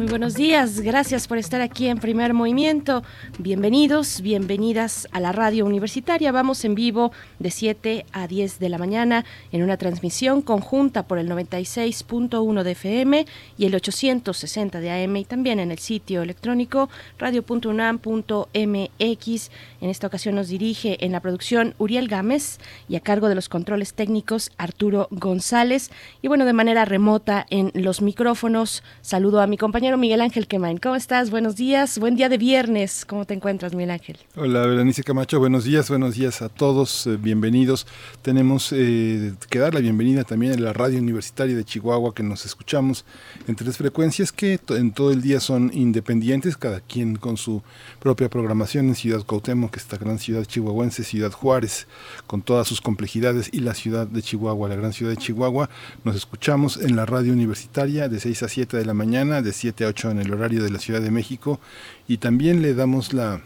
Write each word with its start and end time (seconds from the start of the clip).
Muy 0.00 0.08
buenos 0.08 0.32
días, 0.32 0.80
gracias 0.80 1.28
por 1.28 1.36
estar 1.36 1.60
aquí 1.60 1.88
en 1.88 1.98
Primer 1.98 2.32
Movimiento. 2.32 3.02
Bienvenidos, 3.38 4.22
bienvenidas 4.22 5.06
a 5.12 5.20
la 5.20 5.30
radio 5.30 5.66
universitaria. 5.66 6.32
Vamos 6.32 6.64
en 6.64 6.74
vivo 6.74 7.12
de 7.38 7.50
7 7.50 8.06
a 8.10 8.26
10 8.26 8.60
de 8.60 8.70
la 8.70 8.78
mañana 8.78 9.26
en 9.52 9.62
una 9.62 9.76
transmisión 9.76 10.40
conjunta 10.40 11.02
por 11.02 11.18
el 11.18 11.28
96.1 11.28 12.62
de 12.62 12.70
FM 12.70 13.26
y 13.58 13.66
el 13.66 13.74
860 13.74 14.80
de 14.80 14.90
AM 14.90 15.16
y 15.16 15.26
también 15.26 15.60
en 15.60 15.70
el 15.70 15.78
sitio 15.78 16.22
electrónico 16.22 16.88
radio.unam.mx. 17.18 19.50
En 19.82 19.90
esta 19.90 20.06
ocasión 20.06 20.34
nos 20.34 20.48
dirige 20.48 21.04
en 21.04 21.12
la 21.12 21.20
producción 21.20 21.74
Uriel 21.76 22.08
Gámez 22.08 22.58
y 22.88 22.96
a 22.96 23.00
cargo 23.00 23.28
de 23.28 23.34
los 23.34 23.50
controles 23.50 23.92
técnicos 23.92 24.50
Arturo 24.56 25.08
González. 25.10 25.90
Y 26.22 26.28
bueno, 26.28 26.46
de 26.46 26.54
manera 26.54 26.86
remota 26.86 27.44
en 27.50 27.70
los 27.74 28.00
micrófonos, 28.00 28.82
saludo 29.02 29.42
a 29.42 29.46
mi 29.46 29.58
compañero 29.58 29.89
Miguel 29.96 30.20
Ángel 30.20 30.46
Quemain. 30.46 30.78
¿Cómo 30.78 30.96
estás? 30.96 31.30
Buenos 31.30 31.56
días. 31.56 31.98
Buen 31.98 32.16
día 32.16 32.28
de 32.28 32.38
viernes. 32.38 33.04
¿Cómo 33.04 33.24
te 33.24 33.34
encuentras, 33.34 33.74
Miguel 33.74 33.90
Ángel? 33.90 34.18
Hola, 34.36 34.66
Berenice 34.66 35.02
Camacho. 35.02 35.38
Buenos 35.38 35.64
días. 35.64 35.88
Buenos 35.88 36.14
días 36.14 36.42
a 36.42 36.48
todos. 36.48 37.06
Eh, 37.06 37.16
bienvenidos. 37.16 37.86
Tenemos 38.22 38.72
eh, 38.72 39.32
que 39.48 39.58
dar 39.58 39.74
la 39.74 39.80
bienvenida 39.80 40.24
también 40.24 40.52
a 40.52 40.56
la 40.56 40.72
radio 40.72 40.98
universitaria 40.98 41.56
de 41.56 41.64
Chihuahua 41.64 42.14
que 42.14 42.22
nos 42.22 42.44
escuchamos 42.46 43.04
en 43.46 43.56
tres 43.56 43.76
frecuencias 43.76 44.32
que 44.32 44.60
en 44.68 44.92
todo 44.92 45.10
el 45.10 45.22
día 45.22 45.40
son 45.40 45.70
independientes, 45.74 46.56
cada 46.56 46.80
quien 46.80 47.16
con 47.16 47.36
su 47.36 47.62
propia 47.98 48.28
programación 48.28 48.88
en 48.88 48.94
Ciudad 48.94 49.24
Cuauhtémoc, 49.24 49.76
esta 49.76 49.96
gran 49.96 50.18
ciudad 50.18 50.44
chihuahuense, 50.44 51.04
Ciudad 51.04 51.32
Juárez, 51.32 51.86
con 52.26 52.42
todas 52.42 52.66
sus 52.66 52.80
complejidades, 52.80 53.50
y 53.52 53.60
la 53.60 53.74
ciudad 53.74 54.06
de 54.06 54.22
Chihuahua, 54.22 54.68
la 54.68 54.76
gran 54.76 54.92
ciudad 54.92 55.12
de 55.12 55.16
Chihuahua. 55.16 55.70
Nos 56.04 56.16
escuchamos 56.16 56.76
en 56.76 56.96
la 56.96 57.06
radio 57.06 57.32
universitaria 57.32 58.08
de 58.08 58.20
6 58.20 58.42
a 58.42 58.48
7 58.48 58.76
de 58.76 58.84
la 58.84 58.94
mañana, 58.94 59.42
de 59.42 59.52
7 59.52 59.79
8 59.86 60.10
en 60.10 60.18
el 60.20 60.32
horario 60.32 60.62
de 60.62 60.70
la 60.70 60.78
Ciudad 60.78 61.00
de 61.00 61.10
México 61.10 61.60
y 62.08 62.18
también 62.18 62.62
le 62.62 62.74
damos 62.74 63.12
la, 63.12 63.40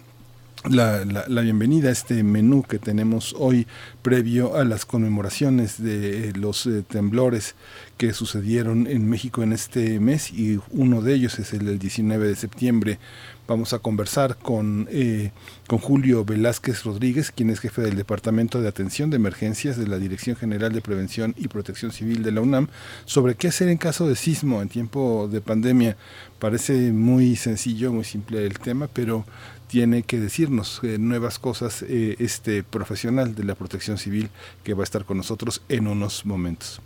la, 0.69 1.05
la, 1.05 1.41
bienvenida 1.43 1.91
a 1.91 1.93
este 1.93 2.23
menú 2.23 2.63
que 2.63 2.79
tenemos 2.79 3.35
hoy 3.39 3.67
previo 4.03 4.57
a 4.57 4.65
las 4.65 4.87
conmemoraciones 4.87 5.83
de 5.83 6.33
los 6.35 6.67
eh, 6.67 6.83
temblores 6.89 7.55
que 7.99 8.13
sucedieron 8.13 8.87
en 8.87 9.09
México 9.09 9.43
en 9.43 9.53
este 9.53 10.01
mes 10.01 10.31
y 10.31 10.61
uno 10.71 11.03
de 11.03 11.15
ellos 11.15 11.39
es 11.39 11.53
el 11.53 11.67
del 11.67 11.79
19 11.79 12.29
de 12.29 12.37
septiembre. 12.37 12.99
Vamos 13.47 13.75
a 13.75 13.79
conversar 13.79 14.39
con, 14.39 14.89
eh, 14.91 15.31
con 15.67 15.79
Julio 15.79 16.25
Velázquez 16.25 16.85
Rodríguez, 16.85 17.31
quien 17.31 17.51
es 17.51 17.61
jefe 17.61 17.83
del 17.83 17.95
Departamento 17.95 18.63
de 18.63 18.69
Atención 18.69 19.11
de 19.11 19.17
Emergencias 19.17 19.77
de 19.77 19.87
la 19.87 19.99
Dirección 19.99 20.35
General 20.35 20.73
de 20.73 20.81
Prevención 20.81 21.35
y 21.37 21.49
Protección 21.49 21.93
Civil 21.93 22.23
de 22.23 22.33
la 22.33 22.41
UNAM, 22.41 22.69
sobre 23.05 23.35
qué 23.35 23.49
hacer 23.49 23.69
en 23.69 23.77
caso 23.77 24.09
de 24.09 24.17
sismo 24.17 24.63
en 24.63 24.71
tiempo 24.71 25.29
de 25.31 25.43
pandemia. 25.43 25.99
Parece 26.39 26.91
muy 26.91 27.37
sencillo, 27.37 27.93
muy 27.93 28.05
simple 28.05 28.47
el 28.47 28.59
tema, 28.59 28.89
pero 28.89 29.27
tiene 29.69 30.05
que 30.05 30.19
decirnos 30.19 30.81
eh, 30.83 30.97
nuevas 30.99 31.39
cosas 31.39 31.83
eh, 31.83 32.17
este 32.21 32.63
profesional 32.63 33.35
de 33.35 33.45
la 33.45 33.57
protección 33.57 33.99
civil 33.99 34.31
que 34.63 34.73
va 34.73 34.83
a 34.83 34.85
estar 34.85 35.05
con 35.05 35.19
nosotros 35.19 35.61
en 35.69 35.87
unos 35.87 36.25
momentos. 36.25 36.81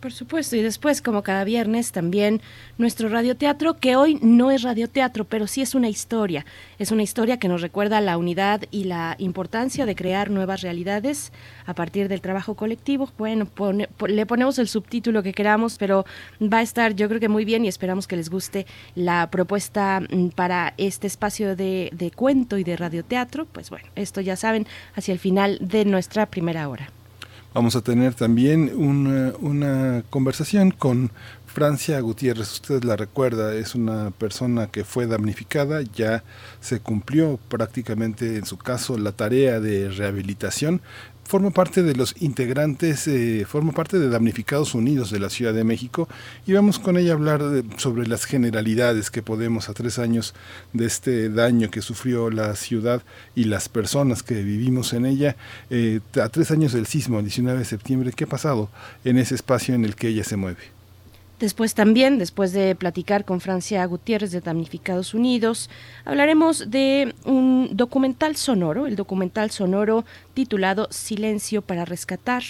Por 0.00 0.12
supuesto, 0.12 0.56
y 0.56 0.62
después, 0.62 1.02
como 1.02 1.22
cada 1.22 1.44
viernes, 1.44 1.92
también 1.92 2.40
nuestro 2.78 3.10
radioteatro, 3.10 3.74
que 3.74 3.96
hoy 3.96 4.18
no 4.22 4.50
es 4.50 4.62
radioteatro, 4.62 5.26
pero 5.26 5.46
sí 5.46 5.60
es 5.60 5.74
una 5.74 5.90
historia. 5.90 6.46
Es 6.78 6.90
una 6.90 7.02
historia 7.02 7.38
que 7.38 7.48
nos 7.48 7.60
recuerda 7.60 8.00
la 8.00 8.16
unidad 8.16 8.62
y 8.70 8.84
la 8.84 9.14
importancia 9.18 9.84
de 9.84 9.94
crear 9.94 10.30
nuevas 10.30 10.62
realidades 10.62 11.32
a 11.66 11.74
partir 11.74 12.08
del 12.08 12.22
trabajo 12.22 12.54
colectivo. 12.54 13.10
Bueno, 13.18 13.46
le 14.08 14.24
ponemos 14.24 14.58
el 14.58 14.68
subtítulo 14.68 15.22
que 15.22 15.34
queramos, 15.34 15.76
pero 15.76 16.06
va 16.40 16.58
a 16.58 16.62
estar 16.62 16.94
yo 16.94 17.06
creo 17.06 17.20
que 17.20 17.28
muy 17.28 17.44
bien 17.44 17.66
y 17.66 17.68
esperamos 17.68 18.06
que 18.06 18.16
les 18.16 18.30
guste 18.30 18.64
la 18.94 19.30
propuesta 19.30 20.00
mm, 20.00 20.28
para 20.28 20.72
este 20.78 21.08
espacio 21.08 21.56
de, 21.56 21.90
de 21.92 22.10
cuento 22.10 22.56
y 22.56 22.64
de 22.64 22.74
radioteatro. 22.74 23.44
Pues 23.44 23.68
bueno, 23.68 23.86
esto 23.96 24.22
ya 24.22 24.36
saben, 24.36 24.66
hacia 24.94 25.12
el 25.12 25.18
final 25.18 25.58
de 25.60 25.84
nuestra 25.84 26.24
primera 26.24 26.70
hora. 26.70 26.90
Vamos 27.52 27.74
a 27.74 27.80
tener 27.80 28.14
también 28.14 28.70
una, 28.76 29.32
una, 29.40 30.04
conversación 30.08 30.70
con 30.70 31.10
Francia 31.46 31.98
Gutiérrez. 31.98 32.52
Usted 32.52 32.84
la 32.84 32.94
recuerda, 32.94 33.54
es 33.54 33.74
una 33.74 34.12
persona 34.12 34.68
que 34.68 34.84
fue 34.84 35.08
damnificada, 35.08 35.82
ya 35.82 36.22
se 36.60 36.78
cumplió 36.78 37.40
prácticamente 37.48 38.36
en 38.36 38.46
su 38.46 38.56
caso 38.56 38.96
la 38.98 39.10
tarea 39.10 39.58
de 39.58 39.90
rehabilitación, 39.90 40.80
forma 41.30 41.50
parte 41.50 41.84
de 41.84 41.94
los 41.94 42.20
integrantes, 42.20 43.06
eh, 43.06 43.46
parte 43.72 44.00
de 44.00 44.08
Damnificados 44.08 44.74
Unidos 44.74 45.12
de 45.12 45.20
la 45.20 45.30
Ciudad 45.30 45.54
de 45.54 45.62
México 45.62 46.08
y 46.44 46.54
vamos 46.54 46.80
con 46.80 46.96
ella 46.96 47.12
a 47.12 47.14
hablar 47.14 47.40
sobre 47.76 48.08
las 48.08 48.24
generalidades 48.24 49.12
que 49.12 49.22
podemos 49.22 49.68
a 49.68 49.74
tres 49.74 50.00
años 50.00 50.34
de 50.72 50.86
este 50.86 51.28
daño 51.28 51.70
que 51.70 51.82
sufrió 51.82 52.30
la 52.30 52.56
ciudad 52.56 53.02
y 53.36 53.44
las 53.44 53.68
personas 53.68 54.24
que 54.24 54.42
vivimos 54.42 54.92
en 54.92 55.06
ella, 55.06 55.36
eh, 55.70 56.00
a 56.20 56.28
tres 56.30 56.50
años 56.50 56.72
del 56.72 56.86
sismo, 56.86 57.20
el 57.20 57.26
19 57.26 57.60
de 57.60 57.64
septiembre, 57.64 58.12
¿qué 58.12 58.24
ha 58.24 58.26
pasado 58.26 58.68
en 59.04 59.16
ese 59.16 59.36
espacio 59.36 59.76
en 59.76 59.84
el 59.84 59.94
que 59.94 60.08
ella 60.08 60.24
se 60.24 60.34
mueve? 60.34 60.79
Después 61.40 61.74
también, 61.74 62.18
después 62.18 62.52
de 62.52 62.74
platicar 62.74 63.24
con 63.24 63.40
Francia 63.40 63.82
Gutiérrez 63.86 64.30
de 64.30 64.42
Damnificados 64.42 65.14
Unidos, 65.14 65.70
hablaremos 66.04 66.70
de 66.70 67.14
un 67.24 67.70
documental 67.72 68.36
sonoro, 68.36 68.86
el 68.86 68.94
documental 68.94 69.50
sonoro 69.50 70.04
titulado 70.34 70.86
Silencio 70.90 71.62
para 71.62 71.86
Rescatar, 71.86 72.42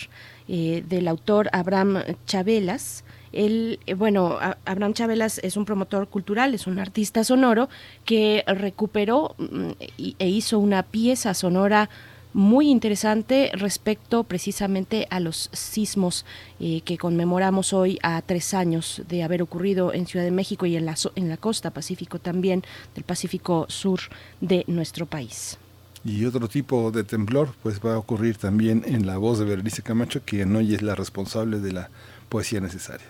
eh, 0.48 0.82
del 0.88 1.06
autor 1.06 1.48
Abraham 1.52 2.02
Chabelas. 2.26 3.04
Él, 3.32 3.78
eh, 3.86 3.94
bueno, 3.94 4.40
Abraham 4.64 4.94
Chabelas 4.94 5.38
es 5.38 5.56
un 5.56 5.64
promotor 5.64 6.08
cultural, 6.08 6.52
es 6.52 6.66
un 6.66 6.80
artista 6.80 7.22
sonoro 7.22 7.68
que 8.04 8.42
recuperó 8.48 9.36
mm, 9.38 9.70
e 10.18 10.28
hizo 10.28 10.58
una 10.58 10.82
pieza 10.82 11.32
sonora 11.34 11.88
muy 12.32 12.70
interesante 12.70 13.50
respecto 13.54 14.24
precisamente 14.24 15.06
a 15.10 15.20
los 15.20 15.50
sismos 15.52 16.24
eh, 16.60 16.80
que 16.82 16.98
conmemoramos 16.98 17.72
hoy 17.72 17.98
a 18.02 18.20
tres 18.22 18.54
años 18.54 19.02
de 19.08 19.22
haber 19.22 19.42
ocurrido 19.42 19.92
en 19.92 20.06
Ciudad 20.06 20.24
de 20.24 20.30
México 20.30 20.66
y 20.66 20.76
en 20.76 20.86
la, 20.86 20.94
en 21.16 21.28
la 21.28 21.36
costa 21.36 21.70
Pacífico 21.70 22.18
también, 22.18 22.62
del 22.94 23.04
Pacífico 23.04 23.66
Sur 23.68 24.00
de 24.40 24.64
nuestro 24.66 25.06
país. 25.06 25.58
Y 26.04 26.24
otro 26.24 26.48
tipo 26.48 26.90
de 26.90 27.04
temblor 27.04 27.54
pues 27.62 27.80
va 27.80 27.94
a 27.94 27.98
ocurrir 27.98 28.36
también 28.36 28.84
en 28.86 29.06
la 29.06 29.18
voz 29.18 29.38
de 29.38 29.44
Berenice 29.44 29.82
Camacho, 29.82 30.22
quien 30.24 30.54
hoy 30.56 30.74
es 30.74 30.82
la 30.82 30.94
responsable 30.94 31.60
de 31.60 31.72
la 31.72 31.90
poesía 32.28 32.60
necesaria. 32.60 33.06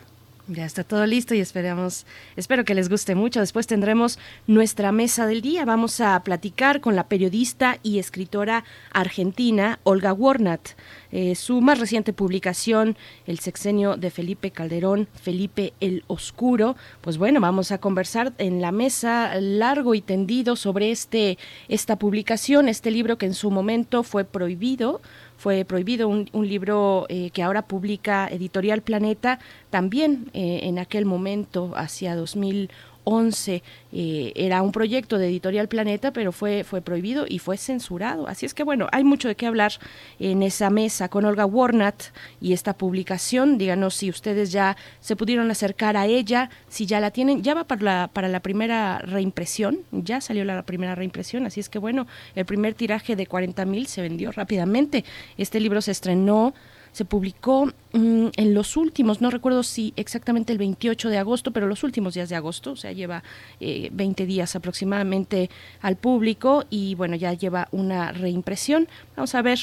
Ya 0.53 0.65
está 0.65 0.83
todo 0.83 1.06
listo 1.06 1.33
y 1.37 1.38
esperamos, 1.38 2.06
espero 2.34 2.65
que 2.65 2.75
les 2.75 2.88
guste 2.88 3.15
mucho. 3.15 3.38
Después 3.38 3.69
tendremos 3.69 4.19
nuestra 4.49 4.91
mesa 4.91 5.25
del 5.28 5.43
día. 5.43 5.65
Vamos 5.65 6.00
a 6.00 6.21
platicar 6.25 6.81
con 6.81 6.97
la 6.97 7.06
periodista 7.06 7.78
y 7.84 8.00
escritora 8.00 8.65
argentina 8.93 9.78
Olga 9.84 10.12
Warnat. 10.12 10.71
Eh, 11.12 11.37
su 11.37 11.60
más 11.60 11.78
reciente 11.78 12.12
publicación, 12.12 12.97
El 13.28 13.39
sexenio 13.39 13.97
de 13.97 14.10
Felipe 14.10 14.50
Calderón, 14.50 15.06
Felipe 15.22 15.72
el 15.78 16.03
Oscuro. 16.09 16.75
Pues 17.00 17.16
bueno, 17.16 17.41
vamos 17.41 17.71
a 17.71 17.78
conversar 17.78 18.33
en 18.39 18.60
la 18.60 18.72
mesa 18.72 19.37
largo 19.41 19.94
y 19.94 20.00
tendido 20.00 20.56
sobre 20.56 20.91
este, 20.91 21.39
esta 21.69 21.94
publicación, 21.94 22.69
este 22.69 22.91
libro 22.91 23.19
que 23.19 23.27
en 23.27 23.34
su 23.34 23.53
momento 23.53 24.03
fue 24.03 24.25
prohibido 24.25 25.01
fue 25.41 25.65
prohibido. 25.65 26.07
Un, 26.07 26.28
libro 26.34 27.07
eh, 27.09 27.31
que 27.31 27.42
ahora 27.42 27.63
publica 27.63 28.28
Editorial 28.28 28.83
Planeta, 28.83 29.39
también 29.71 30.27
eh, 30.34 30.60
en 30.65 30.78
aquel 30.78 31.07
momento, 31.07 31.72
hacia 31.77 32.15
2000 32.15 32.69
11 33.10 33.62
eh, 33.92 34.33
era 34.36 34.62
un 34.62 34.71
proyecto 34.71 35.18
de 35.18 35.28
Editorial 35.28 35.68
Planeta, 35.68 36.12
pero 36.12 36.30
fue, 36.30 36.62
fue 36.65 36.80
prohibido 36.80 37.27
y 37.28 37.41
fue 37.41 37.57
censurado. 37.57 38.28
Así 38.28 38.47
es 38.47 38.54
que 38.54 38.62
bueno, 38.62 38.86
hay 38.92 39.03
mucho 39.03 39.27
de 39.27 39.34
qué 39.34 39.47
hablar 39.47 39.72
en 40.18 40.42
esa 40.42 40.71
mesa 40.71 41.09
con 41.09 41.24
Olga 41.24 41.45
Warnat 41.45 42.03
y 42.41 42.53
esta 42.53 42.74
publicación. 42.74 43.59
Díganos 43.59 43.97
si 43.97 44.10
ustedes 44.10 44.53
ya 44.53 44.77
se 45.01 45.16
pudieron 45.16 45.51
acercar 45.51 45.97
a 45.97 46.07
ella, 46.07 46.51
si 46.68 46.86
ya 46.86 47.01
la 47.01 47.10
tienen, 47.10 47.42
ya 47.42 47.54
va 47.54 47.65
para 47.65 47.83
la, 47.83 48.10
para 48.12 48.28
la 48.28 48.41
primera 48.41 48.98
reimpresión, 48.98 49.80
ya 49.91 50.21
salió 50.21 50.45
la 50.45 50.63
primera 50.63 50.95
reimpresión, 50.95 51.47
así 51.47 51.60
es 51.60 51.68
que 51.68 51.78
bueno, 51.78 52.06
el 52.34 52.45
primer 52.45 52.74
tiraje 52.74 53.16
de 53.16 53.27
40 53.27 53.65
mil 53.65 53.86
se 53.86 54.03
vendió 54.03 54.30
rápidamente. 54.33 55.04
Este 55.36 55.59
libro 55.59 55.83
se 55.83 55.91
estrenó 55.91 56.54
se 56.92 57.04
publicó 57.04 57.66
mm, 57.92 58.28
en 58.37 58.54
los 58.54 58.77
últimos, 58.77 59.21
no 59.21 59.31
recuerdo 59.31 59.63
si 59.63 59.92
exactamente 59.97 60.53
el 60.53 60.59
28 60.59 61.09
de 61.09 61.19
agosto, 61.19 61.53
pero 61.53 61.66
los 61.66 61.84
últimos 61.84 62.15
días 62.15 62.28
de 62.28 62.37
agosto, 62.37 62.72
o 62.72 62.77
sea, 62.77 62.92
lleva 62.92 63.22
20 63.60 64.27
días 64.27 64.57
aproximadamente 64.57 65.51
al 65.81 65.97
público 65.97 66.65
y 66.71 66.95
bueno, 66.95 67.16
ya 67.16 67.33
lleva 67.33 67.69
una 67.72 68.13
reimpresión. 68.13 68.89
Vamos 69.16 69.34
a 69.34 69.42
ver 69.42 69.59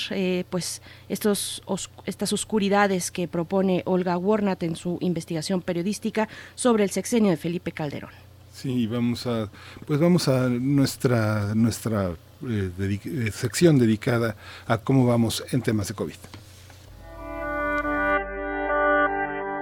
pues 0.50 0.82
estos, 1.10 1.62
estas 2.06 2.34
oscuridades 2.34 3.12
que 3.12 3.28
propone 3.28 3.84
Olga 3.86 4.18
Warnat 4.18 4.64
en 4.64 4.76
su 4.76 4.98
investigación 5.02 5.62
periodística 5.62 6.28
sobre 6.56 6.84
el 6.84 6.90
sexenio 6.92 7.32
de 7.32 7.38
Felipe 7.38 7.72
Calderón. 7.72 8.12
Sí, 8.54 8.88
vamos 8.88 9.28
a, 9.28 9.50
pues 9.86 10.00
vamos 10.00 10.28
a 10.28 10.50
nuestra, 10.50 11.54
nuestra 11.54 12.16
eh, 12.48 12.72
eh, 12.80 13.32
sección 13.32 13.78
dedicada 13.78 14.36
a 14.66 14.80
cómo 14.80 15.06
vamos 15.06 15.44
en 15.52 15.62
temas 15.62 15.90
de 15.90 15.94
COVID. 15.94 16.16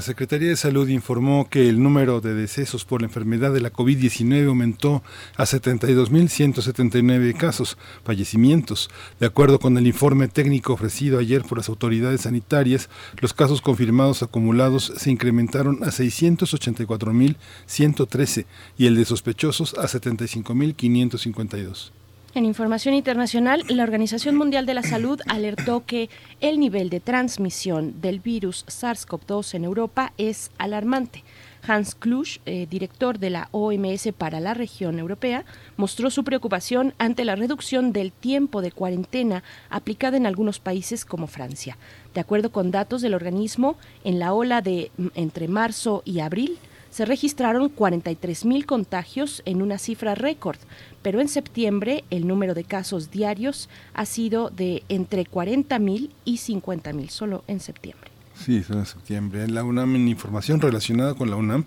La 0.00 0.06
Secretaría 0.06 0.48
de 0.48 0.56
Salud 0.56 0.88
informó 0.88 1.50
que 1.50 1.68
el 1.68 1.82
número 1.82 2.22
de 2.22 2.32
decesos 2.32 2.86
por 2.86 3.02
la 3.02 3.08
enfermedad 3.08 3.52
de 3.52 3.60
la 3.60 3.70
COVID-19 3.70 4.48
aumentó 4.48 5.02
a 5.36 5.44
72.179 5.44 7.36
casos, 7.36 7.76
fallecimientos. 8.02 8.88
De 9.20 9.26
acuerdo 9.26 9.58
con 9.58 9.76
el 9.76 9.86
informe 9.86 10.28
técnico 10.28 10.72
ofrecido 10.72 11.18
ayer 11.18 11.42
por 11.42 11.58
las 11.58 11.68
autoridades 11.68 12.22
sanitarias, 12.22 12.88
los 13.20 13.34
casos 13.34 13.60
confirmados 13.60 14.22
acumulados 14.22 14.90
se 14.96 15.10
incrementaron 15.10 15.84
a 15.84 15.88
684.113 15.88 18.46
y 18.78 18.86
el 18.86 18.96
de 18.96 19.04
sospechosos 19.04 19.74
a 19.74 19.82
75.552. 19.82 21.90
En 22.32 22.44
información 22.44 22.94
internacional, 22.94 23.64
la 23.68 23.82
Organización 23.82 24.36
Mundial 24.36 24.64
de 24.64 24.74
la 24.74 24.84
Salud 24.84 25.20
alertó 25.26 25.84
que 25.84 26.08
el 26.40 26.60
nivel 26.60 26.88
de 26.88 27.00
transmisión 27.00 28.00
del 28.00 28.20
virus 28.20 28.64
SARS-CoV-2 28.66 29.54
en 29.54 29.64
Europa 29.64 30.12
es 30.16 30.52
alarmante. 30.56 31.24
Hans 31.66 31.96
Klusch, 31.96 32.38
eh, 32.46 32.68
director 32.70 33.18
de 33.18 33.30
la 33.30 33.48
OMS 33.50 34.12
para 34.16 34.38
la 34.38 34.54
región 34.54 35.00
europea, 35.00 35.44
mostró 35.76 36.08
su 36.08 36.22
preocupación 36.22 36.94
ante 36.98 37.24
la 37.24 37.34
reducción 37.34 37.92
del 37.92 38.12
tiempo 38.12 38.62
de 38.62 38.70
cuarentena 38.70 39.42
aplicada 39.68 40.16
en 40.16 40.26
algunos 40.26 40.60
países 40.60 41.04
como 41.04 41.26
Francia. 41.26 41.78
De 42.14 42.20
acuerdo 42.20 42.52
con 42.52 42.70
datos 42.70 43.02
del 43.02 43.14
organismo, 43.14 43.76
en 44.04 44.20
la 44.20 44.32
ola 44.34 44.62
de 44.62 44.92
entre 45.16 45.48
marzo 45.48 46.02
y 46.04 46.20
abril, 46.20 46.60
se 46.90 47.04
registraron 47.04 47.74
43.000 47.74 48.64
contagios 48.66 49.42
en 49.44 49.62
una 49.62 49.78
cifra 49.78 50.14
récord, 50.14 50.58
pero 51.02 51.20
en 51.20 51.28
septiembre 51.28 52.04
el 52.10 52.26
número 52.26 52.54
de 52.54 52.64
casos 52.64 53.10
diarios 53.10 53.68
ha 53.94 54.06
sido 54.06 54.50
de 54.50 54.82
entre 54.88 55.24
40.000 55.24 56.10
y 56.24 56.36
50.000, 56.36 57.08
solo 57.08 57.44
en 57.46 57.60
septiembre. 57.60 58.10
Sí, 58.34 58.62
solo 58.62 58.80
en 58.80 58.86
septiembre. 58.86 59.44
En 59.44 59.54
la 59.54 59.64
UNAM, 59.64 59.96
en 59.96 60.08
información 60.08 60.60
relacionada 60.60 61.14
con 61.14 61.30
la 61.30 61.36
UNAM, 61.36 61.66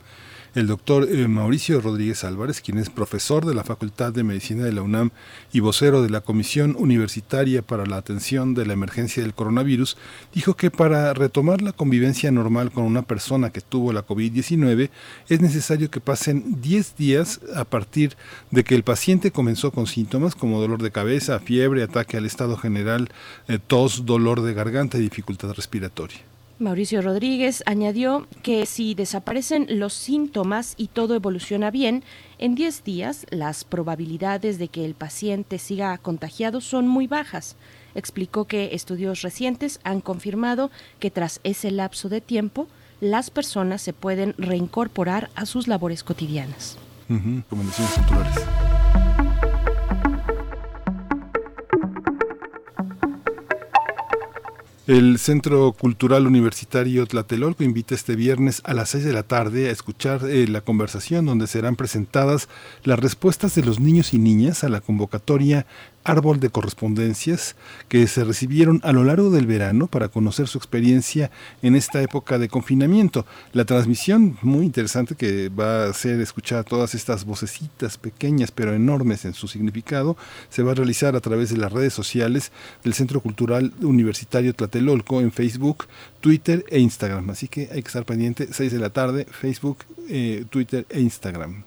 el 0.55 0.67
doctor 0.67 1.07
eh, 1.09 1.27
Mauricio 1.27 1.81
Rodríguez 1.81 2.23
Álvarez, 2.23 2.61
quien 2.61 2.77
es 2.77 2.89
profesor 2.89 3.45
de 3.45 3.55
la 3.55 3.63
Facultad 3.63 4.13
de 4.13 4.23
Medicina 4.23 4.63
de 4.63 4.71
la 4.71 4.81
UNAM 4.81 5.09
y 5.51 5.61
vocero 5.61 6.01
de 6.03 6.09
la 6.09 6.21
Comisión 6.21 6.75
Universitaria 6.77 7.61
para 7.61 7.85
la 7.85 7.97
Atención 7.97 8.53
de 8.53 8.65
la 8.65 8.73
Emergencia 8.73 9.23
del 9.23 9.33
Coronavirus, 9.33 9.97
dijo 10.33 10.55
que 10.55 10.69
para 10.69 11.13
retomar 11.13 11.61
la 11.61 11.71
convivencia 11.71 12.31
normal 12.31 12.71
con 12.71 12.83
una 12.83 13.01
persona 13.01 13.49
que 13.51 13.61
tuvo 13.61 13.93
la 13.93 14.05
COVID-19 14.05 14.89
es 15.29 15.41
necesario 15.41 15.89
que 15.89 16.01
pasen 16.01 16.61
10 16.61 16.95
días 16.97 17.41
a 17.55 17.65
partir 17.65 18.15
de 18.51 18.63
que 18.63 18.75
el 18.75 18.83
paciente 18.83 19.31
comenzó 19.31 19.71
con 19.71 19.87
síntomas 19.87 20.35
como 20.35 20.61
dolor 20.61 20.81
de 20.81 20.91
cabeza, 20.91 21.39
fiebre, 21.39 21.83
ataque 21.83 22.17
al 22.17 22.25
estado 22.25 22.57
general, 22.57 23.09
eh, 23.47 23.59
tos, 23.65 24.05
dolor 24.05 24.41
de 24.41 24.53
garganta 24.53 24.97
y 24.97 25.01
dificultad 25.01 25.51
respiratoria. 25.53 26.32
Mauricio 26.59 27.01
Rodríguez 27.01 27.63
añadió 27.65 28.27
que 28.43 28.65
si 28.65 28.93
desaparecen 28.93 29.67
los 29.79 29.93
síntomas 29.93 30.75
y 30.77 30.87
todo 30.87 31.15
evoluciona 31.15 31.71
bien, 31.71 32.03
en 32.37 32.55
10 32.55 32.83
días 32.83 33.25
las 33.31 33.63
probabilidades 33.63 34.59
de 34.59 34.67
que 34.67 34.85
el 34.85 34.93
paciente 34.93 35.57
siga 35.57 35.97
contagiado 35.97 36.61
son 36.61 36.87
muy 36.87 37.07
bajas. 37.07 37.55
Explicó 37.95 38.45
que 38.45 38.69
estudios 38.73 39.23
recientes 39.23 39.79
han 39.83 39.99
confirmado 39.99 40.69
que 40.99 41.11
tras 41.11 41.39
ese 41.43 41.71
lapso 41.71 42.07
de 42.07 42.21
tiempo, 42.21 42.67
las 43.01 43.29
personas 43.29 43.81
se 43.81 43.93
pueden 43.93 44.33
reincorporar 44.37 45.29
a 45.35 45.45
sus 45.45 45.67
labores 45.67 46.03
cotidianas. 46.03 46.77
El 54.85 55.17
Centro 55.17 55.71
Cultural 55.71 56.27
Universitario 56.27 57.07
Tlatelolco 57.07 57.63
invita 57.63 57.95
este 57.95 58.17
viernes 58.17 58.61
a 58.65 58.73
las 58.73 58.89
6 58.89 59.05
de 59.05 59.13
la 59.13 59.23
tarde 59.23 59.69
a 59.69 59.71
escuchar 59.71 60.25
eh, 60.25 60.45
la 60.45 60.59
conversación 60.59 61.25
donde 61.25 61.47
serán 61.47 61.77
presentadas 61.77 62.49
las 62.83 62.99
respuestas 62.99 63.55
de 63.55 63.63
los 63.63 63.79
niños 63.79 64.13
y 64.13 64.17
niñas 64.17 64.65
a 64.65 64.67
la 64.67 64.81
convocatoria 64.81 65.65
árbol 66.03 66.39
de 66.39 66.49
correspondencias 66.49 67.55
que 67.87 68.07
se 68.07 68.23
recibieron 68.23 68.79
a 68.83 68.91
lo 68.91 69.03
largo 69.03 69.29
del 69.29 69.47
verano 69.47 69.87
para 69.87 70.09
conocer 70.09 70.47
su 70.47 70.57
experiencia 70.57 71.31
en 71.61 71.75
esta 71.75 72.01
época 72.01 72.37
de 72.39 72.49
confinamiento. 72.49 73.25
La 73.53 73.65
transmisión 73.65 74.37
muy 74.41 74.65
interesante 74.65 75.15
que 75.15 75.49
va 75.49 75.85
a 75.85 75.93
ser 75.93 76.19
escuchar 76.19 76.63
todas 76.63 76.95
estas 76.95 77.25
vocecitas 77.25 77.97
pequeñas 77.97 78.51
pero 78.51 78.73
enormes 78.73 79.25
en 79.25 79.33
su 79.33 79.47
significado 79.47 80.17
se 80.49 80.63
va 80.63 80.71
a 80.71 80.75
realizar 80.75 81.15
a 81.15 81.21
través 81.21 81.49
de 81.49 81.57
las 81.57 81.71
redes 81.71 81.93
sociales 81.93 82.51
del 82.83 82.93
Centro 82.93 83.21
Cultural 83.21 83.73
Universitario 83.81 84.53
Tlatelolco 84.53 85.21
en 85.21 85.31
Facebook, 85.31 85.85
Twitter 86.21 86.65
e 86.69 86.79
Instagram. 86.79 87.29
Así 87.29 87.47
que 87.47 87.69
hay 87.71 87.81
que 87.81 87.87
estar 87.87 88.05
pendiente 88.05 88.47
6 88.51 88.71
de 88.71 88.79
la 88.79 88.89
tarde, 88.89 89.25
Facebook, 89.29 89.79
eh, 90.09 90.45
Twitter 90.49 90.85
e 90.89 91.01
Instagram 91.01 91.63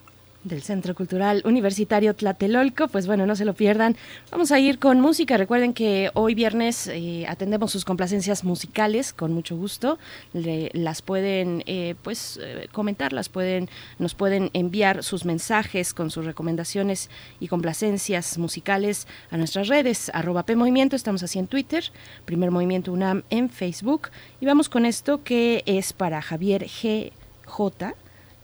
del 0.47 0.63
Centro 0.63 0.95
Cultural 0.95 1.43
Universitario 1.45 2.15
Tlatelolco. 2.15 2.89
Pues 2.89 3.07
bueno, 3.07 3.27
no 3.27 3.37
se 3.37 3.45
lo 3.45 3.55
pierdan. 3.55 3.97
Vamos 4.31 4.53
a 4.53 4.59
ir 4.59 4.79
con 4.79 5.01
música. 5.01 5.37
Recuerden 5.37 5.75
que 5.75 6.11
hoy 6.15 6.35
viernes 6.35 6.87
eh, 6.87 7.27
atendemos 7.29 7.73
sus 7.73 7.85
complacencias 7.85 8.45
musicales 8.45 9.13
con 9.13 9.33
mucho 9.33 9.57
gusto. 9.57 9.99
las 10.33 11.03
pueden 11.03 11.63
eh, 11.67 11.95
pues 12.03 12.39
eh, 12.43 12.69
comentar, 12.73 13.13
las 13.13 13.29
pueden, 13.29 13.69
nos 13.99 14.15
pueden 14.15 14.51
enviar 14.53 15.03
sus 15.03 15.25
mensajes 15.25 15.93
con 15.93 16.11
sus 16.11 16.25
recomendaciones 16.25 17.11
y 17.41 17.49
complacencias 17.49 18.39
musicales 18.39 19.07
a 19.31 19.37
nuestras 19.37 19.69
redes, 19.69 20.11
arroba 20.15 20.45
P 20.45 20.57
Movimiento, 20.57 20.97
estamos 20.97 21.23
así 21.23 21.39
en 21.39 21.47
Twitter, 21.47 21.85
Primer 22.25 22.51
Movimiento 22.51 22.93
UNAM 22.93 23.25
en 23.31 23.51
Facebook. 23.51 24.09
Y 24.41 24.47
vamos 24.47 24.69
con 24.69 24.87
esto 24.87 25.23
que 25.25 25.63
es 25.67 25.93
para 25.93 26.23
Javier 26.23 26.65
G. 26.67 27.13
J 27.47 27.95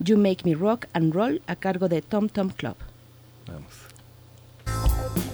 You 0.09 0.17
Make 0.17 0.45
Me 0.45 0.55
Rock 0.55 0.87
and 0.95 1.15
Roll 1.15 1.41
a 1.47 1.55
cargo 1.55 1.89
de 1.89 2.01
Tom 2.01 2.29
Tom 2.29 2.51
Club. 2.51 2.77
Vamos. 3.47 5.32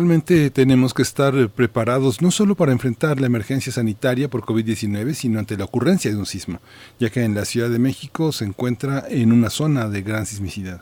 Actualmente 0.00 0.48
tenemos 0.48 0.94
que 0.94 1.02
estar 1.02 1.50
preparados 1.50 2.22
no 2.22 2.30
solo 2.30 2.54
para 2.54 2.72
enfrentar 2.72 3.20
la 3.20 3.26
emergencia 3.26 3.70
sanitaria 3.70 4.30
por 4.30 4.40
COVID-19, 4.40 5.12
sino 5.12 5.38
ante 5.38 5.58
la 5.58 5.66
ocurrencia 5.66 6.10
de 6.10 6.16
un 6.16 6.24
sismo, 6.24 6.58
ya 6.98 7.10
que 7.10 7.22
en 7.22 7.34
la 7.34 7.44
Ciudad 7.44 7.68
de 7.68 7.78
México 7.78 8.32
se 8.32 8.46
encuentra 8.46 9.04
en 9.10 9.30
una 9.30 9.50
zona 9.50 9.90
de 9.90 10.00
gran 10.00 10.24
sismicidad. 10.24 10.80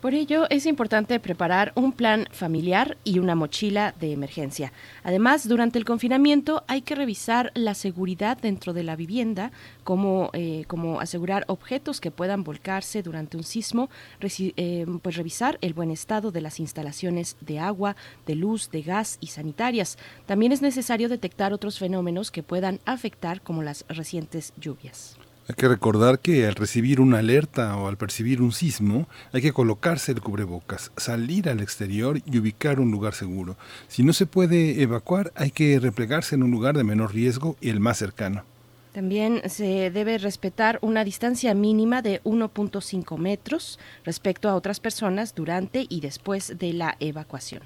Por 0.00 0.14
ello, 0.14 0.46
es 0.50 0.66
importante 0.66 1.18
preparar 1.18 1.72
un 1.74 1.90
plan 1.90 2.28
familiar 2.30 2.98
y 3.02 3.18
una 3.18 3.34
mochila 3.34 3.94
de 3.98 4.12
emergencia. 4.12 4.72
Además, 5.02 5.48
durante 5.48 5.78
el 5.78 5.86
confinamiento 5.86 6.64
hay 6.68 6.82
que 6.82 6.94
revisar 6.94 7.50
la 7.54 7.74
seguridad 7.74 8.36
dentro 8.36 8.74
de 8.74 8.84
la 8.84 8.94
vivienda, 8.94 9.52
como, 9.84 10.30
eh, 10.34 10.64
como 10.68 11.00
asegurar 11.00 11.44
objetos 11.48 12.00
que 12.00 12.10
puedan 12.10 12.44
volcarse 12.44 13.02
durante 13.02 13.38
un 13.38 13.42
sismo, 13.42 13.88
eh, 14.20 14.86
pues 15.00 15.16
revisar 15.16 15.58
el 15.62 15.72
buen 15.72 15.90
estado 15.90 16.30
de 16.30 16.42
las 16.42 16.60
instalaciones 16.60 17.36
de 17.40 17.58
agua, 17.58 17.96
de 18.26 18.34
luz, 18.34 18.70
de 18.70 18.82
gas 18.82 19.16
y 19.20 19.28
sanitarias. 19.28 19.96
También 20.26 20.52
es 20.52 20.60
necesario 20.60 21.08
detectar 21.08 21.54
otros 21.54 21.78
fenómenos 21.78 22.30
que 22.30 22.42
puedan 22.42 22.80
afectar, 22.84 23.40
como 23.40 23.62
las 23.62 23.86
recientes 23.88 24.52
lluvias. 24.60 25.16
Hay 25.48 25.54
que 25.54 25.68
recordar 25.68 26.18
que 26.18 26.44
al 26.44 26.56
recibir 26.56 27.00
una 27.00 27.18
alerta 27.18 27.76
o 27.76 27.86
al 27.86 27.96
percibir 27.96 28.42
un 28.42 28.50
sismo, 28.50 29.08
hay 29.32 29.42
que 29.42 29.52
colocarse 29.52 30.10
el 30.10 30.20
cubrebocas, 30.20 30.90
salir 30.96 31.48
al 31.48 31.60
exterior 31.60 32.20
y 32.26 32.38
ubicar 32.38 32.80
un 32.80 32.90
lugar 32.90 33.14
seguro. 33.14 33.56
Si 33.86 34.02
no 34.02 34.12
se 34.12 34.26
puede 34.26 34.82
evacuar, 34.82 35.32
hay 35.36 35.52
que 35.52 35.78
replegarse 35.78 36.34
en 36.34 36.42
un 36.42 36.50
lugar 36.50 36.76
de 36.76 36.82
menor 36.82 37.14
riesgo 37.14 37.56
y 37.60 37.70
el 37.70 37.78
más 37.78 37.98
cercano. 37.98 38.42
También 38.96 39.42
se 39.50 39.90
debe 39.90 40.16
respetar 40.16 40.78
una 40.80 41.04
distancia 41.04 41.52
mínima 41.52 42.00
de 42.00 42.22
1.5 42.22 43.18
metros 43.18 43.78
respecto 44.06 44.48
a 44.48 44.54
otras 44.54 44.80
personas 44.80 45.34
durante 45.34 45.84
y 45.90 46.00
después 46.00 46.56
de 46.58 46.72
la 46.72 46.96
evacuación. 46.98 47.60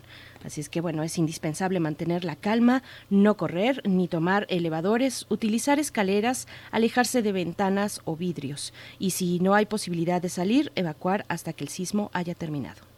Así 0.44 0.60
es 0.60 0.68
que 0.68 0.80
bueno, 0.80 1.04
es 1.04 1.18
indispensable 1.18 1.78
mantener 1.78 2.24
la 2.24 2.34
calma, 2.34 2.82
no 3.10 3.36
correr 3.36 3.80
ni 3.88 4.08
tomar 4.08 4.44
elevadores, 4.50 5.26
utilizar 5.28 5.78
escaleras, 5.78 6.48
alejarse 6.72 7.22
de 7.22 7.30
ventanas 7.30 8.00
o 8.06 8.16
vidrios 8.16 8.74
y 8.98 9.10
si 9.12 9.38
no 9.38 9.54
hay 9.54 9.66
posibilidad 9.66 10.20
de 10.20 10.30
salir, 10.30 10.72
evacuar 10.74 11.26
hasta 11.28 11.52
que 11.52 11.62
el 11.62 11.70
sismo 11.70 12.10
haya 12.12 12.34
terminado. 12.34 12.89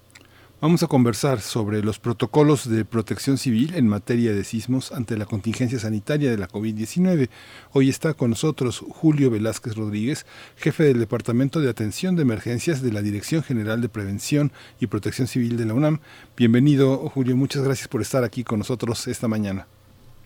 Vamos 0.62 0.84
a 0.84 0.86
conversar 0.86 1.40
sobre 1.40 1.82
los 1.82 1.98
protocolos 1.98 2.70
de 2.70 2.84
protección 2.84 3.36
civil 3.36 3.74
en 3.74 3.88
materia 3.88 4.32
de 4.32 4.44
sismos 4.44 4.92
ante 4.92 5.16
la 5.16 5.24
contingencia 5.26 5.76
sanitaria 5.80 6.30
de 6.30 6.38
la 6.38 6.46
COVID-19. 6.46 7.28
Hoy 7.72 7.88
está 7.88 8.14
con 8.14 8.30
nosotros 8.30 8.78
Julio 8.78 9.28
Velázquez 9.28 9.74
Rodríguez, 9.74 10.24
jefe 10.56 10.84
del 10.84 11.00
Departamento 11.00 11.58
de 11.58 11.68
Atención 11.68 12.14
de 12.14 12.22
Emergencias 12.22 12.80
de 12.80 12.92
la 12.92 13.02
Dirección 13.02 13.42
General 13.42 13.80
de 13.80 13.88
Prevención 13.88 14.52
y 14.78 14.86
Protección 14.86 15.26
Civil 15.26 15.56
de 15.56 15.66
la 15.66 15.74
UNAM. 15.74 15.98
Bienvenido, 16.36 16.96
Julio. 17.08 17.36
Muchas 17.36 17.64
gracias 17.64 17.88
por 17.88 18.00
estar 18.00 18.22
aquí 18.22 18.44
con 18.44 18.60
nosotros 18.60 19.08
esta 19.08 19.26
mañana. 19.26 19.66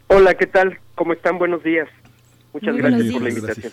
Hola, 0.09 0.35
¿qué 0.35 0.47
tal? 0.47 0.79
¿Cómo 0.97 1.15
están? 1.15 1.39
Buenos 1.39 1.65
días. 1.65 1.89
Muchas 2.53 2.77
gracias 2.77 3.11
por 3.11 3.23
la 3.23 3.31
invitación. 3.31 3.73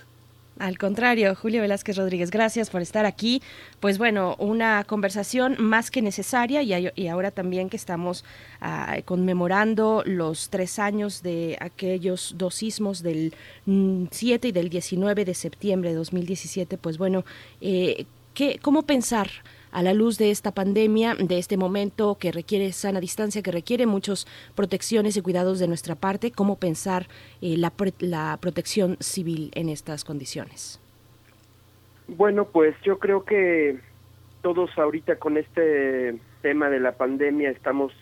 Al 0.60 0.78
contrario, 0.78 1.34
Julio 1.34 1.62
Velázquez 1.62 1.98
Rodríguez, 1.98 2.30
gracias 2.30 2.70
por 2.70 2.82
estar 2.82 3.06
aquí. 3.06 3.42
Pues 3.80 3.98
bueno, 3.98 4.36
una 4.38 4.84
conversación 4.84 5.56
más 5.60 5.90
que 5.90 6.02
necesaria 6.02 6.62
y, 6.62 7.08
ahora 7.08 7.32
también 7.32 7.70
que 7.70 7.78
estamos 7.78 8.24
ah, 8.62 8.98
conmemorando 9.04 10.04
los 10.06 10.50
tres 10.50 10.78
años 10.78 11.24
de 11.24 11.58
aquellos 11.60 12.36
dos 12.38 12.56
sismos 12.56 13.02
del 13.02 13.34
7 13.66 13.66
mm, 13.66 14.50
y 14.50 14.52
del 14.52 14.70
19 14.70 15.26
de 15.26 15.34
septiembre 15.34 15.90
de 15.90 15.96
2017, 15.96 16.78
pues 16.78 17.00
bueno, 17.00 17.26
eh, 17.60 18.06
¿qué, 18.36 18.60
¿cómo 18.62 18.84
pensar? 18.84 19.30
A 19.74 19.82
la 19.82 19.94
luz 19.94 20.18
de 20.18 20.32
esta 20.32 20.52
pandemia, 20.52 21.16
de 21.16 21.40
este 21.40 21.58
momento 21.58 22.18
que 22.20 22.32
requiere 22.32 22.72
sana 22.72 23.00
distancia, 23.00 23.42
que 23.42 23.52
requiere 23.52 23.86
muchas 23.86 24.28
protecciones 24.56 25.18
y 25.18 25.22
cuidados 25.22 25.60
de 25.60 25.68
nuestra 25.68 25.96
parte, 25.96 26.32
cómo 26.32 26.58
pensar 26.58 27.08
eh, 27.42 27.58
la, 27.58 27.74
la 28.00 28.38
protección 28.40 28.98
civil 29.00 29.52
en 29.56 29.70
estas 29.70 30.04
condiciones. 30.04 30.80
Bueno, 32.08 32.46
pues 32.46 32.76
yo 32.84 33.00
creo 33.00 33.26
que 33.26 33.80
todos 34.42 34.70
ahorita 34.78 35.16
con 35.16 35.38
este 35.38 36.20
tema 36.42 36.70
de 36.70 36.80
la 36.80 36.92
pandemia 36.92 37.50
estamos, 37.50 37.94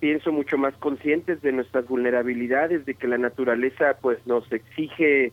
pienso, 0.00 0.32
mucho 0.32 0.58
más 0.58 0.74
conscientes 0.78 1.40
de 1.42 1.52
nuestras 1.52 1.86
vulnerabilidades, 1.86 2.84
de 2.84 2.94
que 2.94 3.06
la 3.06 3.18
naturaleza 3.18 3.98
pues 4.00 4.18
nos 4.26 4.50
exige 4.50 5.32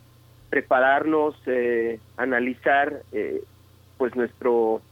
prepararnos, 0.50 1.34
eh, 1.46 1.98
analizar 2.18 3.02
eh, 3.12 3.42
pues 3.96 4.14
nuestro 4.14 4.82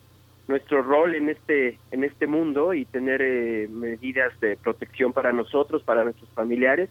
nuestro 0.50 0.82
rol 0.82 1.14
en 1.14 1.30
este 1.30 1.78
en 1.92 2.04
este 2.04 2.26
mundo 2.26 2.74
y 2.74 2.84
tener 2.84 3.22
eh, 3.22 3.68
medidas 3.70 4.38
de 4.40 4.56
protección 4.56 5.12
para 5.12 5.32
nosotros, 5.32 5.82
para 5.82 6.04
nuestros 6.04 6.28
familiares. 6.30 6.90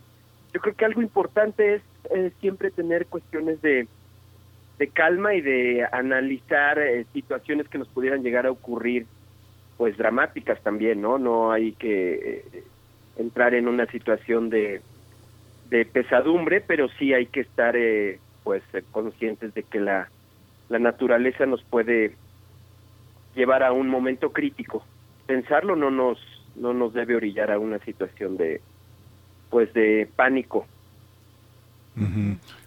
Yo 0.54 0.60
creo 0.62 0.76
que 0.76 0.86
algo 0.86 1.02
importante 1.02 1.76
es 1.76 2.34
siempre 2.40 2.72
tener 2.72 3.06
cuestiones 3.06 3.62
de, 3.62 3.88
de 4.80 4.88
calma 4.88 5.36
y 5.36 5.42
de 5.42 5.86
analizar 5.92 6.80
eh, 6.80 7.06
situaciones 7.14 7.68
que 7.68 7.78
nos 7.78 7.88
pudieran 7.90 8.24
llegar 8.24 8.48
a 8.48 8.52
ocurrir, 8.52 9.06
pues 9.78 9.96
dramáticas 9.96 10.60
también, 10.64 11.02
¿no? 11.02 11.20
No 11.20 11.52
hay 11.52 11.74
que 11.74 12.42
eh, 12.54 12.64
entrar 13.18 13.54
en 13.54 13.68
una 13.68 13.86
situación 13.86 14.50
de, 14.50 14.82
de 15.70 15.86
pesadumbre, 15.86 16.62
pero 16.62 16.90
sí 16.98 17.14
hay 17.14 17.28
que 17.28 17.42
estar 17.42 17.76
pues 18.44 18.64
conscientes 18.92 19.54
de 19.54 19.62
que 19.62 19.80
la, 19.80 20.10
la 20.70 20.80
naturaleza 20.80 21.46
nos 21.46 21.62
puede 21.64 22.16
llevar 23.36 23.64
a 23.64 23.72
un 23.72 23.88
momento 23.88 24.32
crítico. 24.32 24.84
Pensarlo 25.26 25.76
no 25.76 25.92
nos 25.92 26.18
no 26.56 26.74
nos 26.74 26.94
debe 26.94 27.16
orillar 27.16 27.52
a 27.52 27.60
una 27.60 27.80
situación 27.80 28.38
de 28.38 28.62
pues 29.50 29.74
de 29.74 30.10
pánico. 30.16 30.66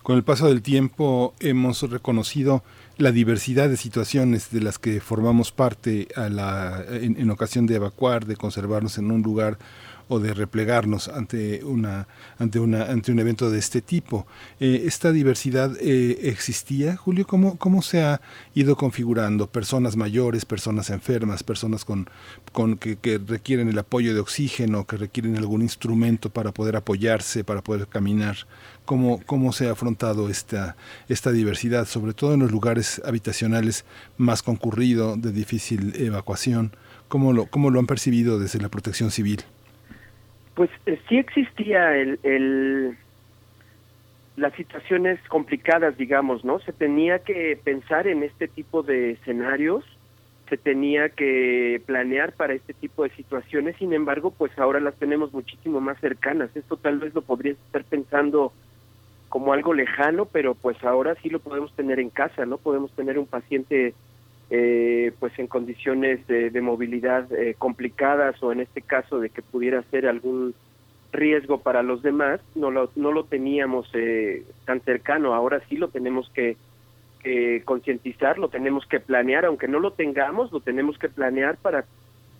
Con 0.02 0.16
el 0.16 0.25
paso 0.25 0.49
del 0.49 0.61
tiempo 0.61 1.33
hemos 1.40 1.88
reconocido 1.90 2.62
la 2.99 3.12
diversidad 3.12 3.71
de 3.71 3.78
situaciones 3.78 4.50
de 4.50 4.61
las 4.61 4.78
que 4.78 5.00
formamos 5.00 5.52
parte 5.52 6.09
a 6.16 6.28
la, 6.28 6.85
en 6.90 7.31
ocasión 7.31 7.66
de 7.66 7.76
evacuar, 7.76 8.26
de 8.26 8.37
conservarnos 8.37 8.99
en 8.99 9.11
un 9.11 9.23
lugar 9.23 9.57
o 10.12 10.21
de 10.21 10.35
replegarnos 10.35 11.09
ante 11.09 11.64
una 11.64 12.07
ante 12.38 12.61
una 12.61 12.83
ante 12.85 13.12
un 13.12 13.19
evento 13.19 13.50
de 13.50 13.59
este 13.59 13.81
tipo. 13.81 14.26
Eh, 14.61 14.83
esta 14.85 15.11
diversidad 15.11 15.75
eh, 15.81 16.28
existía, 16.28 16.97
Julio, 16.97 17.26
¿Cómo, 17.26 17.57
cómo 17.57 17.81
se 17.81 18.02
ha 18.02 18.21
ido 18.54 18.76
configurando 18.76 19.47
personas 19.47 19.97
mayores, 19.97 20.45
personas 20.45 20.90
enfermas, 20.90 21.42
personas 21.42 21.87
con 21.87 22.11
con 22.52 22.76
que, 22.76 22.97
que 22.97 23.19
requieren 23.19 23.69
el 23.69 23.78
apoyo 23.78 24.12
de 24.12 24.21
oxígeno, 24.21 24.87
que 24.87 24.99
requieren 24.99 25.37
algún 25.38 25.62
instrumento 25.62 26.28
para 26.28 26.52
poder 26.52 26.76
apoyarse, 26.76 27.42
para 27.42 27.62
poder 27.62 27.87
caminar. 27.87 28.37
¿Cómo, 28.85 29.23
cómo 29.25 29.52
se 29.52 29.69
ha 29.69 29.73
afrontado 29.73 30.28
esta, 30.28 30.76
esta 31.09 31.33
diversidad, 31.33 31.87
sobre 31.87 32.12
todo 32.12 32.35
en 32.35 32.40
los 32.40 32.50
lugares 32.50 33.00
habitacionales 33.04 33.87
más 34.19 34.42
concurridos, 34.42 35.23
de 35.23 35.33
difícil 35.33 35.95
evacuación? 35.97 36.73
¿Cómo 37.09 37.33
lo, 37.33 37.47
cómo 37.47 37.71
lo 37.71 37.78
han 37.78 37.87
percibido 37.87 38.38
desde 38.38 38.61
la 38.61 38.69
protección 38.69 39.11
civil? 39.11 39.45
Pues 40.54 40.71
eh, 40.87 41.00
sí 41.09 41.18
existía 41.18 41.97
el, 41.97 42.18
el, 42.23 42.97
las 44.37 44.52
situaciones 44.54 45.18
complicadas, 45.28 45.97
digamos, 45.97 46.44
¿no? 46.44 46.59
Se 46.61 46.73
tenía 46.73 47.21
que 47.21 47.59
pensar 47.62 48.06
en 48.06 48.23
este 48.23 48.49
tipo 48.49 48.82
de 48.82 49.12
escenarios, 49.12 49.85
se 50.49 50.56
tenía 50.59 51.09
que 51.09 51.80
planear 51.87 52.32
para 52.32 52.52
este 52.52 52.75
tipo 52.75 53.04
de 53.04 53.11
situaciones, 53.11 53.76
sin 53.76 53.94
embargo, 53.94 54.30
pues 54.30 54.56
ahora 54.59 54.80
las 54.80 54.94
tenemos 54.97 55.32
muchísimo 55.32 55.80
más 55.80 55.99
cercanas. 56.00 56.54
Esto 56.54 56.76
tal 56.76 56.99
vez 56.99 57.14
lo 57.14 57.23
podrías 57.23 57.56
estar 57.66 57.85
pensando 57.85 58.52
como 59.30 59.54
algo 59.54 59.73
lejano, 59.73 60.26
pero 60.26 60.54
pues 60.54 60.76
ahora 60.85 61.14
sí 61.23 61.30
lo 61.30 61.38
podemos 61.38 61.73
tener 61.75 61.99
en 61.99 62.11
casa, 62.11 62.44
¿no? 62.44 62.59
Podemos 62.59 62.92
tener 62.92 63.18
un 63.18 63.26
paciente 63.26 63.94
eh, 64.54 65.12
pues 65.18 65.32
en 65.38 65.47
condiciones 65.47 66.26
de, 66.26 66.61
movilidad 66.61 67.32
eh, 67.32 67.54
complicadas 67.56 68.42
o 68.42 68.52
en 68.52 68.61
este 68.61 68.82
caso 68.82 69.18
de 69.18 69.30
que 69.30 69.40
pudiera 69.40 69.82
ser 69.85 70.06
algún 70.06 70.54
riesgo 71.11 71.62
para 71.62 71.82
los 71.82 72.02
demás, 72.02 72.38
no 72.54 72.71
lo, 72.71 72.90
no 72.94 73.12
lo 73.12 73.25
teníamos 73.25 73.88
eh, 73.94 74.44
tan 74.66 74.82
cercano, 74.82 75.32
ahora 75.32 75.62
sí 75.71 75.78
lo 75.78 75.88
tenemos 75.88 76.30
que, 76.35 76.59
concientizar, 77.64 78.37
lo 78.37 78.49
tenemos 78.49 78.85
que 78.85 79.00
planear, 79.00 79.47
aunque 79.47 79.68
no 79.68 79.78
lo 79.78 79.92
tengamos, 79.92 80.52
lo 80.52 80.61
tenemos 80.61 80.99
que 80.99 81.09
planear 81.09 81.56
para 81.56 81.87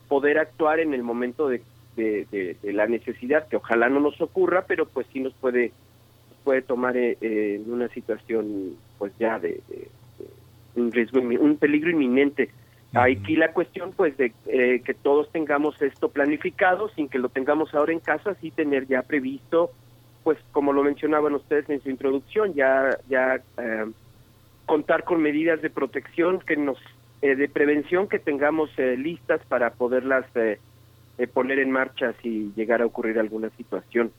poder 0.09 0.39
actuar 0.39 0.81
en 0.81 0.93
el 0.93 1.03
momento 1.03 1.49
de, 1.49 1.63
de, 1.97 2.57
la 2.63 2.87
necesidad, 2.89 3.49
que 3.49 3.57
ojalá 3.57 3.89
no 3.89 4.01
nos 4.01 4.21
ocurra, 4.21 4.67
pero 4.69 4.85
pues 4.85 5.07
sí 5.15 5.21
nos 5.21 5.33
puede, 5.33 5.73
puede 6.45 6.61
tomar 6.61 6.95
en 6.95 7.73
una 7.73 7.89
situación 7.89 8.77
pues 8.99 9.17
ya 9.19 9.39
de 9.39 9.63
un 10.75 10.93
riesgo, 10.93 11.21
un 11.21 11.57
peligro 11.57 11.91
inminente. 11.91 12.51
Aquí 12.95 13.37
la 13.37 13.53
cuestión, 13.53 13.93
pues, 13.97 14.17
de 14.19 14.33
eh, 14.47 14.83
que 14.85 14.93
todos 14.93 15.31
tengamos 15.33 15.81
esto 15.81 16.11
planificado, 16.11 16.91
sin 16.91 17.09
que 17.09 17.19
lo 17.19 17.31
tengamos 17.31 17.75
ahora 17.75 17.93
en 17.93 18.01
casa, 18.01 18.35
sí 18.41 18.51
tener 18.51 18.87
ya 18.87 19.03
previsto, 19.03 19.71
pues, 20.25 20.39
como 20.53 20.75
lo 20.75 20.83
mencionaban 20.83 21.35
ustedes 21.35 21.71
en 21.71 21.83
su 21.83 21.89
introducción, 21.89 22.53
ya, 22.53 22.99
ya 23.09 23.41
eh, 23.57 23.87
contar 24.67 25.05
con 25.05 25.23
medidas 25.23 25.63
de 25.63 25.71
protección 25.71 26.41
que 26.41 26.57
nos 26.57 26.79
eh, 27.23 27.37
de 27.37 27.49
prevención 27.49 28.09
que 28.09 28.19
tengamos 28.19 28.69
eh, 28.79 28.97
listas 28.97 29.41
para 29.47 29.71
poderlas 29.75 30.27
eh, 30.35 30.59
poner 31.33 31.61
en 31.61 31.71
marcha 31.71 32.15
si 32.21 32.53
llegara 32.57 32.83
a 32.83 32.89
ocurrir 32.89 33.17
alguna 33.21 33.49
situación. 33.51 34.11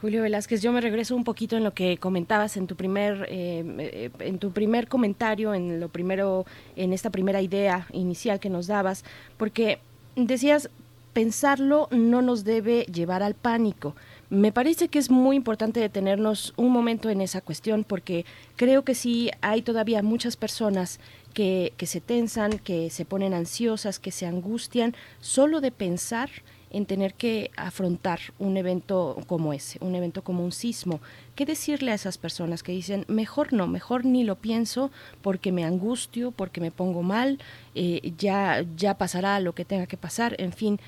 Julio 0.00 0.22
Velázquez, 0.22 0.62
yo 0.62 0.72
me 0.72 0.80
regreso 0.80 1.14
un 1.14 1.24
poquito 1.24 1.58
en 1.58 1.64
lo 1.64 1.74
que 1.74 1.98
comentabas 1.98 2.56
en 2.56 2.66
tu 2.66 2.74
primer 2.74 3.26
en 3.30 4.38
tu 4.38 4.50
primer 4.50 4.88
comentario, 4.88 5.52
en 5.52 5.78
lo 5.78 5.90
primero, 5.90 6.46
en 6.74 6.94
esta 6.94 7.10
primera 7.10 7.42
idea 7.42 7.86
inicial 7.92 8.40
que 8.40 8.48
nos 8.48 8.66
dabas, 8.66 9.04
porque 9.36 9.78
decías 10.16 10.70
pensarlo 11.12 11.88
no 11.90 12.22
nos 12.22 12.44
debe 12.44 12.84
llevar 12.84 13.22
al 13.22 13.34
pánico. 13.34 13.94
Me 14.30 14.52
parece 14.52 14.88
que 14.88 14.98
es 14.98 15.10
muy 15.10 15.36
importante 15.36 15.80
detenernos 15.80 16.54
un 16.56 16.70
momento 16.70 17.10
en 17.10 17.20
esa 17.20 17.40
cuestión 17.40 17.84
porque 17.84 18.24
creo 18.56 18.84
que 18.84 18.94
sí 18.94 19.30
hay 19.42 19.60
todavía 19.60 20.02
muchas 20.02 20.36
personas 20.36 21.00
que, 21.34 21.74
que 21.76 21.86
se 21.86 22.00
tensan, 22.00 22.58
que 22.58 22.90
se 22.90 23.04
ponen 23.04 23.34
ansiosas, 23.34 23.98
que 23.98 24.12
se 24.12 24.26
angustian 24.26 24.94
solo 25.18 25.60
de 25.60 25.72
pensar 25.72 26.30
en 26.70 26.86
tener 26.86 27.14
que 27.14 27.50
afrontar 27.56 28.20
un 28.38 28.56
evento 28.56 29.18
como 29.26 29.52
ese, 29.52 29.78
un 29.84 29.94
evento 29.94 30.22
como 30.22 30.44
un 30.44 30.52
sismo. 30.52 31.00
¿Qué 31.34 31.44
decirle 31.44 31.90
a 31.90 31.94
esas 31.94 32.16
personas 32.16 32.62
que 32.62 32.72
dicen, 32.72 33.04
mejor 33.08 33.52
no, 33.52 33.66
mejor 33.66 34.04
ni 34.04 34.24
lo 34.24 34.36
pienso 34.36 34.90
porque 35.22 35.52
me 35.52 35.64
angustio, 35.64 36.30
porque 36.30 36.60
me 36.60 36.70
pongo 36.70 37.02
mal, 37.02 37.38
eh, 37.74 38.12
ya, 38.16 38.64
ya 38.76 38.94
pasará 38.94 39.40
lo 39.40 39.54
que 39.54 39.64
tenga 39.64 39.86
que 39.86 39.96
pasar, 39.96 40.36
en 40.38 40.52
fin, 40.52 40.78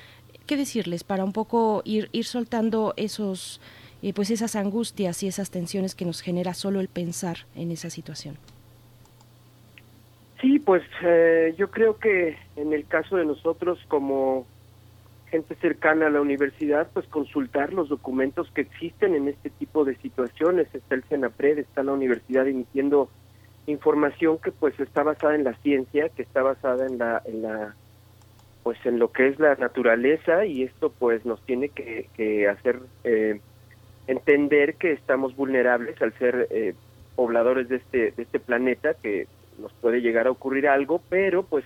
¿qué 0.45 0.57
decirles 0.57 1.03
para 1.03 1.23
un 1.23 1.33
poco 1.33 1.81
ir, 1.85 2.09
ir 2.13 2.25
soltando 2.25 2.93
esos, 2.95 3.59
eh, 4.01 4.13
pues 4.13 4.31
esas 4.31 4.55
angustias 4.55 5.21
y 5.23 5.27
esas 5.27 5.51
tensiones 5.51 5.95
que 5.95 6.05
nos 6.05 6.21
genera 6.21 6.53
solo 6.53 6.79
el 6.79 6.87
pensar 6.87 7.39
en 7.55 7.71
esa 7.71 7.89
situación? 7.89 8.37
Sí, 10.43 10.59
pues 10.59 10.83
eh, 11.01 11.55
yo 11.57 11.71
creo 11.71 11.97
que 11.97 12.37
en 12.57 12.73
el 12.73 12.85
caso 12.85 13.15
de 13.15 13.25
nosotros 13.25 13.79
como 13.87 14.45
gente 15.33 15.55
cercana 15.55 16.05
a 16.05 16.09
la 16.11 16.21
universidad, 16.21 16.91
pues 16.93 17.07
consultar 17.07 17.73
los 17.73 17.89
documentos 17.89 18.51
que 18.51 18.61
existen 18.61 19.15
en 19.15 19.27
este 19.27 19.49
tipo 19.49 19.83
de 19.83 19.95
situaciones. 19.95 20.67
Está 20.75 20.93
el 20.93 21.01
CENAPRED, 21.05 21.57
está 21.57 21.81
la 21.81 21.93
universidad 21.93 22.47
emitiendo 22.47 23.09
información 23.65 24.37
que 24.37 24.51
pues 24.51 24.79
está 24.79 25.01
basada 25.01 25.33
en 25.33 25.43
la 25.43 25.55
ciencia, 25.55 26.09
que 26.09 26.21
está 26.21 26.43
basada 26.43 26.85
en 26.85 26.99
la, 26.99 27.19
en 27.25 27.41
la 27.41 27.75
pues 28.61 28.77
en 28.85 28.99
lo 28.99 29.11
que 29.11 29.27
es 29.27 29.39
la 29.39 29.55
naturaleza 29.55 30.45
y 30.45 30.61
esto 30.61 30.91
pues 30.91 31.25
nos 31.25 31.41
tiene 31.41 31.69
que, 31.69 32.47
hacer 32.47 32.79
eh, 33.03 33.41
entender 34.05 34.75
que 34.75 34.91
estamos 34.91 35.35
vulnerables 35.35 35.99
al 35.99 36.13
ser 36.19 36.47
eh, 36.51 36.75
pobladores 37.15 37.69
de 37.69 37.77
este 37.77 38.11
de 38.11 38.21
este 38.21 38.39
planeta 38.39 38.93
que 38.93 39.27
nos 39.57 39.73
puede 39.73 39.99
llegar 39.99 40.27
a 40.27 40.31
ocurrir 40.31 40.67
algo 40.67 41.01
pero 41.09 41.41
pues 41.41 41.65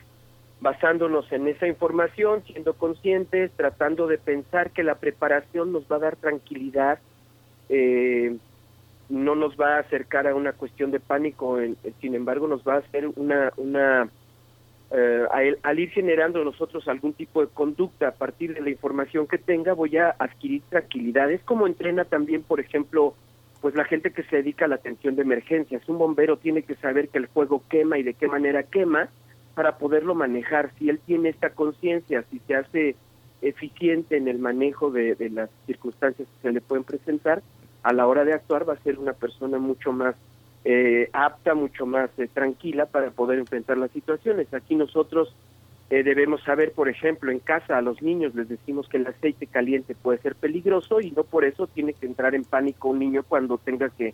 basándonos 0.60 1.32
en 1.32 1.48
esa 1.48 1.68
información 1.68 2.44
siendo 2.46 2.74
conscientes 2.74 3.52
tratando 3.56 4.08
de 4.08 4.18
pensar 4.18 4.72
que 4.72 4.84
la 4.84 4.96
preparación 4.96 5.72
nos 5.72 5.84
va 5.84 5.98
a 5.98 6.00
dar 6.00 6.16
tranquilidad 6.16 7.00
eh, 7.70 8.36
no 9.10 9.36
nos 9.36 9.56
va 9.56 9.76
a 9.76 9.80
acercar 9.80 10.28
a 10.28 10.36
una 10.36 10.54
cuestión 10.54 10.92
de 10.92 11.00
pánico 11.00 11.60
sin 12.02 12.16
embargo 12.16 12.48
nos 12.48 12.64
va 12.64 12.76
a 12.76 12.80
hacer 12.80 13.08
una 13.16 13.52
una 13.58 14.10
eh, 14.90 15.56
al, 15.64 15.80
ir 15.80 15.90
generando 15.90 16.44
nosotros 16.44 16.88
algún 16.88 17.14
tipo 17.14 17.42
de 17.42 17.48
conducta 17.48 18.08
a 18.08 18.12
partir 18.12 18.54
de 18.54 18.62
la 18.62 18.70
información 18.70 19.28
que 19.28 19.38
tenga, 19.38 19.74
voy 19.74 19.98
a 19.98 20.16
adquirir 20.18 20.62
tranquilidad. 20.70 21.30
Es 21.30 21.42
como 21.44 21.68
entrena 21.68 22.06
también, 22.06 22.42
por 22.42 22.62
ejemplo, 22.62 23.14
pues 23.62 23.76
la 23.76 23.84
gente 23.84 24.12
que 24.12 24.24
se 24.24 24.38
dedica 24.38 24.66
a 24.66 24.70
la 24.70 24.76
atención 24.76 25.16
de 25.16 25.24
emergencias. 25.24 25.88
Un 25.90 25.98
bombero 25.98 26.38
tiene 26.38 26.62
que 26.62 26.76
saber 26.76 27.10
que 27.10 27.18
el 27.18 27.28
fuego 27.28 27.64
quema 27.70 27.98
y 27.98 28.04
de 28.04 28.14
qué 28.14 28.28
manera 28.28 28.64
quema 28.64 29.10
para 29.58 29.80
poderlo 29.80 30.14
manejar. 30.14 30.70
Si 30.78 30.88
él 30.88 31.00
tiene 31.04 31.30
esta 31.30 31.50
conciencia, 31.50 32.24
si 32.30 32.38
se 32.46 32.54
hace 32.54 32.96
eficiente 33.42 34.16
en 34.16 34.28
el 34.28 34.38
manejo 34.38 34.92
de, 34.92 35.16
de 35.16 35.32
las 35.32 35.50
circunstancias 35.66 36.28
que 36.28 36.48
se 36.48 36.54
le 36.54 36.62
pueden 36.62 36.84
presentar, 36.84 37.42
a 37.82 37.92
la 37.92 38.06
hora 38.06 38.24
de 38.24 38.34
actuar 38.34 38.70
va 38.70 38.74
a 38.74 38.84
ser 38.84 39.00
una 39.00 39.14
persona 39.14 39.58
mucho 39.58 39.92
más 39.92 40.14
eh, 40.64 41.10
apta, 41.12 41.56
mucho 41.56 41.88
más 41.88 42.12
eh, 42.20 42.30
tranquila 42.32 42.86
para 42.86 43.10
poder 43.10 43.40
enfrentar 43.40 43.80
las 43.80 43.90
situaciones. 43.90 44.54
Aquí 44.54 44.76
nosotros 44.76 45.36
eh, 45.90 46.04
debemos 46.04 46.44
saber, 46.44 46.74
por 46.74 46.88
ejemplo, 46.88 47.32
en 47.32 47.40
casa 47.40 47.80
a 47.80 47.82
los 47.82 48.00
niños 48.04 48.36
les 48.36 48.48
decimos 48.48 48.88
que 48.88 48.98
el 48.98 49.08
aceite 49.08 49.48
caliente 49.48 49.96
puede 49.96 50.20
ser 50.20 50.36
peligroso 50.36 51.02
y 51.02 51.10
no 51.10 51.24
por 51.24 51.46
eso 51.46 51.66
tiene 51.66 51.94
que 51.94 52.06
entrar 52.06 52.36
en 52.36 52.44
pánico 52.44 52.90
un 52.90 53.00
niño 53.00 53.24
cuando 53.28 53.58
tenga 53.58 53.90
que 53.90 54.14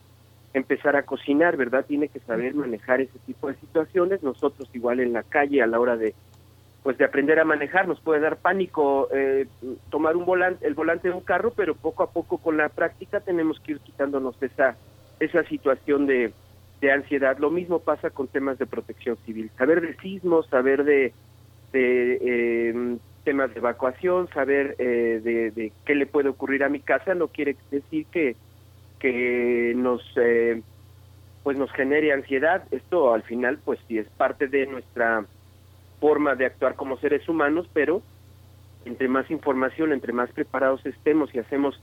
empezar 0.53 0.95
a 0.95 1.03
cocinar, 1.03 1.57
¿verdad? 1.57 1.85
Tiene 1.85 2.07
que 2.07 2.19
saber 2.19 2.53
manejar 2.53 3.01
ese 3.01 3.17
tipo 3.25 3.47
de 3.47 3.55
situaciones. 3.55 4.21
Nosotros 4.23 4.69
igual 4.73 4.99
en 4.99 5.13
la 5.13 5.23
calle 5.23 5.61
a 5.61 5.67
la 5.67 5.79
hora 5.79 5.97
de 5.97 6.13
pues 6.83 6.97
de 6.97 7.05
aprender 7.05 7.39
a 7.39 7.45
manejar 7.45 7.87
nos 7.87 8.01
puede 8.01 8.19
dar 8.19 8.35
pánico 8.35 9.07
tomar 9.89 10.17
un 10.17 10.25
volante 10.25 10.67
el 10.67 10.73
volante 10.73 11.07
de 11.07 11.13
un 11.13 11.21
carro 11.21 11.53
pero 11.55 11.75
poco 11.75 12.03
a 12.03 12.11
poco 12.11 12.39
con 12.39 12.57
la 12.57 12.67
práctica 12.67 13.21
tenemos 13.21 13.57
que 13.61 13.71
ir 13.71 13.79
quitándonos 13.79 14.35
esa 14.43 14.75
esa 15.21 15.45
situación 15.45 16.07
de 16.07 16.33
de 16.83 16.91
ansiedad. 16.91 17.37
Lo 17.39 17.49
mismo 17.49 17.79
pasa 17.79 18.09
con 18.09 18.27
temas 18.27 18.59
de 18.59 18.65
protección 18.65 19.17
civil. 19.25 19.49
Saber 19.57 19.79
de 19.79 19.95
sismos, 20.01 20.47
saber 20.47 20.83
de, 20.83 21.13
de 21.71 22.69
em, 22.69 22.99
temas 23.23 23.53
de 23.53 23.59
evacuación, 23.59 24.27
saber 24.33 24.75
eh, 24.79 25.21
de, 25.23 25.71
qué 25.85 25.95
le 25.95 26.05
puede 26.05 26.27
ocurrir 26.27 26.61
a 26.63 26.69
mi 26.69 26.81
casa, 26.81 27.15
no 27.15 27.29
quiere 27.29 27.55
decir 27.71 28.05
que, 28.07 28.35
que 29.03 29.73
nos 29.75 30.01
eh, 30.15 30.61
pues 31.43 31.57
nos 31.57 31.69
genere 31.73 32.13
ansiedad. 32.13 32.63
Esto 32.71 33.13
al 33.13 33.23
final 33.23 33.59
pues 33.65 33.77
sí 33.89 33.97
es 33.97 34.07
parte 34.07 34.47
de 34.47 34.65
nuestra 34.65 35.25
forma 35.99 36.35
de 36.35 36.45
actuar 36.45 36.75
como 36.75 36.97
seres 36.97 37.27
humanos, 37.27 37.67
pero 37.73 38.01
entre 38.85 39.09
más 39.09 39.29
información, 39.29 39.91
entre 39.91 40.13
más 40.13 40.31
preparados 40.31 40.85
estemos 40.85 41.35
y 41.35 41.39
hacemos 41.39 41.77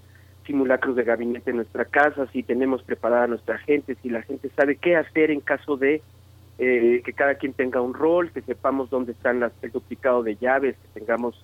simulacros 0.47 0.97
de 0.97 1.05
gabinete 1.05 1.51
en 1.51 1.57
nuestra 1.57 1.85
casa, 1.85 2.27
si 2.33 2.43
tenemos 2.43 2.83
preparada 2.83 3.25
a 3.25 3.29
nuestra 3.29 3.59
gente, 3.59 3.97
si 4.03 4.09
la 4.09 4.23
gente 4.23 4.51
sabe 4.57 4.77
qué 4.77 4.97
hacer 4.97 5.31
en 5.31 5.41
caso 5.41 5.77
de 5.77 6.01
eh, 6.59 7.03
que 7.05 7.13
cada 7.13 7.35
quien 7.35 7.53
tenga 7.53 7.83
un 7.83 7.93
rol, 7.93 8.31
que 8.33 8.41
sepamos 8.41 8.89
dónde 8.89 9.13
están 9.13 9.41
las, 9.41 9.53
el 9.61 9.73
duplicado 9.73 10.23
de 10.23 10.37
llaves, 10.37 10.75
que 10.77 11.01
tengamos 11.01 11.39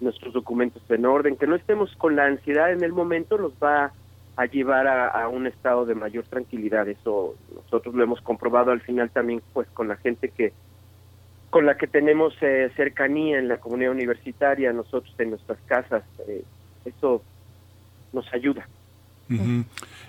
nuestros 0.00 0.34
documentos 0.34 0.82
en 0.90 1.06
orden, 1.06 1.36
que 1.36 1.46
no 1.46 1.56
estemos 1.56 1.94
con 1.96 2.16
la 2.16 2.26
ansiedad 2.26 2.70
en 2.70 2.84
el 2.84 2.92
momento, 2.92 3.38
nos 3.38 3.52
va 3.54 3.92
a 4.36 4.46
llevar 4.46 4.86
a, 4.86 5.28
un 5.28 5.46
estado 5.46 5.84
de 5.84 5.94
mayor 5.94 6.24
tranquilidad. 6.24 6.88
Eso 6.88 7.34
nosotros 7.54 7.94
lo 7.94 8.02
hemos 8.02 8.20
comprobado 8.20 8.70
al 8.70 8.80
final 8.80 9.10
también, 9.10 9.42
pues 9.52 9.68
con 9.68 9.88
la 9.88 9.96
gente 9.96 10.30
que 10.30 10.52
con 11.50 11.66
la 11.66 11.76
que 11.76 11.86
tenemos 11.86 12.32
eh, 12.40 12.70
cercanía 12.76 13.38
en 13.38 13.46
la 13.46 13.58
comunidad 13.58 13.92
universitaria, 13.92 14.72
nosotros 14.72 15.14
en 15.18 15.30
nuestras 15.30 15.58
casas. 15.66 16.02
Eh, 16.26 16.42
eso 16.86 17.22
nos 18.12 18.32
ayuda. 18.32 18.66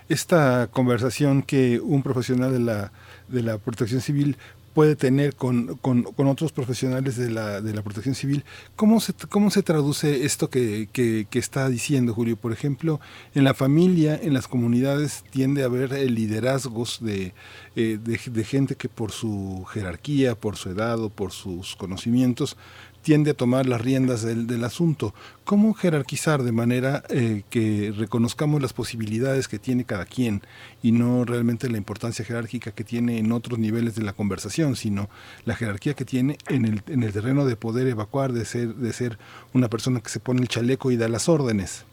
Esta 0.08 0.68
conversación 0.70 1.42
que 1.42 1.80
un 1.80 2.02
profesional 2.02 2.52
de 2.52 2.60
la, 2.60 2.92
de 3.28 3.42
la 3.42 3.58
protección 3.58 4.00
civil 4.00 4.36
puede 4.74 4.96
tener 4.96 5.36
con, 5.36 5.76
con, 5.76 6.04
otros 6.26 6.52
profesionales 6.52 7.16
de 7.16 7.30
la, 7.30 7.60
de 7.60 7.72
la 7.72 7.82
protección 7.82 8.14
civil. 8.14 8.44
¿Cómo 8.76 9.00
se, 9.00 9.14
cómo 9.30 9.50
se 9.50 9.62
traduce 9.62 10.24
esto 10.24 10.50
que, 10.50 10.88
que, 10.92 11.26
está 11.38 11.68
diciendo 11.68 12.12
Julio? 12.12 12.36
Por 12.36 12.52
ejemplo, 12.52 13.00
en 13.34 13.44
la 13.44 13.54
familia, 13.54 14.18
en 14.20 14.34
las 14.34 14.48
comunidades, 14.48 15.24
tiende 15.30 15.62
a 15.62 15.66
haber 15.66 15.92
liderazgos 16.10 16.98
de, 17.00 17.32
eh, 17.76 17.98
de, 18.02 18.20
de, 18.24 18.44
gente 18.44 18.74
que 18.74 18.88
por 18.88 19.12
su 19.12 19.64
jerarquía, 19.72 20.34
por 20.34 20.56
su 20.56 20.70
edad 20.70 21.00
o 21.00 21.08
por 21.08 21.30
sus 21.30 21.76
conocimientos 21.76 22.56
tiende 23.04 23.32
a 23.32 23.34
tomar 23.34 23.66
las 23.66 23.82
riendas 23.82 24.22
del, 24.22 24.64
asunto. 24.64 25.14
¿Cómo 25.44 25.74
jerarquizar 25.74 26.42
de 26.42 26.52
manera 26.52 27.04
eh, 27.10 27.42
que 27.50 27.92
reconozcamos 27.94 28.62
las 28.62 28.72
posibilidades 28.72 29.46
que 29.46 29.58
tiene 29.58 29.84
cada 29.84 30.06
quien 30.06 30.42
y 30.82 30.90
no 30.90 31.24
realmente 31.24 31.68
la 31.68 31.76
importancia 31.76 32.24
jerárquica 32.24 32.72
que 32.72 32.82
tiene 32.82 33.18
en 33.18 33.30
otros 33.30 33.58
niveles 33.58 33.94
de 33.94 34.02
la 34.02 34.14
conversación, 34.14 34.74
sino 34.74 35.10
la 35.44 35.54
jerarquía 35.54 35.92
que 35.92 36.06
tiene 36.06 36.38
en 36.48 36.64
el, 36.64 36.82
en 36.86 37.02
el 37.02 37.12
terreno 37.12 37.44
de 37.44 37.56
poder 37.56 37.86
evacuar, 37.86 38.32
de 38.32 38.46
ser, 38.46 38.74
de 38.74 38.92
ser 38.94 39.18
una 39.52 39.68
persona 39.68 40.00
que 40.00 40.08
se 40.08 40.18
pone 40.18 40.40
el 40.40 40.48
chaleco 40.48 40.90
y 40.90 40.96
da 40.96 41.06
las 41.08 41.28
órdenes? 41.28 41.84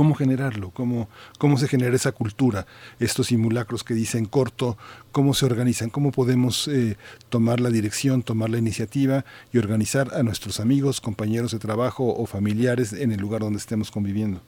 Cómo 0.00 0.14
generarlo, 0.14 0.70
cómo, 0.70 1.10
cómo 1.36 1.58
se 1.58 1.68
genera 1.68 1.94
esa 1.94 2.12
cultura, 2.12 2.64
estos 3.00 3.26
simulacros 3.26 3.84
que 3.84 3.92
dicen 3.92 4.24
corto, 4.24 4.78
cómo 5.12 5.34
se 5.34 5.44
organizan, 5.44 5.90
cómo 5.90 6.10
podemos 6.10 6.68
eh, 6.68 6.96
tomar 7.28 7.60
la 7.60 7.68
dirección, 7.68 8.22
tomar 8.22 8.48
la 8.48 8.56
iniciativa 8.56 9.26
y 9.52 9.58
organizar 9.58 10.14
a 10.14 10.22
nuestros 10.22 10.58
amigos, 10.58 11.02
compañeros 11.02 11.52
de 11.52 11.58
trabajo 11.58 12.14
o 12.16 12.24
familiares 12.24 12.94
en 12.94 13.12
el 13.12 13.20
lugar 13.20 13.42
donde 13.42 13.58
estemos 13.58 13.90
conviviendo. 13.90 14.40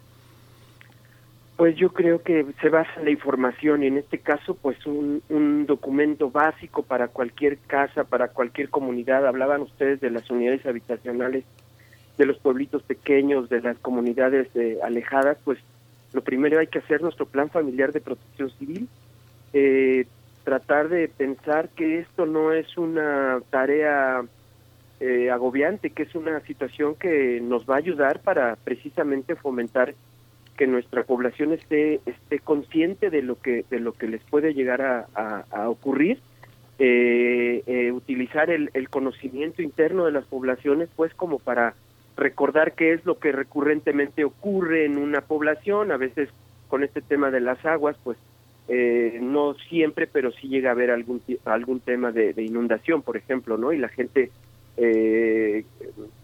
Pues 1.58 1.76
yo 1.76 1.92
creo 1.92 2.22
que 2.22 2.46
se 2.62 2.70
basa 2.70 2.90
en 2.96 3.04
la 3.04 3.10
información 3.10 3.82
y 3.82 3.88
en 3.88 3.98
este 3.98 4.20
caso 4.20 4.54
pues 4.54 4.86
un, 4.86 5.22
un 5.28 5.66
documento 5.66 6.30
básico 6.30 6.82
para 6.82 7.08
cualquier 7.08 7.58
casa, 7.58 8.04
para 8.04 8.28
cualquier 8.28 8.70
comunidad. 8.70 9.26
Hablaban 9.26 9.60
ustedes 9.60 10.00
de 10.00 10.08
las 10.08 10.30
unidades 10.30 10.64
habitacionales 10.64 11.44
de 12.18 12.26
los 12.26 12.38
pueblitos 12.38 12.82
pequeños, 12.82 13.48
de 13.48 13.60
las 13.60 13.78
comunidades 13.78 14.48
eh, 14.54 14.78
alejadas, 14.82 15.38
pues 15.44 15.58
lo 16.12 16.22
primero 16.22 16.60
hay 16.60 16.66
que 16.66 16.78
hacer 16.78 17.00
nuestro 17.00 17.26
plan 17.26 17.48
familiar 17.48 17.92
de 17.92 18.00
protección 18.00 18.50
civil, 18.58 18.88
eh, 19.52 20.06
tratar 20.44 20.88
de 20.88 21.08
pensar 21.08 21.68
que 21.70 22.00
esto 22.00 22.26
no 22.26 22.52
es 22.52 22.76
una 22.76 23.40
tarea 23.50 24.22
eh, 25.00 25.30
agobiante, 25.30 25.90
que 25.90 26.04
es 26.04 26.14
una 26.14 26.40
situación 26.40 26.94
que 26.94 27.40
nos 27.40 27.68
va 27.68 27.74
a 27.74 27.78
ayudar 27.78 28.20
para 28.20 28.56
precisamente 28.56 29.34
fomentar 29.34 29.94
que 30.56 30.66
nuestra 30.66 31.02
población 31.02 31.52
esté 31.52 32.00
esté 32.06 32.38
consciente 32.38 33.10
de 33.10 33.22
lo 33.22 33.40
que 33.40 33.64
de 33.70 33.80
lo 33.80 33.94
que 33.94 34.06
les 34.06 34.22
puede 34.22 34.54
llegar 34.54 34.82
a, 34.82 35.44
a, 35.50 35.68
ocurrir. 35.68 36.20
Eh, 36.78 37.62
eh, 37.66 37.92
utilizar 37.92 38.50
el, 38.50 38.70
el, 38.74 38.88
conocimiento 38.88 39.62
interno 39.62 40.04
de 40.04 40.12
las 40.12 40.24
poblaciones 40.24 40.88
pues 40.96 41.12
como 41.14 41.38
para 41.38 41.74
recordar 42.16 42.72
qué 42.72 42.92
es 42.92 43.04
lo 43.04 43.18
que 43.18 43.32
recurrentemente 43.32 44.24
ocurre 44.24 44.84
en 44.84 44.98
una 44.98 45.22
población 45.22 45.92
a 45.92 45.96
veces 45.96 46.28
con 46.68 46.84
este 46.84 47.00
tema 47.00 47.30
de 47.30 47.40
las 47.40 47.64
aguas 47.64 47.96
pues 48.02 48.18
eh, 48.68 49.18
no 49.20 49.54
siempre 49.54 50.06
pero 50.06 50.30
sí 50.32 50.48
llega 50.48 50.70
a 50.70 50.72
haber 50.72 50.90
algún 50.90 51.22
algún 51.44 51.80
tema 51.80 52.12
de, 52.12 52.34
inundación 52.36 53.02
por 53.02 53.16
ejemplo 53.16 53.56
no 53.56 53.72
y 53.72 53.78
la 53.78 53.88
gente 53.88 54.30
eh, 54.76 55.64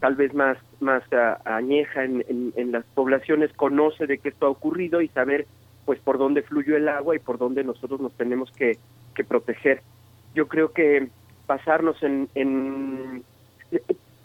tal 0.00 0.14
vez 0.14 0.34
más 0.34 0.58
más 0.80 1.02
añeja 1.44 2.04
en, 2.04 2.24
en, 2.56 2.72
las 2.72 2.84
poblaciones 2.94 3.52
conoce 3.54 4.06
de 4.06 4.18
qué 4.18 4.30
esto 4.30 4.46
ha 4.46 4.50
ocurrido 4.50 5.00
y 5.02 5.08
saber 5.08 5.46
pues 5.88 5.98
por 6.00 6.18
dónde 6.18 6.42
fluyó 6.42 6.76
el 6.76 6.86
agua 6.86 7.16
y 7.16 7.18
por 7.18 7.38
dónde 7.38 7.64
nosotros 7.64 7.98
nos 7.98 8.12
tenemos 8.12 8.50
que, 8.52 8.76
que 9.14 9.24
proteger. 9.24 9.80
Yo 10.34 10.46
creo 10.46 10.72
que 10.72 11.08
pasarnos 11.46 12.02
en, 12.02 12.28
en 12.34 13.24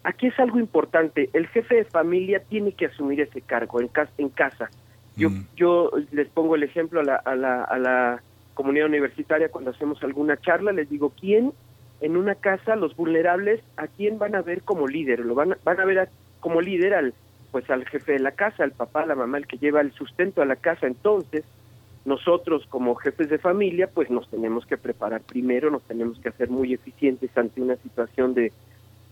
aquí 0.04 0.28
es 0.28 0.40
algo 0.40 0.60
importante. 0.60 1.30
El 1.34 1.48
jefe 1.48 1.76
de 1.76 1.86
familia 1.86 2.40
tiene 2.40 2.74
que 2.74 2.88
asumir 2.88 3.22
ese 3.22 3.42
cargo 3.42 3.82
en 3.82 3.88
casa. 3.88 4.12
En 4.18 4.30
casa. 4.30 4.70
Yo 5.16 5.30
mm. 5.30 5.48
yo 5.56 5.92
les 6.12 6.28
pongo 6.30 6.56
el 6.56 6.64
ejemplo 6.64 7.00
a 7.02 7.04
la, 7.04 7.16
a 7.16 7.36
la 7.36 7.64
a 7.64 7.78
la 7.78 8.24
comunidad 8.54 8.88
universitaria 8.88 9.50
cuando 9.50 9.72
hacemos 9.72 10.02
alguna 10.04 10.38
charla 10.38 10.72
les 10.72 10.90
digo 10.90 11.12
quién 11.20 11.54
en 12.02 12.18
una 12.18 12.36
casa 12.36 12.76
los 12.76 12.96
vulnerables 12.96 13.62
a 13.78 13.88
quién 13.88 14.20
van 14.20 14.36
a 14.36 14.42
ver 14.42 14.62
como 14.62 14.88
líder 14.88 15.20
lo 15.20 15.36
van 15.36 15.58
van 15.64 15.80
a 15.80 15.86
ver 15.86 16.10
como 16.40 16.62
líder 16.62 16.94
al 16.94 17.14
pues 17.52 17.70
al 17.70 17.86
jefe 17.86 18.14
de 18.14 18.20
la 18.20 18.32
casa 18.32 18.64
al 18.64 18.72
papá 18.72 19.06
la 19.06 19.16
mamá 19.16 19.38
el 19.38 19.48
que 19.48 19.58
lleva 19.58 19.82
el 19.82 19.92
sustento 19.94 20.42
a 20.42 20.46
la 20.46 20.56
casa 20.56 20.88
entonces 20.88 21.44
nosotros 22.06 22.66
como 22.68 22.96
jefes 22.96 23.30
de 23.30 23.40
familia 23.40 23.90
pues 23.92 24.10
nos 24.10 24.30
tenemos 24.30 24.66
que 24.66 24.78
preparar 24.78 25.22
primero 25.22 25.72
nos 25.72 25.84
tenemos 25.84 26.20
que 26.20 26.30
hacer 26.30 26.50
muy 26.50 26.74
eficientes 26.74 27.36
ante 27.36 27.62
una 27.62 27.76
situación 27.78 28.34
de 28.34 28.52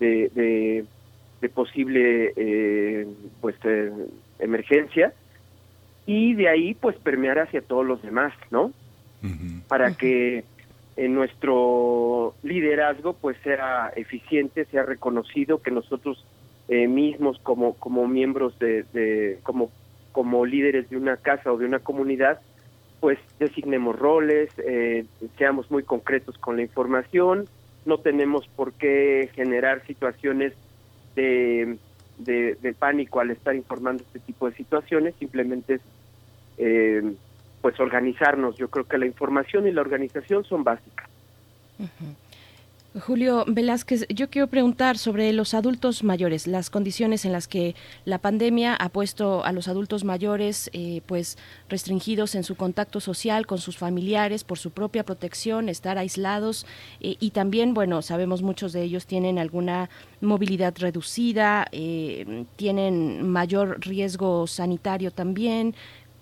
de, 0.02 0.86
de, 1.42 1.50
posible 1.50 2.34
eh, 2.36 3.08
pues 3.40 3.56
eh, 3.64 3.92
emergencia 4.40 5.14
y 6.06 6.34
de 6.34 6.50
ahí 6.50 6.74
pues 6.74 6.96
permear 6.98 7.40
hacia 7.40 7.62
todos 7.62 7.86
los 7.86 8.02
demás 8.02 8.34
no 8.52 8.72
para 9.68 9.96
que 9.96 10.44
en 10.98 11.14
nuestro 11.14 12.36
liderazgo 12.44 13.14
pues 13.14 13.38
sea 13.44 13.92
eficiente, 13.96 14.66
sea 14.66 14.84
reconocido, 14.84 15.62
que 15.62 15.72
nosotros 15.72 16.26
eh, 16.68 16.88
mismos 16.88 17.40
como 17.44 17.74
como 17.76 18.08
miembros 18.08 18.58
de, 18.60 19.40
como 19.44 19.72
como 20.12 20.46
líderes 20.46 20.90
de 20.90 20.98
una 20.98 21.18
casa 21.18 21.52
o 21.52 21.58
de 21.58 21.66
una 21.66 21.80
comunidad 21.80 22.42
pues 23.00 23.18
designemos 23.40 23.98
roles, 23.98 24.52
eh, 24.60 25.06
seamos 25.38 25.72
muy 25.72 25.82
concretos 25.82 26.38
con 26.38 26.58
la 26.58 26.62
información, 26.62 27.48
no 27.86 27.98
tenemos 27.98 28.48
por 28.48 28.74
qué 28.74 29.30
generar 29.34 29.86
situaciones 29.86 30.54
de, 31.16 31.78
de, 32.18 32.76
pánico 32.78 33.20
al 33.20 33.32
estar 33.32 33.56
informando 33.56 34.04
este 34.04 34.20
tipo 34.20 34.50
de 34.50 34.56
situaciones, 34.56 35.16
simplemente 35.20 35.76
es 35.76 35.82
eh, 36.58 37.14
pues 37.62 37.80
organizarnos. 37.80 38.58
Yo 38.58 38.70
creo 38.70 38.86
que 38.86 38.98
la 38.98 39.06
información 39.06 39.68
y 39.68 39.72
la 39.72 39.82
organización 39.82 40.44
son 40.46 40.64
básicas. 40.64 41.10
Julio 43.00 43.46
Velázquez, 43.48 44.06
yo 44.10 44.30
quiero 44.30 44.48
preguntar 44.48 44.98
sobre 44.98 45.32
los 45.32 45.54
adultos 45.54 46.04
mayores, 46.04 46.46
las 46.46 46.70
condiciones 46.70 47.24
en 47.24 47.32
las 47.32 47.48
que 47.48 47.74
la 48.04 48.18
pandemia 48.18 48.76
ha 48.76 48.90
puesto 48.90 49.46
a 49.46 49.54
los 49.54 49.70
adultos 49.70 50.04
mayores 50.04 50.70
eh, 50.74 51.02
pues 51.06 51.38
restringidos 51.70 52.36
en 52.36 52.44
su 52.44 52.58
contacto 52.58 53.00
social 53.00 53.48
con 53.48 53.60
sus 53.60 53.78
familiares 53.78 54.44
por 54.44 54.58
su 54.58 54.72
propia 54.72 55.06
protección, 55.06 55.70
estar 55.70 55.98
aislados 55.98 56.66
eh, 57.00 57.16
y 57.18 57.30
también, 57.30 57.74
bueno, 57.74 58.02
sabemos 58.02 58.42
muchos 58.42 58.74
de 58.74 58.84
ellos 58.84 59.06
tienen 59.06 59.40
alguna 59.40 59.90
movilidad 60.20 60.76
reducida, 60.78 61.68
eh, 61.72 62.44
tienen 62.58 63.26
mayor 63.26 63.80
riesgo 63.80 64.48
sanitario 64.48 65.12
también, 65.12 65.76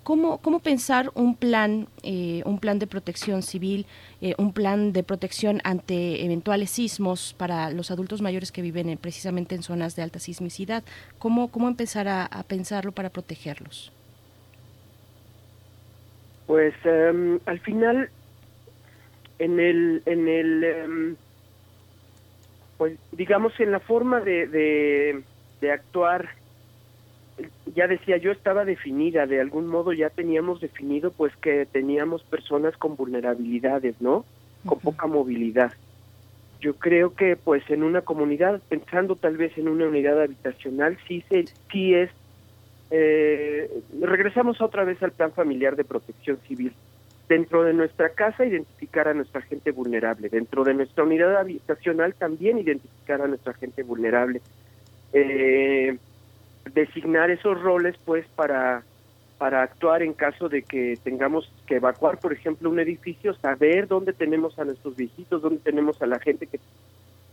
¿Cómo, 0.09 0.41
cómo 0.41 0.59
pensar 0.59 1.11
un 1.13 1.35
plan, 1.35 1.87
eh, 2.01 2.41
un 2.43 2.59
plan 2.59 2.79
de 2.79 2.87
protección 2.87 3.43
civil, 3.43 3.85
eh, 4.21 4.33
un 4.39 4.53
plan 4.53 4.91
de 4.91 5.03
protección 5.03 5.61
ante 5.63 6.25
eventuales 6.25 6.71
sismos 6.71 7.35
para 7.37 7.69
los 7.69 7.91
adultos 7.91 8.19
mayores 8.19 8.51
que 8.51 8.63
viven 8.63 8.97
precisamente 8.97 9.53
en 9.53 9.61
zonas 9.61 9.95
de 9.95 10.01
alta 10.01 10.17
sismicidad? 10.17 10.83
¿Cómo, 11.19 11.51
cómo 11.51 11.67
empezar 11.67 12.07
a, 12.07 12.27
pensarlo 12.47 12.91
para 12.91 13.11
protegerlos? 13.11 13.93
Pues 16.47 16.73
em, 16.85 17.39
al 17.45 17.59
final, 17.59 18.09
en 19.37 19.59
el, 19.59 20.01
en 20.07 20.27
el, 20.27 20.63
em, 20.63 21.15
pues 22.79 22.97
digamos 23.11 23.53
en 23.59 23.71
la 23.71 23.79
forma 23.79 24.21
de, 24.21 25.21
de 25.61 25.71
actuar 25.71 26.38
ya 27.75 27.87
decía 27.87 28.17
yo 28.17 28.31
estaba 28.31 28.65
definida 28.65 29.25
de 29.25 29.39
algún 29.39 29.67
modo 29.67 29.93
ya 29.93 30.09
teníamos 30.09 30.61
definido 30.61 31.11
pues 31.11 31.35
que 31.37 31.65
teníamos 31.65 32.23
personas 32.23 32.75
con 32.77 32.95
vulnerabilidades 32.95 33.95
no 34.01 34.25
con 34.65 34.79
poca 34.79 35.07
movilidad. 35.07 35.71
Yo 36.59 36.75
creo 36.75 37.15
que 37.15 37.37
pues 37.37 37.63
en 37.69 37.83
una 37.83 38.01
comunidad 38.01 38.61
pensando 38.67 39.15
tal 39.15 39.37
vez 39.37 39.57
en 39.57 39.69
una 39.69 39.87
unidad 39.87 40.21
habitacional 40.21 40.97
sí 41.07 41.23
se 41.29 41.45
sí 41.71 41.93
es 41.93 42.09
eh, 42.91 43.69
regresamos 44.01 44.59
otra 44.61 44.83
vez 44.83 45.01
al 45.03 45.11
plan 45.11 45.31
familiar 45.31 45.75
de 45.75 45.83
protección 45.83 46.39
civil. 46.47 46.73
Dentro 47.29 47.63
de 47.63 47.73
nuestra 47.73 48.09
casa 48.09 48.45
identificar 48.45 49.07
a 49.07 49.13
nuestra 49.13 49.41
gente 49.41 49.71
vulnerable. 49.71 50.29
Dentro 50.29 50.63
de 50.63 50.73
nuestra 50.73 51.03
unidad 51.03 51.37
habitacional 51.37 52.15
también 52.15 52.57
identificar 52.57 53.21
a 53.21 53.27
nuestra 53.27 53.53
gente 53.53 53.83
vulnerable. 53.83 54.41
Eh, 55.13 55.97
designar 56.73 57.29
esos 57.29 57.61
roles 57.61 57.95
pues 58.05 58.25
para 58.35 58.83
para 59.39 59.63
actuar 59.63 60.03
en 60.03 60.11
caso 60.11 60.49
de 60.49 60.63
que 60.63 60.99
tengamos 61.01 61.49
que 61.65 61.77
evacuar, 61.77 62.19
por 62.19 62.33
ejemplo, 62.33 62.69
un 62.69 62.77
edificio, 62.77 63.33
saber 63.35 63.87
dónde 63.87 64.11
tenemos 64.11 64.59
a 64.59 64.65
nuestros 64.65 64.97
viejitos, 64.97 65.41
dónde 65.41 65.61
tenemos 65.61 66.01
a 66.01 66.07
la 66.07 66.19
gente 66.19 66.45
que 66.45 66.59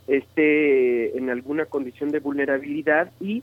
esté 0.06 1.18
en 1.18 1.30
alguna 1.30 1.66
condición 1.66 2.10
de 2.10 2.20
vulnerabilidad 2.20 3.10
y 3.20 3.42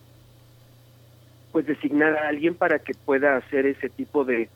pues 1.52 1.66
designar 1.66 2.18
a 2.18 2.30
alguien 2.30 2.56
para 2.56 2.80
que 2.80 2.94
pueda 2.94 3.36
hacer 3.36 3.66
ese 3.66 3.90
tipo 3.90 4.24
de, 4.24 4.48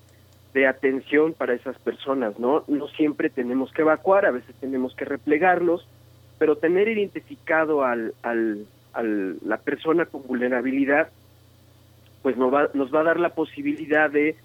de 0.53 0.67
atención 0.67 1.33
para 1.33 1.53
esas 1.53 1.77
personas, 1.77 2.39
¿no? 2.39 2.63
No 2.67 2.87
siempre 2.87 3.29
tenemos 3.29 3.73
que 3.73 3.81
evacuar, 3.81 4.25
a 4.25 4.31
veces 4.31 4.55
tenemos 4.61 4.95
que 4.95 5.03
replegarlos, 5.03 5.85
pero 6.39 6.55
tener 6.55 6.87
identificado 6.87 7.83
al, 7.83 8.13
al, 8.23 8.65
al 8.97 9.37
la 9.45 9.57
persona 9.57 10.05
con 10.05 10.23
vulnerabilidad 10.27 11.09
pues 12.21 12.35
nos 12.35 12.53
va, 12.53 12.69
nos 12.73 12.93
va 12.93 13.01
a 13.01 13.03
dar 13.03 13.19
la 13.19 13.29
posibilidad 13.29 14.09
de 14.09 14.35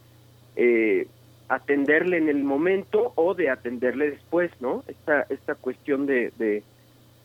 eh, 0.56 1.06
atenderle 1.48 2.16
en 2.16 2.28
el 2.28 2.44
momento 2.44 3.12
o 3.16 3.34
de 3.34 3.50
atenderle 3.50 4.10
después, 4.10 4.50
¿no? 4.60 4.84
Esta, 4.86 5.22
esta 5.28 5.54
cuestión 5.54 6.06
de, 6.06 6.32
de 6.38 6.62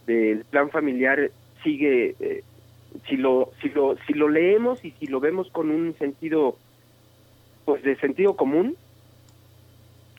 del 0.08 0.46
plan 0.46 0.70
familiar 0.70 1.32
sigue, 1.63 2.16
eh, 2.20 2.44
si 3.08 3.18
lo, 3.18 3.52
si 3.62 3.70
lo, 3.70 3.98
si 4.08 4.13
lo 4.13 4.30
leemos 4.30 4.84
y 4.84 4.92
si 4.92 5.08
lo 5.08 5.20
vemos 5.20 5.52
con 5.52 5.70
un 5.70 5.94
sentido, 5.98 6.58
pues 7.66 7.84
de 7.84 7.96
sentido 7.98 8.36
común, 8.36 8.78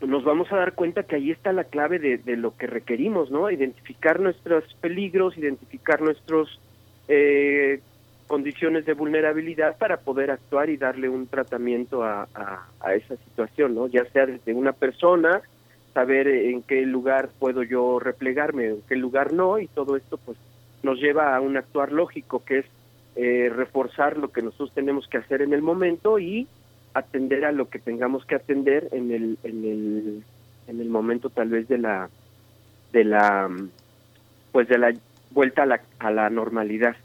nos 0.06 0.22
vamos 0.24 0.52
a 0.52 0.56
dar 0.56 0.74
cuenta 0.74 1.02
que 1.02 1.16
ahí 1.16 1.30
está 1.30 1.52
la 1.52 1.64
clave 1.64 1.98
de, 1.98 2.18
de 2.18 2.36
lo 2.36 2.56
que 2.56 2.66
requerimos, 2.66 3.30
¿no? 3.30 3.50
Identificar 3.50 4.20
nuestros 4.20 4.72
peligros, 4.74 5.36
identificar 5.36 6.00
nuestros 6.00 6.60
eh, 7.08 7.80
condiciones 8.26 8.84
de 8.84 8.92
vulnerabilidad 8.92 9.76
para 9.78 9.96
poder 9.96 10.30
actuar 10.30 10.68
y 10.70 10.76
darle 10.76 11.08
un 11.08 11.26
tratamiento 11.26 12.04
a, 12.04 12.28
a, 12.80 12.94
esa 12.94 13.16
situación, 13.16 13.74
¿no? 13.74 13.86
Ya 13.88 14.04
sea 14.06 14.26
desde 14.26 14.52
una 14.52 14.72
persona, 14.72 15.40
saber 15.94 16.28
en 16.28 16.62
qué 16.62 16.82
lugar 16.82 17.30
puedo 17.38 17.62
yo 17.62 17.98
replegarme, 17.98 18.66
en 18.66 18.82
qué 18.88 18.96
lugar 18.96 19.32
no, 19.32 19.58
y 19.58 19.66
todo 19.66 19.96
esto 19.96 20.18
pues 20.18 20.36
nos 20.82 21.00
lleva 21.00 21.34
a 21.34 21.40
un 21.40 21.56
actuar 21.56 21.90
lógico 21.90 22.44
que 22.44 22.58
es 22.58 22.66
eh, 23.16 23.50
reforzar 23.54 24.16
lo 24.16 24.30
que 24.30 24.42
nosotros 24.42 24.72
tenemos 24.74 25.08
que 25.08 25.18
hacer 25.18 25.42
en 25.42 25.52
el 25.52 25.62
momento 25.62 26.18
y 26.18 26.46
atender 26.94 27.44
a 27.44 27.52
lo 27.52 27.68
que 27.68 27.78
tengamos 27.78 28.24
que 28.24 28.36
atender 28.36 28.88
en 28.92 29.10
el 29.10 29.38
en 29.42 29.64
el 29.64 30.22
en 30.68 30.80
el 30.80 30.88
momento 30.88 31.30
tal 31.30 31.48
vez 31.48 31.66
de 31.68 31.78
la 31.78 32.10
de 32.92 33.04
la 33.04 33.50
pues 34.52 34.68
de 34.68 34.78
la 34.78 34.94
vuelta 35.30 35.62
a 35.62 35.66
la, 35.66 35.80
a 35.98 36.10
la 36.10 36.30
normalidad. 36.30 36.96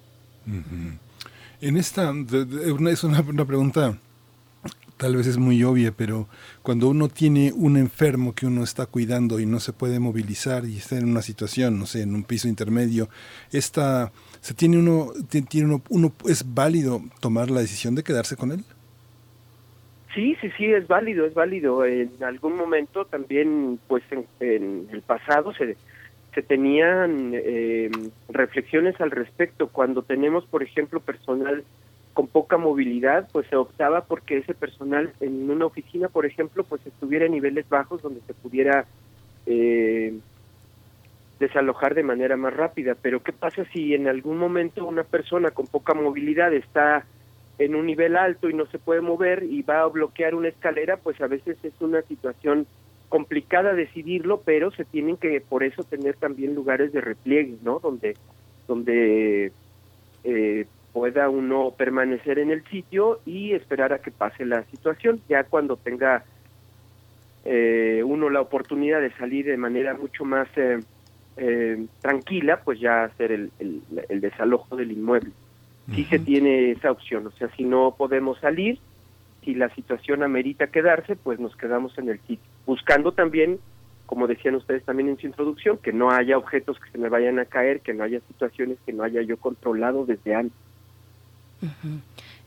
En 1.61 1.77
esta, 1.77 2.13
es 2.91 3.03
una, 3.03 3.45
pregunta 3.45 3.97
tal 4.97 5.15
vez 5.15 5.27
es 5.27 5.37
muy 5.37 5.63
obvia, 5.63 5.91
pero 5.95 6.27
cuando 6.61 6.89
uno 6.89 7.09
tiene 7.09 7.51
un 7.53 7.77
enfermo 7.77 8.35
que 8.35 8.45
uno 8.45 8.63
está 8.63 8.85
cuidando 8.85 9.39
y 9.39 9.45
no 9.45 9.59
se 9.59 9.73
puede 9.73 9.99
movilizar 9.99 10.65
y 10.65 10.77
está 10.77 10.97
en 10.97 11.09
una 11.09 11.21
situación, 11.21 11.79
no 11.79 11.85
sé, 11.85 12.01
en 12.01 12.15
un 12.15 12.23
piso 12.23 12.47
intermedio, 12.47 13.09
esta, 13.51 14.11
se 14.41 14.53
tiene 14.53 14.77
uno, 14.77 15.11
tiene 15.29 15.67
uno, 15.67 15.81
uno 15.89 16.13
es 16.27 16.53
válido 16.53 17.01
tomar 17.19 17.49
la 17.49 17.61
decisión 17.61 17.95
de 17.95 18.03
quedarse 18.03 18.35
con 18.35 18.51
él. 18.51 18.63
Sí, 20.13 20.37
sí, 20.41 20.49
sí, 20.57 20.65
es 20.65 20.87
válido, 20.87 21.25
es 21.25 21.33
válido. 21.33 21.85
En 21.85 22.11
algún 22.23 22.55
momento 22.55 23.05
también, 23.05 23.79
pues 23.87 24.03
en, 24.39 24.87
el 24.91 25.01
pasado 25.01 25.53
se, 25.53 25.75
se 26.33 26.41
tenían 26.41 27.31
eh, 27.33 27.91
reflexiones 28.29 28.99
al 28.99 29.11
respecto. 29.11 29.67
Cuando 29.67 30.01
tenemos, 30.01 30.45
por 30.45 30.63
ejemplo, 30.63 30.99
personal 30.99 31.63
con 32.13 32.27
poca 32.27 32.57
movilidad, 32.57 33.27
pues 33.31 33.47
se 33.47 33.55
optaba 33.55 34.05
porque 34.05 34.37
ese 34.37 34.53
personal 34.53 35.13
en 35.19 35.49
una 35.49 35.65
oficina, 35.65 36.09
por 36.09 36.25
ejemplo, 36.25 36.63
pues 36.63 36.85
estuviera 36.85 37.25
en 37.25 37.31
niveles 37.31 37.67
bajos 37.67 38.01
donde 38.01 38.21
se 38.21 38.33
pudiera 38.33 38.85
eh, 39.45 40.15
desalojar 41.39 41.95
de 41.95 42.03
manera 42.03 42.37
más 42.37 42.55
rápida. 42.55 42.95
Pero 43.01 43.21
¿qué 43.21 43.33
pasa 43.33 43.65
si 43.73 43.93
en 43.93 44.07
algún 44.07 44.37
momento 44.37 44.85
una 44.85 45.03
persona 45.03 45.51
con 45.51 45.67
poca 45.67 45.93
movilidad 45.93 46.53
está 46.53 47.05
en 47.59 47.75
un 47.75 47.85
nivel 47.85 48.15
alto 48.15 48.49
y 48.49 48.53
no 48.53 48.65
se 48.67 48.79
puede 48.79 49.01
mover 49.01 49.43
y 49.43 49.61
va 49.61 49.81
a 49.81 49.87
bloquear 49.87 50.35
una 50.35 50.49
escalera? 50.49 50.97
Pues 50.97 51.19
a 51.21 51.27
veces 51.27 51.57
es 51.63 51.73
una 51.79 52.01
situación 52.03 52.67
complicada 53.13 53.75
decidirlo, 53.75 54.41
pero 54.43 54.71
se 54.71 54.85
tienen 54.85 55.17
que 55.17 55.39
por 55.39 55.63
eso 55.63 55.83
tener 55.83 56.15
también 56.15 56.55
lugares 56.55 56.91
de 56.93 56.99
repliegue, 56.99 57.57
¿no? 57.61 57.77
Donde 57.77 58.17
donde 58.67 59.51
eh, 60.23 60.65
pueda 60.93 61.29
uno 61.29 61.75
permanecer 61.77 62.39
en 62.39 62.49
el 62.49 62.63
sitio 62.69 63.19
y 63.23 63.51
esperar 63.51 63.93
a 63.93 63.99
que 63.99 64.09
pase 64.09 64.45
la 64.45 64.63
situación. 64.63 65.21
Ya 65.29 65.43
cuando 65.43 65.77
tenga 65.77 66.23
eh, 67.45 68.01
uno 68.03 68.31
la 68.31 68.41
oportunidad 68.41 68.99
de 68.99 69.11
salir 69.11 69.45
de 69.45 69.57
manera 69.57 69.93
mucho 69.93 70.25
más 70.25 70.47
eh, 70.55 70.79
eh, 71.37 71.85
tranquila, 72.01 72.61
pues 72.65 72.79
ya 72.79 73.03
hacer 73.03 73.31
el, 73.31 73.51
el, 73.59 74.21
desalojo 74.21 74.75
del 74.75 74.91
inmueble. 74.91 75.33
Sí 75.93 76.03
se 76.05 76.17
tiene 76.17 76.71
esa 76.71 76.89
opción, 76.89 77.27
o 77.27 77.31
sea, 77.33 77.47
si 77.57 77.63
no 77.63 77.93
podemos 77.95 78.39
salir, 78.39 78.79
si 79.43 79.53
la 79.53 79.69
situación 79.75 80.23
amerita 80.23 80.65
quedarse, 80.65 81.15
pues 81.15 81.39
nos 81.39 81.55
quedamos 81.55 81.95
en 81.99 82.09
el 82.09 82.19
sitio, 82.21 82.49
buscando 82.65 83.11
también 83.11 83.59
como 84.05 84.27
decían 84.27 84.55
ustedes 84.55 84.83
también 84.83 85.09
en 85.09 85.17
su 85.17 85.25
introducción, 85.25 85.77
que 85.77 85.91
no 85.91 86.11
haya 86.11 86.37
objetos 86.37 86.77
que 86.79 86.91
se 86.91 86.97
me 86.97 87.09
vayan 87.09 87.39
a 87.39 87.45
caer, 87.45 87.79
que 87.79 87.93
no 87.93 88.03
haya 88.03 88.19
situaciones 88.27 88.77
que 88.85 88.93
no 88.93 89.03
haya 89.03 89.21
yo 89.21 89.37
controlado 89.37 90.05
desde 90.05 90.35
antes 90.35 90.57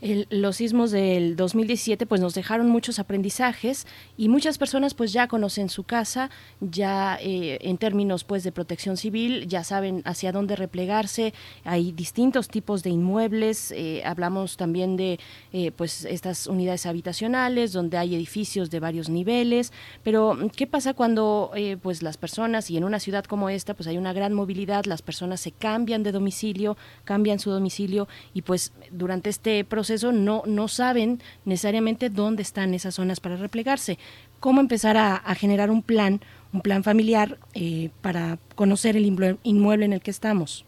los 0.02 0.56
sismos 0.56 0.90
del 0.90 1.36
2017 1.36 2.04
pues 2.04 2.20
nos 2.20 2.34
dejaron 2.34 2.68
muchos 2.68 2.98
aprendizajes 2.98 3.86
y 4.18 4.28
muchas 4.28 4.58
personas 4.58 4.92
pues 4.92 5.12
ya 5.12 5.26
conocen 5.26 5.70
su 5.70 5.84
casa, 5.84 6.30
ya 6.60 7.18
eh, 7.20 7.58
en 7.62 7.78
términos 7.78 8.22
pues 8.24 8.44
de 8.44 8.52
protección 8.52 8.98
civil 8.98 9.48
ya 9.48 9.64
saben 9.64 10.02
hacia 10.04 10.32
dónde 10.32 10.54
replegarse, 10.54 11.32
hay 11.64 11.92
distintos 11.92 12.48
tipos 12.48 12.82
de 12.82 12.90
inmuebles, 12.90 13.72
eh, 13.72 14.02
hablamos 14.04 14.58
también 14.58 14.98
de 14.98 15.18
eh, 15.54 15.72
pues 15.72 16.04
estas 16.04 16.46
unidades 16.46 16.84
habitacionales 16.84 17.72
donde 17.72 17.96
hay 17.96 18.14
edificios 18.14 18.70
de 18.70 18.80
varios 18.80 19.08
niveles, 19.08 19.72
pero 20.02 20.36
¿qué 20.54 20.66
pasa 20.66 20.92
cuando 20.92 21.52
pues 21.80 22.02
las 22.02 22.18
personas 22.18 22.70
y 22.70 22.76
en 22.76 22.84
una 22.84 23.00
ciudad 23.00 23.24
como 23.24 23.48
esta 23.48 23.72
pues 23.72 23.86
hay 23.86 23.96
una 23.96 24.12
gran 24.12 24.34
movilidad, 24.34 24.84
las 24.84 25.00
personas 25.00 25.40
se 25.40 25.52
cambian 25.52 26.02
de 26.02 26.12
domicilio, 26.12 26.76
cambian 27.04 27.38
su 27.38 27.50
domicilio 27.50 28.08
y 28.34 28.42
pues 28.42 28.72
durante 28.90 29.30
este 29.30 29.64
proceso 29.64 29.85
eso 29.90 30.12
no, 30.12 30.42
no 30.46 30.68
saben 30.68 31.20
necesariamente 31.44 32.10
dónde 32.10 32.42
están 32.42 32.74
esas 32.74 32.94
zonas 32.94 33.20
para 33.20 33.36
replegarse. 33.36 33.98
¿Cómo 34.40 34.60
empezar 34.60 34.96
a, 34.96 35.18
generar 35.34 35.70
un 35.70 35.82
plan, 35.82 36.20
un 36.52 36.60
plan 36.60 36.84
familiar 36.84 37.38
eh, 37.54 37.90
para 38.02 38.38
conocer 38.54 38.96
el 38.96 39.06
inmueble 39.06 39.84
en 39.84 39.92
el 39.92 40.00
que 40.00 40.10
estamos? 40.10 40.64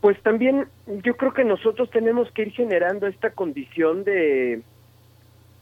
Pues 0.00 0.20
también 0.22 0.66
yo 1.02 1.16
creo 1.16 1.34
que 1.34 1.44
nosotros 1.44 1.90
tenemos 1.90 2.30
que 2.32 2.42
ir 2.42 2.52
generando 2.52 3.06
esta 3.06 3.30
condición 3.30 4.04
de 4.04 4.62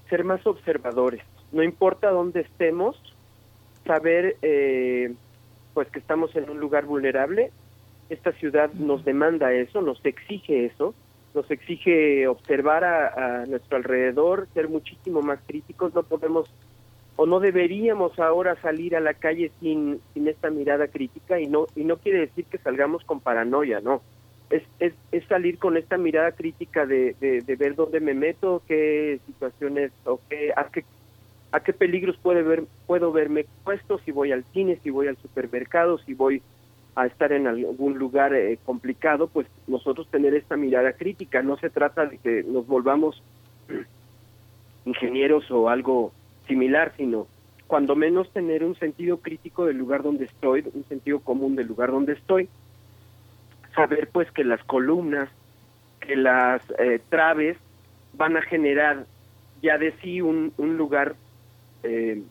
ser 0.08 0.24
más 0.24 0.46
observadores. 0.46 1.22
No 1.52 1.62
importa 1.62 2.10
dónde 2.10 2.40
estemos, 2.40 2.96
saber 3.84 4.36
eh, 4.42 5.14
pues 5.74 5.88
que 5.88 5.98
estamos 5.98 6.34
en 6.36 6.50
un 6.50 6.60
lugar 6.60 6.84
vulnerable. 6.86 7.50
Esta 8.10 8.32
ciudad 8.32 8.72
nos 8.74 9.04
demanda 9.04 9.52
eso, 9.52 9.80
nos 9.80 10.04
exige 10.04 10.66
eso 10.66 10.94
nos 11.34 11.50
exige 11.50 12.26
observar 12.26 12.84
a, 12.84 13.46
nuestro 13.46 13.76
alrededor, 13.76 14.48
ser 14.54 14.68
muchísimo 14.68 15.22
más 15.22 15.40
críticos, 15.46 15.94
no 15.94 16.02
podemos 16.02 16.50
o 17.16 17.26
no 17.26 17.40
deberíamos 17.40 18.16
ahora 18.20 18.54
salir 18.62 18.94
a 18.94 19.00
la 19.00 19.12
calle 19.12 19.50
sin, 19.60 20.00
sin 20.14 20.28
esta 20.28 20.50
mirada 20.50 20.86
crítica 20.86 21.40
y 21.40 21.48
no 21.48 21.66
y 21.74 21.82
no 21.82 21.96
quiere 21.96 22.20
decir 22.20 22.44
que 22.44 22.58
salgamos 22.58 23.04
con 23.04 23.20
paranoia, 23.20 23.80
no. 23.80 24.02
Es, 24.50 24.62
es, 24.78 24.94
es 25.12 25.24
salir 25.26 25.58
con 25.58 25.76
esta 25.76 25.98
mirada 25.98 26.32
crítica 26.32 26.86
de, 26.86 27.14
de, 27.20 27.56
ver 27.56 27.74
dónde 27.74 28.00
me 28.00 28.14
meto, 28.14 28.62
qué 28.66 29.20
situaciones 29.26 29.92
o 30.04 30.20
qué, 30.28 30.52
a 30.56 30.64
qué 30.70 30.84
a 31.50 31.60
qué 31.60 31.72
peligros 31.72 32.16
puede 32.18 32.42
ver, 32.42 32.64
puedo 32.86 33.12
verme 33.12 33.46
puesto 33.64 33.98
si 33.98 34.12
voy 34.12 34.32
al 34.32 34.44
cine, 34.52 34.78
si 34.82 34.90
voy 34.90 35.08
al 35.08 35.16
supermercado, 35.16 35.98
si 35.98 36.14
voy 36.14 36.42
a 36.98 37.06
estar 37.06 37.32
en 37.32 37.46
algún 37.46 37.96
lugar 37.96 38.34
eh, 38.34 38.58
complicado, 38.64 39.28
pues 39.28 39.46
nosotros 39.68 40.08
tener 40.10 40.34
esta 40.34 40.56
mirada 40.56 40.92
crítica. 40.92 41.42
No 41.42 41.56
se 41.56 41.70
trata 41.70 42.06
de 42.06 42.18
que 42.18 42.42
nos 42.42 42.66
volvamos 42.66 43.22
ingenieros 44.84 45.48
o 45.52 45.68
algo 45.68 46.12
similar, 46.48 46.92
sino 46.96 47.28
cuando 47.68 47.94
menos 47.94 48.32
tener 48.32 48.64
un 48.64 48.74
sentido 48.74 49.18
crítico 49.18 49.66
del 49.66 49.76
lugar 49.76 50.02
donde 50.02 50.24
estoy, 50.24 50.64
un 50.74 50.84
sentido 50.88 51.20
común 51.20 51.54
del 51.54 51.68
lugar 51.68 51.92
donde 51.92 52.14
estoy, 52.14 52.48
saber 53.76 54.08
pues 54.12 54.28
que 54.32 54.42
las 54.42 54.64
columnas, 54.64 55.28
que 56.00 56.16
las 56.16 56.62
eh, 56.80 57.00
traves 57.10 57.58
van 58.14 58.36
a 58.36 58.42
generar 58.42 59.06
ya 59.62 59.78
de 59.78 59.92
sí 60.02 60.20
un, 60.20 60.52
un 60.56 60.76
lugar 60.76 61.14
eh, 61.84 62.22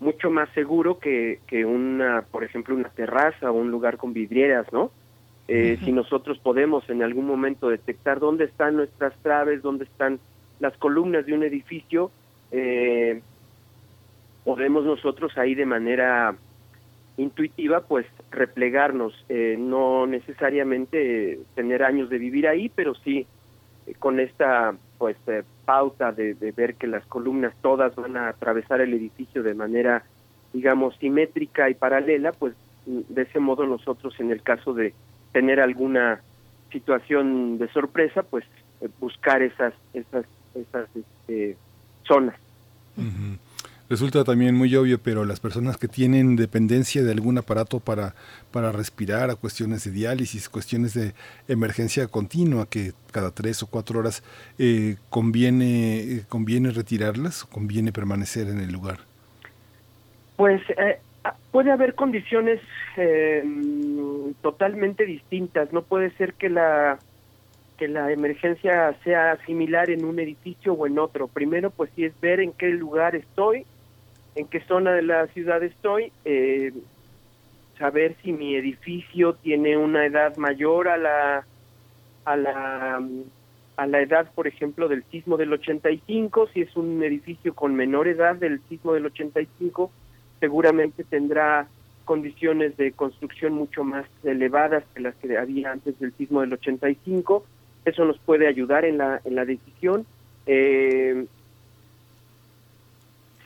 mucho 0.00 0.30
más 0.30 0.48
seguro 0.50 0.98
que, 0.98 1.40
que 1.46 1.64
una, 1.64 2.22
por 2.30 2.44
ejemplo, 2.44 2.74
una 2.74 2.90
terraza 2.90 3.50
o 3.50 3.54
un 3.54 3.70
lugar 3.70 3.96
con 3.96 4.12
vidrieras, 4.12 4.70
¿no? 4.72 4.90
Eh, 5.48 5.78
si 5.84 5.92
nosotros 5.92 6.38
podemos 6.38 6.88
en 6.90 7.02
algún 7.04 7.26
momento 7.26 7.68
detectar 7.68 8.18
dónde 8.18 8.46
están 8.46 8.76
nuestras 8.76 9.14
traves, 9.22 9.62
dónde 9.62 9.84
están 9.84 10.18
las 10.58 10.76
columnas 10.76 11.24
de 11.24 11.34
un 11.34 11.44
edificio, 11.44 12.10
eh, 12.50 13.22
podemos 14.44 14.84
nosotros 14.84 15.38
ahí 15.38 15.54
de 15.54 15.66
manera 15.66 16.34
intuitiva 17.16 17.82
pues 17.82 18.06
replegarnos, 18.32 19.14
eh, 19.28 19.56
no 19.56 20.06
necesariamente 20.06 21.38
tener 21.54 21.84
años 21.84 22.10
de 22.10 22.18
vivir 22.18 22.48
ahí, 22.48 22.68
pero 22.68 22.94
sí 22.96 23.26
con 24.00 24.18
esta 24.18 24.74
pues 24.98 25.16
eh, 25.26 25.42
pauta 25.64 26.12
de, 26.12 26.34
ver 26.56 26.74
que 26.74 26.86
las 26.86 27.04
columnas 27.06 27.54
todas 27.60 27.94
van 27.96 28.16
a 28.16 28.28
atravesar 28.28 28.80
el 28.80 28.94
edificio 28.94 29.42
de 29.42 29.54
manera 29.54 30.04
digamos 30.52 30.96
simétrica 30.96 31.68
y 31.70 31.74
paralela 31.74 32.32
pues 32.32 32.54
de 32.86 33.22
ese 33.22 33.40
modo 33.40 33.66
nosotros 33.66 34.14
en 34.20 34.30
el 34.30 34.42
caso 34.42 34.72
de 34.72 34.94
tener 35.32 35.60
alguna 35.60 36.20
situación 36.70 37.58
de 37.58 37.68
sorpresa 37.68 38.22
pues 38.22 38.44
eh, 38.80 38.88
buscar 39.00 39.42
esas 39.42 39.74
esas 39.92 40.24
esas 40.54 40.88
este, 40.94 41.56
zonas 42.06 42.36
resulta 43.88 44.24
también 44.24 44.54
muy 44.54 44.74
obvio, 44.76 44.98
pero 44.98 45.24
las 45.24 45.40
personas 45.40 45.76
que 45.76 45.88
tienen 45.88 46.36
dependencia 46.36 47.02
de 47.02 47.12
algún 47.12 47.38
aparato 47.38 47.80
para, 47.80 48.14
para 48.50 48.72
respirar, 48.72 49.30
a 49.30 49.36
cuestiones 49.36 49.84
de 49.84 49.90
diálisis, 49.90 50.48
cuestiones 50.48 50.94
de 50.94 51.14
emergencia 51.48 52.06
continua, 52.08 52.66
que 52.68 52.92
cada 53.12 53.30
tres 53.30 53.62
o 53.62 53.66
cuatro 53.66 54.00
horas 54.00 54.22
eh, 54.58 54.96
conviene, 55.10 55.98
eh, 55.98 56.24
conviene 56.28 56.70
retirarlas 56.70 57.44
conviene 57.44 57.92
permanecer 57.92 58.48
en 58.48 58.60
el 58.60 58.72
lugar. 58.72 58.98
Pues 60.36 60.60
eh, 60.70 60.98
ah, 61.24 61.34
puede 61.50 61.70
haber 61.70 61.94
condiciones 61.94 62.60
totalmente 64.40 65.04
distintas. 65.04 65.70
No 65.70 65.82
puede 65.82 66.10
ser 66.12 66.32
que 66.32 66.48
la 66.48 66.98
que 67.76 67.88
la 67.88 68.10
emergencia 68.10 68.94
sea 69.04 69.36
similar 69.44 69.90
en 69.90 70.04
un 70.04 70.18
edificio 70.18 70.72
o 70.72 70.86
en 70.86 70.98
otro. 70.98 71.28
Primero, 71.28 71.70
pues 71.70 71.90
sí 71.94 72.04
es 72.04 72.18
ver 72.20 72.40
en 72.40 72.52
qué 72.52 72.68
lugar 72.70 73.14
estoy, 73.14 73.66
en 74.36 74.46
qué 74.46 74.60
zona 74.60 74.92
de 74.92 75.02
la 75.02 75.26
ciudad 75.28 75.62
estoy, 75.62 76.12
eh, 76.24 76.72
saber 77.78 78.16
si 78.22 78.32
mi 78.32 78.54
edificio 78.54 79.34
tiene 79.34 79.76
una 79.76 80.06
edad 80.06 80.36
mayor 80.36 80.88
a 80.88 80.96
la 80.96 81.46
a 82.24 82.36
la 82.36 83.02
a 83.76 83.86
la 83.86 84.00
edad, 84.00 84.30
por 84.34 84.46
ejemplo, 84.46 84.88
del 84.88 85.04
sismo 85.10 85.36
del 85.36 85.52
85, 85.52 86.48
si 86.54 86.62
es 86.62 86.76
un 86.76 87.02
edificio 87.02 87.54
con 87.54 87.74
menor 87.74 88.08
edad 88.08 88.36
del 88.36 88.60
sismo 88.68 88.94
del 88.94 89.06
85, 89.06 89.90
seguramente 90.40 91.04
tendrá 91.04 91.68
condiciones 92.06 92.76
de 92.78 92.92
construcción 92.92 93.52
mucho 93.52 93.84
más 93.84 94.06
elevadas 94.24 94.84
que 94.94 95.00
las 95.00 95.14
que 95.16 95.36
había 95.36 95.72
antes 95.72 95.98
del 95.98 96.12
sismo 96.14 96.40
del 96.42 96.54
85. 96.54 97.44
Eso 97.84 98.04
nos 98.04 98.18
puede 98.18 98.48
ayudar 98.48 98.84
en 98.84 98.98
la 98.98 99.20
en 99.24 99.34
la 99.34 99.44
decisión 99.44 100.06
Eh, 100.46 101.26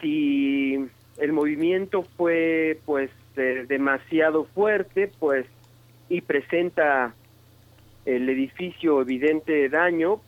si 0.01 0.87
el 1.19 1.33
movimiento 1.33 2.03
fue 2.17 2.79
pues 2.85 3.11
demasiado 3.35 4.45
fuerte, 4.45 5.11
pues 5.19 5.47
y 6.09 6.21
presenta 6.23 7.15
el 8.05 8.29
edificio 8.29 9.01
evidente 9.01 9.69
daño, 9.69 10.21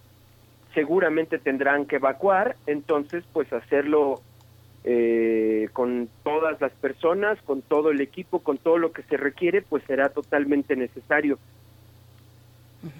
seguramente 0.74 1.38
tendrán 1.38 1.86
que 1.86 1.96
evacuar, 1.96 2.56
entonces 2.66 3.24
pues 3.32 3.52
hacerlo 3.52 4.20
eh, 4.84 5.68
con 5.72 6.08
todas 6.22 6.60
las 6.60 6.72
personas, 6.72 7.40
con 7.42 7.62
todo 7.62 7.90
el 7.90 8.00
equipo, 8.00 8.40
con 8.40 8.58
todo 8.58 8.78
lo 8.78 8.92
que 8.92 9.02
se 9.02 9.16
requiere, 9.16 9.62
pues 9.62 9.82
será 9.84 10.08
totalmente 10.08 10.76
necesario. 10.76 11.38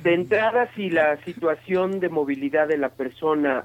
De 0.05 0.15
entrada, 0.15 0.71
si 0.77 0.91
la 0.91 1.17
situación 1.25 1.99
de 1.99 2.09
movilidad 2.09 2.69
de 2.69 2.79
la 2.79 2.91
persona 2.91 3.65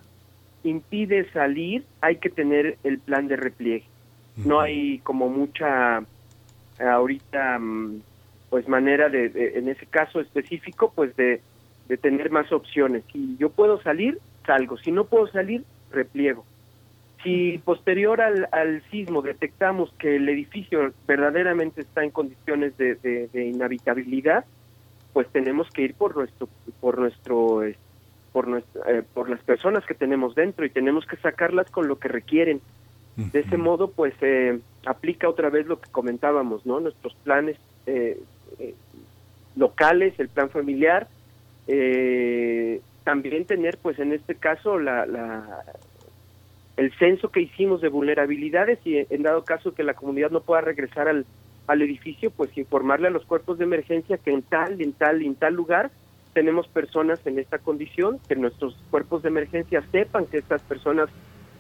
impide 0.64 1.30
salir, 1.32 1.84
hay 2.02 2.18
que 2.18 2.30
tener 2.30 2.78
el 2.84 3.00
plan 3.00 3.28
de 3.28 3.36
repliegue. 3.36 3.86
No 4.38 4.60
hay 4.60 5.00
como 5.00 5.30
mucha 5.30 6.04
ahorita 6.80 7.58
mm, 7.60 8.02
pues 8.50 8.68
manera 8.68 9.10
de, 9.10 9.54
en 9.56 9.68
ese 9.68 9.86
caso 9.86 10.20
específico 10.20 10.92
pues 10.96 11.16
de, 11.16 11.42
de 11.88 11.98
tener 11.98 12.30
más 12.30 12.52
opciones. 12.52 13.04
Si 13.12 13.36
yo 13.38 13.50
puedo 13.50 13.82
salir, 13.82 14.20
salgo. 14.46 14.78
Si 14.78 14.92
no 14.92 15.06
puedo 15.06 15.28
salir, 15.28 15.64
repliego. 15.92 16.46
Si 17.24 17.58
posterior 17.60 18.22
al, 18.22 18.48
al 18.52 18.84
sismo 18.92 19.22
detectamos 19.22 19.92
que 19.98 20.16
el 20.18 20.30
edificio 20.30 20.94
verdaderamente 21.08 21.82
está 21.82 22.04
en 22.04 22.12
condiciones 22.12 22.78
de, 22.78 22.96
de, 22.96 23.46
inhabitabilidad, 23.46 24.46
pues 25.14 25.28
tenemos 25.30 25.68
que 25.72 25.82
ir 25.82 25.96
por 25.96 26.16
nuestro 26.16 26.48
por 26.80 27.00
nuestro 27.00 27.64
eh, 27.64 27.76
por 28.32 28.48
nuestra, 28.48 28.82
eh, 28.92 29.04
por 29.14 29.30
las 29.30 29.42
personas 29.42 29.86
que 29.86 29.94
tenemos 29.94 30.36
dentro 30.36 30.66
y 30.66 30.70
tenemos 30.70 31.06
que 31.06 31.18
sacarlas 31.18 31.70
con 31.72 31.88
lo 31.88 31.98
que 31.98 32.08
requieren. 32.08 32.62
De 33.18 33.40
ese 33.40 33.58
modo, 33.58 33.90
pues 33.90 34.14
eh, 34.22 34.60
aplica 34.86 35.28
otra 35.28 35.50
vez 35.50 35.66
lo 35.66 35.82
que 35.82 35.90
comentábamos, 35.90 36.68
¿no? 36.68 36.80
Nuestros 36.80 37.16
planes 37.24 37.58
eh, 37.88 38.22
eh, 38.60 38.76
locales, 39.56 40.14
el 40.20 40.30
plan 40.30 40.52
familiar, 40.52 41.08
eh, 41.66 42.80
también 43.04 43.46
tener, 43.46 43.80
pues 43.82 43.98
en 43.98 44.14
este 44.14 44.36
caso, 44.36 44.78
la, 44.78 45.08
la, 45.08 45.64
el 46.76 46.94
censo 47.00 47.30
que 47.30 47.42
hicimos 47.42 47.82
de 47.82 47.90
vulnerabilidades 47.90 48.78
y 48.86 48.98
en 48.98 49.24
dado 49.24 49.44
caso 49.44 49.74
que 49.74 49.82
la 49.82 49.96
comunidad 49.96 50.30
no 50.30 50.42
pueda 50.42 50.62
regresar 50.62 51.08
al, 51.08 51.26
al 51.66 51.82
edificio, 51.82 52.30
pues 52.30 52.56
informarle 52.56 53.08
a 53.08 53.12
los 53.12 53.26
cuerpos 53.26 53.58
de 53.58 53.64
emergencia 53.64 54.20
que 54.20 54.32
en 54.32 54.44
tal, 54.44 54.80
en 54.80 54.94
tal, 54.94 55.24
en 55.24 55.34
tal 55.34 55.56
lugar 55.56 55.90
tenemos 56.34 56.68
personas 56.68 57.20
en 57.26 57.40
esta 57.40 57.58
condición, 57.58 58.20
que 58.28 58.36
nuestros 58.36 58.76
cuerpos 58.92 59.24
de 59.24 59.30
emergencia 59.30 59.84
sepan 59.92 60.26
que 60.26 60.38
estas 60.38 60.62
personas, 60.62 61.10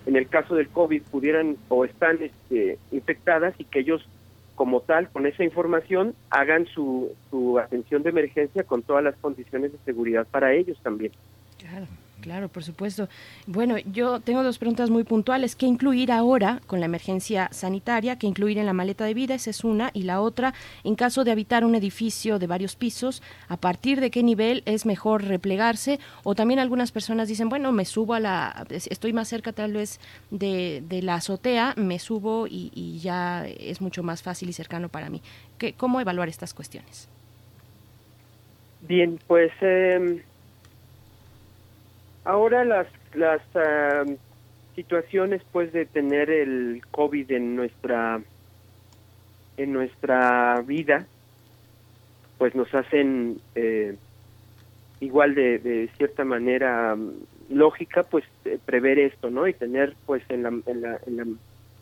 en 0.05 0.15
el 0.15 0.27
caso 0.27 0.55
del 0.55 0.69
COVID, 0.69 1.01
pudieran 1.03 1.57
o 1.69 1.85
están 1.85 2.19
este, 2.21 2.77
infectadas 2.91 3.53
y 3.57 3.65
que 3.65 3.79
ellos 3.79 4.07
como 4.55 4.81
tal, 4.81 5.09
con 5.09 5.27
esa 5.27 5.43
información, 5.43 6.15
hagan 6.31 6.65
su, 6.65 7.11
su 7.29 7.59
atención 7.59 8.01
de 8.01 8.09
emergencia 8.09 8.63
con 8.63 8.81
todas 8.81 9.03
las 9.03 9.15
condiciones 9.17 9.71
de 9.71 9.77
seguridad 9.85 10.25
para 10.31 10.53
ellos 10.53 10.79
también. 10.81 11.11
Claro. 11.59 11.85
Claro, 12.21 12.49
por 12.49 12.63
supuesto. 12.63 13.07
Bueno, 13.45 13.77
yo 13.77 14.19
tengo 14.19 14.41
dos 14.41 14.57
preguntas 14.57 14.89
muy 14.89 15.03
puntuales. 15.03 15.55
¿Qué 15.55 15.67
incluir 15.67 16.11
ahora 16.11 16.61
con 16.65 16.79
la 16.79 16.87
emergencia 16.87 17.47
sanitaria? 17.51 18.17
¿Qué 18.17 18.25
incluir 18.25 18.57
en 18.57 18.65
la 18.65 18.73
maleta 18.73 19.05
de 19.05 19.13
vida? 19.13 19.35
Esa 19.35 19.51
es 19.51 19.63
una. 19.63 19.91
Y 19.93 20.03
la 20.03 20.19
otra, 20.19 20.53
en 20.83 20.95
caso 20.95 21.23
de 21.23 21.31
habitar 21.31 21.63
un 21.63 21.75
edificio 21.75 22.39
de 22.39 22.47
varios 22.47 22.75
pisos, 22.75 23.21
¿a 23.47 23.57
partir 23.57 24.01
de 24.01 24.09
qué 24.09 24.23
nivel 24.23 24.63
es 24.65 24.85
mejor 24.85 25.25
replegarse? 25.25 25.99
O 26.23 26.33
también 26.33 26.59
algunas 26.59 26.91
personas 26.91 27.27
dicen, 27.27 27.49
bueno, 27.49 27.71
me 27.71 27.85
subo 27.85 28.15
a 28.15 28.19
la, 28.19 28.65
estoy 28.69 29.13
más 29.13 29.27
cerca 29.27 29.53
tal 29.53 29.73
vez 29.73 29.99
de, 30.31 30.81
la 31.03 31.15
azotea, 31.15 31.75
me 31.77 31.99
subo 31.99 32.47
y, 32.47 32.99
ya 32.99 33.45
es 33.47 33.79
mucho 33.79 34.01
más 34.01 34.23
fácil 34.23 34.49
y 34.49 34.53
cercano 34.53 34.89
para 34.89 35.09
mí. 35.09 35.21
¿Qué, 35.59 35.73
¿Cómo 35.73 36.01
evaluar 36.01 36.29
estas 36.29 36.53
cuestiones? 36.53 37.07
Bien, 38.81 39.19
pues... 39.27 39.51
Eh 39.61 40.23
Ahora 42.27 42.65
las 42.65 42.87
las 43.13 43.41
situaciones 44.75 45.41
pues 45.53 45.71
de 45.71 45.85
tener 45.85 46.29
el 46.29 46.81
COVID 46.91 47.31
en 47.31 47.55
nuestra 47.55 48.21
en 49.55 49.71
nuestra 49.71 50.61
vida 50.61 51.07
pues 52.37 52.53
nos 52.53 52.71
hacen 52.75 53.39
eh, 53.55 53.95
igual 54.99 55.35
de, 55.35 55.59
de 55.59 55.89
cierta 55.95 56.25
manera 56.25 56.97
lógica 57.49 58.03
pues 58.03 58.25
eh, 58.43 58.59
prever 58.65 58.99
esto 58.99 59.29
no 59.29 59.47
y 59.47 59.53
tener 59.53 59.95
pues 60.05 60.21
en 60.27 60.43
la, 60.43 60.49
en 60.49 60.81
la, 60.81 60.99
en 61.07 61.17
la 61.17 61.25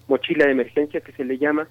mochila 0.07 0.45
de 0.45 0.51
emergencia 0.51 1.01
que 1.01 1.11
se 1.13 1.25
le 1.25 1.39
llama 1.39 1.67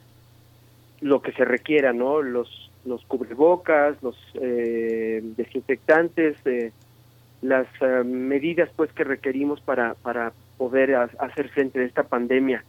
lo 1.01 1.23
que 1.23 1.31
se 1.31 1.45
requiera 1.45 1.93
no 1.93 2.23
los 2.23 2.73
los 2.85 3.05
cubrebocas 3.05 4.03
los 4.03 4.17
eh, 4.35 5.23
desinfectantes 5.37 6.37
eh, 6.45 6.73
las 7.45 7.67
eh, 7.83 8.03
medidas 8.05 8.71
pues 8.75 8.91
que 8.93 9.05
requerimos 9.05 9.61
para 9.61 9.95
para 9.97 10.33
poder 10.57 10.95
hacer 10.95 11.51
frente 11.51 11.81
a 11.81 11.85
esta 11.85 12.05
pandemia. 12.05 12.65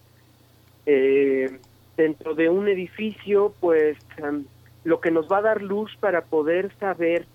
Eh, 0.85 1.59
dentro 1.95 2.35
de 2.35 2.49
un 2.49 2.67
edificio 2.67 3.53
pues 3.61 3.97
em, 4.17 4.43
lo 4.83 4.99
que 4.99 5.11
nos 5.11 5.31
va 5.31 5.37
a 5.37 5.43
dar 5.43 5.61
luz 5.61 5.95
para 5.99 6.21
poder 6.25 6.75
saber 6.77 7.25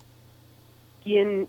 quién 1.02 1.48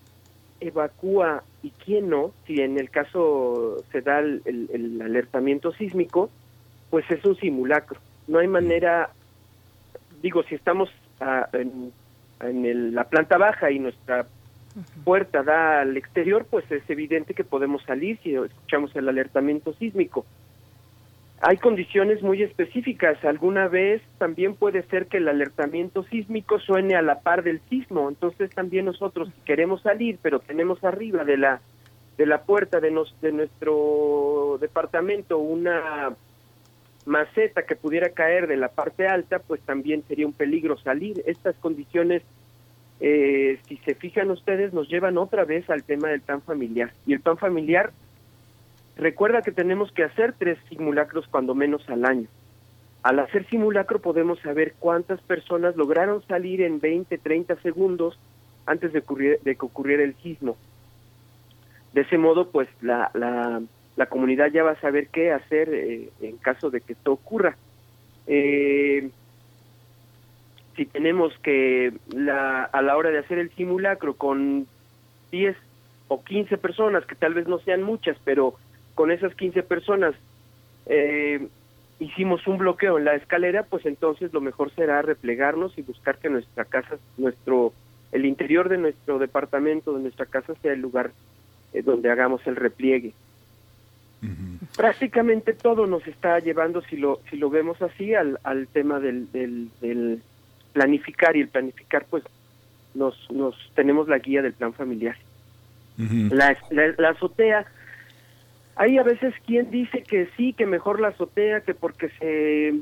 evacúa 0.62 1.44
y 1.62 1.72
quién 1.72 2.10
no 2.10 2.32
si 2.48 2.62
en 2.62 2.80
el 2.80 2.90
caso 2.90 3.84
se 3.92 4.02
da 4.02 4.20
el, 4.20 5.02
alertamiento 5.04 5.74
sísmico 5.74 6.30
pues 6.90 7.04
es 7.12 7.24
un 7.26 7.36
simulacro. 7.36 8.00
No 8.28 8.40
hay 8.40 8.48
manera 8.48 9.10
digo 10.22 10.42
si 10.44 10.56
estamos 10.56 10.90
ah, 11.20 11.50
en, 11.52 11.92
en 12.40 12.96
la 12.96 13.04
planta 13.04 13.38
baja 13.38 13.72
y 13.72 13.80
nuestra 13.80 14.26
puerta 15.04 15.44
da 15.44 15.82
al 15.82 15.98
exterior, 15.98 16.46
pues 16.50 16.70
es 16.72 16.88
evidente 16.90 17.34
que 17.34 17.44
podemos 17.44 17.84
salir 17.84 18.20
si 18.24 18.36
escuchamos 18.36 18.96
el 18.96 19.10
alertamiento 19.10 19.74
sísmico. 19.74 20.26
Hay 21.42 21.58
condiciones 21.58 22.22
muy 22.22 22.44
específicas. 22.44 23.24
Alguna 23.26 23.68
vez 23.68 24.02
también 24.20 24.56
puede 24.56 24.84
ser 24.84 25.08
que 25.08 25.18
el 25.18 25.28
alertamiento 25.28 26.04
sísmico 26.04 26.60
suene 26.60 26.96
a 26.96 27.02
la 27.02 27.22
par 27.22 27.44
del 27.44 27.60
sismo. 27.68 28.10
Entonces 28.10 28.52
también 28.52 28.86
nosotros 28.86 29.30
queremos 29.44 29.82
salir, 29.82 30.20
pero 30.22 30.40
tenemos 30.40 30.84
arriba 30.84 31.24
de 31.24 31.38
la 31.38 31.62
de 32.18 32.26
la 32.28 32.44
puerta 32.44 32.80
de, 32.80 32.92
nos, 32.92 33.20
de 33.22 33.32
nuestro 33.32 34.58
departamento 34.62 35.40
una 35.40 36.16
maceta 37.06 37.64
que 37.64 37.76
pudiera 37.76 38.10
caer 38.10 38.46
de 38.48 38.58
la 38.58 38.68
parte 38.68 39.08
alta, 39.08 39.40
pues 39.40 39.60
también 39.62 40.04
sería 40.08 40.28
un 40.28 40.34
peligro 40.34 40.78
salir. 40.78 41.24
Estas 41.26 41.56
condiciones 41.56 42.22
eh, 43.04 43.60
si 43.68 43.78
se 43.78 43.96
fijan 43.96 44.30
ustedes, 44.30 44.74
nos 44.74 44.88
llevan 44.88 45.18
otra 45.18 45.44
vez 45.44 45.68
al 45.72 45.84
tema 45.84 46.10
del 46.10 46.22
plan 46.22 46.42
familiar. 46.42 46.94
Y 47.08 47.14
el 47.14 47.20
plan 47.20 47.38
familiar, 47.38 47.92
recuerda 48.96 49.42
que 49.42 49.52
tenemos 49.52 49.92
que 49.92 50.04
hacer 50.04 50.36
tres 50.38 50.60
simulacros 50.70 51.28
cuando 51.28 51.56
menos 51.56 51.88
al 51.90 52.06
año. 52.06 52.28
Al 53.02 53.18
hacer 53.18 53.48
simulacro 53.50 54.00
podemos 54.00 54.40
saber 54.42 54.76
cuántas 54.78 55.20
personas 55.22 55.76
lograron 55.76 56.22
salir 56.28 56.62
en 56.62 56.80
20, 56.80 57.18
30 57.18 57.56
segundos 57.62 58.20
antes 58.68 58.94
de, 58.94 59.02
de 59.44 59.56
que 59.56 59.66
ocurriera 59.66 60.04
el 60.04 60.14
sismo. 60.18 60.56
De 61.94 62.02
ese 62.02 62.20
modo, 62.20 62.52
pues 62.52 62.70
la, 62.82 63.10
la, 63.16 63.64
la 63.96 64.06
comunidad 64.06 64.52
ya 64.52 64.64
va 64.64 64.72
a 64.72 64.80
saber 64.80 65.08
qué 65.08 65.32
hacer 65.32 65.74
eh, 65.74 66.10
en 66.22 66.38
caso 66.38 66.70
de 66.70 66.82
que 66.82 66.94
esto 66.94 67.14
ocurra. 67.14 67.58
Eh, 68.28 69.10
si 70.76 70.86
tenemos 70.86 71.38
que 71.40 71.94
la, 72.14 72.64
a 72.64 72.82
la 72.82 72.98
hora 72.98 73.10
de 73.10 73.20
hacer 73.20 73.40
el 73.40 73.52
simulacro 73.52 74.16
con 74.16 74.68
10 75.32 75.56
o 76.08 76.24
15 76.24 76.58
personas, 76.58 77.06
que 77.06 77.16
tal 77.16 77.34
vez 77.34 77.48
no 77.48 77.60
sean 77.60 77.84
muchas, 77.84 78.18
pero 78.24 78.56
con 78.96 79.12
esas 79.12 79.34
15 79.36 79.64
personas 79.64 80.14
eh, 80.86 81.48
hicimos 82.00 82.46
un 82.48 82.58
bloqueo 82.58 82.98
en 82.98 83.06
la 83.06 83.16
escalera, 83.16 83.64
pues 83.64 83.86
entonces 83.86 84.34
lo 84.34 84.42
mejor 84.42 84.72
será 84.72 85.02
replegarnos 85.02 85.78
y 85.78 85.84
buscar 85.84 86.18
que 86.18 86.30
nuestra 86.30 86.66
casa, 86.66 86.98
nuestro, 87.18 87.74
el 88.12 88.26
interior 88.26 88.70
de 88.70 88.78
nuestro 88.78 89.20
departamento, 89.20 89.94
de 89.94 90.02
nuestra 90.02 90.26
casa, 90.26 90.54
sea 90.62 90.74
el 90.74 90.82
lugar 90.82 91.12
eh, 91.74 91.82
donde 91.82 92.12
hagamos 92.12 92.46
el 92.48 92.56
repliegue. 92.56 93.14
Prácticamente 94.76 95.54
todo 95.54 95.88
nos 95.88 96.06
está 96.08 96.38
llevando, 96.40 96.82
si 96.82 96.96
lo, 96.96 97.22
si 97.30 97.38
lo 97.38 97.50
vemos 97.50 97.82
así, 97.82 98.14
al, 98.14 98.40
al 98.44 98.68
tema 98.68 99.00
del, 99.00 99.32
del, 99.32 99.70
del 99.82 100.22
planificar 100.74 101.36
y 101.36 101.42
el 101.42 101.50
planificar 101.50 102.06
pues 102.10 102.24
nos, 102.94 103.16
nos 103.32 103.56
tenemos 103.76 104.08
la 104.08 104.20
guía 104.20 104.42
del 104.42 104.54
plan 104.54 104.74
familiar. 104.74 105.18
la, 105.98 106.58
la, 106.98 107.10
azotea, 107.10 107.66
hay 108.76 108.98
a 108.98 109.04
veces 109.04 109.34
quien 109.46 109.70
dice 109.70 110.04
que 110.04 110.28
sí, 110.38 110.54
que 110.54 110.66
mejor 110.66 111.00
la 111.00 111.10
azotea, 111.10 111.62
que 111.62 111.74
porque 111.74 112.10
se 112.20 112.74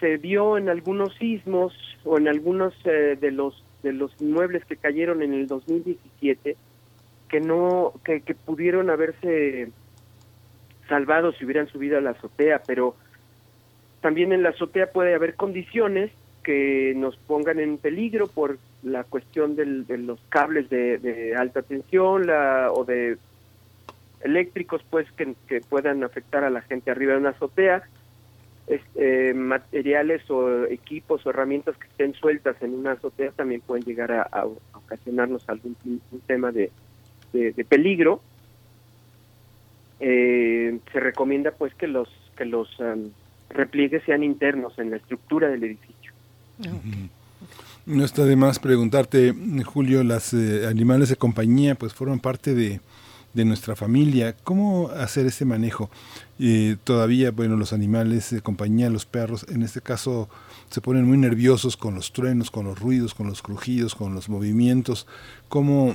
se 0.00 0.16
vio 0.16 0.56
en 0.56 0.68
algunos 0.68 1.14
sismos 1.16 1.74
o 2.04 2.18
en 2.18 2.28
algunos 2.28 2.74
eh, 2.84 3.18
de 3.20 3.32
los 3.32 3.64
de 3.82 3.92
los 3.92 4.12
inmuebles 4.20 4.64
que 4.64 4.76
cayeron 4.76 5.22
en 5.22 5.34
el 5.34 5.46
2017 5.48 6.56
que 7.28 7.40
no 7.40 7.92
que, 8.04 8.20
que 8.20 8.34
pudieron 8.34 8.90
haberse 8.90 9.70
salvado 10.88 11.32
si 11.32 11.44
hubieran 11.44 11.68
subido 11.68 11.98
a 11.98 12.00
la 12.00 12.10
azotea, 12.10 12.62
pero 12.66 12.96
también 14.00 14.32
en 14.32 14.42
la 14.42 14.50
azotea 14.50 14.90
puede 14.90 15.14
haber 15.14 15.34
condiciones 15.34 16.10
que 16.48 16.94
nos 16.96 17.14
pongan 17.18 17.60
en 17.60 17.76
peligro 17.76 18.26
por 18.26 18.56
la 18.82 19.04
cuestión 19.04 19.54
de 19.54 19.66
los 19.98 20.18
cables 20.30 20.70
de, 20.70 21.34
alta 21.36 21.60
tensión 21.60 22.26
la, 22.26 22.72
o 22.72 22.86
de 22.86 23.18
eléctricos 24.22 24.80
pues 24.88 25.06
que, 25.12 25.60
puedan 25.68 26.02
afectar 26.04 26.44
a 26.44 26.48
la 26.48 26.62
gente 26.62 26.90
arriba 26.90 27.12
de 27.12 27.18
una 27.18 27.28
azotea 27.30 27.82
eh, 28.66 29.34
materiales 29.34 30.22
o 30.30 30.64
equipos 30.64 31.26
o 31.26 31.28
herramientas 31.28 31.76
que 31.76 31.86
estén 31.88 32.14
sueltas 32.14 32.56
en 32.62 32.72
una 32.72 32.92
azotea 32.92 33.30
también 33.32 33.60
pueden 33.60 33.84
llegar 33.84 34.10
a, 34.10 34.46
ocasionarnos 34.72 35.46
algún 35.50 35.76
tema 36.26 36.50
de, 36.50 36.70
de, 37.34 37.64
peligro. 37.66 38.22
Eh, 40.00 40.78
se 40.94 40.98
recomienda 40.98 41.50
pues 41.50 41.74
que 41.74 41.88
los 41.88 42.08
que 42.38 42.46
los 42.46 42.80
um, 42.80 43.10
repliegues 43.50 44.02
sean 44.04 44.22
internos 44.22 44.78
en 44.78 44.90
la 44.92 44.96
estructura 44.96 45.48
del 45.48 45.64
edificio 45.64 45.97
no 47.86 48.04
está 48.04 48.24
de 48.24 48.36
más 48.36 48.58
preguntarte, 48.58 49.34
Julio, 49.64 50.04
las 50.04 50.34
eh, 50.34 50.66
animales 50.66 51.08
de 51.08 51.16
compañía 51.16 51.74
pues 51.74 51.94
forman 51.94 52.20
parte 52.20 52.54
de, 52.54 52.80
nuestra 53.34 53.76
familia. 53.76 54.34
¿Cómo 54.42 54.88
hacer 54.88 55.26
ese 55.26 55.44
manejo? 55.44 55.90
Eh, 56.40 56.76
todavía, 56.82 57.30
bueno, 57.30 57.54
los 57.56 57.72
animales 57.72 58.30
de 58.30 58.40
compañía, 58.40 58.90
los 58.90 59.06
perros, 59.06 59.46
en 59.48 59.62
este 59.62 59.80
caso 59.80 60.28
se 60.70 60.80
ponen 60.80 61.04
muy 61.04 61.18
nerviosos 61.18 61.76
con 61.76 61.94
los 61.94 62.12
truenos, 62.12 62.50
con 62.50 62.66
los 62.66 62.80
ruidos, 62.80 63.14
con 63.14 63.28
los 63.28 63.40
crujidos, 63.40 63.94
con 63.94 64.12
los 64.12 64.28
movimientos. 64.28 65.06
¿Cómo, 65.48 65.94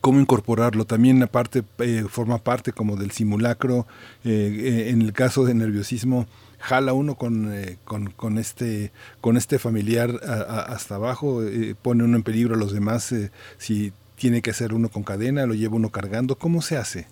cómo 0.00 0.18
incorporarlo? 0.18 0.84
También 0.84 1.22
aparte 1.22 1.62
eh, 1.78 2.04
forma 2.08 2.38
parte 2.38 2.72
como 2.72 2.96
del 2.96 3.12
simulacro. 3.12 3.86
en 4.24 5.00
el 5.00 5.12
caso 5.12 5.44
de 5.44 5.54
nerviosismo, 5.54 6.26
jala 6.58 6.92
uno 6.92 7.14
con, 7.14 7.52
eh, 7.52 7.78
con, 7.84 8.10
con, 8.10 8.38
este, 8.38 8.90
con 9.20 9.36
este 9.36 9.58
familiar 9.58 10.10
hasta 10.22 10.96
abajo, 10.96 11.42
eh, 11.42 11.74
pone 11.80 12.04
uno 12.04 12.16
en 12.16 12.22
peligro 12.22 12.54
a 12.54 12.58
los 12.58 12.72
demás, 12.72 13.12
eh, 13.12 13.30
si 13.56 13.92
tiene 14.16 14.42
que 14.42 14.50
hacer 14.50 14.74
uno 14.74 14.88
con 14.88 15.04
cadena, 15.04 15.46
lo 15.46 15.54
lleva 15.54 15.76
uno 15.76 15.90
cargando, 15.90 16.36
¿cómo 16.36 16.60
se 16.60 16.76
hace? 16.76 17.06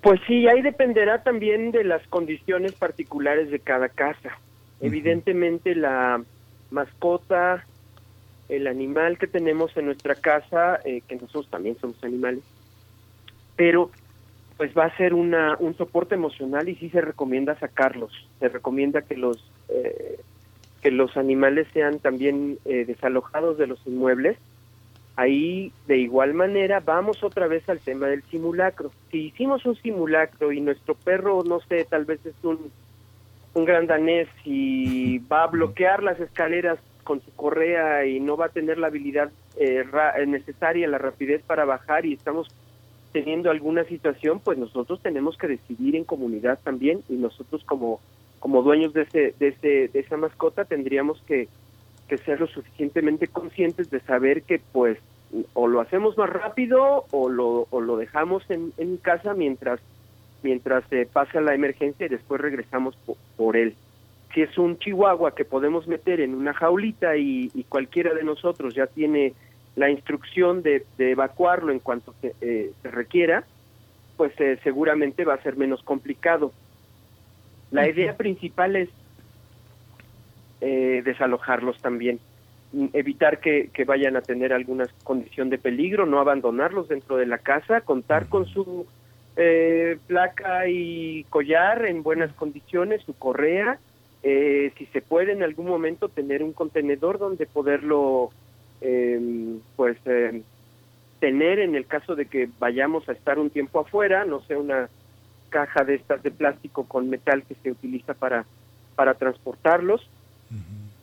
Pues 0.00 0.20
sí, 0.26 0.46
ahí 0.48 0.62
dependerá 0.62 1.22
también 1.22 1.70
de 1.70 1.84
las 1.84 2.06
condiciones 2.08 2.72
particulares 2.72 3.50
de 3.50 3.58
cada 3.58 3.88
casa. 3.88 4.38
Evidentemente 4.80 5.74
la 5.74 6.22
mascota, 6.70 7.64
el 8.48 8.68
animal 8.68 9.18
que 9.18 9.26
tenemos 9.26 9.76
en 9.76 9.86
nuestra 9.86 10.14
casa, 10.14 10.78
que 10.84 11.14
nosotros 11.16 11.48
también 11.50 11.76
somos 11.80 12.02
animales, 12.04 12.44
pero 13.56 13.90
pues 14.58 14.76
va 14.76 14.86
a 14.86 14.96
ser 14.96 15.14
una, 15.14 15.56
un 15.60 15.74
soporte 15.76 16.16
emocional 16.16 16.68
y 16.68 16.74
sí 16.74 16.90
se 16.90 17.00
recomienda 17.00 17.58
sacarlos. 17.58 18.12
Se 18.40 18.48
recomienda 18.48 19.02
que 19.02 19.16
los 19.16 19.38
eh, 19.68 20.20
que 20.82 20.90
los 20.90 21.16
animales 21.16 21.66
sean 21.72 22.00
también 22.00 22.58
eh, 22.64 22.84
desalojados 22.84 23.56
de 23.56 23.68
los 23.68 23.84
inmuebles. 23.86 24.36
Ahí, 25.16 25.72
de 25.86 25.98
igual 25.98 26.34
manera, 26.34 26.80
vamos 26.80 27.22
otra 27.24 27.46
vez 27.48 27.68
al 27.68 27.80
tema 27.80 28.06
del 28.06 28.22
simulacro. 28.24 28.90
Si 29.10 29.26
hicimos 29.26 29.64
un 29.64 29.76
simulacro 29.76 30.52
y 30.52 30.60
nuestro 30.60 30.94
perro, 30.94 31.42
no 31.44 31.60
sé, 31.60 31.84
tal 31.84 32.04
vez 32.04 32.24
es 32.26 32.34
un, 32.42 32.70
un 33.54 33.64
gran 33.64 33.86
danés 33.86 34.28
y 34.44 35.18
va 35.18 35.44
a 35.44 35.48
bloquear 35.48 36.02
las 36.02 36.20
escaleras 36.20 36.78
con 37.02 37.20
su 37.20 37.32
correa 37.34 38.06
y 38.06 38.20
no 38.20 38.36
va 38.36 38.46
a 38.46 38.50
tener 38.50 38.78
la 38.78 38.88
habilidad 38.88 39.30
eh, 39.56 39.84
necesaria, 40.26 40.86
la 40.86 40.98
rapidez 40.98 41.42
para 41.42 41.64
bajar 41.64 42.06
y 42.06 42.12
estamos 42.12 42.48
teniendo 43.12 43.50
alguna 43.50 43.84
situación, 43.84 44.40
pues 44.40 44.58
nosotros 44.58 45.00
tenemos 45.02 45.36
que 45.36 45.48
decidir 45.48 45.96
en 45.96 46.04
comunidad 46.04 46.58
también 46.62 47.02
y 47.08 47.14
nosotros 47.14 47.64
como 47.64 48.00
como 48.40 48.62
dueños 48.62 48.92
de 48.92 49.02
ese 49.02 49.34
de 49.38 49.48
ese 49.48 49.88
de 49.88 50.00
esa 50.00 50.16
mascota 50.16 50.64
tendríamos 50.64 51.20
que 51.22 51.48
que 52.08 52.18
ser 52.18 52.40
lo 52.40 52.46
suficientemente 52.46 53.26
conscientes 53.26 53.90
de 53.90 54.00
saber 54.00 54.42
que 54.42 54.60
pues 54.72 54.98
o 55.54 55.66
lo 55.66 55.80
hacemos 55.80 56.16
más 56.16 56.30
rápido 56.30 57.04
o 57.10 57.28
lo 57.28 57.66
o 57.70 57.80
lo 57.80 57.96
dejamos 57.96 58.48
en, 58.50 58.72
en 58.78 58.96
casa 58.96 59.34
mientras 59.34 59.80
mientras 60.42 60.84
se 60.88 61.06
pasa 61.06 61.40
la 61.40 61.54
emergencia 61.54 62.06
y 62.06 62.10
después 62.10 62.40
regresamos 62.40 62.96
por, 63.36 63.56
él. 63.56 63.74
Si 64.32 64.42
es 64.42 64.56
un 64.56 64.78
chihuahua 64.78 65.34
que 65.34 65.44
podemos 65.44 65.88
meter 65.88 66.20
en 66.20 66.34
una 66.34 66.54
jaulita 66.54 67.16
y 67.16 67.50
cualquiera 67.68 68.14
de 68.14 68.22
nosotros 68.22 68.72
ya 68.74 68.86
tiene 68.86 69.34
la 69.78 69.90
instrucción 69.90 70.62
de, 70.62 70.84
evacuarlo 70.98 71.70
en 71.70 71.78
cuanto 71.78 72.12
se, 72.20 72.34
eh, 72.40 72.72
se 72.82 72.90
requiera, 72.90 73.44
pues 74.16 74.32
eh, 74.40 74.58
seguramente 74.64 75.24
va 75.24 75.34
a 75.34 75.42
ser 75.42 75.56
menos 75.56 75.84
complicado. 75.84 76.52
La 77.70 77.88
idea 77.88 78.16
principal 78.16 78.74
es 78.74 78.88
eh, 80.60 81.02
desalojarlos 81.04 81.80
también, 81.80 82.18
mm, 82.72 82.86
evitar 82.92 83.38
que, 83.38 83.70
que, 83.72 83.84
vayan 83.84 84.16
a 84.16 84.20
tener 84.20 84.52
alguna 84.52 84.86
condición 85.04 85.48
de 85.48 85.58
peligro, 85.58 86.06
no 86.06 86.18
abandonarlos 86.18 86.88
dentro 86.88 87.16
de 87.16 87.26
la 87.26 87.38
casa, 87.38 87.80
contar 87.80 88.28
con 88.28 88.46
su 88.46 88.86
placa 90.08 90.66
y 90.66 91.22
collar 91.30 91.86
en 91.86 92.02
buenas 92.02 92.32
condiciones, 92.32 93.04
su 93.04 93.14
correa, 93.16 93.78
si 94.20 94.86
se 94.92 95.00
puede 95.00 95.30
en 95.30 95.44
algún 95.44 95.66
momento 95.66 96.08
tener 96.08 96.42
un 96.42 96.52
contenedor 96.52 97.20
donde 97.20 97.46
poderlo 97.46 98.32
eh, 98.80 99.58
pues 99.76 99.96
eh, 100.04 100.42
tener 101.20 101.58
en 101.58 101.74
el 101.74 101.86
caso 101.86 102.14
de 102.14 102.26
que 102.26 102.48
vayamos 102.58 103.08
a 103.08 103.12
estar 103.12 103.38
un 103.38 103.50
tiempo 103.50 103.80
afuera, 103.80 104.24
no 104.24 104.40
sé, 104.42 104.56
una 104.56 104.88
caja 105.48 105.84
de 105.84 105.94
estas 105.94 106.22
de 106.22 106.30
plástico 106.30 106.84
con 106.84 107.08
metal 107.08 107.42
que 107.44 107.54
se 107.56 107.70
utiliza 107.70 108.14
para 108.14 108.44
para 108.94 109.14
transportarlos, 109.14 110.08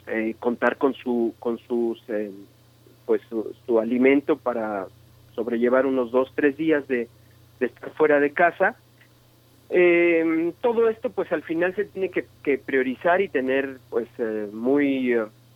eh, 0.07 0.35
contar 0.39 0.77
con 0.77 0.93
su 0.93 1.33
con 1.39 1.57
sus 1.59 2.01
eh, 2.09 2.31
pues 3.05 3.21
su, 3.65 3.79
alimento 3.79 4.37
para 4.37 4.87
sobrellevar 5.33 5.85
unos 5.85 6.11
dos 6.11 6.31
tres 6.35 6.57
días 6.57 6.87
de, 6.87 7.07
de 7.59 7.65
estar 7.65 7.91
fuera 7.91 8.19
de 8.19 8.31
casa. 8.31 8.75
Eh, 9.69 10.53
todo 10.61 10.89
esto 10.89 11.09
pues 11.09 11.31
al 11.31 11.41
final 11.43 11.73
se 11.75 11.85
tiene 11.85 12.09
que, 12.09 12.25
que 12.43 12.57
priorizar 12.57 13.21
y 13.21 13.29
tener 13.29 13.79
pues 13.89 14.07
muy 14.51 15.15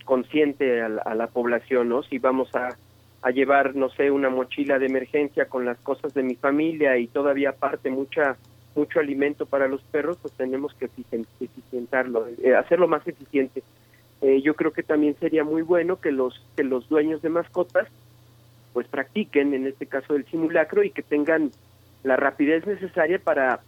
consciente 0.09 0.81
a 0.81 0.89
la, 0.89 1.27
población, 1.27 1.89
¿no? 1.89 2.01
Si 2.01 2.17
vamos 2.17 2.49
a, 2.55 2.75
a, 3.21 3.29
llevar, 3.29 3.75
no 3.75 3.89
sé, 3.91 4.09
una 4.09 4.31
mochila 4.31 4.79
de 4.79 4.87
emergencia 4.87 5.45
con 5.45 5.65
las 5.65 5.77
cosas 5.77 6.15
de 6.15 6.23
mi 6.23 6.33
familia 6.33 6.97
y 6.97 7.05
todavía 7.05 7.51
aparte 7.51 7.91
mucha 7.91 8.35
mucho 8.75 8.99
alimento 8.99 9.45
para 9.45 9.67
los 9.67 9.81
perros, 9.83 10.17
pues 10.19 10.33
tenemos 10.33 10.73
que 10.73 10.85
eficientarlo, 11.39 12.27
eh, 12.41 12.55
hacerlo 12.55 12.87
más 12.87 13.07
eficiente. 13.07 13.61
Eh, 14.21 14.41
yo 14.41 14.55
creo 14.55 14.73
que 14.73 14.81
también 14.81 15.15
sería 15.19 15.43
muy 15.43 15.61
bueno 15.61 16.01
que 16.01 16.11
los 16.11 16.43
que 16.55 16.63
los 16.63 16.89
dueños 16.89 17.21
de 17.21 17.29
mascotas 17.29 17.87
pues 18.73 18.87
practiquen 18.87 19.53
en 19.53 19.67
este 19.67 19.85
caso 19.85 20.13
del 20.13 20.25
simulacro 20.25 20.83
y 20.83 20.89
que 20.89 21.03
tengan 21.03 21.51
la 22.01 22.15
rapidez 22.15 22.65
necesaria 22.65 23.19
para 23.19 23.59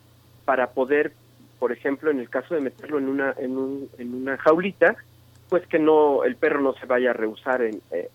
para 0.43 0.71
poder 0.71 1.13
por 1.59 1.71
ejemplo 1.71 2.09
en 2.09 2.19
el 2.19 2.29
caso 2.29 2.55
de 2.55 2.61
meterlo 2.61 2.97
en 2.97 3.09
una 3.09 3.35
en, 3.37 3.57
un, 3.57 3.89
en 3.99 4.15
una 4.15 4.37
jaulita 4.37 4.97
pues 5.51 5.67
que 5.67 5.79
no 5.79 6.23
el 6.23 6.37
perro 6.37 6.61
no 6.61 6.71
se 6.75 6.85
vaya 6.85 7.09
a 7.09 7.13
rehusar 7.13 7.61
en, 7.61 7.81
eh, 7.91 8.07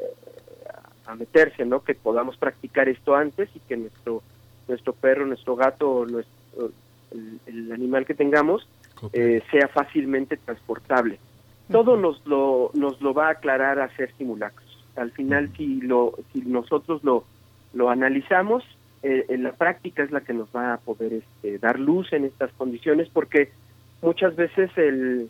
a 1.04 1.14
meterse, 1.14 1.66
¿no? 1.66 1.84
Que 1.84 1.94
podamos 1.94 2.38
practicar 2.38 2.88
esto 2.88 3.14
antes 3.14 3.50
y 3.54 3.60
que 3.60 3.76
nuestro 3.76 4.22
nuestro 4.66 4.94
perro, 4.94 5.26
nuestro 5.26 5.54
gato, 5.54 6.06
nuestro, 6.06 6.70
el, 7.46 7.70
animal 7.72 8.06
que 8.06 8.14
tengamos 8.14 8.66
eh, 9.12 9.42
sea 9.50 9.68
fácilmente 9.68 10.38
transportable. 10.38 11.18
Todo 11.70 11.98
nos 11.98 12.26
lo 12.26 12.70
nos 12.72 13.02
lo 13.02 13.12
va 13.12 13.26
a 13.26 13.32
aclarar 13.32 13.80
hacer 13.80 14.14
simulacros. 14.16 14.82
Al 14.96 15.10
final, 15.10 15.50
si 15.58 15.82
lo 15.82 16.14
si 16.32 16.40
nosotros 16.40 17.04
lo 17.04 17.24
lo 17.74 17.90
analizamos, 17.90 18.64
eh, 19.02 19.26
en 19.28 19.42
la 19.42 19.52
práctica 19.52 20.02
es 20.02 20.10
la 20.10 20.22
que 20.22 20.32
nos 20.32 20.48
va 20.56 20.72
a 20.72 20.78
poder 20.78 21.12
este, 21.12 21.58
dar 21.58 21.78
luz 21.78 22.14
en 22.14 22.24
estas 22.24 22.50
condiciones, 22.52 23.10
porque 23.12 23.50
muchas 24.00 24.34
veces 24.36 24.70
el 24.78 25.28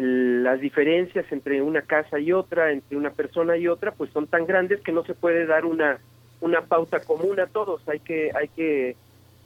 las 0.00 0.60
diferencias 0.60 1.30
entre 1.30 1.60
una 1.60 1.82
casa 1.82 2.18
y 2.18 2.32
otra, 2.32 2.72
entre 2.72 2.96
una 2.96 3.10
persona 3.10 3.56
y 3.56 3.68
otra, 3.68 3.92
pues 3.92 4.10
son 4.10 4.26
tan 4.26 4.46
grandes 4.46 4.80
que 4.80 4.92
no 4.92 5.04
se 5.04 5.14
puede 5.14 5.46
dar 5.46 5.64
una 5.66 5.98
una 6.40 6.62
pauta 6.62 7.00
común 7.00 7.38
a 7.40 7.46
todos. 7.46 7.86
Hay 7.88 8.00
que 8.00 8.30
hay 8.34 8.48
que 8.48 8.96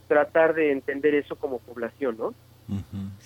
tratar 0.09 0.55
de 0.55 0.73
entender 0.73 1.15
eso 1.15 1.37
como 1.37 1.59
población, 1.59 2.17
¿no? 2.19 2.35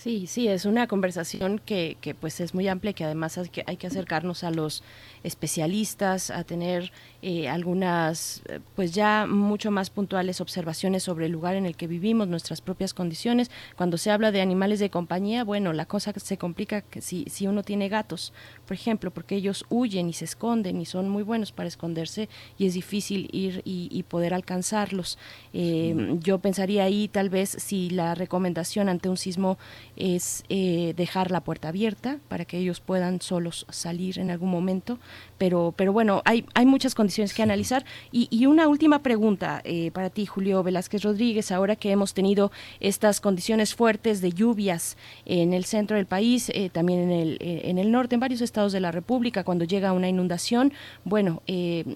Sí, 0.03 0.27
sí, 0.27 0.49
es 0.49 0.65
una 0.65 0.87
conversación 0.87 1.59
que, 1.59 1.99
que 2.01 2.15
pues 2.15 2.41
es 2.41 2.55
muy 2.55 2.67
amplia, 2.69 2.95
que 2.95 3.05
además 3.05 3.37
hay 3.37 3.51
que, 3.51 3.65
hay 3.67 3.77
que 3.77 3.87
acercarnos 3.87 4.45
a 4.45 4.51
los 4.51 4.83
especialistas, 5.25 6.31
a 6.31 6.43
tener 6.45 6.91
eh, 7.21 7.51
algunas, 7.51 8.41
eh, 8.49 8.61
pues 8.75 8.93
ya 8.93 9.27
mucho 9.29 9.71
más 9.71 9.91
puntuales 9.91 10.41
observaciones 10.41 11.03
sobre 11.03 11.27
el 11.27 11.33
lugar 11.33 11.55
en 11.55 11.67
el 11.67 11.77
que 11.77 11.87
vivimos, 11.87 12.29
nuestras 12.29 12.63
propias 12.63 12.95
condiciones. 12.95 13.51
Cuando 13.77 13.99
se 13.99 14.11
habla 14.11 14.33
de 14.33 14.41
animales 14.41 14.81
de 14.81 14.89
compañía, 14.89 15.45
bueno, 15.45 15.75
la 15.75 15.85
cosa 15.85 16.15
se 16.17 16.39
complica 16.39 16.81
que 16.81 17.03
si, 17.03 17.27
si 17.29 17.47
uno 17.47 17.63
tiene 17.63 17.91
gatos, 17.91 18.33
por 18.67 18.75
ejemplo, 18.75 19.11
porque 19.11 19.35
ellos 19.35 19.67
huyen 19.69 20.09
y 20.09 20.15
se 20.15 20.25
esconden 20.25 20.81
y 20.81 20.87
son 20.87 21.11
muy 21.11 21.25
buenos 21.25 21.53
para 21.53 21.69
esconderse 21.69 22.31
y 22.57 22.65
es 22.65 22.73
difícil 22.73 23.29
ir 23.33 23.61
y, 23.67 24.03
poder 24.09 24.33
alcanzarlos. 24.33 25.19
Eh, 25.53 26.17
yo 26.21 26.39
pensaría 26.39 26.85
ahí 26.85 27.07
tal 27.07 27.29
vez 27.29 27.51
si 27.51 27.91
la 27.91 28.15
recomendación 28.15 28.89
ante 28.89 29.11
un 29.11 29.19
sismo 29.19 29.59
es 29.97 30.45
dejar 30.49 31.31
la 31.31 31.43
puerta 31.43 31.69
abierta 31.69 32.19
para 32.29 32.45
que 32.45 32.59
ellos 32.59 32.81
puedan 32.81 33.21
solos 33.21 33.67
salir 33.71 34.19
en 34.19 34.31
algún 34.31 34.51
momento, 34.51 34.99
pero, 35.39 35.75
pero 35.77 35.93
bueno, 35.93 36.23
hay, 36.25 36.45
hay 36.55 36.67
muchas 36.67 36.95
condiciones 36.95 37.35
que 37.35 37.43
analizar. 37.43 37.85
Y, 38.13 38.29
y 38.31 38.47
una 38.47 38.69
última 38.69 39.03
pregunta 39.03 39.61
eh, 39.65 39.91
para 39.93 40.11
ti, 40.11 40.27
Julio 40.27 40.63
Velázquez 40.63 41.03
Rodríguez, 41.03 41.51
ahora 41.53 41.77
que 41.77 41.91
hemos 41.91 42.15
tenido 42.15 42.51
estas 42.81 43.21
condiciones 43.21 43.75
fuertes 43.75 44.21
de 44.21 44.33
lluvias 44.33 44.97
en 45.27 45.53
el 45.53 45.65
centro 45.65 45.97
del 45.97 46.07
país, 46.07 46.51
eh, 46.55 46.71
también 46.71 47.01
en 47.01 47.11
el, 47.11 47.37
eh, 47.41 47.63
en 47.65 47.79
el 47.79 47.91
norte, 47.91 48.15
en 48.15 48.21
varios 48.21 48.41
estados 48.41 48.73
de 48.73 48.81
la 48.81 48.93
República, 48.93 49.45
cuando 49.45 49.65
llega 49.65 49.93
una 49.93 50.09
inundación, 50.09 50.73
bueno, 51.05 51.43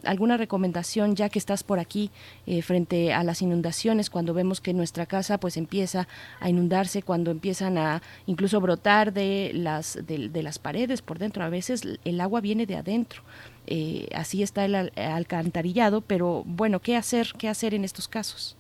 alguna 0.05 0.37
recomendación 0.37 1.17
ya 1.17 1.29
que 1.29 1.39
estás 1.39 1.63
por 1.63 1.79
aquí 1.79 2.11
frente 2.63 3.13
a 3.13 3.23
las 3.23 3.43
inundaciones, 3.43 4.11
cuando 4.11 4.35
vemos 4.35 4.61
que 4.61 4.73
nuestra 4.73 5.07
casa 5.07 5.39
pues 5.39 5.57
empieza 5.57 6.09
a 6.41 6.49
inundarse, 6.49 7.03
cuando 7.03 7.31
empiezan 7.31 7.79
a 7.79 7.84
incluso 8.27 8.61
brotar 8.61 9.13
de 9.13 9.51
las, 9.55 9.99
de, 10.07 10.29
de 10.29 10.43
las 10.43 10.59
paredes 10.59 11.03
por 11.03 11.19
dentro, 11.19 11.45
a 11.45 11.49
veces 11.49 11.83
el 12.05 12.21
agua 12.21 12.41
viene 12.41 12.67
de 12.67 12.77
adentro. 12.77 13.23
Eh, 13.67 14.09
así 14.15 14.43
está 14.43 14.65
el 14.65 14.93
alcantarillado, 14.97 16.01
pero 16.03 16.43
bueno, 16.45 16.81
¿qué 16.81 16.97
hacer, 16.97 17.29
qué 17.39 17.49
hacer 17.49 17.75
en 17.75 17.85
estos 17.85 18.09
casos? 18.09 18.57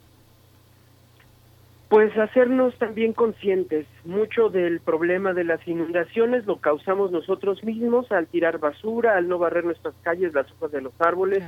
Pues 1.88 2.16
hacernos 2.16 2.76
también 2.78 3.12
conscientes. 3.12 3.86
Mucho 4.04 4.48
del 4.48 4.80
problema 4.80 5.32
de 5.32 5.44
las 5.44 5.66
inundaciones 5.68 6.46
lo 6.46 6.56
causamos 6.56 7.12
nosotros 7.12 7.62
mismos 7.62 8.10
al 8.10 8.26
tirar 8.26 8.58
basura, 8.58 9.16
al 9.16 9.28
no 9.28 9.38
barrer 9.38 9.64
nuestras 9.64 9.94
calles, 10.02 10.32
las 10.32 10.50
hojas 10.52 10.72
de 10.72 10.80
los 10.80 10.92
árboles, 10.98 11.44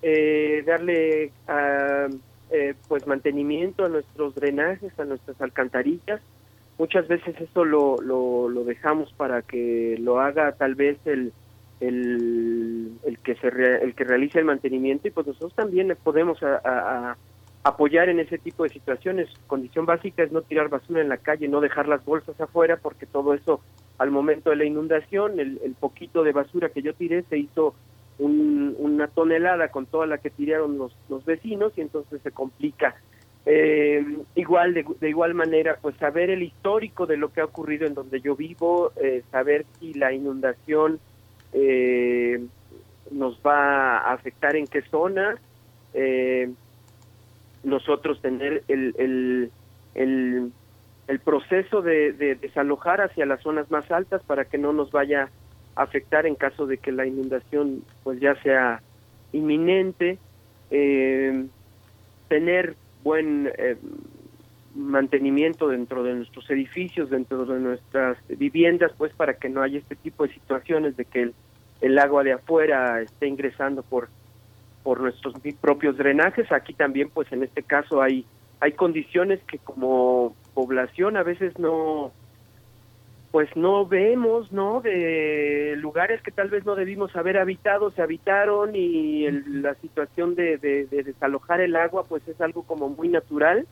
eh, 0.00 0.62
darle 0.66 1.32
ah, 1.48 2.06
eh, 2.50 2.74
pues 2.88 3.06
mantenimiento 3.06 3.84
a 3.84 3.88
nuestros 3.88 4.34
drenajes, 4.34 4.98
a 4.98 5.04
nuestras 5.04 5.38
alcantarillas. 5.40 6.20
Muchas 6.78 7.06
veces 7.06 7.40
eso 7.40 7.64
lo, 7.64 8.00
lo, 8.00 8.64
dejamos 8.64 9.12
para 9.12 9.42
que 9.42 9.96
lo 10.00 10.20
haga 10.20 10.52
tal 10.52 10.74
vez 10.74 10.98
el, 11.04 11.32
el, 11.80 12.92
el 13.04 13.18
que 13.18 13.36
se 13.36 13.48
el 13.48 13.94
que 13.94 14.04
realiza 14.04 14.40
el 14.40 14.44
mantenimiento 14.44 15.06
y 15.06 15.12
pues 15.12 15.26
nosotros 15.26 15.54
también 15.54 15.96
podemos 16.02 16.42
a, 16.42 17.16
apoyar 17.62 18.08
en 18.08 18.18
ese 18.18 18.38
tipo 18.38 18.64
de 18.64 18.70
situaciones. 18.70 19.28
Condición 19.46 19.86
básica 19.86 20.24
es 20.24 20.32
no 20.32 20.42
tirar 20.42 20.68
basura 20.68 21.00
en 21.00 21.08
la 21.08 21.16
calle, 21.16 21.48
no 21.48 21.60
dejar 21.60 21.86
las 21.86 22.04
bolsas 22.04 22.38
afuera 22.40 22.76
porque 22.76 23.06
todo 23.06 23.34
eso 23.34 23.60
al 23.98 24.10
momento 24.10 24.50
de 24.50 24.56
la 24.56 24.64
inundación, 24.64 25.38
el, 25.38 25.76
poquito 25.78 26.24
de 26.24 26.32
basura 26.32 26.70
que 26.70 26.82
yo 26.82 26.94
tiré 26.94 27.22
se 27.22 27.38
hizo 27.38 27.74
una 28.18 29.08
tonelada 29.08 29.68
con 29.68 29.86
toda 29.86 30.06
la 30.06 30.18
que 30.18 30.30
tiraron 30.30 30.78
los, 30.78 30.96
los 31.08 31.24
vecinos 31.24 31.72
y 31.76 31.80
entonces 31.80 32.20
se 32.22 32.32
complica. 32.32 32.96
Eh, 33.46 34.02
igual 34.36 34.72
de, 34.72 34.86
de, 35.00 35.08
igual 35.10 35.34
manera 35.34 35.76
pues 35.82 35.94
saber 35.96 36.30
el 36.30 36.42
histórico 36.42 37.04
de 37.04 37.18
lo 37.18 37.30
que 37.30 37.42
ha 37.42 37.44
ocurrido 37.44 37.86
en 37.86 37.92
donde 37.92 38.22
yo 38.22 38.34
vivo 38.34 38.92
eh, 38.96 39.22
saber 39.30 39.66
si 39.78 39.92
la 39.92 40.14
inundación 40.14 40.98
eh, 41.52 42.42
nos 43.10 43.38
va 43.46 43.98
a 43.98 44.12
afectar 44.12 44.56
en 44.56 44.66
qué 44.66 44.82
zona, 44.82 45.36
eh, 45.94 46.50
nosotros 47.62 48.20
tener 48.20 48.64
el, 48.68 48.94
el, 48.98 49.50
el, 49.94 50.52
el 51.06 51.20
proceso 51.20 51.82
de, 51.82 52.12
desalojar 52.12 53.00
hacia 53.00 53.26
las 53.26 53.40
zonas 53.40 53.70
más 53.70 53.90
altas 53.90 54.22
para 54.22 54.44
que 54.44 54.58
no 54.58 54.72
nos 54.72 54.90
vaya 54.90 55.30
a 55.76 55.82
afectar 55.82 56.26
en 56.26 56.34
caso 56.34 56.66
de 56.66 56.78
que 56.78 56.92
la 56.92 57.06
inundación 57.06 57.84
pues 58.02 58.20
ya 58.20 58.34
sea 58.42 58.82
inminente, 59.32 60.18
eh, 60.70 61.46
tener 62.28 62.76
buen 63.04 63.52
eh, 63.56 63.76
mantenimiento 64.74 65.68
dentro 65.68 66.02
de 66.02 66.14
nuestros 66.14 66.50
edificios, 66.50 67.10
dentro 67.10 67.44
de 67.44 67.60
nuestras 67.60 68.18
viviendas, 68.26 68.90
pues 68.98 69.12
para 69.12 69.34
que 69.34 69.48
no 69.48 69.62
haya 69.62 69.78
este 69.78 69.94
tipo 69.94 70.26
de 70.26 70.34
situaciones 70.34 70.96
de 70.96 71.04
que 71.04 71.32
el, 71.80 71.98
agua 71.98 72.24
de 72.24 72.32
afuera 72.32 73.00
esté 73.00 73.28
ingresando 73.28 73.82
por 73.82 74.08
por 74.82 75.00
nuestros 75.00 75.34
propios 75.62 75.96
drenajes. 75.96 76.50
Aquí 76.52 76.74
también, 76.74 77.08
pues 77.08 77.30
en 77.32 77.42
este 77.42 77.62
caso 77.62 78.02
hay 78.02 78.26
hay 78.60 78.72
condiciones 78.72 79.40
que 79.44 79.58
como 79.58 80.34
población 80.54 81.16
a 81.16 81.22
veces 81.22 81.58
no 81.58 82.12
pues 83.30 83.48
no 83.56 83.84
vemos, 83.84 84.52
¿no? 84.52 84.80
De 84.80 85.63
lugares 85.84 86.22
que 86.22 86.30
tal 86.30 86.48
vez 86.48 86.64
no 86.64 86.76
debimos 86.76 87.14
haber 87.14 87.36
habitado, 87.36 87.90
se 87.90 88.00
habitaron 88.00 88.74
y 88.74 89.30
la 89.30 89.74
situación 89.74 90.34
de, 90.34 90.56
de, 90.56 90.86
desalojar 90.86 91.60
el 91.60 91.76
agua, 91.76 92.04
pues 92.08 92.26
es 92.26 92.40
algo 92.40 92.62
como 92.62 92.88
muy 92.88 93.08
natural. 93.08 93.66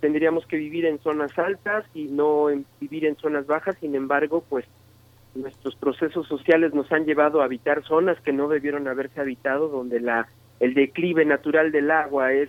Tendríamos 0.00 0.46
que 0.46 0.56
vivir 0.56 0.86
en 0.86 0.98
zonas 1.00 1.38
altas 1.38 1.84
y 1.92 2.04
no 2.04 2.48
en, 2.48 2.64
vivir 2.80 3.04
en 3.04 3.16
zonas 3.16 3.46
bajas, 3.46 3.76
sin 3.78 3.94
embargo, 3.94 4.42
pues 4.48 4.64
nuestros 5.34 5.76
procesos 5.76 6.26
sociales 6.28 6.72
nos 6.72 6.90
han 6.92 7.04
llevado 7.04 7.42
a 7.42 7.44
habitar 7.44 7.84
zonas 7.84 8.18
que 8.22 8.32
no 8.32 8.48
debieron 8.48 8.88
haberse 8.88 9.20
habitado, 9.20 9.68
donde 9.68 10.00
la 10.00 10.26
el 10.60 10.72
declive 10.72 11.26
natural 11.26 11.72
del 11.72 11.90
agua 11.90 12.32
es 12.32 12.48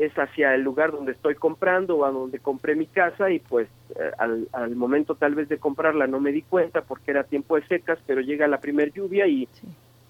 es 0.00 0.14
hacia 0.14 0.54
el 0.54 0.62
lugar 0.62 0.92
donde 0.92 1.12
estoy 1.12 1.34
comprando 1.34 1.98
o 1.98 2.04
a 2.06 2.10
donde 2.10 2.38
compré 2.38 2.74
mi 2.74 2.86
casa 2.86 3.30
y 3.30 3.38
pues 3.38 3.68
eh, 3.96 4.10
al, 4.16 4.48
al, 4.52 4.74
momento 4.74 5.14
tal 5.14 5.34
vez 5.34 5.50
de 5.50 5.58
comprarla 5.58 6.06
no 6.06 6.20
me 6.20 6.32
di 6.32 6.40
cuenta 6.40 6.80
porque 6.80 7.10
era 7.10 7.24
tiempo 7.24 7.56
de 7.56 7.66
secas, 7.66 7.98
pero 8.06 8.22
llega 8.22 8.48
la 8.48 8.60
primer 8.60 8.94
lluvia 8.94 9.26
y, 9.26 9.46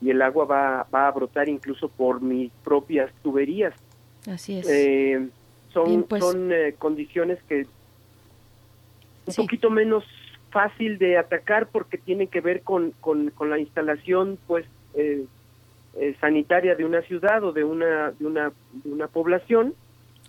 y 0.00 0.10
el 0.10 0.22
agua 0.22 0.44
va, 0.44 0.86
va 0.94 1.08
a 1.08 1.10
brotar 1.10 1.48
incluso 1.48 1.88
por 1.88 2.22
mis 2.22 2.52
propias 2.62 3.12
tuberías. 3.24 3.74
Así 4.28 4.58
es. 4.58 4.68
Eh, 4.70 5.28
son, 5.72 6.04
pues 6.04 6.22
son 6.22 6.52
eh, 6.52 6.76
condiciones 6.78 7.42
que 7.48 7.66
un 9.26 9.34
poquito 9.34 9.70
menos 9.70 10.04
fácil 10.50 10.98
de 10.98 11.18
atacar 11.18 11.66
porque 11.66 11.98
tienen 11.98 12.28
que 12.28 12.40
ver 12.40 12.62
con, 12.62 12.92
con, 13.00 13.30
con 13.30 13.50
la 13.50 13.58
instalación 13.58 14.38
pues 14.46 14.66
eh, 15.94 16.14
sanitaria 16.20 16.74
de 16.74 16.84
una 16.84 17.02
ciudad 17.02 17.42
o 17.44 17.52
de 17.52 17.64
una 17.64 18.12
de 18.12 18.26
una 18.26 18.52
de 18.72 18.92
una 18.92 19.08
población 19.08 19.74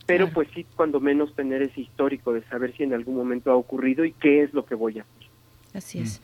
pero 0.08 0.30
pues 0.30 0.50
sí 0.54 0.66
cuando 0.76 1.00
menos 1.00 1.34
tener 1.36 1.62
ese 1.62 1.82
histórico 1.82 2.34
de 2.34 2.42
saber 2.44 2.76
si 2.76 2.84
en 2.84 2.94
algún 2.94 3.16
momento 3.16 3.52
ha 3.52 3.56
ocurrido 3.56 4.04
y 4.04 4.12
qué 4.14 4.44
es 4.44 4.54
lo 4.54 4.66
que 4.66 4.76
voy 4.76 5.00
a 5.00 5.04
hacer. 5.04 5.30
Así 5.74 6.00
es 6.00 6.22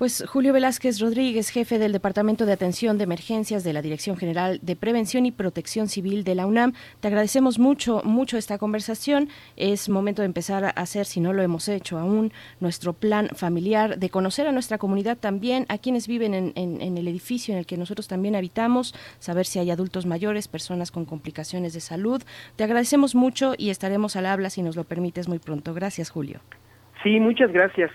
pues 0.00 0.24
Julio 0.26 0.54
Velázquez 0.54 0.98
Rodríguez, 0.98 1.50
jefe 1.50 1.78
del 1.78 1.92
Departamento 1.92 2.46
de 2.46 2.54
Atención 2.54 2.96
de 2.96 3.04
Emergencias 3.04 3.64
de 3.64 3.74
la 3.74 3.82
Dirección 3.82 4.16
General 4.16 4.58
de 4.62 4.74
Prevención 4.74 5.26
y 5.26 5.30
Protección 5.30 5.88
Civil 5.88 6.24
de 6.24 6.34
la 6.34 6.46
UNAM, 6.46 6.72
te 7.00 7.08
agradecemos 7.08 7.58
mucho, 7.58 8.00
mucho 8.02 8.38
esta 8.38 8.56
conversación. 8.56 9.28
Es 9.58 9.90
momento 9.90 10.22
de 10.22 10.26
empezar 10.26 10.64
a 10.64 10.70
hacer, 10.70 11.04
si 11.04 11.20
no 11.20 11.34
lo 11.34 11.42
hemos 11.42 11.68
hecho 11.68 11.98
aún, 11.98 12.32
nuestro 12.60 12.94
plan 12.94 13.28
familiar, 13.36 13.98
de 13.98 14.08
conocer 14.08 14.46
a 14.46 14.52
nuestra 14.52 14.78
comunidad 14.78 15.18
también, 15.18 15.66
a 15.68 15.76
quienes 15.76 16.08
viven 16.08 16.32
en, 16.32 16.52
en 16.56 16.96
el 16.96 17.06
edificio 17.06 17.52
en 17.52 17.58
el 17.58 17.66
que 17.66 17.76
nosotros 17.76 18.08
también 18.08 18.34
habitamos, 18.34 18.94
saber 19.18 19.44
si 19.44 19.58
hay 19.58 19.70
adultos 19.70 20.06
mayores, 20.06 20.48
personas 20.48 20.90
con 20.90 21.04
complicaciones 21.04 21.74
de 21.74 21.80
salud. 21.80 22.22
Te 22.56 22.64
agradecemos 22.64 23.14
mucho 23.14 23.52
y 23.58 23.68
estaremos 23.68 24.16
al 24.16 24.24
habla, 24.24 24.48
si 24.48 24.62
nos 24.62 24.76
lo 24.76 24.84
permites, 24.84 25.28
muy 25.28 25.40
pronto. 25.40 25.74
Gracias, 25.74 26.08
Julio. 26.08 26.40
Sí, 27.02 27.20
muchas 27.20 27.52
gracias. 27.52 27.90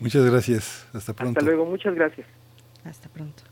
Muchas 0.00 0.24
gracias. 0.24 0.86
Hasta 0.92 1.12
pronto. 1.12 1.40
Hasta 1.40 1.50
luego. 1.50 1.66
Muchas 1.66 1.94
gracias. 1.94 2.26
Hasta 2.84 3.08
pronto. 3.08 3.42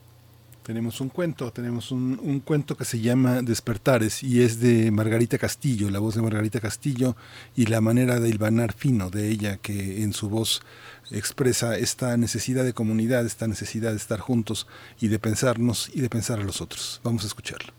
Tenemos 0.63 0.99
un 0.99 1.07
cuento, 1.07 1.49
tenemos 1.53 1.91
un, 1.91 2.19
un, 2.21 2.41
cuento 2.41 2.75
que 2.75 2.83
se 2.83 2.99
llama 2.99 3.41
Despertares 3.41 4.21
y 4.21 4.41
es 4.41 4.59
de 4.59 4.91
Margarita 4.91 5.37
Castillo, 5.37 5.89
la 5.89 5.99
voz 5.99 6.15
de 6.15 6.21
Margarita 6.21 6.59
Castillo 6.59 7.15
y 7.55 7.67
la 7.67 7.79
manera 7.79 8.19
de 8.19 8.27
hilvanar 8.27 8.73
fino 8.73 9.09
de 9.09 9.29
ella 9.29 9.57
que 9.57 10.03
en 10.03 10.11
su 10.11 10.27
voz 10.27 10.61
expresa 11.09 11.77
esta 11.77 12.17
necesidad 12.17 12.65
de 12.65 12.73
comunidad, 12.73 13.25
esta 13.25 13.47
necesidad 13.47 13.91
de 13.91 13.97
estar 13.97 14.19
juntos 14.19 14.67
y 14.99 15.07
de 15.07 15.19
pensarnos 15.19 15.89
y 15.93 16.01
de 16.01 16.09
pensar 16.09 16.41
a 16.41 16.43
los 16.43 16.59
otros. 16.59 16.99
Vamos 17.01 17.23
a 17.23 17.27
escucharlo. 17.27 17.71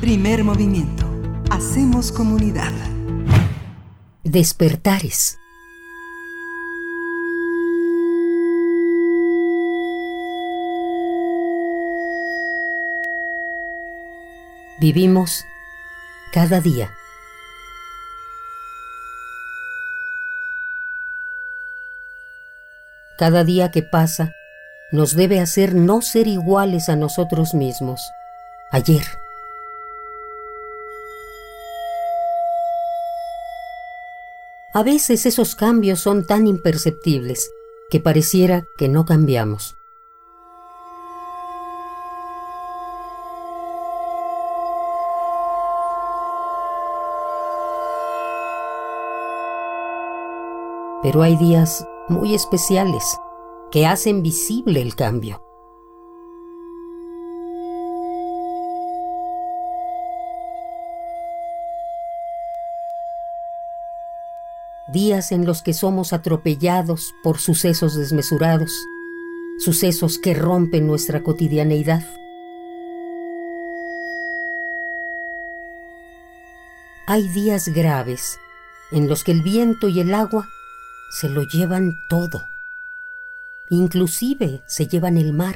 Primer 0.00 0.42
movimiento. 0.42 1.06
Hacemos 1.50 2.10
comunidad. 2.10 2.72
Despertares. 4.22 5.38
vivimos 14.80 15.44
cada 16.32 16.60
día. 16.60 16.90
Cada 23.16 23.44
día 23.44 23.70
que 23.70 23.82
pasa 23.82 24.32
nos 24.90 25.14
debe 25.14 25.40
hacer 25.40 25.74
no 25.74 26.02
ser 26.02 26.26
iguales 26.26 26.88
a 26.88 26.96
nosotros 26.96 27.54
mismos. 27.54 28.00
Ayer. 28.70 29.04
A 34.72 34.82
veces 34.82 35.26
esos 35.26 35.54
cambios 35.54 36.00
son 36.00 36.26
tan 36.26 36.48
imperceptibles 36.48 37.48
que 37.90 38.00
pareciera 38.00 38.64
que 38.76 38.88
no 38.88 39.04
cambiamos. 39.04 39.76
Pero 51.14 51.22
hay 51.22 51.36
días 51.36 51.86
muy 52.08 52.34
especiales 52.34 53.04
que 53.70 53.86
hacen 53.86 54.24
visible 54.24 54.82
el 54.82 54.96
cambio. 54.96 55.40
Días 64.88 65.30
en 65.30 65.46
los 65.46 65.62
que 65.62 65.72
somos 65.72 66.12
atropellados 66.12 67.14
por 67.22 67.38
sucesos 67.38 67.94
desmesurados, 67.94 68.72
sucesos 69.60 70.18
que 70.18 70.34
rompen 70.34 70.88
nuestra 70.88 71.22
cotidianeidad. 71.22 72.02
Hay 77.06 77.28
días 77.28 77.68
graves 77.68 78.36
en 78.90 79.08
los 79.08 79.22
que 79.22 79.30
el 79.30 79.42
viento 79.42 79.88
y 79.88 80.00
el 80.00 80.12
agua 80.12 80.48
se 81.14 81.28
lo 81.28 81.44
llevan 81.44 81.92
todo. 82.08 82.48
Inclusive 83.70 84.62
se 84.66 84.88
llevan 84.88 85.16
el 85.16 85.32
mar. 85.32 85.54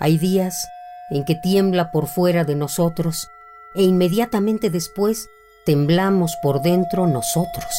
Hay 0.00 0.18
días 0.18 0.66
en 1.10 1.24
que 1.24 1.36
tiembla 1.36 1.92
por 1.92 2.08
fuera 2.08 2.42
de 2.42 2.56
nosotros 2.56 3.28
e 3.76 3.84
inmediatamente 3.84 4.70
después 4.70 5.28
temblamos 5.64 6.36
por 6.42 6.62
dentro 6.62 7.06
nosotros. 7.06 7.72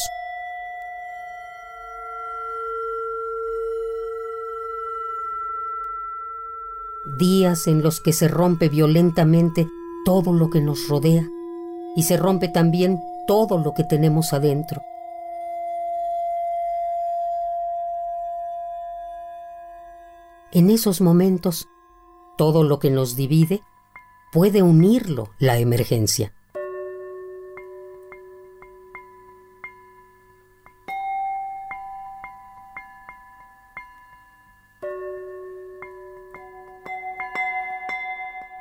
Días 7.04 7.66
en 7.66 7.82
los 7.82 8.00
que 8.00 8.14
se 8.14 8.28
rompe 8.28 8.70
violentamente 8.70 9.68
todo 10.06 10.32
lo 10.32 10.48
que 10.48 10.62
nos 10.62 10.88
rodea 10.88 11.28
y 11.94 12.04
se 12.04 12.16
rompe 12.16 12.48
también 12.48 12.98
todo 13.26 13.58
lo 13.58 13.74
que 13.74 13.84
tenemos 13.84 14.32
adentro. 14.32 14.80
En 20.56 20.70
esos 20.70 21.02
momentos, 21.02 21.68
todo 22.38 22.62
lo 22.64 22.78
que 22.78 22.88
nos 22.88 23.14
divide 23.14 23.60
puede 24.32 24.62
unirlo 24.62 25.28
la 25.38 25.58
emergencia. 25.58 26.32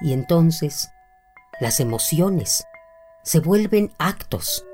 Y 0.01 0.11
entonces, 0.11 0.89
las 1.61 1.79
emociones 1.79 2.65
se 3.23 3.39
vuelven 3.39 3.93
actos. 3.99 4.67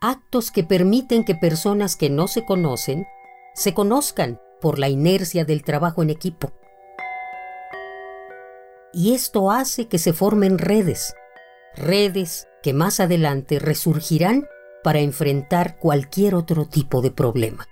Actos 0.00 0.52
que 0.52 0.62
permiten 0.62 1.24
que 1.24 1.34
personas 1.34 1.96
que 1.96 2.10
no 2.10 2.28
se 2.28 2.44
conocen 2.44 3.08
se 3.54 3.74
conozcan 3.74 4.40
por 4.60 4.78
la 4.78 4.88
inercia 4.88 5.44
del 5.44 5.62
trabajo 5.62 6.02
en 6.02 6.10
equipo. 6.10 6.52
Y 8.92 9.14
esto 9.14 9.50
hace 9.50 9.88
que 9.88 9.98
se 9.98 10.12
formen 10.12 10.58
redes, 10.58 11.14
redes 11.74 12.48
que 12.62 12.72
más 12.72 13.00
adelante 13.00 13.58
resurgirán 13.58 14.46
para 14.84 15.00
enfrentar 15.00 15.78
cualquier 15.78 16.34
otro 16.34 16.66
tipo 16.66 17.00
de 17.00 17.10
problema. 17.10 17.66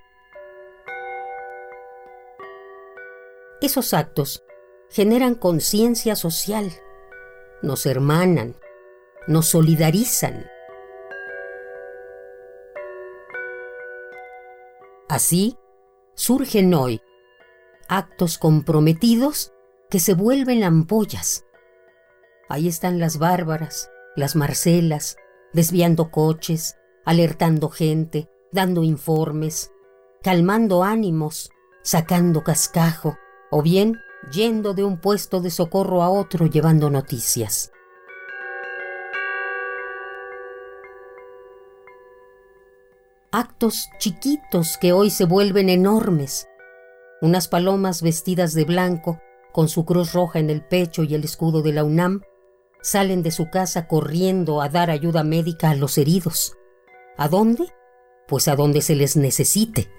Esos 3.61 3.93
actos 3.93 4.43
generan 4.89 5.35
conciencia 5.35 6.15
social, 6.15 6.71
nos 7.61 7.85
hermanan, 7.85 8.55
nos 9.27 9.47
solidarizan. 9.47 10.47
Así, 15.07 15.57
surgen 16.21 16.71
hoy 16.75 17.01
actos 17.87 18.37
comprometidos 18.37 19.53
que 19.89 19.99
se 19.99 20.13
vuelven 20.13 20.63
ampollas. 20.63 21.47
Ahí 22.47 22.67
están 22.67 22.99
las 22.99 23.17
bárbaras, 23.17 23.89
las 24.15 24.35
Marcelas, 24.35 25.15
desviando 25.51 26.11
coches, 26.11 26.77
alertando 27.05 27.69
gente, 27.69 28.29
dando 28.51 28.83
informes, 28.83 29.71
calmando 30.21 30.83
ánimos, 30.83 31.49
sacando 31.81 32.43
cascajo, 32.43 33.17
o 33.49 33.63
bien 33.63 33.97
yendo 34.31 34.75
de 34.75 34.83
un 34.83 35.01
puesto 35.01 35.41
de 35.41 35.49
socorro 35.49 36.03
a 36.03 36.11
otro 36.11 36.45
llevando 36.45 36.91
noticias. 36.91 37.71
Actos 43.31 43.89
chiquitos 43.97 44.77
que 44.77 44.91
hoy 44.91 45.09
se 45.09 45.23
vuelven 45.23 45.69
enormes. 45.69 46.49
Unas 47.21 47.47
palomas 47.47 48.01
vestidas 48.01 48.53
de 48.53 48.65
blanco, 48.65 49.21
con 49.53 49.69
su 49.69 49.85
cruz 49.85 50.11
roja 50.11 50.39
en 50.39 50.49
el 50.49 50.61
pecho 50.61 51.03
y 51.03 51.15
el 51.15 51.23
escudo 51.23 51.61
de 51.61 51.71
la 51.71 51.85
UNAM, 51.85 52.21
salen 52.81 53.23
de 53.23 53.31
su 53.31 53.49
casa 53.49 53.87
corriendo 53.87 54.61
a 54.61 54.67
dar 54.67 54.89
ayuda 54.89 55.23
médica 55.23 55.69
a 55.69 55.75
los 55.75 55.97
heridos. 55.97 56.57
¿A 57.17 57.29
dónde? 57.29 57.67
Pues 58.27 58.49
a 58.49 58.55
donde 58.55 58.81
se 58.81 58.95
les 58.95 59.15
necesite. 59.15 59.89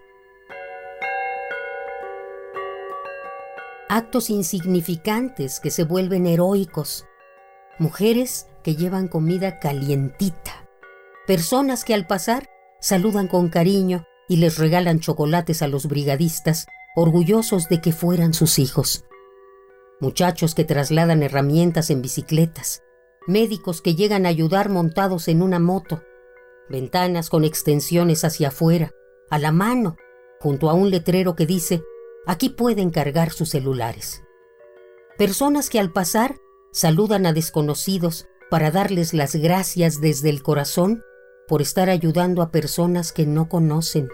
Actos 3.88 4.28
insignificantes 4.28 5.58
que 5.60 5.70
se 5.70 5.84
vuelven 5.84 6.26
heroicos. 6.26 7.06
Mujeres 7.78 8.46
que 8.62 8.76
llevan 8.76 9.08
comida 9.08 9.58
calientita. 9.58 10.68
Personas 11.26 11.84
que 11.84 11.94
al 11.94 12.06
pasar 12.06 12.51
saludan 12.82 13.28
con 13.28 13.48
cariño 13.48 14.04
y 14.28 14.36
les 14.36 14.58
regalan 14.58 15.00
chocolates 15.00 15.62
a 15.62 15.68
los 15.68 15.86
brigadistas, 15.86 16.66
orgullosos 16.94 17.68
de 17.68 17.80
que 17.80 17.92
fueran 17.92 18.34
sus 18.34 18.58
hijos. 18.58 19.04
Muchachos 20.00 20.54
que 20.54 20.64
trasladan 20.64 21.22
herramientas 21.22 21.90
en 21.90 22.02
bicicletas, 22.02 22.82
médicos 23.26 23.80
que 23.80 23.94
llegan 23.94 24.26
a 24.26 24.30
ayudar 24.30 24.68
montados 24.68 25.28
en 25.28 25.42
una 25.42 25.60
moto, 25.60 26.02
ventanas 26.68 27.30
con 27.30 27.44
extensiones 27.44 28.24
hacia 28.24 28.48
afuera, 28.48 28.90
a 29.30 29.38
la 29.38 29.52
mano, 29.52 29.96
junto 30.40 30.68
a 30.68 30.74
un 30.74 30.90
letrero 30.90 31.36
que 31.36 31.46
dice, 31.46 31.82
aquí 32.26 32.48
pueden 32.48 32.90
cargar 32.90 33.30
sus 33.30 33.50
celulares. 33.50 34.24
Personas 35.16 35.70
que 35.70 35.78
al 35.78 35.92
pasar 35.92 36.36
saludan 36.72 37.26
a 37.26 37.32
desconocidos 37.32 38.26
para 38.50 38.72
darles 38.72 39.14
las 39.14 39.36
gracias 39.36 40.00
desde 40.00 40.30
el 40.30 40.42
corazón 40.42 41.04
por 41.52 41.60
estar 41.60 41.90
ayudando 41.90 42.40
a 42.40 42.50
personas 42.50 43.12
que 43.12 43.26
no 43.26 43.50
conocen. 43.50 44.08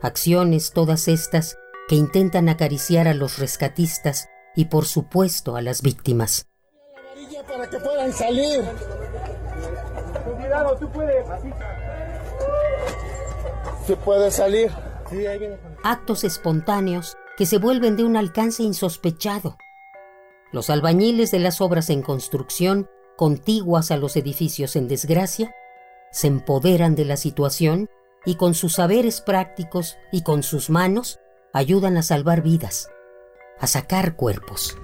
Acciones 0.00 0.70
todas 0.70 1.08
estas 1.08 1.58
que 1.88 1.96
intentan 1.96 2.48
acariciar 2.48 3.08
a 3.08 3.14
los 3.14 3.40
rescatistas 3.40 4.28
y 4.54 4.66
por 4.66 4.84
supuesto 4.84 5.56
a 5.56 5.60
las 5.60 5.82
víctimas. 5.82 6.46
para 7.48 7.68
que 7.68 7.80
puedan 7.80 8.12
salir. 8.12 8.62
Cuidado, 10.36 10.76
tú 10.78 10.88
puedes. 10.92 11.26
Se 13.88 13.96
puede 13.96 14.30
salir. 14.30 14.70
Actos 15.82 16.22
espontáneos 16.22 17.16
que 17.36 17.44
se 17.44 17.58
vuelven 17.58 17.96
de 17.96 18.04
un 18.04 18.16
alcance 18.16 18.62
insospechado. 18.62 19.56
Los 20.52 20.70
albañiles 20.70 21.32
de 21.32 21.40
las 21.40 21.60
obras 21.60 21.90
en 21.90 22.02
construcción 22.02 22.88
contiguas 23.16 23.90
a 23.90 23.96
los 23.96 24.16
edificios 24.16 24.76
en 24.76 24.88
desgracia, 24.88 25.54
se 26.12 26.26
empoderan 26.26 26.94
de 26.94 27.04
la 27.04 27.16
situación 27.16 27.88
y 28.24 28.36
con 28.36 28.54
sus 28.54 28.74
saberes 28.74 29.20
prácticos 29.20 29.96
y 30.12 30.22
con 30.22 30.42
sus 30.42 30.70
manos 30.70 31.20
ayudan 31.52 31.96
a 31.96 32.02
salvar 32.02 32.42
vidas, 32.42 32.90
a 33.58 33.66
sacar 33.66 34.16
cuerpos. 34.16 34.76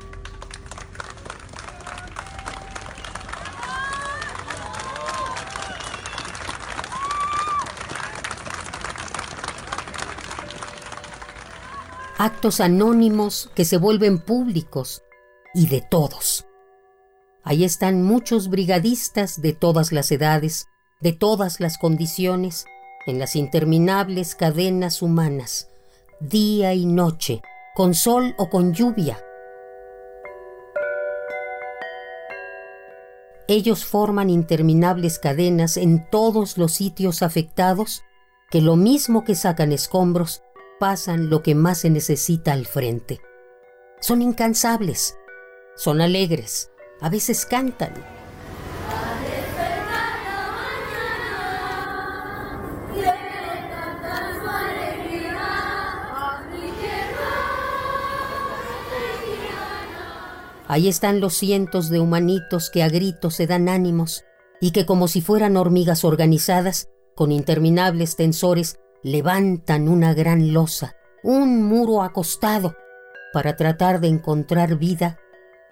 Actos 12.18 12.60
anónimos 12.60 13.50
que 13.56 13.64
se 13.64 13.78
vuelven 13.78 14.20
públicos 14.20 15.02
y 15.54 15.66
de 15.66 15.80
todos. 15.80 16.46
Ahí 17.44 17.64
están 17.64 18.02
muchos 18.02 18.48
brigadistas 18.48 19.40
de 19.40 19.52
todas 19.52 19.92
las 19.92 20.12
edades, 20.12 20.66
de 21.00 21.12
todas 21.12 21.60
las 21.60 21.78
condiciones, 21.78 22.64
en 23.06 23.18
las 23.18 23.34
interminables 23.34 24.34
cadenas 24.34 25.02
humanas, 25.02 25.68
día 26.20 26.72
y 26.74 26.86
noche, 26.86 27.42
con 27.74 27.94
sol 27.94 28.34
o 28.38 28.48
con 28.48 28.72
lluvia. 28.72 29.18
Ellos 33.48 33.84
forman 33.84 34.30
interminables 34.30 35.18
cadenas 35.18 35.76
en 35.76 36.08
todos 36.10 36.56
los 36.58 36.72
sitios 36.72 37.22
afectados 37.22 38.02
que 38.50 38.60
lo 38.60 38.76
mismo 38.76 39.24
que 39.24 39.34
sacan 39.34 39.72
escombros, 39.72 40.42
pasan 40.78 41.30
lo 41.30 41.42
que 41.42 41.54
más 41.54 41.78
se 41.78 41.90
necesita 41.90 42.52
al 42.52 42.66
frente. 42.66 43.20
Son 44.00 44.20
incansables, 44.20 45.16
son 45.74 46.00
alegres, 46.00 46.71
a 47.02 47.08
veces 47.08 47.44
cantan, 47.44 47.92
Ahí 60.68 60.88
están 60.88 61.20
los 61.20 61.34
cientos 61.34 61.90
de 61.90 62.00
humanitos 62.00 62.70
que 62.70 62.82
a 62.82 62.88
gritos 62.88 63.34
se 63.34 63.46
dan 63.46 63.68
ánimos 63.68 64.24
y 64.58 64.70
que 64.70 64.86
como 64.86 65.06
si 65.06 65.20
fueran 65.20 65.58
hormigas 65.58 66.02
organizadas, 66.02 66.88
con 67.14 67.30
interminables 67.30 68.16
tensores, 68.16 68.78
levantan 69.02 69.86
una 69.86 70.14
gran 70.14 70.54
losa, 70.54 70.96
un 71.22 71.62
muro 71.62 72.02
acostado, 72.02 72.74
para 73.34 73.54
tratar 73.56 74.00
de 74.00 74.08
encontrar 74.08 74.78
vida 74.78 75.18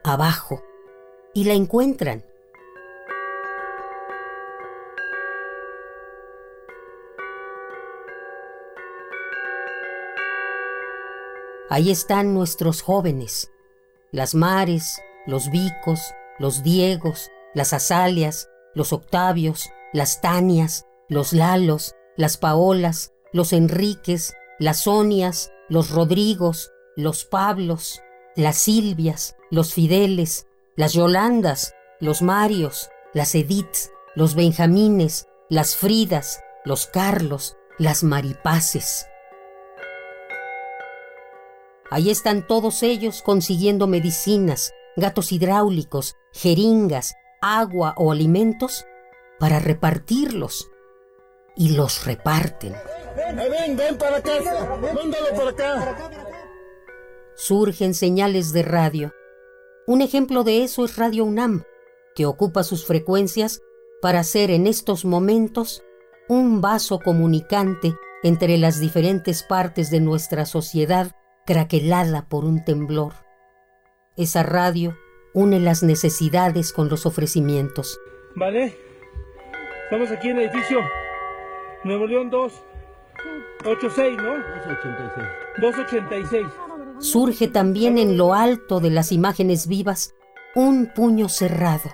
abajo. 0.04 0.62
Y 1.34 1.44
la 1.44 1.54
encuentran. 1.54 2.24
Ahí 11.72 11.92
están 11.92 12.34
nuestros 12.34 12.82
jóvenes, 12.82 13.52
las 14.10 14.34
Mares, 14.34 15.00
los 15.24 15.52
Vicos, 15.52 16.00
los 16.40 16.64
Diegos, 16.64 17.30
las 17.54 17.72
Azalias, 17.72 18.48
los 18.74 18.92
Octavios, 18.92 19.70
las 19.92 20.20
Tanias, 20.20 20.86
los 21.08 21.32
Lalos, 21.32 21.94
las 22.16 22.38
Paolas, 22.38 23.12
los 23.32 23.52
Enriques, 23.52 24.34
las 24.58 24.82
Sonias, 24.82 25.52
los 25.68 25.90
Rodrigos, 25.90 26.72
los 26.96 27.24
Pablos, 27.24 28.02
las 28.34 28.56
Silvias, 28.56 29.36
los 29.52 29.72
Fideles, 29.72 30.46
las 30.80 30.94
Yolandas, 30.94 31.74
los 31.98 32.22
Marios, 32.22 32.88
las 33.12 33.34
Ediths, 33.34 33.92
los 34.14 34.34
Benjamines, 34.34 35.28
las 35.50 35.76
Fridas, 35.76 36.40
los 36.64 36.86
Carlos, 36.86 37.58
las 37.78 38.02
Maripaces. 38.02 39.06
Ahí 41.90 42.08
están 42.08 42.46
todos 42.46 42.82
ellos 42.82 43.20
consiguiendo 43.20 43.88
medicinas, 43.88 44.72
gatos 44.96 45.32
hidráulicos, 45.32 46.16
jeringas, 46.32 47.12
agua 47.42 47.92
o 47.98 48.10
alimentos 48.10 48.86
para 49.38 49.58
repartirlos. 49.58 50.70
Y 51.56 51.76
los 51.76 52.06
reparten. 52.06 52.74
Ven, 53.36 53.76
ven 53.76 53.98
para 53.98 54.16
acá. 54.16 54.32
Mándalo 54.94 55.28
para 55.36 55.50
acá. 55.50 56.10
Surgen 57.34 57.92
señales 57.92 58.54
de 58.54 58.62
radio. 58.62 59.12
Un 59.86 60.02
ejemplo 60.02 60.44
de 60.44 60.62
eso 60.62 60.84
es 60.84 60.96
Radio 60.96 61.24
UNAM, 61.24 61.64
que 62.14 62.26
ocupa 62.26 62.62
sus 62.62 62.86
frecuencias 62.86 63.60
para 64.02 64.22
ser 64.24 64.50
en 64.50 64.66
estos 64.66 65.04
momentos 65.04 65.82
un 66.28 66.60
vaso 66.60 67.00
comunicante 67.00 67.94
entre 68.22 68.58
las 68.58 68.78
diferentes 68.80 69.42
partes 69.42 69.90
de 69.90 70.00
nuestra 70.00 70.46
sociedad 70.46 71.12
craquelada 71.46 72.28
por 72.28 72.44
un 72.44 72.64
temblor. 72.64 73.14
Esa 74.16 74.42
radio 74.42 74.96
une 75.32 75.60
las 75.60 75.82
necesidades 75.82 76.72
con 76.72 76.88
los 76.88 77.06
ofrecimientos. 77.06 77.98
Vale, 78.36 78.76
estamos 79.84 80.10
aquí 80.10 80.28
en 80.28 80.38
el 80.38 80.50
edificio 80.50 80.80
Nuevo 81.84 82.06
León 82.06 82.30
286, 82.30 84.16
¿no? 84.18 84.34
286. 84.34 85.26
286. 85.58 86.69
Surge 87.01 87.48
también 87.48 87.96
en 87.96 88.18
lo 88.18 88.34
alto 88.34 88.78
de 88.78 88.90
las 88.90 89.11
imágenes 89.11 89.66
vivas 89.66 90.14
un 90.55 90.92
puño 90.94 91.30
cerrado, 91.30 91.90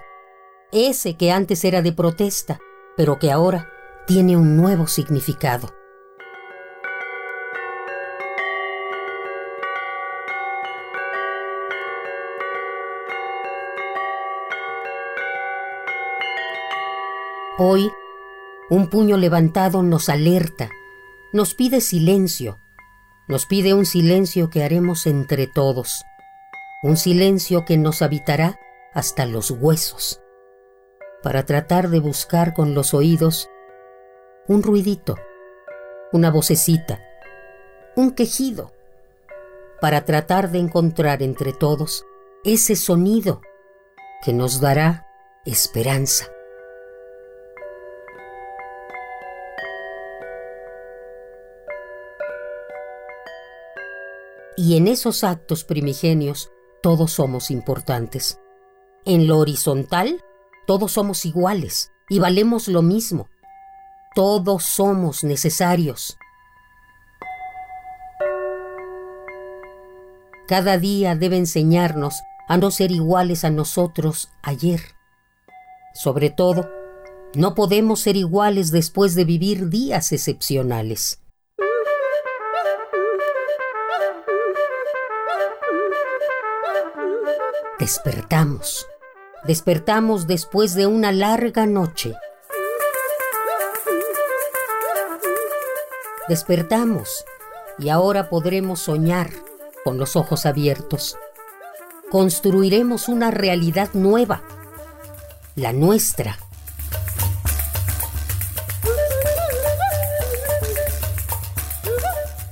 ese 0.72 1.16
que 1.16 1.30
antes 1.30 1.64
era 1.64 1.80
de 1.80 1.92
protesta, 1.92 2.58
pero 2.96 3.16
que 3.20 3.30
ahora 3.30 3.70
tiene 4.08 4.36
un 4.36 4.56
nuevo 4.56 4.88
significado. 4.88 5.68
Hoy, 17.58 17.92
un 18.70 18.88
puño 18.88 19.16
levantado 19.16 19.84
nos 19.84 20.08
alerta, 20.08 20.68
nos 21.32 21.54
pide 21.54 21.80
silencio, 21.80 22.58
nos 23.28 23.46
pide 23.46 23.74
un 23.74 23.86
silencio 23.86 24.50
que 24.50 24.62
haremos 24.62 25.06
entre 25.06 25.46
todos, 25.46 26.04
un 26.82 26.96
silencio 26.96 27.64
que 27.64 27.76
nos 27.76 28.02
habitará 28.02 28.58
hasta 28.94 29.26
los 29.26 29.50
huesos, 29.50 30.20
para 31.22 31.44
tratar 31.44 31.88
de 31.88 31.98
buscar 31.98 32.54
con 32.54 32.74
los 32.74 32.94
oídos 32.94 33.48
un 34.46 34.62
ruidito, 34.62 35.16
una 36.12 36.30
vocecita, 36.30 37.00
un 37.96 38.12
quejido, 38.12 38.72
para 39.80 40.04
tratar 40.04 40.50
de 40.50 40.58
encontrar 40.58 41.22
entre 41.22 41.52
todos 41.52 42.04
ese 42.44 42.76
sonido 42.76 43.40
que 44.22 44.32
nos 44.32 44.60
dará 44.60 45.06
esperanza. 45.44 46.35
Y 54.56 54.76
en 54.76 54.88
esos 54.88 55.22
actos 55.22 55.64
primigenios 55.64 56.50
todos 56.82 57.12
somos 57.12 57.50
importantes. 57.50 58.40
En 59.04 59.26
lo 59.26 59.38
horizontal, 59.38 60.24
todos 60.66 60.92
somos 60.92 61.26
iguales 61.26 61.92
y 62.08 62.18
valemos 62.18 62.66
lo 62.68 62.80
mismo. 62.80 63.28
Todos 64.14 64.64
somos 64.64 65.24
necesarios. 65.24 66.16
Cada 70.48 70.78
día 70.78 71.16
debe 71.16 71.36
enseñarnos 71.36 72.22
a 72.48 72.56
no 72.56 72.70
ser 72.70 72.92
iguales 72.92 73.44
a 73.44 73.50
nosotros 73.50 74.30
ayer. 74.42 74.80
Sobre 75.92 76.30
todo, 76.30 76.70
no 77.34 77.54
podemos 77.54 78.00
ser 78.00 78.16
iguales 78.16 78.70
después 78.70 79.14
de 79.14 79.24
vivir 79.24 79.68
días 79.68 80.12
excepcionales. 80.12 81.20
Despertamos. 87.86 88.84
Despertamos 89.44 90.26
después 90.26 90.74
de 90.74 90.88
una 90.88 91.12
larga 91.12 91.66
noche. 91.66 92.16
Despertamos 96.28 97.24
y 97.78 97.90
ahora 97.90 98.28
podremos 98.28 98.80
soñar 98.80 99.30
con 99.84 99.98
los 99.98 100.16
ojos 100.16 100.46
abiertos. 100.46 101.16
Construiremos 102.10 103.06
una 103.06 103.30
realidad 103.30 103.90
nueva, 103.92 104.42
la 105.54 105.72
nuestra. 105.72 106.40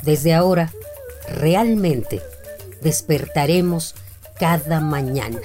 Desde 0.02 0.32
ahora, 0.32 0.70
realmente 1.26 2.22
despertaremos 2.82 3.96
cada 4.38 4.80
mañana. 4.80 5.40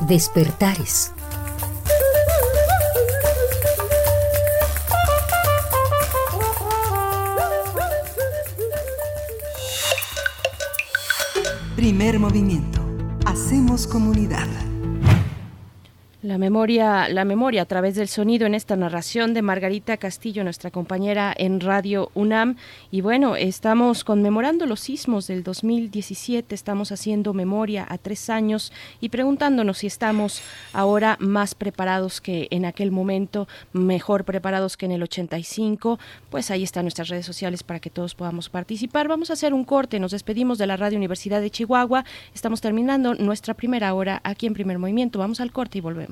Despertares. 0.00 1.12
Primer 11.76 12.18
movimiento. 12.18 12.80
Hacemos 13.24 13.86
comunidad. 13.86 14.71
La 16.22 16.38
memoria, 16.38 17.08
la 17.08 17.24
memoria 17.24 17.62
a 17.62 17.64
través 17.64 17.96
del 17.96 18.06
sonido 18.06 18.46
en 18.46 18.54
esta 18.54 18.76
narración 18.76 19.34
de 19.34 19.42
Margarita 19.42 19.96
Castillo, 19.96 20.44
nuestra 20.44 20.70
compañera 20.70 21.34
en 21.36 21.58
Radio 21.58 22.12
UNAM. 22.14 22.58
Y 22.92 23.00
bueno, 23.00 23.34
estamos 23.34 24.04
conmemorando 24.04 24.66
los 24.66 24.78
sismos 24.78 25.26
del 25.26 25.42
2017, 25.42 26.54
estamos 26.54 26.92
haciendo 26.92 27.34
memoria 27.34 27.84
a 27.88 27.98
tres 27.98 28.30
años 28.30 28.72
y 29.00 29.08
preguntándonos 29.08 29.78
si 29.78 29.88
estamos 29.88 30.42
ahora 30.72 31.16
más 31.18 31.56
preparados 31.56 32.20
que 32.20 32.46
en 32.52 32.66
aquel 32.66 32.92
momento, 32.92 33.48
mejor 33.72 34.24
preparados 34.24 34.76
que 34.76 34.86
en 34.86 34.92
el 34.92 35.02
85. 35.02 35.98
Pues 36.30 36.52
ahí 36.52 36.62
están 36.62 36.84
nuestras 36.84 37.08
redes 37.08 37.26
sociales 37.26 37.64
para 37.64 37.80
que 37.80 37.90
todos 37.90 38.14
podamos 38.14 38.48
participar. 38.48 39.08
Vamos 39.08 39.30
a 39.30 39.32
hacer 39.32 39.52
un 39.52 39.64
corte, 39.64 39.98
nos 39.98 40.12
despedimos 40.12 40.58
de 40.58 40.68
la 40.68 40.76
Radio 40.76 40.98
Universidad 40.98 41.40
de 41.40 41.50
Chihuahua. 41.50 42.04
Estamos 42.32 42.60
terminando 42.60 43.16
nuestra 43.16 43.54
primera 43.54 43.92
hora 43.92 44.20
aquí 44.22 44.46
en 44.46 44.54
Primer 44.54 44.78
Movimiento. 44.78 45.18
Vamos 45.18 45.40
al 45.40 45.50
corte 45.50 45.78
y 45.78 45.80
volvemos. 45.80 46.11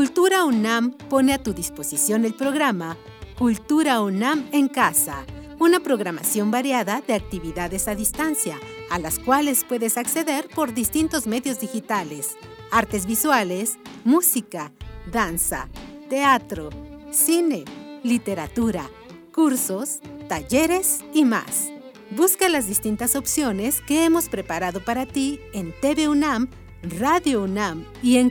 Cultura 0.00 0.46
UNAM 0.46 0.92
pone 1.10 1.34
a 1.34 1.42
tu 1.42 1.52
disposición 1.52 2.24
el 2.24 2.32
programa 2.32 2.96
Cultura 3.38 4.00
UNAM 4.00 4.48
en 4.50 4.68
Casa, 4.68 5.26
una 5.58 5.78
programación 5.80 6.50
variada 6.50 7.02
de 7.06 7.12
actividades 7.12 7.86
a 7.86 7.94
distancia, 7.94 8.58
a 8.88 8.98
las 8.98 9.18
cuales 9.18 9.62
puedes 9.62 9.98
acceder 9.98 10.48
por 10.54 10.72
distintos 10.72 11.26
medios 11.26 11.60
digitales, 11.60 12.38
artes 12.70 13.04
visuales, 13.04 13.78
música, 14.02 14.72
danza, 15.12 15.68
teatro, 16.08 16.70
cine, 17.10 17.66
literatura, 18.02 18.88
cursos, 19.34 20.00
talleres 20.30 21.04
y 21.12 21.26
más. 21.26 21.68
Busca 22.10 22.48
las 22.48 22.66
distintas 22.66 23.16
opciones 23.16 23.82
que 23.82 24.06
hemos 24.06 24.30
preparado 24.30 24.82
para 24.82 25.04
ti 25.04 25.40
en 25.52 25.78
TV 25.82 26.08
UNAM, 26.08 26.48
Radio 26.98 27.42
UNAM 27.42 27.84
y 28.02 28.16
en 28.16 28.30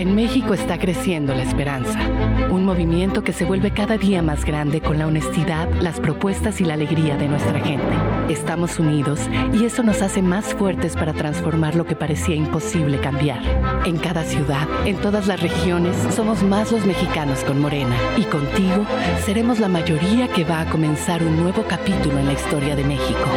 En 0.00 0.14
México 0.14 0.54
está 0.54 0.78
creciendo 0.78 1.34
la 1.34 1.42
esperanza, 1.42 2.00
un 2.48 2.64
movimiento 2.64 3.22
que 3.22 3.34
se 3.34 3.44
vuelve 3.44 3.70
cada 3.70 3.98
día 3.98 4.22
más 4.22 4.46
grande 4.46 4.80
con 4.80 4.98
la 4.98 5.06
honestidad, 5.06 5.68
las 5.82 6.00
propuestas 6.00 6.58
y 6.62 6.64
la 6.64 6.72
alegría 6.72 7.18
de 7.18 7.28
nuestra 7.28 7.60
gente. 7.60 7.92
Estamos 8.30 8.78
unidos 8.78 9.20
y 9.52 9.66
eso 9.66 9.82
nos 9.82 10.00
hace 10.00 10.22
más 10.22 10.54
fuertes 10.54 10.94
para 10.94 11.12
transformar 11.12 11.74
lo 11.74 11.84
que 11.84 11.96
parecía 11.96 12.34
imposible 12.34 12.98
cambiar. 12.98 13.42
En 13.84 13.98
cada 13.98 14.24
ciudad, 14.24 14.66
en 14.86 14.96
todas 14.96 15.26
las 15.26 15.42
regiones, 15.42 15.94
somos 16.16 16.42
más 16.42 16.72
los 16.72 16.86
mexicanos 16.86 17.44
con 17.44 17.60
Morena 17.60 17.94
y 18.16 18.22
contigo 18.22 18.86
seremos 19.26 19.60
la 19.60 19.68
mayoría 19.68 20.28
que 20.28 20.44
va 20.44 20.62
a 20.62 20.70
comenzar 20.70 21.22
un 21.22 21.36
nuevo 21.36 21.64
capítulo 21.64 22.18
en 22.18 22.24
la 22.24 22.32
historia 22.32 22.74
de 22.74 22.84
México. 22.84 23.28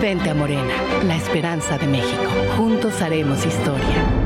Vente 0.00 0.30
a 0.30 0.34
Morena, 0.34 0.72
la 1.06 1.16
esperanza 1.16 1.76
de 1.76 1.88
México. 1.88 2.24
Juntos 2.56 3.02
haremos 3.02 3.44
historia. 3.44 4.25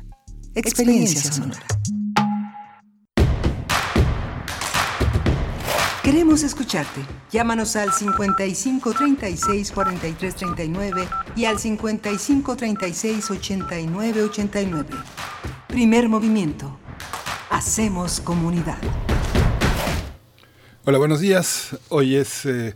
Experiencia 0.53 1.31
sonora. 1.31 1.61
Queremos 6.03 6.43
escucharte. 6.43 6.99
Llámanos 7.31 7.77
al 7.77 7.93
55 7.93 8.93
36 8.93 9.71
43 9.71 10.35
39 10.35 11.07
y 11.37 11.45
al 11.45 11.57
55 11.57 12.57
36 12.57 13.31
89 13.31 14.23
89. 14.23 14.89
Primer 15.67 16.09
movimiento. 16.09 16.77
Hacemos 17.49 18.19
comunidad. 18.19 18.77
Hola, 20.83 20.97
buenos 20.97 21.21
días. 21.21 21.77
Hoy 21.87 22.17
es 22.17 22.45
eh, 22.45 22.75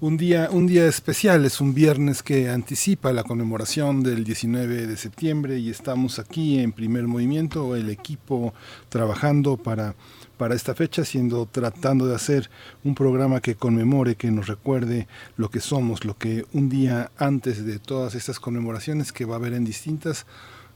un 0.00 0.16
día, 0.16 0.48
un 0.50 0.66
día 0.66 0.86
especial, 0.86 1.44
es 1.44 1.60
un 1.60 1.74
viernes 1.74 2.22
que 2.22 2.48
anticipa 2.48 3.12
la 3.12 3.22
conmemoración 3.22 4.02
del 4.02 4.24
19 4.24 4.86
de 4.86 4.96
septiembre 4.96 5.58
y 5.58 5.68
estamos 5.68 6.18
aquí 6.18 6.58
en 6.58 6.72
primer 6.72 7.06
movimiento, 7.06 7.76
el 7.76 7.90
equipo 7.90 8.54
trabajando 8.88 9.58
para, 9.58 9.94
para 10.38 10.54
esta 10.54 10.74
fecha, 10.74 11.04
siendo, 11.04 11.44
tratando 11.44 12.06
de 12.06 12.14
hacer 12.14 12.48
un 12.82 12.94
programa 12.94 13.40
que 13.40 13.56
conmemore, 13.56 14.14
que 14.14 14.30
nos 14.30 14.46
recuerde 14.46 15.06
lo 15.36 15.50
que 15.50 15.60
somos, 15.60 16.06
lo 16.06 16.16
que 16.16 16.46
un 16.54 16.70
día 16.70 17.10
antes 17.18 17.66
de 17.66 17.78
todas 17.78 18.14
estas 18.14 18.40
conmemoraciones 18.40 19.12
que 19.12 19.26
va 19.26 19.34
a 19.34 19.38
haber 19.38 19.52
en 19.52 19.66
distintas 19.66 20.24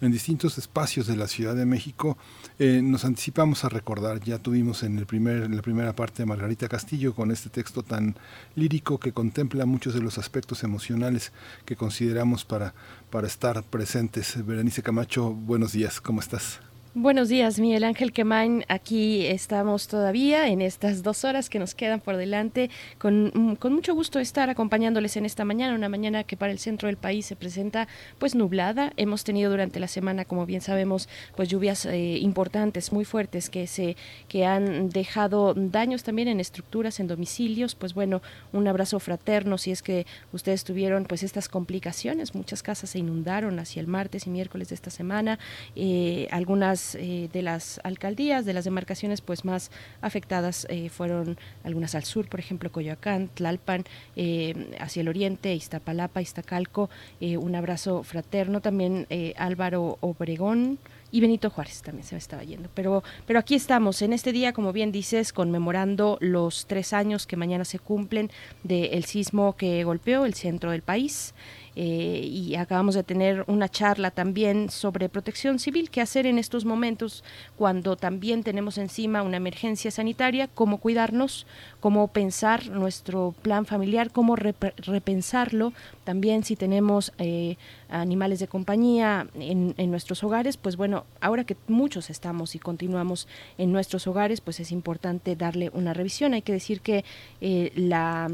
en 0.01 0.13
distintos 0.13 0.59
espacios 0.59 1.07
de 1.07 1.17
la 1.17 1.29
Ciudad 1.29 1.55
de 1.55 1.67
México, 1.67 2.17
eh, 2.59 2.81
nos 2.83 3.05
anticipamos 3.05 3.65
a 3.65 3.69
recordar. 3.69 4.21
Ya 4.21 4.39
tuvimos 4.39 4.83
en, 4.83 4.99
el 4.99 5.07
primer, 5.07 5.45
en 5.45 5.57
la 5.57 5.63
primera 5.63 5.95
parte 5.95 6.23
a 6.23 6.27
Margarita 6.27 6.69
Castillo 6.69 7.15
con 7.15 7.31
este 7.31 7.51
texto 7.51 7.83
tan 7.83 8.17
lírico 8.55 8.99
que 8.99 9.13
contempla 9.13 9.67
muchos 9.67 9.95
de 9.95 10.01
los 10.01 10.19
aspectos 10.19 10.63
emocionales 10.63 11.33
que 11.65 11.77
consideramos 11.77 12.45
para, 12.45 12.75
para 13.11 13.27
estar 13.27 13.63
presentes. 13.65 14.45
Berenice 14.45 14.83
Camacho, 14.83 15.33
buenos 15.33 15.73
días, 15.73 16.01
¿cómo 16.01 16.21
estás? 16.21 16.61
Buenos 16.97 17.29
días, 17.29 17.59
Miguel 17.59 17.83
Ángel 17.83 18.13
Quemain. 18.13 18.65
Aquí 18.69 19.27
estamos 19.27 19.89
todavía 19.89 20.47
en 20.47 20.63
estas 20.63 21.03
dos 21.03 21.25
horas 21.25 21.51
que 21.51 21.59
nos 21.59 21.75
quedan 21.75 21.99
por 21.99 22.17
delante. 22.17 22.71
Con, 22.99 23.33
mm, 23.35 23.55
con, 23.57 23.73
mucho 23.73 23.97
gusto 23.97 24.21
estar 24.21 24.49
acompañándoles 24.49 25.17
en 25.17 25.27
esta 25.27 25.45
mañana, 25.45 25.75
una 25.75 25.89
mañana 25.89 26.23
que 26.23 26.37
para 26.37 26.53
el 26.53 26.61
centro 26.61 26.87
del 26.87 26.97
país 26.97 27.27
se 27.27 27.35
presenta 27.35 27.89
pues 28.21 28.37
nublada. 28.37 28.93
Hemos 28.97 29.25
tenido 29.25 29.51
durante 29.51 29.81
la 29.81 29.89
semana, 29.89 30.25
como 30.25 30.47
bien 30.47 30.61
sabemos, 30.61 31.09
pues 31.35 31.49
lluvias 31.49 31.85
eh, 31.85 32.19
importantes, 32.19 32.93
muy 32.93 33.05
fuertes, 33.05 33.51
que 33.51 33.67
se 33.67 33.97
que 34.29 34.47
han 34.47 34.89
dejado 34.89 35.53
daños 35.55 36.05
también 36.05 36.29
en 36.29 36.39
estructuras, 36.39 37.01
en 37.01 37.09
domicilios. 37.09 37.75
Pues 37.75 37.93
bueno, 37.95 38.23
un 38.53 38.69
abrazo 38.69 39.01
fraterno 39.01 39.59
si 39.59 39.73
es 39.73 39.83
que 39.83 40.07
ustedes 40.33 40.63
tuvieron 40.63 41.07
pues 41.07 41.25
estas 41.25 41.49
complicaciones. 41.49 42.37
Muchas 42.37 42.63
casas 42.63 42.91
se 42.91 43.01
inundaron 43.01 43.59
hacia 43.59 43.81
el 43.81 43.89
martes 43.89 44.29
y 44.29 44.31
miércoles 44.31 44.69
de 44.69 44.77
esta 44.77 44.91
semana. 44.91 45.41
Eh, 45.75 46.29
algunas 46.31 46.84
eh, 46.95 47.29
de 47.33 47.43
las 47.43 47.81
alcaldías, 47.85 48.45
de 48.45 48.53
las 48.53 48.65
demarcaciones 48.65 49.21
pues 49.21 49.45
más 49.45 49.71
afectadas 50.01 50.67
eh, 50.69 50.89
fueron 50.89 51.39
algunas 51.63 51.95
al 51.95 52.05
sur, 52.05 52.29
por 52.29 52.41
ejemplo, 52.41 52.71
Coyoacán, 52.71 53.29
Tlalpan, 53.29 53.85
eh, 54.17 54.77
hacia 54.81 55.01
el 55.01 55.09
oriente, 55.09 55.55
Iztapalapa, 55.55 56.21
Iztacalco, 56.21 56.91
un 57.21 57.55
abrazo 57.55 58.03
fraterno, 58.03 58.61
también 58.61 59.07
Álvaro 59.37 59.99
Obregón, 60.01 60.79
y 61.15 61.21
Benito 61.21 61.49
Juárez 61.49 61.81
también 61.81 62.05
se 62.05 62.17
me 62.17 62.19
estaba 62.19 62.43
yendo. 62.43 62.69
Pero, 62.75 63.05
pero 63.25 63.39
aquí 63.39 63.55
estamos, 63.55 64.03
en 64.03 64.13
este 64.13 64.33
día, 64.33 64.53
como 64.53 64.73
bien 64.73 64.91
dices, 64.91 65.33
conmemorando 65.33 66.19
los 66.21 66.67
tres 66.67 66.93
años 66.93 67.29
que 67.29 67.37
mañana 67.37 67.65
se 67.65 67.79
cumplen 67.79 68.33
del 68.65 69.05
sismo 69.05 69.55
que 69.57 69.85
golpeó 69.85 70.25
el 70.25 70.35
centro 70.35 70.73
del 70.73 70.83
país. 70.83 71.33
Eh, 71.77 72.29
y 72.31 72.55
acabamos 72.55 72.95
de 72.95 73.03
tener 73.03 73.45
una 73.49 73.69
charla 73.69 74.13
también 74.13 74.71
sobre 74.71 75.09
protección 75.09 75.59
civil, 75.59 75.91
qué 75.91 76.01
hacer 76.01 76.27
en 76.27 76.39
estos 76.39 76.65
momentos 76.65 77.25
cuando 77.57 77.97
también 77.97 78.45
tenemos 78.45 78.79
encima 78.79 79.23
una 79.23 79.39
emergencia 79.39 79.91
sanitaria, 79.91 80.47
cómo 80.47 80.79
cuidarnos, 80.79 81.47
cómo 81.81 82.07
pensar 82.09 82.69
nuestro 82.69 83.35
plan 83.43 83.67
familiar, 83.67 84.13
cómo 84.13 84.37
repensarlo, 84.37 85.73
también 86.05 86.45
si 86.45 86.55
tenemos 86.55 87.13
eh, 87.19 87.57
animales 87.89 88.39
de 88.39 88.49
compañía 88.49 89.27
en, 89.35 89.75
nuestros 89.91 90.25
hogares, 90.25 90.57
pues 90.57 90.77
bueno, 90.77 91.05
ahora 91.21 91.45
que 91.45 91.57
muchos 91.69 92.11
estamos 92.11 92.55
y 92.55 92.59
continuamos 92.59 93.29
en 93.59 93.73
nuestros 93.73 94.07
hogares, 94.07 94.41
pues 94.41 94.61
es 94.61 94.73
importante 94.73 95.37
darle 95.37 95.71
una 95.73 95.95
revisión. 95.95 96.35
Hay 96.35 96.43
que 96.43 96.53
decir 96.53 96.81
que 96.81 97.05
eh, 97.41 97.73
la 97.77 98.29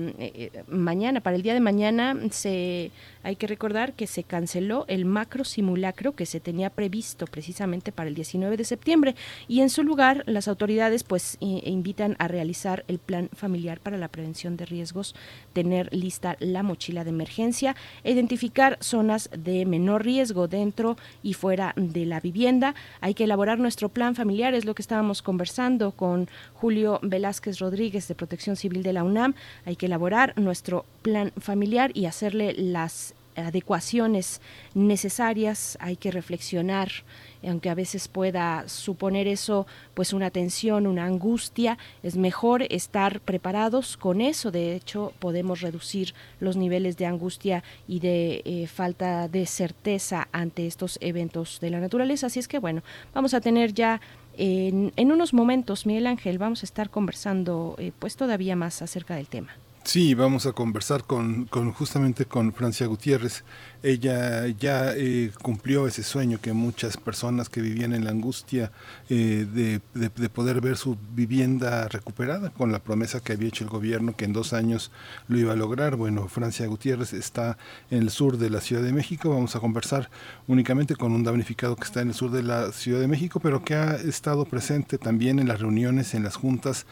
mañana, 0.69 1.21
para 1.21 1.37
el 1.37 1.43
día 1.43 1.55
de 1.55 1.61
mañana, 1.61 2.17
se 2.31 2.91
hay 3.23 3.37
que 3.37 3.47
recordar 3.47 3.93
que 3.93 4.07
se 4.07 4.23
canceló 4.23 4.85
el 4.89 5.05
macro 5.05 5.45
simulacro 5.45 6.15
que 6.15 6.27
se 6.27 6.41
tenía 6.41 6.71
previsto 6.71 7.27
precisamente 7.27 7.93
para 7.93 8.09
el 8.09 8.15
19 8.15 8.57
de 8.57 8.65
septiembre 8.65 9.15
y 9.47 9.61
en 9.61 9.71
su 9.71 9.83
lugar 9.83 10.25
las 10.27 10.49
autoridades 10.49 11.05
pues 11.05 11.37
invitan 11.41 12.17
a 12.19 12.29
realizar 12.29 12.85
el 12.89 12.99
plan 12.99 13.29
familiar 13.35 13.81
para 13.81 13.99
la 13.99 14.09
prevención 14.09 14.57
de 14.57 14.67
riesgos, 14.67 15.15
tener 15.53 15.93
lista 15.95 16.37
la 16.41 16.63
mochila 16.63 17.05
de 17.05 17.11
emergencia, 17.11 17.77
identificar 18.05 18.79
zonas 18.81 19.31
de 19.37 19.50
menor 19.67 20.05
riesgo 20.05 20.49
dentro 20.49 20.97
y 21.23 21.35
fuera 21.35 21.73
de 21.77 22.07
la 22.07 22.21
vivienda. 22.21 22.75
Hay 23.01 23.15
que 23.15 23.25
elaborar 23.25 23.59
nuestro 23.59 23.89
plan 23.89 24.15
familiar, 24.15 24.55
es 24.55 24.65
lo 24.65 24.75
que 24.75 24.83
estábamos 24.83 25.23
conversando 25.23 25.93
con 25.93 26.29
Julio 26.55 26.99
Velázquez 27.03 27.59
Rodríguez 27.59 28.09
de 28.09 28.15
Protección 28.15 28.57
Civil 28.57 28.83
de 28.83 28.93
la 28.93 29.05
UNAM. 29.05 29.35
Hay 29.65 29.77
que 29.77 29.87
elaborar 29.87 30.33
nuestro 30.39 30.85
plan 31.03 31.33
familiar 31.39 31.91
y 31.95 32.07
hacerle 32.07 32.55
las 32.55 33.15
adecuaciones 33.37 34.41
necesarias, 34.75 35.79
hay 35.81 35.97
que 35.97 36.11
reflexionar, 36.11 36.91
aunque 37.47 37.71
a 37.71 37.75
veces 37.75 38.09
pueda 38.09 38.69
suponer 38.69 39.27
eso 39.27 39.67
pues 39.95 40.13
una 40.13 40.31
tensión, 40.31 40.87
una 40.87 41.05
angustia, 41.05 41.79
es 42.03 42.17
mejor 42.17 42.65
estar 42.71 43.21
preparados 43.21 43.97
con 43.97 44.21
eso, 44.21 44.51
de 44.51 44.75
hecho 44.75 45.13
podemos 45.19 45.61
reducir 45.61 46.15
los 46.41 46.57
niveles 46.57 46.97
de 46.97 47.07
angustia 47.07 47.63
y 47.89 48.01
de 48.01 48.43
eh, 48.45 48.67
falta 48.67 49.29
de 49.29 49.47
certeza 49.47 50.29
ante 50.33 50.67
estos 50.67 50.99
eventos 51.01 51.61
de 51.61 51.71
la 51.71 51.81
naturaleza, 51.81 52.27
así 52.27 52.39
es 52.39 52.49
que 52.49 52.59
bueno, 52.59 52.83
vamos 53.15 53.35
a 53.35 53.41
tener 53.41 53.73
ya 53.75 54.01
en, 54.37 54.93
unos 55.13 55.35
momentos, 55.35 55.87
Miguel 55.87 56.07
Ángel, 56.07 56.39
vamos 56.39 56.63
a 56.63 56.67
estar 56.67 56.89
conversando 56.89 57.75
eh, 57.79 57.93
pues 57.99 58.17
todavía 58.17 58.57
más 58.57 58.81
acerca 58.81 59.17
del 59.17 59.29
tema. 59.29 59.53
Sí, 59.93 60.15
vamos 60.15 60.47
a 60.47 60.53
conversar 60.53 61.03
con, 61.03 61.47
con 61.47 61.73
justamente 61.73 62.25
con 62.25 62.53
Francia 62.53 62.87
Gutiérrez. 62.87 63.43
Ella 63.83 64.47
ya 64.47 64.93
eh, 64.95 65.33
cumplió 65.43 65.89
ese 65.89 66.05
sueño 66.05 66.39
que 66.41 66.53
muchas 66.53 66.97
personas 66.97 67.49
que 67.49 67.61
vivían 67.61 67.93
en 67.93 68.05
la 68.05 68.13
angustia 68.13 68.71
eh, 69.09 69.49
de, 69.53 69.81
de, 69.95 70.29
poder 70.29 70.61
ver 70.61 70.77
su 70.77 70.97
vivienda 71.13 71.89
recuperada 71.89 72.51
con 72.51 72.71
la 72.71 72.79
promesa 72.79 73.19
que 73.19 73.33
había 73.33 73.49
hecho 73.49 73.65
el 73.65 73.71
gobierno 73.71 74.15
que 74.15 74.27
en 74.27 74.33
dos 74.33 74.53
años 74.53 74.93
lo 75.27 75.41
iba 75.41 75.55
a 75.55 75.57
lograr. 75.57 75.97
Bueno, 75.97 76.29
Francia 76.29 76.69
Gutiérrez 76.69 77.13
está 77.13 77.59
en 77.91 77.99
el 78.03 78.11
sur 78.11 78.39
de 78.39 78.49
la 78.49 78.61
Ciudad 78.61 78.83
de 78.85 78.93
México. 78.93 79.31
Vamos 79.31 79.57
a 79.57 79.61
conversar 79.61 80.09
únicamente 80.47 80.95
con 80.95 81.11
un 81.11 81.25
damnificado 81.25 81.75
que 81.75 81.83
está 81.83 82.01
en 82.01 82.11
el 82.11 82.15
sur 82.15 82.31
de 82.31 82.45
la 82.45 82.71
Ciudad 82.71 83.01
de 83.01 83.09
México, 83.09 83.41
pero 83.41 83.65
que 83.65 83.75
ha 83.75 83.97
estado 83.97 84.45
presente 84.45 84.99
también 84.99 85.41
en 85.41 85.49
las 85.49 85.59
reuniones, 85.59 86.15
en 86.15 86.23
las 86.23 86.37
juntas 86.37 86.87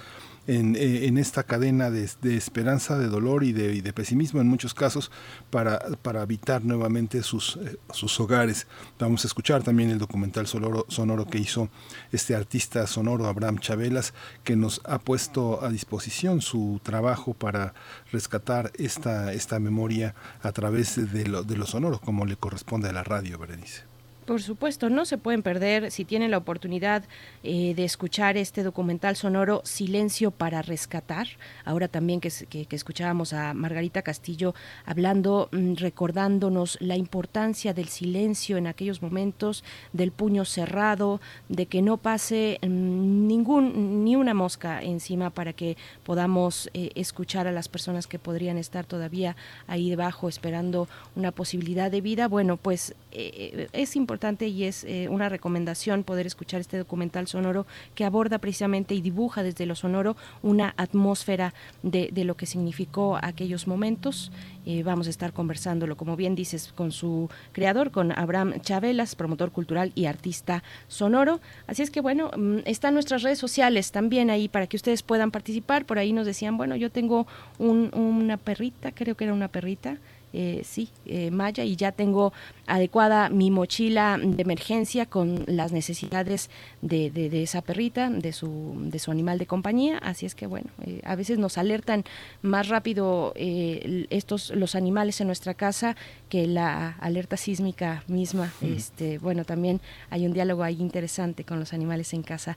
eh, 0.51 1.07
en, 1.07 1.19
esta 1.19 1.43
cadena 1.43 1.91
de, 1.91 2.09
esperanza, 2.35 2.99
de 2.99 3.09
dolor 3.09 3.45
y 3.45 3.53
de, 3.53 3.93
pesimismo 3.93 4.41
en 4.41 4.49
muchos 4.49 4.73
casos 4.73 5.11
para, 5.51 5.79
para 6.01 6.23
habitar 6.23 6.65
nuevamente 6.65 7.23
sus, 7.23 7.57
eh, 7.57 7.77
sus 7.93 8.19
hogares. 8.19 8.67
Vamos 8.99 9.25
a 9.25 9.27
escuchar 9.27 9.63
también 9.63 9.91
el 9.91 9.99
documental 9.99 10.47
sonoro, 10.47 10.87
sonoro 10.89 11.27
que 11.27 11.37
hizo 11.37 11.69
este 12.13 12.35
artista 12.35 12.87
sonoro, 12.87 13.27
Abraham 13.27 13.59
Chabelas, 13.59 14.15
que 14.43 14.57
nos 14.57 14.81
ha 14.85 14.99
puesto 14.99 15.63
a 15.63 15.69
disposición 15.69 16.41
su 16.41 16.81
trabajo 16.83 17.35
para 17.35 17.75
rescatar 18.11 18.73
esta, 18.79 19.35
esta 19.35 19.59
memoria 19.59 20.15
a 20.41 20.53
través 20.53 21.13
de 21.13 21.27
lo, 21.27 21.43
de 21.43 21.59
lo 21.59 21.67
sonoro, 21.67 22.01
como 22.01 22.25
le 22.25 22.37
corresponde 22.37 22.89
a 22.89 22.93
la 22.93 23.05
radio, 23.05 23.39
Berenice. 23.39 23.88
Por 24.29 24.43
supuesto, 24.43 24.91
no 24.91 25.07
se 25.07 25.17
pueden 25.17 25.43
perder 25.43 25.91
si 25.91 26.05
tienen 26.05 26.33
la 26.33 26.37
oportunidad 26.37 27.03
eh, 27.43 27.73
de 27.75 27.85
escuchar 27.85 28.37
este 28.37 28.63
documental 28.63 29.17
sonoro 29.17 29.63
Silencio 29.65 30.33
para 30.33 30.61
Rescatar. 30.61 31.29
Ahora 31.65 31.89
también 31.89 32.21
que, 32.21 32.29
escuchábamos 32.69 33.33
a 33.33 33.55
Margarita 33.55 34.03
Castillo 34.03 34.55
hablando, 34.85 35.49
mm, 35.51 35.77
recordándonos 35.77 36.77
la 36.83 36.97
importancia 36.97 37.73
del 37.73 37.89
silencio 37.89 38.59
en 38.59 38.67
aquellos 38.67 39.01
momentos, 39.01 39.65
del 39.95 40.13
puño 40.13 40.45
cerrado, 40.45 41.23
de 41.49 41.65
que 41.65 41.81
no 41.81 41.97
pase 41.97 42.59
mm, 42.61 43.27
ningún 43.27 44.05
ni 44.05 44.15
una 44.15 44.35
mosca 44.35 44.83
encima 44.83 45.31
para 45.31 45.55
que 45.55 45.79
podamos 46.05 46.69
eh, 46.75 46.91
escuchar 46.97 47.47
a 47.47 47.53
las 47.53 47.71
personas 47.71 48.07
que 48.07 48.19
podrían 48.19 48.59
estar 48.59 48.85
todavía 48.85 49.37
ahí 49.67 49.89
debajo 49.89 50.29
esperando 50.29 50.87
una 51.17 51.33
posibilidad 51.33 51.91
de 51.91 52.03
vida. 52.03 52.29
Bueno, 52.29 52.59
pues 52.59 52.95
eh, 53.11 53.69
es 53.73 53.97
importante 53.97 54.49
y 54.49 54.65
es 54.65 54.85
eh, 54.85 55.09
una 55.09 55.29
recomendación 55.29 56.05
poder 56.05 56.27
escuchar 56.27 56.61
este 56.61 56.77
documental 56.77 57.27
sonoro 57.27 57.67
que 57.95 58.05
aborda 58.05 58.39
precisamente 58.39 58.95
y 58.95 59.01
dibuja 59.01 59.43
desde 59.43 59.67
lo 59.67 59.75
sonoro 59.75 60.17
una 60.43 60.75
atmósfera 60.77 61.55
de, 61.83 62.11
lo 62.25 62.37
que 62.37 62.47
significó 62.47 63.19
aquellos 63.21 63.67
momentos. 63.67 64.31
Eh, 64.67 64.83
vamos 64.83 65.07
a 65.07 65.11
estar 65.11 65.33
conversándolo, 65.33 65.97
como 65.97 66.17
bien 66.17 66.35
dices, 66.35 66.73
con 66.75 66.93
su 66.93 67.31
creador, 67.53 67.91
con 67.91 68.13
Abraham 68.13 68.61
Chabelas, 68.61 69.15
promotor 69.15 69.53
cultural 69.53 69.93
y 69.95 70.05
artista 70.05 70.63
sonoro. 70.89 71.41
Así 71.67 71.83
es 71.83 71.91
que 71.91 72.03
bueno, 72.03 72.31
mm, 72.37 72.59
están 72.67 72.95
nuestras 72.95 73.23
redes 73.23 73.39
sociales 73.39 73.91
también 73.91 74.29
ahí 74.29 74.49
para 74.49 74.67
que 74.67 74.77
ustedes 74.77 75.03
puedan 75.03 75.31
participar. 75.31 75.87
Por 75.87 75.99
ahí 75.99 76.13
nos 76.13 76.27
decían, 76.27 76.59
bueno, 76.59 76.77
yo 76.77 76.91
tengo 76.91 77.27
una 77.59 78.37
perrita, 78.37 78.93
creo 78.93 79.17
que 79.17 79.25
era 79.25 79.33
una 79.33 79.49
perrita 79.49 79.99
eh, 80.33 80.63
sí, 80.65 80.91
eh, 81.07 81.31
Maya, 81.31 81.65
y 81.65 81.77
ya 81.77 81.93
tengo 81.93 82.33
adecuada 82.67 83.31
mi 83.31 83.51
mochila 83.51 84.19
de 84.23 84.43
emergencia 84.43 85.07
con 85.07 85.45
las 85.47 85.73
necesidades 85.73 86.51
de, 86.83 87.11
de, 87.11 87.43
esa 87.43 87.63
perrita, 87.63 88.11
de 88.11 88.33
su, 88.33 88.75
de 88.77 88.99
su 88.99 89.11
animal 89.11 89.39
de 89.39 89.47
compañía. 89.47 89.99
Así 89.99 90.27
es 90.27 90.35
que, 90.35 90.47
bueno, 90.47 90.69
eh, 90.85 91.01
a 91.05 91.15
veces 91.17 91.39
nos 91.39 91.57
alertan 91.57 92.05
más 92.43 92.69
rápido 92.69 93.33
eh, 93.37 94.07
estos 94.11 94.51
los 94.51 94.75
animales 94.75 95.21
en 95.21 95.29
nuestra 95.29 95.55
casa 95.55 95.97
que 96.29 96.47
la 96.47 96.91
alerta 97.01 97.37
sísmica 97.37 98.05
misma. 98.07 98.53
Este, 98.61 99.19
bueno, 99.19 99.45
también 99.45 99.81
hay 100.11 100.27
un 100.27 100.33
diálogo 100.33 100.63
ahí 100.63 100.77
interesante 100.81 101.45
con 101.45 101.59
los 101.59 101.73
animales 101.73 102.13
en 102.13 102.23
casa. 102.23 102.57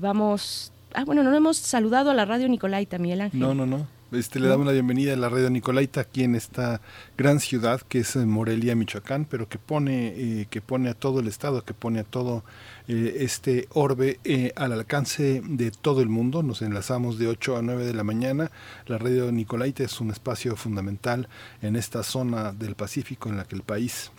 vamos. 0.00 0.72
Ah, 0.94 1.04
bueno, 1.04 1.22
no 1.22 1.34
hemos 1.34 1.56
saludado 1.56 2.10
a 2.10 2.14
la 2.14 2.26
radio 2.26 2.48
Nicolaita, 2.48 2.98
Miguel 2.98 3.22
Ángel. 3.22 3.40
No, 3.40 3.54
no, 3.54 3.64
no. 3.64 4.01
Este, 4.12 4.40
le 4.40 4.48
damos 4.48 4.66
la 4.66 4.72
bienvenida 4.72 5.14
a 5.14 5.16
la 5.16 5.30
radio 5.30 5.48
Nicolaita 5.48 6.02
aquí 6.02 6.22
en 6.22 6.34
esta 6.34 6.82
gran 7.16 7.40
ciudad 7.40 7.80
que 7.80 8.00
es 8.00 8.14
Morelia, 8.16 8.76
Michoacán, 8.76 9.24
pero 9.24 9.48
que 9.48 9.58
pone, 9.58 10.08
eh, 10.08 10.46
que 10.50 10.60
pone 10.60 10.90
a 10.90 10.94
todo 10.94 11.20
el 11.20 11.28
estado, 11.28 11.64
que 11.64 11.72
pone 11.72 12.00
a 12.00 12.04
todo 12.04 12.44
eh, 12.88 13.16
este 13.20 13.68
orbe 13.70 14.20
eh, 14.24 14.52
al 14.54 14.72
alcance 14.72 15.40
de 15.42 15.70
todo 15.70 16.02
el 16.02 16.10
mundo. 16.10 16.42
Nos 16.42 16.60
enlazamos 16.60 17.18
de 17.18 17.28
8 17.28 17.56
a 17.56 17.62
9 17.62 17.86
de 17.86 17.94
la 17.94 18.04
mañana. 18.04 18.50
La 18.86 18.98
radio 18.98 19.32
Nicolaita 19.32 19.82
es 19.82 19.98
un 19.98 20.10
espacio 20.10 20.56
fundamental 20.56 21.30
en 21.62 21.74
esta 21.74 22.02
zona 22.02 22.52
del 22.52 22.74
Pacífico 22.74 23.30
en 23.30 23.38
la 23.38 23.44
que 23.44 23.56
el 23.56 23.62
país 23.62 24.10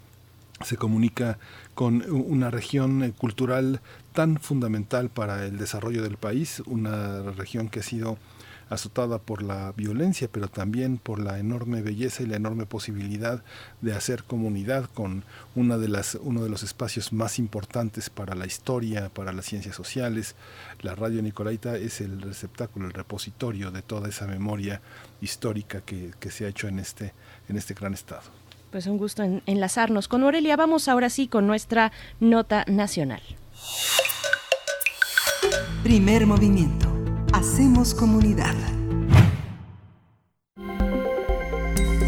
se 0.63 0.75
comunica 0.75 1.37
con 1.75 2.03
una 2.09 2.49
región 2.49 3.11
cultural 3.11 3.81
tan 4.11 4.39
fundamental 4.39 5.09
para 5.09 5.45
el 5.45 5.59
desarrollo 5.59 6.01
del 6.01 6.17
país, 6.17 6.63
una 6.65 7.21
región 7.31 7.69
que 7.69 7.81
ha 7.81 7.83
sido 7.83 8.17
azotada 8.74 9.19
por 9.19 9.41
la 9.41 9.71
violencia, 9.71 10.30
pero 10.32 10.47
también 10.47 10.97
por 10.97 11.19
la 11.19 11.39
enorme 11.39 11.82
belleza 11.82 12.24
y 12.24 12.26
la 12.26 12.36
enorme 12.36 12.65
posibilidad 12.65 13.43
de 13.82 13.93
hacer 13.93 14.24
comunidad 14.24 14.89
con 14.93 15.24
una 15.55 15.78
de 15.78 15.88
las, 15.88 16.15
uno 16.15 16.43
de 16.43 16.49
los 16.49 16.63
espacios 16.63 17.13
más 17.13 17.39
importantes 17.39 18.09
para 18.09 18.36
la 18.36 18.45
historia, 18.45 19.09
para 19.09 19.32
las 19.32 19.45
ciencias 19.45 19.76
sociales. 19.76 20.36
La 20.82 20.95
radio 20.95 21.21
Nicolaita 21.21 21.78
es 21.78 22.01
el 22.01 22.21
receptáculo, 22.21 22.88
el 22.88 22.93
repositorio 22.93 23.71
de 23.71 23.82
toda 23.82 24.09
esa 24.09 24.28
memoria 24.28 24.82
histórica 25.21 25.82
que, 25.82 26.11
que 26.19 26.32
se 26.32 26.45
ha 26.45 26.49
hecho 26.49 26.67
en 26.67 26.80
este, 26.80 27.13
en 27.49 27.57
este 27.57 27.74
gran 27.74 27.93
estado. 27.93 28.24
Pues 28.71 28.88
un 28.88 28.97
gusto 28.97 29.24
enlazarnos 29.45 30.07
con 30.07 30.24
Aurelia. 30.24 30.55
Vamos 30.55 30.88
ahora 30.88 31.11
sí 31.11 31.28
con 31.28 31.45
nuestra 31.45 31.91
nota 32.19 32.65
nacional. 32.67 33.21
Primer 35.84 36.26
movimiento. 36.26 37.03
Hacemos 37.45 37.93
comunidad. 37.93 38.55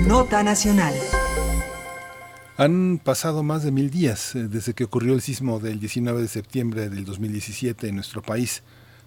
Nota 0.07 0.43
nacional. 0.43 0.93
Han 2.55 3.01
pasado 3.03 3.43
más 3.43 3.61
de 3.61 3.71
mil 3.71 3.89
días 3.89 4.33
eh, 4.36 4.47
desde 4.47 4.73
que 4.73 4.86
ocurrió 4.86 5.13
el 5.13 5.19
sismo 5.19 5.59
del 5.59 5.81
19 5.81 6.21
de 6.21 6.29
septiembre 6.29 6.88
del 6.88 7.03
2017 7.03 7.89
en 7.89 7.95
nuestro 7.95 8.21
país. 8.21 8.63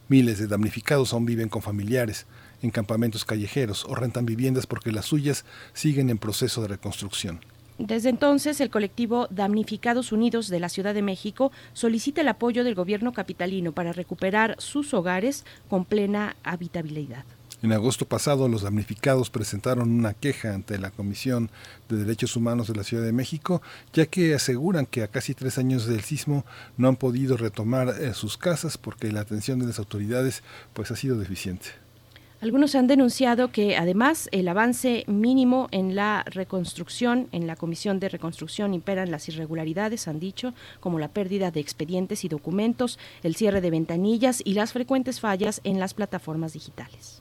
Miles 0.09 0.39
de 0.39 0.49
damnificados 0.49 1.15
aún 1.15 1.25
viven 1.25 1.49
con 1.49 1.63
familiares 1.63 2.27
en 2.61 2.73
campamentos 2.73 3.25
callejeros 3.25 3.87
o 3.87 3.95
rentan 3.95 4.27
viviendas 4.27 4.67
porque 4.67 4.93
las 4.93 5.07
suyas 5.07 5.47
siguen 5.73 6.11
en 6.11 6.19
proceso 6.19 6.61
de 6.61 6.69
reconstrucción. 6.69 7.41
Desde 7.79 8.09
entonces, 8.09 8.61
el 8.61 8.71
colectivo 8.71 9.29
Damnificados 9.31 10.11
Unidos 10.11 10.49
de 10.49 10.59
la 10.59 10.69
Ciudad 10.69 10.95
de 10.95 11.03
México 11.03 11.53
solicita 11.75 12.23
el 12.23 12.29
apoyo 12.29 12.65
del 12.65 12.75
gobierno 12.75 13.13
capitalino 13.13 13.71
para 13.71 13.93
recuperar 13.93 14.57
sus 14.59 14.93
hogares 14.95 15.45
con 15.69 15.85
plena 15.85 16.35
habitabilidad. 16.43 17.25
En 17.63 17.73
agosto 17.73 18.05
pasado, 18.05 18.49
los 18.49 18.63
damnificados 18.63 19.31
presentaron 19.31 19.91
una 19.91 20.15
queja 20.15 20.55
ante 20.55 20.79
la 20.79 20.91
Comisión 20.91 21.51
de 21.89 21.97
Derechos 21.97 22.35
Humanos 22.35 22.67
de 22.67 22.75
la 22.75 22.85
Ciudad 22.85 23.05
de 23.05 23.13
México, 23.13 23.63
ya 23.93 24.07
que 24.07 24.35
aseguran 24.35 24.87
que 24.87 25.05
a 25.05 25.09
casi 25.09 25.35
tres 25.35 25.59
años 25.59 25.87
del 25.87 26.03
sismo 26.03 26.45
no 26.77 26.89
han 26.89 26.97
podido 26.97 27.37
retomar 27.37 27.89
eh, 28.01 28.13
sus 28.15 28.37
casas 28.37 28.77
porque 28.77 29.13
la 29.13 29.21
atención 29.21 29.61
de 29.61 29.67
las 29.67 29.79
autoridades 29.79 30.43
pues, 30.73 30.91
ha 30.91 30.97
sido 30.97 31.17
deficiente. 31.17 31.71
Algunos 32.41 32.77
han 32.77 32.87
denunciado 32.87 33.51
que 33.51 33.77
además 33.77 34.29
el 34.31 34.47
avance 34.47 35.03
mínimo 35.09 35.67
en 35.73 35.97
la 35.97 36.23
reconstrucción, 36.25 37.29
en 37.33 37.49
la 37.49 37.57
comisión 37.57 37.99
de 37.99 38.09
reconstrucción 38.09 38.75
imperan 38.75 39.11
las 39.11 39.29
irregularidades, 39.29 40.07
han 40.07 40.21
dicho, 40.21 40.55
como 40.79 41.01
la 41.01 41.09
pérdida 41.09 41.51
de 41.51 41.59
expedientes 41.59 42.25
y 42.25 42.29
documentos, 42.29 43.01
el 43.25 43.35
cierre 43.35 43.61
de 43.61 43.71
ventanillas 43.71 44.41
y 44.45 44.55
las 44.55 44.73
frecuentes 44.73 45.19
fallas 45.19 45.61
en 45.65 45.81
las 45.81 45.95
plataformas 45.95 46.53
digitales. 46.53 47.18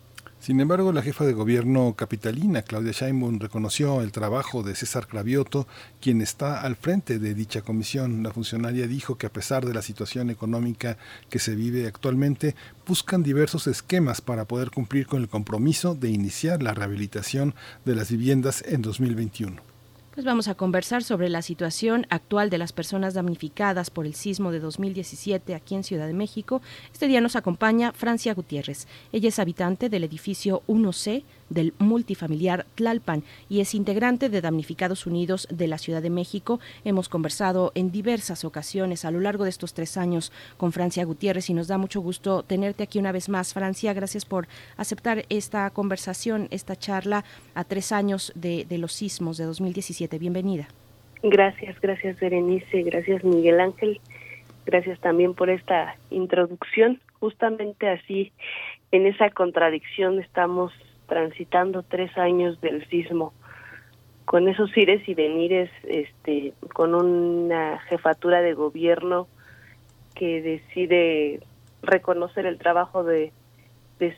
Sin 0.47 0.61
embargo, 0.61 0.93
la 0.93 1.01
jefa 1.01 1.25
de 1.25 1.33
gobierno 1.33 1.93
capitalina, 1.97 2.61
Claudia 2.61 2.93
Sheinbaum, 2.93 3.37
reconoció 3.37 4.01
el 4.01 4.13
trabajo 4.13 4.63
de 4.63 4.75
César 4.75 5.05
Cravioto, 5.05 5.67
quien 5.99 6.21
está 6.21 6.61
al 6.61 6.77
frente 6.77 7.19
de 7.19 7.33
dicha 7.33 7.63
comisión. 7.63 8.23
La 8.23 8.31
funcionaria 8.31 8.87
dijo 8.87 9.17
que 9.17 9.27
a 9.27 9.33
pesar 9.33 9.65
de 9.65 9.73
la 9.73 9.81
situación 9.81 10.29
económica 10.29 10.97
que 11.29 11.39
se 11.39 11.53
vive 11.53 11.85
actualmente, 11.85 12.55
buscan 12.87 13.23
diversos 13.23 13.67
esquemas 13.67 14.21
para 14.21 14.45
poder 14.45 14.71
cumplir 14.71 15.05
con 15.05 15.21
el 15.21 15.27
compromiso 15.27 15.95
de 15.95 16.11
iniciar 16.11 16.63
la 16.63 16.73
rehabilitación 16.73 17.53
de 17.83 17.95
las 17.95 18.09
viviendas 18.09 18.63
en 18.65 18.81
2021. 18.81 19.76
Pues 20.17 20.25
vamos 20.25 20.47
a 20.47 20.55
conversar 20.55 21.03
sobre 21.03 21.29
la 21.29 21.43
situación 21.43 22.07
actual 22.09 22.49
de 22.49 22.57
las 22.57 22.73
personas 22.73 23.13
damnificadas 23.13 23.91
por 23.91 24.07
el 24.07 24.15
sismo 24.15 24.51
de 24.51 24.59
2017 24.59 25.53
aquí 25.53 25.75
en 25.75 25.83
Ciudad 25.83 26.07
de 26.07 26.15
México. 26.15 26.59
Este 26.91 27.07
día 27.07 27.21
nos 27.21 27.35
acompaña 27.35 27.93
Francia 27.93 28.33
Gutiérrez. 28.33 28.87
Ella 29.11 29.29
es 29.29 29.37
habitante 29.37 29.89
del 29.89 30.03
edificio 30.03 30.63
1C 30.67 31.23
del 31.49 31.73
multifamiliar 31.79 32.65
Tlalpan 32.75 33.23
y 33.49 33.61
es 33.61 33.75
integrante 33.75 34.29
de 34.29 34.41
Damnificados 34.41 35.05
Unidos 35.05 35.47
de 35.51 35.67
la 35.67 35.77
Ciudad 35.77 36.01
de 36.01 36.09
México. 36.09 36.59
Hemos 36.83 37.09
conversado 37.09 37.71
en 37.75 37.91
diversas 37.91 38.45
ocasiones 38.45 39.05
a 39.05 39.11
lo 39.11 39.19
largo 39.19 39.43
de 39.43 39.49
estos 39.49 39.73
tres 39.73 39.97
años 39.97 40.31
con 40.57 40.71
Francia 40.71 41.05
Gutiérrez 41.05 41.49
y 41.49 41.53
nos 41.53 41.67
da 41.67 41.77
mucho 41.77 42.01
gusto 42.01 42.43
tenerte 42.43 42.83
aquí 42.83 42.99
una 42.99 43.11
vez 43.11 43.29
más. 43.29 43.53
Francia, 43.53 43.93
gracias 43.93 44.25
por 44.25 44.47
aceptar 44.77 45.25
esta 45.29 45.69
conversación, 45.69 46.47
esta 46.51 46.75
charla 46.75 47.23
a 47.55 47.63
tres 47.63 47.91
años 47.91 48.31
de, 48.35 48.65
los 48.77 48.93
sismos 48.93 49.37
de 49.37 49.45
2017. 49.45 50.19
Bienvenida. 50.19 50.67
Gracias, 51.23 51.79
gracias 51.81 52.19
Berenice, 52.19 52.83
gracias 52.83 53.23
Miguel 53.23 53.59
Ángel, 53.59 53.99
gracias 54.65 54.99
también 54.99 55.33
por 55.33 55.49
esta 55.49 55.95
introducción. 56.11 56.99
Justamente 57.19 57.89
así, 57.89 58.31
en 58.91 59.07
esa 59.07 59.31
contradicción 59.31 60.19
estamos 60.19 60.71
transitando 61.07 61.83
tres 61.83 62.15
años 62.17 62.61
del 62.61 62.87
sismo 62.89 63.33
con 64.27 64.49
esos 64.49 64.75
ires 64.75 65.07
y 65.07 65.13
venires, 65.13 65.71
este, 65.83 66.53
con 66.73 66.93
una 66.93 67.79
jefatura 67.87 68.41
de 68.41 68.53
gobierno 68.53 69.29
que 70.15 70.41
decide 70.41 71.39
reconocer 71.81 72.45
el 72.45 72.57
trabajo 72.57 73.05
de, 73.05 73.31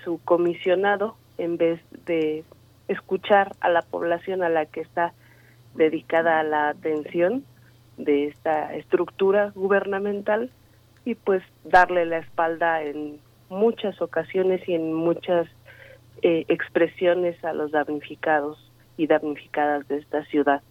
su 0.04 0.20
comisionado 0.26 1.16
en 1.38 1.58
vez 1.58 1.80
de 2.08 2.44
escuchar 2.88 3.56
a 3.62 3.70
la 3.70 3.84
población 3.84 4.42
a 4.42 4.50
la 4.50 4.66
que 4.66 4.82
está 4.82 5.14
dedicada 5.76 6.42
la 6.42 6.70
atención 6.70 7.46
de 7.98 8.30
esta 8.30 8.76
estructura 8.76 9.52
gubernamental 9.54 10.50
y 11.06 11.14
pues 11.14 11.44
darle 11.64 12.08
la 12.08 12.18
espalda 12.18 12.82
en 12.82 13.20
muchas 13.50 14.02
ocasiones 14.02 14.68
y 14.68 14.74
en 14.74 14.92
muchas 14.92 15.48
eh, 16.22 16.46
expresiones 16.48 17.44
a 17.44 17.54
los 17.54 17.72
damnificados 17.72 18.72
y 18.98 19.08
damnificadas 19.08 19.88
de 19.88 19.98
esta 19.98 20.26
ciudad. 20.26 20.62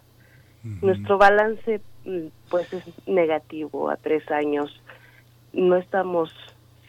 Nuestro 0.83 1.19
balance 1.19 1.81
mm, 2.05 2.27
pues 2.51 2.73
es 2.73 2.85
negativo 3.07 3.91
a 3.91 3.97
tres 3.97 4.31
años. 4.31 4.83
No 5.53 5.77
estamos 5.77 6.35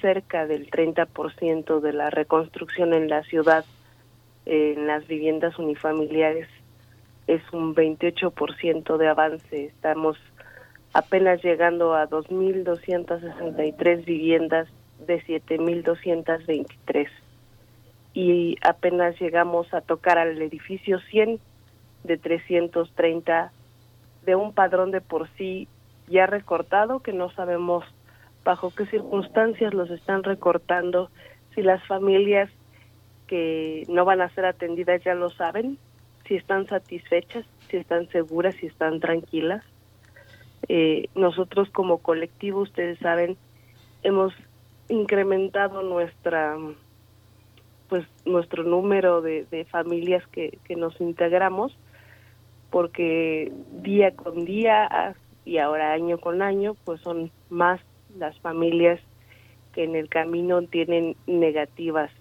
cerca 0.02 0.48
del 0.48 0.70
30% 0.70 1.80
de 1.80 1.94
la 1.94 2.10
reconstrucción 2.10 2.94
en 2.94 3.08
la 3.10 3.24
ciudad, 3.24 3.64
en 4.46 4.88
las 4.88 5.08
viviendas 5.08 5.58
unifamiliares. 5.60 6.48
Es 7.28 7.42
un 7.54 7.76
28% 7.76 8.98
de 8.98 9.08
avance. 9.08 9.66
Estamos 9.66 10.18
apenas 10.94 11.44
llegando 11.44 11.94
a 11.94 12.10
2.263 12.10 14.04
viviendas 14.06 14.68
de 15.06 15.22
7.223 15.24 17.08
y 18.20 18.58
apenas 18.62 19.18
llegamos 19.22 19.74
a 19.74 19.80
tocar 19.80 20.18
al 20.18 20.42
edificio 20.42 21.00
100 21.00 21.40
de 22.04 22.18
330 22.18 23.54
de 24.26 24.36
un 24.36 24.52
padrón 24.52 24.92
de 24.92 25.00
por 25.00 25.30
sí 25.38 25.70
ya 26.10 26.26
recortado 26.26 27.00
que 27.00 27.14
no 27.14 27.32
sabemos 27.32 27.86
bajo 28.44 28.72
qué 28.76 28.86
circunstancias 28.88 29.74
los 29.74 29.90
están 29.90 30.24
recortando, 30.24 31.10
si 31.56 31.62
las 31.62 31.82
familias 31.88 32.50
que 33.28 33.86
no 33.88 34.04
van 34.04 34.20
a 34.20 34.30
ser 34.32 34.46
atendidas 34.46 35.02
ya 35.02 35.14
lo 35.14 35.30
saben, 35.30 35.78
si 36.28 36.36
están 36.36 36.68
satisfechas, 36.68 37.46
si 37.70 37.78
están 37.78 38.10
seguras, 38.10 38.54
si 38.56 38.66
están 38.66 39.00
tranquilas. 39.00 39.64
Eh, 40.68 41.08
nosotros 41.16 41.70
como 41.70 42.00
colectivo, 42.00 42.60
ustedes 42.60 43.00
saben, 43.00 43.38
hemos 44.04 44.34
incrementado 44.90 45.84
nuestra 45.84 46.58
pues 47.90 48.06
nuestro 48.26 48.64
número 48.64 49.22
de, 49.22 49.66
familias 49.72 50.26
que, 50.28 50.60
que 50.66 50.76
nos 50.76 51.00
integramos 51.02 51.76
porque 52.70 53.52
día 53.82 54.16
con 54.16 54.46
día 54.46 55.16
y 55.44 55.58
ahora 55.58 55.94
año 55.94 56.20
con 56.20 56.42
año 56.42 56.76
pues 56.86 57.02
son 57.02 57.32
más 57.50 57.82
las 58.18 58.40
familias 58.40 59.00
que 59.74 59.84
en 59.84 59.96
el 59.96 60.10
camino 60.10 60.62
tienen 60.64 61.16
negativas. 61.28 62.12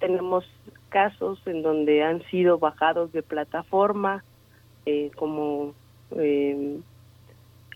Tenemos 0.00 0.44
casos 0.88 1.40
en 1.46 1.62
donde 1.62 2.02
han 2.02 2.22
sido 2.30 2.58
bajados 2.58 3.12
de 3.12 3.22
plataforma 3.22 4.24
eh, 4.86 5.10
como 5.16 5.74
eh, 6.16 6.78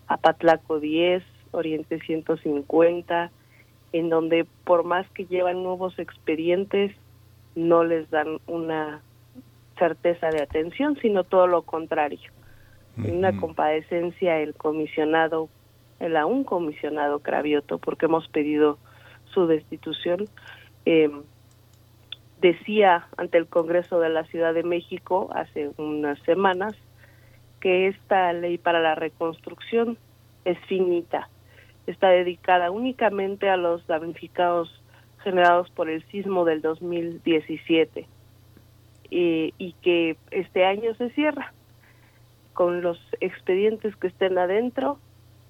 Apatlaco 0.07 0.81
10 0.81 1.23
Oriente 1.53 1.99
150 2.01 3.31
en 3.93 4.11
donde 4.11 4.47
por 4.65 4.85
más 4.85 5.09
que 5.11 5.27
llevan 5.27 5.63
nuevos 5.63 5.99
expedientes, 5.99 6.95
no 7.55 7.85
les 7.85 8.09
dan 8.11 8.39
una 8.47 9.03
certeza 9.79 10.29
de 10.29 10.43
atención, 10.43 10.97
sino 11.01 11.25
todo 11.25 11.47
lo 11.47 11.63
contrario. 11.63 12.31
En 12.99 13.19
una 13.19 13.37
compadecencia 13.37 14.41
el 14.41 14.55
comisionado, 14.55 15.49
el 16.01 16.17
aún 16.17 16.43
comisionado 16.43 17.21
Cravioto, 17.21 17.79
porque 17.79 18.07
hemos 18.07 18.27
pedido 18.29 18.79
su 19.33 19.47
destitución, 19.47 20.25
eh, 20.85 21.09
decía 22.41 23.07
ante 23.17 23.39
el 23.39 23.47
Congreso 23.47 24.01
de 24.01 24.09
la 24.09 24.25
Ciudad 24.25 24.53
de 24.53 24.65
México 24.65 25.31
hace 25.33 25.71
unas 25.77 26.19
semanas 26.21 26.75
que 27.61 27.89
esta 27.89 28.33
ley 28.33 28.59
para 28.59 28.81
la 28.81 28.95
reconstrucción 28.95 29.99
es 30.45 30.59
finita, 30.67 31.29
está 31.91 32.09
dedicada 32.09 32.71
únicamente 32.71 33.49
a 33.49 33.57
los 33.57 33.87
damnificados 33.87 34.83
generados 35.23 35.71
por 35.71 35.89
el 35.91 36.05
sismo 36.09 36.45
del 36.45 36.63
2017 36.63 38.07
y, 39.11 39.55
y 39.59 39.73
que 39.83 40.17
este 40.31 40.65
año 40.65 40.95
se 40.95 41.11
cierra 41.11 41.53
con 42.53 42.83
los 42.83 42.99
expedientes 43.21 43.95
que 43.97 44.09
estén 44.09 44.39
adentro 44.39 44.99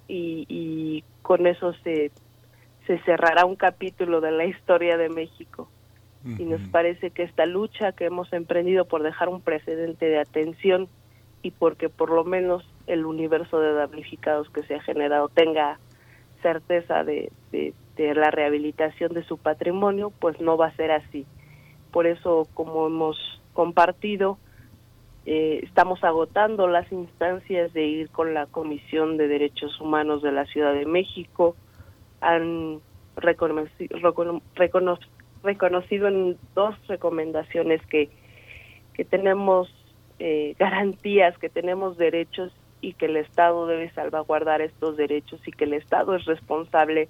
y, 0.06 0.47
y 0.48 1.05
con 1.23 1.47
eso 1.47 1.73
se, 1.85 2.10
se 2.86 2.98
cerrará 3.01 3.44
un 3.44 3.56
capítulo 3.56 4.20
de 4.20 4.31
la 4.31 4.44
historia 4.44 4.97
de 4.97 5.09
México. 5.09 5.69
Y 6.24 6.44
nos 6.44 6.60
parece 6.69 7.10
que 7.10 7.23
esta 7.23 7.47
lucha 7.47 7.93
que 7.93 8.05
hemos 8.05 8.31
emprendido 8.32 8.86
por 8.86 9.02
dejar 9.02 9.28
un 9.28 9.40
precedente 9.40 10.06
de 10.06 10.19
atención 10.19 10.89
y 11.43 11.52
porque 11.52 11.89
por 11.89 12.10
lo 12.10 12.24
menos 12.24 12.69
el 12.86 13.06
universo 13.06 13.60
de 13.60 13.73
damnificados 13.73 14.51
que 14.51 14.62
se 14.65 14.74
ha 14.74 14.82
generado 14.82 15.28
tenga 15.28 15.78
certeza 16.43 17.05
de, 17.05 17.31
la 17.97 18.31
rehabilitación 18.31 19.12
de 19.12 19.24
su 19.24 19.39
patrimonio, 19.39 20.12
pues 20.20 20.40
no 20.40 20.56
va 20.56 20.66
a 20.66 20.77
ser 20.77 20.90
así. 20.93 21.27
Por 21.93 22.06
eso, 22.06 22.47
como 22.55 22.86
hemos 22.86 23.16
compartido, 23.55 24.39
eh, 25.27 25.60
estamos 25.65 26.02
agotando 26.05 26.69
las 26.69 26.90
instancias 26.93 27.73
de 27.73 27.86
ir 27.86 28.10
con 28.10 28.35
la 28.35 28.47
Comisión 28.47 29.16
de 29.16 29.28
Derechos 29.28 29.81
Humanos 29.81 30.23
de 30.23 30.32
la 30.32 30.47
Ciudad 30.47 30.73
de 30.73 30.86
México. 30.86 31.56
Han 32.20 32.81
reconocido, 33.16 33.98
reconocido 35.43 36.09
en 36.09 36.36
dos 36.55 36.74
recomendaciones 36.86 37.85
que, 37.86 38.10
que 38.94 39.05
tenemos 39.05 39.69
eh, 40.19 40.55
garantías, 40.59 41.36
que 41.39 41.48
tenemos 41.48 41.97
derechos 41.97 42.52
y 42.81 42.95
que 42.95 43.07
el 43.07 43.17
Estado 43.17 43.67
debe 43.67 43.91
salvaguardar 43.91 44.61
estos 44.61 44.97
derechos 44.97 45.41
y 45.47 45.53
que 45.53 45.65
el 45.65 45.75
Estado 45.75 46.15
es 46.15 46.25
responsable 46.25 47.09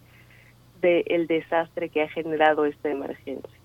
del 0.81 1.27
desastre 1.27 1.89
que 1.89 2.03
ha 2.03 2.09
generado 2.09 2.65
esta 2.65 2.90
emergencia. 2.90 3.59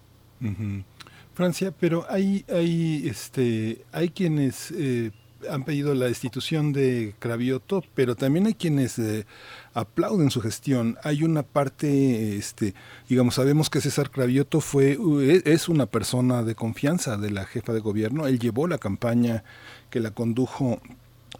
Francia, 1.33 1.73
pero 1.79 2.05
hay, 2.09 2.45
hay, 2.49 3.07
este, 3.07 3.83
hay 3.91 4.09
quienes 4.09 4.71
eh, 4.71 5.11
han 5.49 5.63
pedido 5.63 5.93
la 5.93 6.05
destitución 6.05 6.73
de 6.73 7.15
Cravioto, 7.19 7.83
pero 7.93 8.15
también 8.15 8.45
hay 8.47 8.53
quienes 8.53 8.99
eh, 8.99 9.25
aplauden 9.73 10.31
su 10.31 10.41
gestión. 10.41 10.97
Hay 11.03 11.23
una 11.23 11.43
parte, 11.43 12.37
este, 12.37 12.73
digamos, 13.09 13.35
sabemos 13.35 13.69
que 13.69 13.81
César 13.81 14.11
Cravioto 14.11 14.61
fue, 14.61 14.97
es 15.45 15.69
una 15.69 15.85
persona 15.85 16.43
de 16.43 16.55
confianza 16.55 17.17
de 17.17 17.31
la 17.31 17.45
jefa 17.45 17.73
de 17.73 17.79
gobierno. 17.79 18.27
Él 18.27 18.39
llevó 18.39 18.67
la 18.67 18.77
campaña 18.77 19.43
que 19.89 19.99
la 19.99 20.11
condujo 20.11 20.81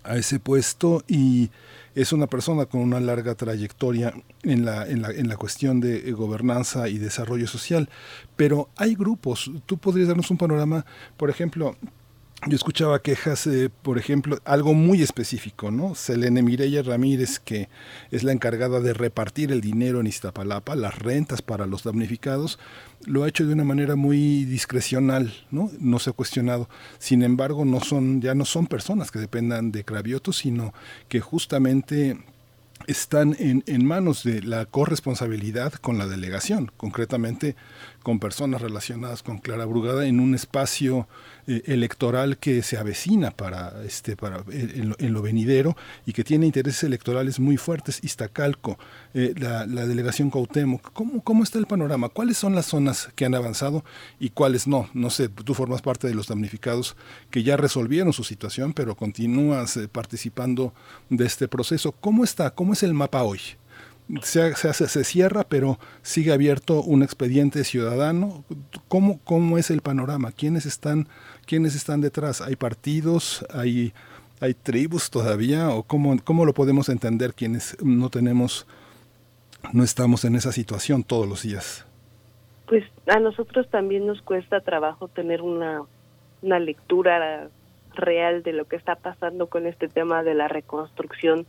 a 0.04 0.18
ese 0.18 0.40
puesto 0.40 1.04
y 1.08 1.50
es 1.96 2.12
una 2.12 2.28
persona 2.28 2.66
con 2.66 2.82
una 2.82 3.00
larga 3.00 3.36
trayectoria 3.36 4.14
en 4.42 4.66
la, 4.66 4.88
en 4.88 5.02
la, 5.02 5.12
en 5.12 5.28
la 5.28 5.38
cuestión 5.38 5.80
de 5.80 6.12
gobernanza 6.12 6.90
y 6.90 6.98
desarrollo 6.98 7.48
social. 7.48 7.90
Pero 8.36 8.70
hay 8.76 8.96
grupos, 8.96 9.52
tú 9.66 9.78
podrías 9.78 10.08
darnos 10.08 10.32
un 10.32 10.38
panorama, 10.38 10.86
por 11.18 11.30
ejemplo, 11.30 11.76
yo 12.48 12.56
escuchaba 12.56 13.02
quejas, 13.02 13.48
eh, 13.48 13.70
por 13.70 13.98
ejemplo, 13.98 14.38
algo 14.44 14.74
muy 14.74 15.02
específico, 15.02 15.72
¿no? 15.72 15.96
Selene 15.96 16.42
Mireya 16.42 16.82
Ramírez, 16.82 17.40
que 17.40 17.70
es 18.12 18.24
la 18.24 18.32
encargada 18.32 18.82
de 18.82 18.94
repartir 18.94 19.52
el 19.52 19.62
dinero 19.62 20.00
en 20.00 20.08
Iztapalapa, 20.08 20.76
las 20.76 20.98
rentas 21.00 21.42
para 21.42 21.66
los 21.66 21.84
damnificados, 21.84 22.60
lo 23.06 23.24
ha 23.24 23.30
hecho 23.30 23.46
de 23.46 23.54
una 23.54 23.64
manera 23.64 23.96
muy 23.96 24.46
discrecional, 24.46 25.34
¿no? 25.52 25.72
No 25.80 26.00
se 26.00 26.10
ha 26.10 26.14
cuestionado. 26.14 26.70
Sin 27.00 27.24
embargo, 27.24 27.66
no 27.66 27.80
son, 27.80 28.22
ya 28.22 28.36
no 28.36 28.46
son 28.46 28.68
personas 28.68 29.12
que 29.12 29.20
dependan 29.20 29.72
de 29.72 29.86
Cravioto, 29.86 30.34
sino 30.34 30.74
que 31.08 31.22
justamente 31.22 32.18
están 32.88 33.36
en, 33.40 33.64
en, 33.68 33.86
manos 33.86 34.24
de 34.24 34.42
la 34.42 34.66
corresponsabilidad 34.66 35.74
con 35.74 35.98
la 35.98 36.08
delegación, 36.08 36.72
concretamente 36.76 37.56
con 38.02 38.20
personas 38.20 38.62
relacionadas 38.62 39.24
con 39.24 39.38
Clara 39.38 39.64
Brugada 39.64 40.06
en 40.06 40.20
un 40.20 40.36
espacio 40.36 41.08
eh, 41.46 41.62
electoral 41.66 42.38
que 42.38 42.64
se 42.64 42.78
avecina 42.78 43.32
para 43.32 43.84
este 43.84 44.16
para 44.16 44.46
eh, 44.50 44.94
en 44.98 45.14
lo, 45.14 45.22
venidero 45.22 45.76
y 46.06 46.14
que 46.14 46.24
tiene 46.24 46.46
intereses 46.46 46.84
electorales 46.84 47.40
muy 47.40 47.58
fuertes. 47.58 48.00
Iztacalco 48.02 48.78
eh, 49.14 49.34
la, 49.38 49.66
delegación 49.66 50.30
Cuauhtémoc 50.30 50.94
¿Cómo, 50.94 51.22
cómo 51.22 51.44
está 51.44 51.60
el 51.60 51.66
panorama 51.66 52.08
cuáles 52.08 52.38
son 52.38 52.56
las 52.56 52.68
zonas 52.68 53.10
que 53.16 53.26
han 53.26 53.36
avanzado 53.36 53.84
y 54.20 54.30
cuáles 54.30 54.68
no 54.68 54.90
no 54.94 55.10
sé 55.10 55.28
tú 55.28 55.54
formas 55.54 55.82
parte 55.82 56.08
de 56.08 56.16
los 56.16 56.28
damnificados 56.28 56.96
que 57.30 57.44
ya 57.44 57.58
resolvieron 57.58 58.14
su 58.14 58.24
situación 58.24 58.72
pero 58.74 58.96
continúas 58.96 59.78
participando 59.92 60.74
de 61.10 61.26
este 61.26 61.50
proceso. 61.50 61.92
Cómo 61.92 62.24
está 62.24 62.52
cómo 62.52 62.72
es 62.72 62.84
el 62.84 62.94
mapa 62.94 63.24
hoy 63.24 63.42
se, 64.22 64.56
se, 64.56 64.74
se, 64.74 65.04
cierra, 65.04 65.44
pero 65.48 65.80
sigue 66.02 66.34
abierto 66.34 66.82
un 66.82 67.04
expediente 67.04 67.64
ciudadano. 67.64 68.44
¿Cómo, 68.88 69.20
¿Cómo 69.24 69.58
es 69.58 69.72
el 69.72 69.82
panorama? 69.82 70.32
¿Quiénes 70.32 70.66
están, 70.66 71.08
quiénes 71.46 71.76
están 71.76 72.02
detrás? 72.02 72.42
¿Hay 72.42 72.56
partidos? 72.56 73.46
¿Hay, 73.54 73.94
hay 74.40 74.54
tribus 74.54 75.10
todavía? 75.10 75.70
¿O 75.70 75.84
cómo, 75.84 76.16
cómo 76.24 76.46
lo 76.46 76.54
podemos 76.54 76.90
entender 76.90 77.34
quienes 77.34 77.78
no 77.84 78.10
tenemos, 78.10 78.68
no 79.72 79.84
estamos 79.84 80.26
en 80.26 80.36
esa 80.36 80.52
situación 80.52 81.04
todos 81.04 81.28
los 81.28 81.44
días? 81.44 81.86
Pues 82.68 82.84
a 83.08 83.20
nosotros 83.20 83.70
también 83.70 84.08
nos 84.08 84.22
cuesta 84.22 84.62
trabajo 84.62 85.08
tener 85.08 85.42
una, 85.42 85.84
una 86.42 86.60
lectura 86.60 87.50
real 87.94 88.44
de 88.44 88.54
lo 88.54 88.66
que 88.66 88.76
está 88.76 88.96
pasando 88.96 89.48
con 89.48 89.68
este 89.68 89.88
tema 89.88 90.24
de 90.24 90.34
la 90.34 90.48
reconstrucción, 90.48 91.46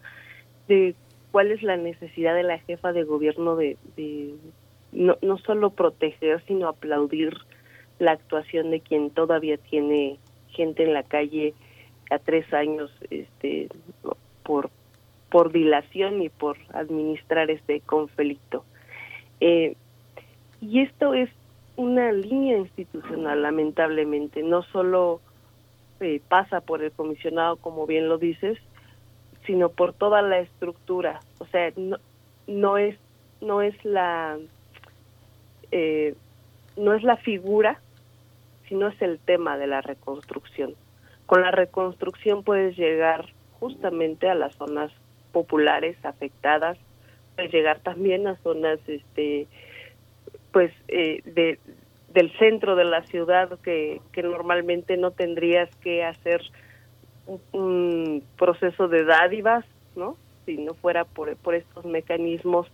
de 0.68 0.94
cuál 1.32 1.50
es 1.50 1.62
la 1.62 1.76
necesidad 1.76 2.34
de 2.34 2.42
la 2.42 2.58
jefa 2.58 2.92
de 2.92 3.04
gobierno 3.04 3.56
de, 3.56 3.76
no, 4.92 5.16
no 5.22 5.38
solo 5.38 5.70
proteger, 5.70 6.42
sino 6.46 6.68
aplaudir 6.68 7.34
la 7.98 8.12
actuación 8.12 8.70
de 8.70 8.80
quien 8.80 9.10
todavía 9.10 9.56
tiene 9.56 10.18
gente 10.48 10.84
en 10.84 10.94
la 10.94 11.02
calle 11.02 11.54
a 12.10 12.18
tres 12.18 12.52
años 12.52 12.90
este 13.10 13.68
por 14.42 14.70
por 15.30 15.52
dilación 15.52 16.22
y 16.22 16.28
por 16.28 16.56
administrar 16.72 17.50
este 17.50 17.80
conflicto 17.80 18.64
eh, 19.40 19.74
y 20.60 20.80
esto 20.80 21.14
es 21.14 21.30
una 21.76 22.12
línea 22.12 22.58
institucional 22.58 23.42
lamentablemente 23.42 24.42
no 24.42 24.62
solo 24.62 25.20
eh, 26.00 26.20
pasa 26.28 26.60
por 26.60 26.82
el 26.82 26.92
comisionado 26.92 27.56
como 27.56 27.86
bien 27.86 28.08
lo 28.08 28.18
dices 28.18 28.58
sino 29.46 29.68
por 29.68 29.92
toda 29.92 30.22
la 30.22 30.38
estructura. 30.38 31.20
O 31.38 31.46
sea, 31.46 31.72
no, 31.76 31.98
no 32.46 32.78
es 32.78 32.96
no 33.40 33.62
es 33.62 33.74
la 33.84 34.38
eh, 35.70 36.14
no 36.76 36.94
es 36.94 37.02
la 37.02 37.16
figura, 37.16 37.80
sino 38.68 38.88
es 38.88 39.00
el 39.02 39.18
tema 39.18 39.58
de 39.58 39.66
la 39.66 39.80
reconstrucción. 39.80 40.74
Con 41.26 41.42
la 41.42 41.50
reconstrucción 41.50 42.42
puedes 42.42 42.76
llegar 42.76 43.26
justamente 43.58 44.28
a 44.28 44.34
las 44.34 44.54
zonas 44.56 44.92
populares 45.32 45.96
afectadas, 46.04 46.78
puedes 47.34 47.52
llegar 47.52 47.80
también 47.80 48.26
a 48.26 48.36
zonas, 48.36 48.78
este, 48.86 49.46
pues, 50.52 50.72
eh, 50.88 51.22
de, 51.24 51.58
del 52.12 52.30
centro 52.38 52.76
de 52.76 52.84
la 52.84 53.02
ciudad 53.06 53.58
que, 53.60 54.00
que 54.12 54.22
normalmente 54.22 54.96
no 54.96 55.10
tendrías 55.10 55.74
que 55.76 56.04
hacer 56.04 56.42
un 57.52 58.22
proceso 58.36 58.86
de 58.88 59.04
dádivas, 59.04 59.64
¿no? 59.96 60.16
Si 60.44 60.58
no 60.58 60.74
fuera 60.74 61.04
por, 61.04 61.34
por 61.36 61.54
estos 61.54 61.84
mecanismos 61.84 62.66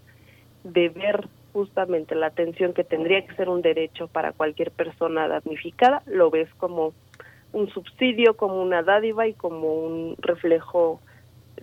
de 0.65 0.89
ver 0.89 1.29
justamente 1.53 2.15
la 2.15 2.27
atención 2.27 2.73
que 2.73 2.85
tendría 2.85 3.27
que 3.27 3.35
ser 3.35 3.49
un 3.49 3.63
derecho 3.63 4.09
para 4.09 4.33
cualquier 4.33 4.71
persona 4.71 5.29
damnificada, 5.29 6.03
lo 6.07 6.31
ves 6.31 6.49
como 6.57 6.93
un 7.53 7.69
subsidio, 7.71 8.37
como 8.37 8.63
una 8.63 8.83
dádiva 8.83 9.27
y 9.27 9.35
como 9.35 9.75
un 9.75 10.17
reflejo 10.19 11.01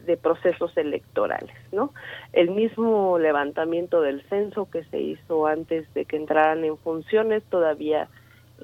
de 0.06 0.18
procesos 0.18 0.76
electorales, 0.78 1.56
¿no? 1.72 1.94
El 2.34 2.52
mismo 2.52 3.18
levantamiento 3.20 4.02
del 4.02 4.22
censo 4.30 4.70
que 4.70 4.84
se 4.86 5.00
hizo 5.00 5.48
antes 5.48 5.92
de 5.94 6.06
que 6.06 6.18
entraran 6.18 6.64
en 6.64 6.78
funciones, 6.78 7.44
todavía 7.46 8.08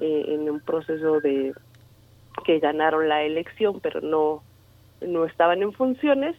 eh, 0.00 0.24
en 0.28 0.50
un 0.50 0.60
proceso 0.60 1.20
de 1.20 1.52
que 2.44 2.58
ganaron 2.58 3.08
la 3.08 3.22
elección 3.22 3.78
pero 3.80 4.00
no 4.00 4.42
no 5.00 5.24
estaban 5.24 5.62
en 5.62 5.72
funciones 5.72 6.34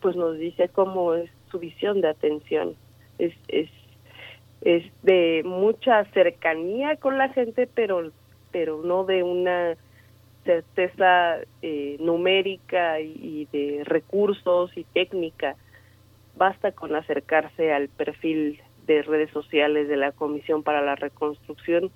pues 0.00 0.14
nos 0.14 0.36
dice 0.36 0.68
cómo 0.68 1.14
es 1.14 1.30
su 1.50 1.58
visión 1.58 2.02
de 2.02 2.08
atención 2.08 2.74
es 3.18 3.32
es 3.48 3.70
es 4.62 4.84
de 5.02 5.42
mucha 5.44 6.04
cercanía 6.06 6.96
con 6.96 7.18
la 7.18 7.28
gente 7.30 7.68
pero 7.72 8.10
pero 8.50 8.80
no 8.82 9.04
de 9.04 9.22
una 9.22 9.76
certeza 10.44 11.36
eh, 11.60 11.96
numérica 12.00 13.00
y, 13.00 13.46
de 13.52 13.82
recursos 13.84 14.74
y 14.76 14.84
técnica. 14.84 15.56
Basta 16.36 16.72
con 16.72 16.96
acercarse 16.96 17.72
al 17.72 17.88
perfil 17.88 18.58
de 18.86 19.02
redes 19.02 19.30
sociales 19.30 19.88
de 19.88 19.98
la 19.98 20.12
Comisión 20.12 20.62
para 20.62 20.80
la 20.80 20.94
Reconstrucción 20.94 21.90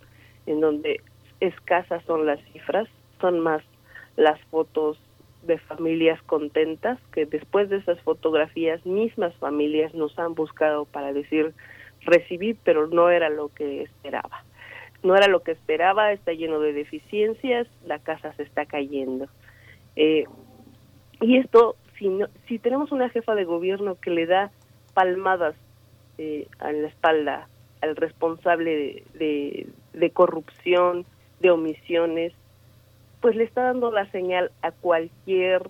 en 0.44 0.60
donde 0.60 1.00
escasas 1.40 2.04
son 2.04 2.26
las 2.26 2.40
cifras 2.52 2.88
son 3.20 3.40
más 3.40 3.62
las 4.16 4.38
fotos 4.50 4.98
de 5.42 5.58
familias 5.58 6.20
contentas 6.24 6.98
que 7.12 7.24
después 7.24 7.70
de 7.70 7.78
esas 7.78 8.00
fotografías 8.02 8.84
mismas 8.84 9.34
familias 9.36 9.94
nos 9.94 10.18
han 10.18 10.34
buscado 10.34 10.84
para 10.84 11.12
decir 11.12 11.54
recibí 12.04 12.54
pero 12.54 12.86
no 12.86 13.10
era 13.10 13.28
lo 13.28 13.48
que 13.48 13.82
esperaba. 13.82 14.44
No 15.02 15.16
era 15.16 15.26
lo 15.26 15.42
que 15.42 15.52
esperaba 15.52 16.12
está 16.12 16.32
lleno 16.32 16.60
de 16.60 16.72
deficiencias 16.72 17.66
la 17.84 17.98
casa 17.98 18.32
se 18.34 18.44
está 18.44 18.66
cayendo. 18.66 19.26
Eh, 19.96 20.24
y 21.20 21.38
esto 21.38 21.76
si 21.98 22.10
si 22.46 22.58
tenemos 22.58 22.92
una 22.92 23.10
jefa 23.10 23.34
de 23.34 23.44
gobierno 23.44 23.96
que 24.00 24.10
le 24.10 24.26
da 24.26 24.50
palmadas 24.94 25.54
eh, 26.18 26.46
en 26.60 26.82
la 26.82 26.88
espalda 26.88 27.48
al 27.80 27.96
responsable 27.96 29.02
de, 29.14 29.66
de 29.92 30.10
corrupción 30.10 31.04
de 31.40 31.50
omisiones 31.50 32.32
pues 33.22 33.36
le 33.36 33.44
está 33.44 33.62
dando 33.62 33.90
la 33.92 34.10
señal 34.10 34.50
a 34.62 34.72
cualquier 34.72 35.62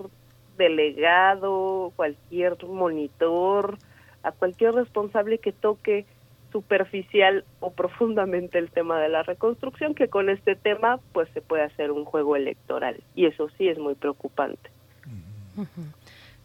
delegado, 0.57 1.93
cualquier 1.97 2.57
monitor, 2.65 3.77
a 4.23 4.33
cualquier 4.33 4.73
responsable 4.75 5.39
que 5.39 5.53
toque 5.53 6.07
superficial 6.53 7.45
o 7.61 7.73
profundamente 7.73 8.59
el 8.59 8.71
tema 8.71 9.01
de 9.01 9.09
la 9.09 9.23
reconstrucción, 9.23 9.95
que 9.95 10.09
con 10.09 10.29
este 10.29 10.55
tema 10.55 11.01
pues 11.13 11.29
se 11.35 11.41
puede 11.41 11.63
hacer 11.63 11.91
un 11.91 12.05
juego 12.05 12.37
electoral. 12.37 13.03
Y 13.15 13.27
eso 13.27 13.49
sí 13.57 13.69
es 13.69 13.79
muy 13.79 13.95
preocupante. 13.95 14.71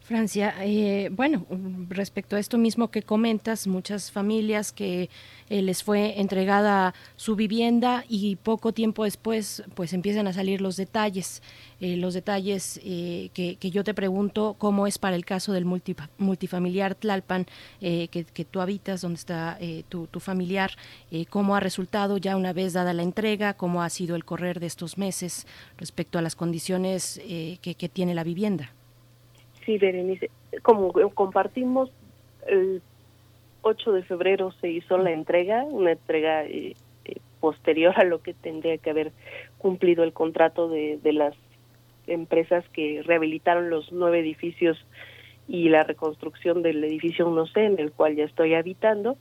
Francia, 0.08 0.54
eh, 0.62 1.10
bueno, 1.12 1.44
respecto 1.90 2.36
a 2.36 2.38
esto 2.38 2.56
mismo 2.56 2.90
que 2.90 3.02
comentas, 3.02 3.66
muchas 3.66 4.10
familias 4.10 4.72
que 4.72 5.10
eh, 5.50 5.60
les 5.60 5.82
fue 5.82 6.18
entregada 6.18 6.94
su 7.16 7.36
vivienda 7.36 8.06
y 8.08 8.36
poco 8.36 8.72
tiempo 8.72 9.04
después 9.04 9.62
pues 9.74 9.92
empiezan 9.92 10.26
a 10.26 10.32
salir 10.32 10.62
los 10.62 10.78
detalles, 10.78 11.42
eh, 11.82 11.98
los 11.98 12.14
detalles 12.14 12.80
que, 12.82 13.58
yo 13.60 13.84
te 13.84 13.92
pregunto 13.92 14.56
cómo 14.56 14.86
es 14.86 14.96
para 14.96 15.14
el 15.14 15.26
caso 15.26 15.52
del 15.52 15.66
multifamiliar 15.66 16.94
Tlalpan 16.94 17.44
que, 17.78 18.08
que, 18.08 18.44
tú 18.46 18.62
habitas, 18.62 19.02
donde 19.02 19.18
está 19.18 19.58
tu, 19.90 20.08
familiar, 20.20 20.70
cómo 21.28 21.54
ha 21.54 21.60
resultado 21.60 22.16
ya 22.16 22.34
una 22.38 22.54
vez 22.54 22.72
dada 22.72 22.94
la 22.94 23.02
entrega, 23.02 23.52
cómo 23.52 23.82
ha 23.82 23.90
sido 23.90 24.16
el 24.16 24.24
correr 24.24 24.58
de 24.58 24.68
estos 24.68 24.96
meses 24.96 25.46
respecto 25.76 26.18
a 26.18 26.22
las 26.22 26.34
condiciones 26.34 27.20
que 27.60 27.90
tiene 27.92 28.14
la 28.14 28.24
vivienda. 28.24 28.72
Sí, 29.68 29.76
Berenice, 29.76 30.30
como 30.62 30.90
compartimos, 31.12 31.90
el 32.46 32.80
8 33.60 33.92
de 33.92 34.02
febrero 34.02 34.50
se 34.62 34.70
hizo 34.70 34.96
la 34.96 35.10
entrega, 35.10 35.62
una 35.64 35.92
entrega 35.92 36.46
eh, 36.46 36.74
eh, 37.04 37.16
posterior 37.38 37.92
a 38.00 38.04
lo 38.04 38.22
que 38.22 38.32
tendría 38.32 38.78
que 38.78 38.88
haber 38.88 39.12
cumplido 39.58 40.04
el 40.04 40.14
contrato 40.14 40.70
de, 40.70 40.98
las 41.12 41.34
empresas 42.06 42.64
que 42.70 43.02
rehabilitaron 43.04 43.68
los 43.68 43.92
nueve 43.92 44.20
edificios 44.20 44.82
y 45.48 45.68
la 45.68 45.82
reconstrucción 45.82 46.62
del 46.62 46.82
edificio 46.82 47.28
1C 47.28 47.66
en 47.66 47.78
el 47.78 47.92
cual 47.92 48.16
ya 48.16 48.24
estoy 48.24 48.54
habitando. 48.54 49.18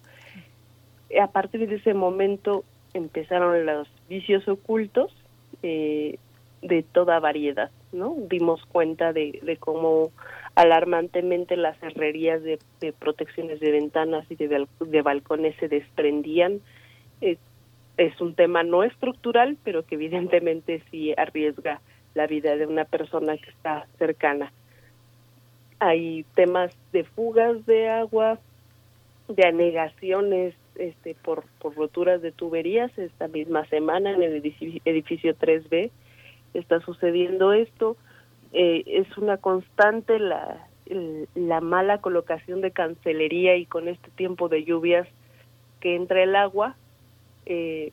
A 1.22 1.28
partir 1.28 1.68
de 1.68 1.76
ese 1.76 1.94
momento 1.94 2.64
empezaron 2.94 3.66
los 3.66 3.90
vicios 4.08 4.48
ocultos 4.48 5.14
eh, 5.62 6.20
de 6.62 6.84
toda 6.84 7.20
variedad, 7.20 7.70
¿no? 7.92 8.16
Dimos 8.30 8.66
cuenta 8.66 9.14
de, 9.14 9.40
de 9.42 9.58
cómo 9.58 10.12
alarmantemente 10.56 11.56
las 11.56 11.82
herrerías 11.84 12.42
de, 12.44 12.60
protecciones 12.98 13.60
de 13.60 13.72
ventanas 13.72 14.26
y 14.30 14.36
de, 14.36 14.68
de 14.80 15.02
balcones 15.02 15.56
se 15.60 15.68
desprendían. 15.68 16.62
Es, 17.22 17.38
es 17.98 18.20
un 18.22 18.36
tema 18.36 18.64
no 18.64 18.84
estructural, 18.84 19.58
pero 19.64 19.86
que 19.86 19.96
evidentemente 19.96 20.84
sí 20.92 21.14
arriesga 21.18 21.82
la 22.14 22.28
vida 22.28 22.56
de 22.56 22.66
una 22.66 22.86
persona 22.86 23.38
que 23.38 23.50
está 23.50 23.88
cercana. 23.98 24.52
Hay 25.80 26.26
temas 26.36 26.76
de 26.92 27.04
fugas 27.04 27.66
de 27.66 27.90
agua, 27.90 28.40
de 29.28 29.48
anegaciones 29.48 30.56
este, 30.76 31.16
por, 31.16 31.44
por 31.60 31.76
roturas 31.76 32.22
de 32.22 32.32
tuberías. 32.32 32.96
Esta 32.98 33.28
misma 33.28 33.66
semana 33.68 34.12
en 34.12 34.24
el 34.24 34.34
edificio, 34.34 34.82
edificio 34.86 35.36
3B 35.36 35.92
está 36.54 36.80
sucediendo 36.82 37.54
esto 37.54 37.98
eh, 38.54 38.84
es 38.86 39.18
una 39.18 39.38
constante 39.38 40.20
la, 40.20 40.68
la 41.36 41.62
mala 41.62 42.00
colocación 42.00 42.62
de 42.62 42.72
cancelería 42.72 43.56
y 43.56 43.66
con 43.66 43.88
este 43.88 44.10
tiempo 44.12 44.50
de 44.50 44.64
lluvias 44.64 45.08
que 45.80 45.96
entra 45.96 46.24
el 46.24 46.36
agua 46.36 46.76
eh, 47.46 47.92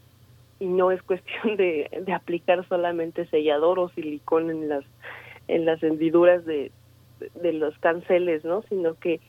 y 0.61 0.67
no 0.67 0.91
es 0.91 1.03
cuestión 1.03 1.57
de, 1.57 1.91
de 2.05 2.13
aplicar 2.13 2.67
solamente 2.69 3.27
sellador 3.27 3.79
o 3.79 3.89
silicón 3.91 4.51
en 4.51 4.69
las 4.69 4.85
en 5.47 5.67
las 5.67 5.83
hendiduras 5.83 6.45
de, 6.47 6.73
de 7.35 7.53
los 7.53 7.77
canceles, 7.79 8.45
¿no? 8.45 8.63
Sino 8.63 8.95
que 8.99 9.21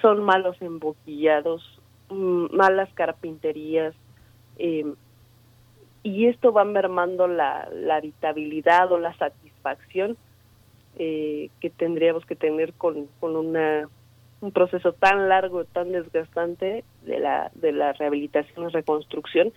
son 0.00 0.22
malos 0.22 0.60
emboquillados, 0.60 1.80
mm, 2.10 2.54
malas 2.54 2.92
carpinterías, 2.94 3.94
eh, 4.58 4.84
y 6.04 6.26
esto 6.26 6.52
va 6.52 6.64
mermando 6.64 7.26
la, 7.26 7.68
la 7.72 7.96
habitabilidad 7.96 8.92
o 8.92 8.98
la 8.98 9.16
satisfacción 9.16 10.16
eh, 10.96 11.48
que 11.60 11.70
tendríamos 11.70 12.24
que 12.26 12.36
tener 12.36 12.74
con, 12.74 13.08
con 13.18 13.34
una, 13.34 13.88
un 14.42 14.52
proceso 14.52 14.92
tan 14.92 15.30
largo, 15.30 15.64
tan 15.64 15.90
desgastante 15.92 16.84
de 17.06 17.18
la, 17.18 17.50
de 17.54 17.72
la 17.72 17.94
rehabilitación 17.94 18.68
y 18.68 18.72
reconstrucción 18.72 19.52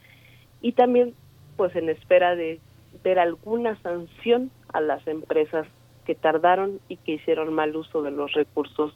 y 0.62 0.72
también 0.72 1.14
pues 1.58 1.76
en 1.76 1.90
espera 1.90 2.36
de 2.36 2.62
ver 3.04 3.20
alguna 3.20 3.76
sanción 3.82 4.50
a 4.72 4.80
las 4.80 5.06
empresas 5.06 5.68
que 6.06 6.16
tardaron 6.16 6.80
y 6.88 6.96
que 6.96 7.14
hicieron 7.14 7.54
mal 7.54 7.76
uso 7.76 8.02
de 8.02 8.12
los 8.12 8.32
recursos 8.32 8.96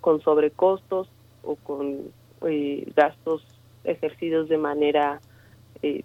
con 0.00 0.20
sobrecostos 0.20 1.08
o 1.42 1.56
con 1.56 2.12
eh, 2.46 2.86
gastos 2.94 3.44
ejercidos 3.82 4.48
de 4.48 4.58
manera 4.58 5.20
eh, 5.82 6.04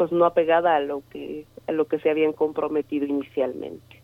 pues 0.00 0.12
no 0.12 0.24
apegada 0.24 0.76
a 0.76 0.80
lo 0.80 1.02
que 1.10 1.44
a 1.68 1.72
lo 1.72 1.86
que 1.86 1.98
se 1.98 2.08
habían 2.08 2.32
comprometido 2.32 3.04
inicialmente. 3.04 4.00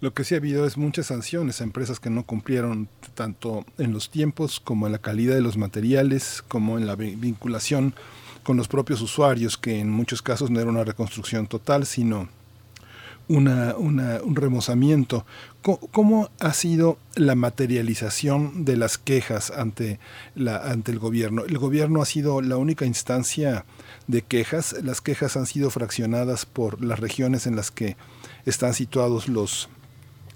Lo 0.00 0.14
que 0.14 0.24
sí 0.24 0.34
ha 0.34 0.38
habido 0.38 0.64
es 0.64 0.78
muchas 0.78 1.08
sanciones 1.08 1.60
a 1.60 1.64
empresas 1.64 2.00
que 2.00 2.08
no 2.08 2.24
cumplieron 2.24 2.88
tanto 3.12 3.66
en 3.76 3.92
los 3.92 4.08
tiempos 4.08 4.58
como 4.58 4.86
en 4.86 4.92
la 4.92 4.98
calidad 4.98 5.34
de 5.34 5.42
los 5.42 5.58
materiales, 5.58 6.40
como 6.40 6.78
en 6.78 6.86
la 6.86 6.96
vinculación 6.96 7.92
con 8.42 8.56
los 8.56 8.66
propios 8.66 9.02
usuarios, 9.02 9.58
que 9.58 9.78
en 9.78 9.90
muchos 9.90 10.22
casos 10.22 10.50
no 10.50 10.58
era 10.58 10.70
una 10.70 10.84
reconstrucción 10.84 11.46
total, 11.46 11.84
sino 11.84 12.30
una, 13.30 13.74
un 13.76 14.36
remozamiento. 14.36 15.24
¿Cómo, 15.62 16.30
ha 16.40 16.52
sido 16.52 16.98
la 17.14 17.34
materialización 17.34 18.64
de 18.64 18.76
las 18.76 18.98
quejas 18.98 19.50
ante, 19.50 20.00
ante 20.64 20.90
el 20.90 20.98
gobierno? 20.98 21.44
El 21.44 21.58
gobierno 21.58 22.02
ha 22.02 22.06
sido 22.06 22.40
la 22.42 22.56
única 22.56 22.86
instancia 22.86 23.64
de 24.06 24.22
quejas. 24.22 24.74
Las 24.82 25.00
quejas 25.00 25.36
han 25.36 25.46
sido 25.46 25.70
fraccionadas 25.70 26.46
por 26.46 26.82
las 26.82 26.98
regiones 26.98 27.46
en 27.46 27.56
las 27.56 27.70
que 27.70 27.96
están 28.46 28.74
situados 28.74 29.28
los 29.28 29.68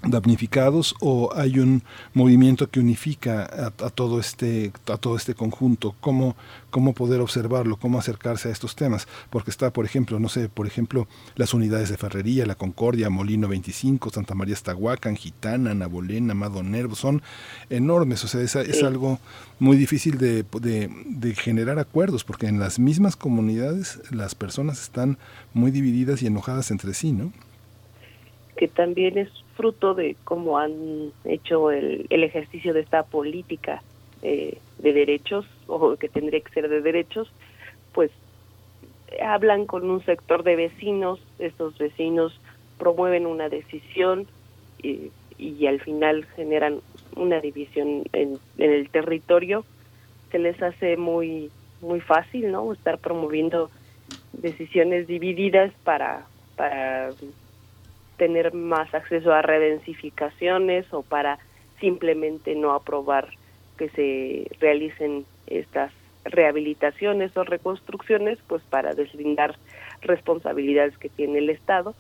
damnificados 0.07 0.95
o 1.01 1.33
hay 1.35 1.59
un 1.59 1.83
movimiento 2.13 2.69
que 2.69 2.81
unifica 2.81 3.45
a, 3.45 3.91
todo 3.91 4.21
este 4.21 4.73
a 4.87 4.97
todo 4.97 5.17
este 5.17 5.35
conjunto 5.35 5.95
cómo 6.01 6.37
cómo 6.71 6.93
poder 6.93 7.21
observarlo 7.21 7.77
cómo 7.77 7.99
acercarse 7.99 8.49
a 8.49 8.53
estos 8.53 8.77
temas 8.77 9.07
porque 9.31 9.51
está 9.51 9.73
por 9.73 9.85
ejemplo 9.85 10.19
no 10.19 10.29
sé 10.29 10.49
por 10.49 10.67
ejemplo 10.67 11.07
las 11.37 11.55
unidades 11.55 11.89
de 11.89 11.97
ferrería 11.97 12.47
la 12.47 12.55
Concordia 12.55 13.11
Molino 13.11 13.49
25 13.49 14.11
Santa 14.11 14.35
María 14.35 14.55
Estahuacan 14.55 15.17
Gitana 15.17 15.75
Nabolena 15.75 16.33
Amado 16.33 16.63
Nervo 16.63 16.95
son 16.95 17.23
enormes. 17.71 18.25
O 18.25 18.29
sea 18.29 18.41
es, 18.41 18.57
es 18.57 18.83
algo 18.83 19.19
muy 19.59 19.77
difícil 19.77 20.19
de, 20.19 20.45
de, 20.61 20.91
de 21.07 21.35
generar 21.35 21.79
acuerdos 21.79 22.25
porque 22.25 22.47
en 22.47 22.59
las 22.59 22.79
mismas 22.79 23.17
comunidades 23.17 24.01
las 24.11 24.35
personas 24.35 24.83
están 24.83 25.19
muy 25.53 25.71
divididas 25.71 26.23
y 26.23 26.27
enojadas 26.27 26.71
entre 26.71 26.95
sí 26.95 27.13
no 27.13 27.33
que 28.57 28.69
también 28.69 29.19
es 29.19 29.29
fruto 29.57 29.95
de 29.95 30.17
cómo 30.25 30.59
han 30.59 31.13
hecho 31.25 31.71
el, 31.71 32.07
el 32.11 32.25
ejercicio 32.25 32.75
de 32.75 32.81
esta 32.81 33.05
política 33.05 33.83
eh, 34.23 34.59
de 34.79 34.93
derechos 34.93 35.47
o 35.67 35.97
que 35.97 36.09
tendría 36.09 36.41
que 36.41 36.53
ser 36.53 36.69
de 36.69 36.81
derechos, 36.81 37.29
pues 37.93 38.11
hablan 39.23 39.67
con 39.67 39.89
un 39.89 40.05
sector 40.05 40.43
de 40.43 40.57
vecinos, 40.57 41.21
estos 41.39 41.77
vecinos 41.79 42.39
promueven 42.79 43.27
una 43.27 43.49
decisión 43.49 44.27
y, 44.83 45.13
y 45.39 45.67
al 45.67 45.81
final 45.81 46.25
generan 46.37 46.81
una 47.17 47.41
división 47.41 48.05
en, 48.13 48.39
en, 48.59 48.73
el 48.73 48.91
territorio, 48.91 49.65
se 50.31 50.39
les 50.39 50.61
hace 50.63 50.97
muy 50.97 51.51
muy 51.81 52.01
fácil, 52.01 52.51
¿no? 52.51 52.73
Estar 52.73 52.99
promoviendo 52.99 53.71
decisiones 54.33 55.07
divididas 55.07 55.73
para 55.85 56.27
para 56.57 57.13
tener 58.17 58.55
más 58.55 58.93
acceso 58.95 59.33
a 59.33 59.43
redensificaciones 59.43 60.87
o 60.93 61.03
para 61.03 61.39
simplemente 61.81 62.55
no 62.55 62.73
aprobar 62.73 63.29
que 63.77 63.89
se 63.91 64.57
realicen 64.61 65.25
estas 65.47 65.93
rehabilitaciones 66.25 67.37
o 67.37 67.45
reconstrucciones, 67.45 68.39
pues 68.47 68.63
para 68.63 68.95
deslindar 68.95 69.57
responsabilidades 70.03 70.97
que 70.99 71.09
tiene 71.09 71.39
el 71.39 71.51
Estado. 71.51 71.95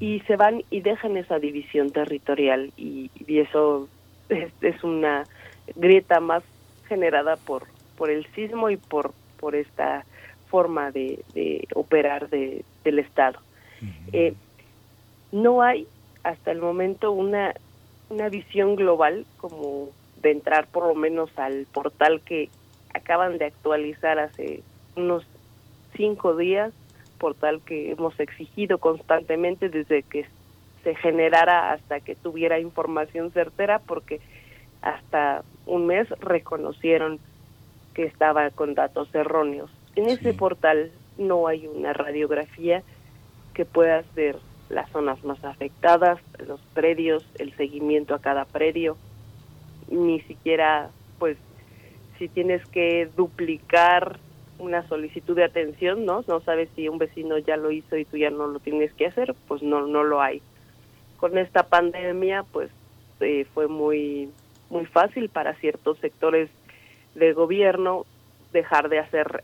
y 0.00 0.20
se 0.26 0.34
van 0.34 0.64
y 0.70 0.80
dejan 0.80 1.16
esa 1.16 1.38
división 1.38 1.90
territorial 1.90 2.72
y, 2.76 3.10
eso 3.28 3.88
es, 4.28 4.82
una 4.82 5.24
grieta 5.76 6.18
más 6.18 6.42
generada 6.88 7.36
por 7.36 7.66
por 7.96 8.10
el 8.10 8.26
sismo 8.34 8.70
y 8.70 8.76
por 8.76 9.12
por 9.38 9.54
esta 9.54 10.04
forma 10.48 10.90
de, 10.90 11.22
operar 11.74 12.28
de, 12.28 12.64
del 12.84 12.98
Estado. 12.98 13.38
Eh, 14.12 14.34
no 15.32 15.62
hay 15.62 15.86
hasta 16.22 16.52
el 16.52 16.60
momento 16.60 17.10
una 17.10 17.54
una 18.10 18.28
visión 18.28 18.76
global 18.76 19.24
como 19.38 19.88
de 20.20 20.32
entrar 20.32 20.66
por 20.66 20.86
lo 20.86 20.94
menos 20.94 21.30
al 21.38 21.66
portal 21.72 22.20
que 22.20 22.50
acaban 22.92 23.38
de 23.38 23.46
actualizar 23.46 24.18
hace 24.18 24.62
unos 24.96 25.24
cinco 25.96 26.36
días 26.36 26.72
portal 27.18 27.60
que 27.64 27.92
hemos 27.92 28.18
exigido 28.20 28.78
constantemente 28.78 29.68
desde 29.68 30.02
que 30.02 30.26
se 30.82 30.94
generara 30.96 31.72
hasta 31.72 32.00
que 32.00 32.16
tuviera 32.16 32.58
información 32.58 33.30
certera, 33.30 33.78
porque 33.78 34.20
hasta 34.82 35.44
un 35.64 35.86
mes 35.86 36.08
reconocieron 36.20 37.20
que 37.94 38.04
estaba 38.04 38.50
con 38.50 38.74
datos 38.74 39.14
erróneos. 39.14 39.70
En 39.94 40.08
ese 40.08 40.34
portal 40.34 40.90
no 41.16 41.46
hay 41.46 41.68
una 41.68 41.92
radiografía 41.92 42.82
que 43.54 43.64
pueda 43.64 44.02
ver 44.16 44.36
las 44.72 44.90
zonas 44.90 45.22
más 45.22 45.44
afectadas, 45.44 46.18
los 46.46 46.60
predios, 46.74 47.24
el 47.38 47.54
seguimiento 47.56 48.14
a 48.14 48.20
cada 48.20 48.44
predio, 48.44 48.96
ni 49.88 50.20
siquiera, 50.22 50.90
pues, 51.18 51.36
si 52.18 52.28
tienes 52.28 52.64
que 52.66 53.08
duplicar 53.16 54.18
una 54.58 54.86
solicitud 54.88 55.36
de 55.36 55.44
atención, 55.44 56.06
¿no? 56.06 56.24
No 56.26 56.40
sabes 56.40 56.68
si 56.74 56.88
un 56.88 56.98
vecino 56.98 57.36
ya 57.38 57.56
lo 57.56 57.70
hizo 57.70 57.96
y 57.96 58.04
tú 58.04 58.16
ya 58.16 58.30
no 58.30 58.46
lo 58.46 58.60
tienes 58.60 58.92
que 58.94 59.06
hacer, 59.06 59.34
pues 59.48 59.62
no 59.62 59.86
no 59.86 60.04
lo 60.04 60.22
hay. 60.22 60.40
Con 61.16 61.36
esta 61.36 61.64
pandemia, 61.64 62.44
pues 62.44 62.70
eh, 63.20 63.44
fue 63.52 63.66
muy 63.66 64.30
muy 64.70 64.86
fácil 64.86 65.28
para 65.28 65.54
ciertos 65.54 65.98
sectores 65.98 66.48
del 67.14 67.34
gobierno 67.34 68.06
dejar 68.52 68.88
de 68.88 69.00
hacer 69.00 69.42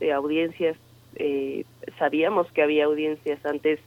eh, 0.00 0.12
audiencias. 0.12 0.76
Eh, 1.16 1.64
sabíamos 1.98 2.50
que 2.52 2.62
había 2.62 2.84
audiencias 2.84 3.44
antes 3.44 3.80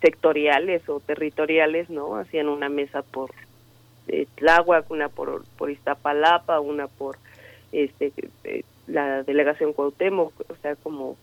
sectoriales 0.00 0.88
o 0.88 1.00
territoriales, 1.00 1.90
¿no? 1.90 2.16
Hacían 2.16 2.48
una 2.48 2.68
mesa 2.68 3.02
por 3.02 3.30
Tláhuac, 4.36 4.90
una 4.90 5.08
por, 5.08 5.44
por 5.56 5.70
Iztapalapa, 5.70 6.60
una 6.60 6.86
por 6.86 7.16
este 7.72 8.12
la 8.86 9.22
delegación 9.22 9.72
Cuauhtémoc, 9.72 10.32
o 10.50 10.56
sea, 10.60 10.76
como 10.76 11.16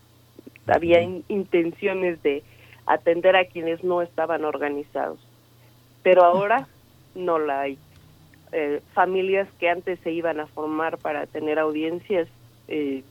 había 0.66 1.02
intenciones 1.02 2.22
de 2.22 2.42
atender 2.86 3.36
a 3.36 3.44
quienes 3.44 3.84
no 3.84 4.02
estaban 4.02 4.44
organizados. 4.44 5.20
Pero 6.02 6.24
ahora 6.24 6.66
no 7.14 7.38
la 7.38 7.62
hay. 7.62 7.78
Eh, 8.52 8.80
familias 8.94 9.48
que 9.60 9.68
antes 9.68 10.00
se 10.00 10.10
iban 10.10 10.40
a 10.40 10.46
formar 10.46 10.98
para 10.98 11.26
tener 11.26 11.58
audiencias 11.58 12.28
eh, 12.66 13.04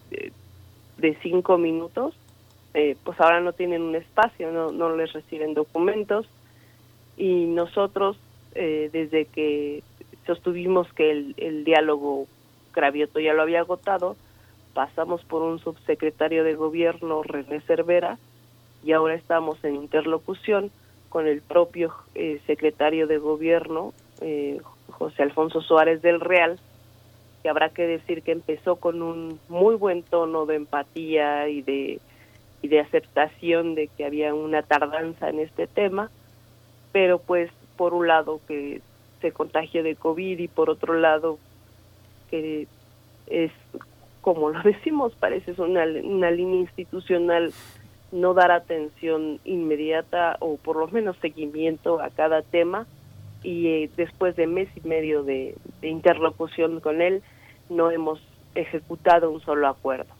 de 0.97 1.17
cinco 1.21 1.57
minutos, 1.57 2.13
eh, 2.79 2.97
pues 3.03 3.19
ahora 3.19 3.41
no 3.41 3.53
tienen 3.53 3.81
un 3.81 3.95
espacio, 3.95 4.51
no, 4.51 4.71
no 4.71 4.95
les 4.95 5.13
reciben 5.13 5.53
documentos. 5.53 6.27
Y 7.17 7.45
nosotros, 7.45 8.17
desde 8.53 9.25
que 9.25 9.83
sostuvimos 10.25 10.91
que 10.93 11.11
el, 11.11 11.35
el 11.37 11.65
diálogo 11.65 12.27
Cravioto 12.71 13.19
ya 13.19 13.33
lo 13.33 13.41
había 13.41 13.59
agotado, 13.59 14.15
pasamos 14.73 15.23
por 15.25 15.41
un 15.41 15.59
subsecretario 15.59 16.43
de 16.43 16.55
gobierno, 16.55 17.23
René 17.23 17.61
Cervera, 17.61 18.17
y 18.83 18.93
ahora 18.93 19.15
estamos 19.15 19.63
en 19.63 19.75
interlocución 19.75 20.71
con 21.09 21.27
el 21.27 21.41
propio 21.41 21.93
eh, 22.15 22.39
secretario 22.45 23.07
de 23.07 23.17
gobierno, 23.17 23.93
eh, 24.21 24.61
José 24.91 25.23
Alfonso 25.23 25.61
Suárez 25.61 26.01
del 26.01 26.19
Real, 26.19 26.59
que 27.41 27.49
habrá 27.49 27.69
que 27.69 27.87
decir 27.87 28.21
que 28.21 28.31
empezó 28.31 28.75
con 28.77 29.01
un 29.01 29.39
muy 29.49 29.75
buen 29.75 30.03
tono 30.03 30.45
de 30.45 30.55
empatía 30.55 31.49
y 31.49 31.61
de, 31.61 31.99
y 32.61 32.67
de 32.67 32.79
aceptación 32.79 33.75
de 33.75 33.87
que 33.87 34.05
había 34.05 34.33
una 34.33 34.61
tardanza 34.63 35.29
en 35.29 35.39
este 35.39 35.67
tema, 35.67 36.09
pero 36.91 37.19
pues 37.19 37.49
por 37.77 37.93
un 37.93 38.07
lado 38.07 38.41
que 38.47 38.81
se 39.21 39.31
contagió 39.31 39.83
de 39.83 39.95
COVID 39.95 40.39
y 40.39 40.47
por 40.47 40.69
otro 40.69 40.93
lado 40.93 41.37
que 42.29 42.67
es 43.27 43.51
como 44.21 44.49
lo 44.49 44.61
decimos, 44.63 45.13
parece 45.19 45.59
una, 45.61 45.85
una 46.03 46.31
línea 46.31 46.61
institucional 46.61 47.53
no 48.11 48.33
dar 48.33 48.51
atención 48.51 49.39
inmediata 49.45 50.37
o 50.39 50.57
por 50.57 50.77
lo 50.77 50.87
menos 50.87 51.15
seguimiento 51.17 52.01
a 52.01 52.09
cada 52.09 52.41
tema 52.41 52.87
y 53.43 53.67
eh, 53.67 53.89
después 53.95 54.35
de 54.35 54.47
mes 54.47 54.67
y 54.75 54.87
medio 54.87 55.23
de, 55.23 55.55
interlocución 55.81 56.79
con 56.79 57.01
él 57.01 57.21
no 57.69 57.91
hemos 57.91 58.19
ejecutado 58.55 59.29
un 59.29 59.41
solo 59.41 59.67
acuerdo. 59.67 60.11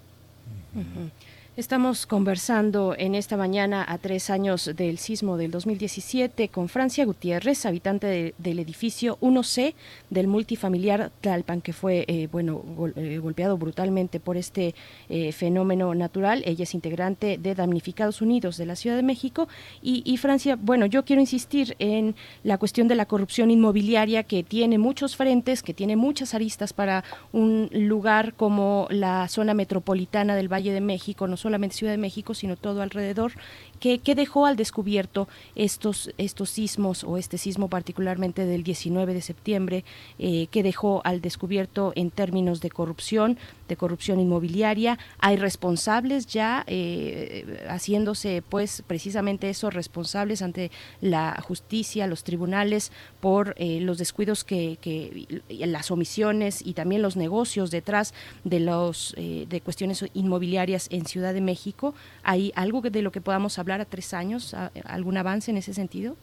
Estamos 1.60 2.06
conversando 2.06 2.96
en 2.98 3.16
esta 3.16 3.36
mañana 3.36 3.84
a 3.86 3.98
tres 3.98 4.30
años 4.30 4.72
del 4.78 4.98
sismo 4.98 5.36
del 5.36 5.52
2017 5.52 6.48
con 6.48 6.70
Francia 6.70 7.04
Gutiérrez, 7.04 7.66
habitante 7.66 8.34
del 8.38 8.60
edificio 8.60 9.18
1C 9.20 9.74
del 10.10 10.28
multifamiliar 10.30 11.12
Tlalpan, 11.20 11.60
que 11.60 11.74
fue 11.74 12.06
eh, 12.08 12.30
bueno 12.32 12.64
eh, 12.96 13.18
golpeado 13.18 13.58
brutalmente 13.58 14.22
por 14.22 14.38
este 14.38 14.74
eh, 15.10 15.34
fenómeno 15.34 15.94
natural. 15.96 16.44
Ella 16.46 16.64
es 16.64 16.74
integrante 16.74 17.38
de 17.38 17.56
Damnificados 17.56 18.22
Unidos 18.22 18.56
de 18.56 18.66
la 18.66 18.78
Ciudad 18.78 18.96
de 18.96 19.04
México. 19.04 19.50
Y, 19.82 20.02
y, 20.06 20.16
Francia, 20.16 20.58
bueno, 20.58 20.86
yo 20.86 21.04
quiero 21.04 21.20
insistir 21.20 21.76
en 21.80 22.16
la 22.42 22.58
cuestión 22.58 22.88
de 22.88 22.96
la 22.96 23.06
corrupción 23.06 23.52
inmobiliaria 23.52 24.24
que 24.24 24.44
tiene 24.44 24.78
muchos 24.78 25.18
frentes, 25.18 25.62
que 25.62 25.74
tiene 25.74 25.98
muchas 25.98 26.34
aristas 26.34 26.72
para 26.72 27.04
un 27.34 27.70
lugar 27.74 28.34
como 28.36 28.88
la 28.92 29.28
zona 29.28 29.54
metropolitana 29.54 30.38
del 30.38 30.48
Valle 30.48 30.72
de 30.72 30.80
México, 30.80 31.28
no 31.28 31.36
solamente 31.50 31.76
Ciudad 31.76 31.94
de 31.94 31.98
México, 31.98 32.36
sino 32.36 32.56
todo 32.56 32.84
alrededor, 32.84 33.32
que, 33.80 34.00
dejó 34.16 34.46
al 34.46 34.56
descubierto 34.56 35.28
estos, 35.56 36.12
estos 36.18 36.50
sismos 36.50 37.04
o 37.04 37.18
este 37.18 37.38
sismo 37.38 37.70
particularmente 37.70 38.46
del 38.46 38.64
19 38.64 39.14
de 39.14 39.22
septiembre, 39.22 39.84
eh, 40.20 40.48
que 40.52 40.62
dejó 40.62 41.02
al 41.06 41.22
descubierto 41.22 41.94
en 41.96 42.12
términos 42.12 42.60
de 42.62 42.70
corrupción, 42.70 43.38
de 43.68 43.78
corrupción 43.78 44.20
inmobiliaria. 44.20 45.00
Hay 45.20 45.38
responsables 45.38 46.28
ya 46.28 46.66
eh, 46.68 47.66
haciéndose 47.70 48.44
pues 48.48 48.84
precisamente 48.86 49.50
esos 49.50 49.74
responsables 49.74 50.42
ante 50.42 50.70
la 51.02 51.42
justicia, 51.42 52.06
los 52.06 52.24
tribunales, 52.24 52.92
por 53.22 53.56
eh, 53.58 53.80
los 53.82 53.98
descuidos 53.98 54.44
que, 54.44 54.78
que, 54.82 55.42
las 55.50 55.90
omisiones 55.90 56.62
y 56.64 56.74
también 56.74 57.02
los 57.02 57.16
negocios 57.16 57.72
detrás 57.72 58.14
de 58.44 58.60
los 58.60 59.16
de 59.18 59.62
cuestiones 59.62 60.04
inmobiliarias 60.14 60.88
en 60.92 61.06
Ciudad 61.06 61.34
de 61.34 61.39
México. 61.42 61.94
¿Hay 62.24 62.52
algo 62.56 62.82
de 62.82 63.02
lo 63.02 63.12
que 63.12 63.22
podamos 63.22 63.58
hablar? 63.60 63.82
a 63.82 63.86
tres 63.86 64.14
años? 64.14 64.56
¿Algún 64.86 65.18
avance 65.18 65.52
en 65.52 65.58
ese 65.58 65.74
sentido? 65.74 66.16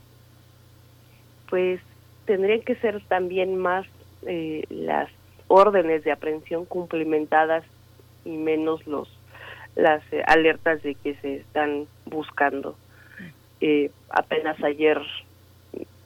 Pues 1.48 1.80
tendrían 2.26 2.60
que 2.60 2.74
ser 2.76 3.02
también 3.05 3.56
más 3.56 3.86
eh, 4.26 4.64
las 4.68 5.09
órdenes 5.48 6.05
de 6.05 6.12
aprehensión 6.12 6.64
cumplimentadas 6.64 7.64
y 8.24 8.30
menos 8.30 8.86
los 8.86 9.09
las 9.76 10.02
eh, 10.10 10.22
alertas 10.26 10.82
de 10.82 10.94
que 10.94 11.14
se 11.16 11.36
están 11.36 11.86
buscando. 12.06 12.76
Eh, 13.60 13.90
apenas 14.10 14.62
ayer 14.64 15.01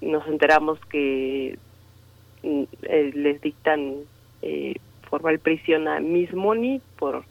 nos 0.01 0.27
enteramos 0.27 0.79
que 0.87 1.59
mm, 2.43 2.65
les 3.15 3.41
dictan 3.41 3.97
formal 5.09 5.39
prisión 5.39 5.89
a 5.89 6.01
Miss 6.01 6.33
Money 6.33 6.81
por 6.99 7.25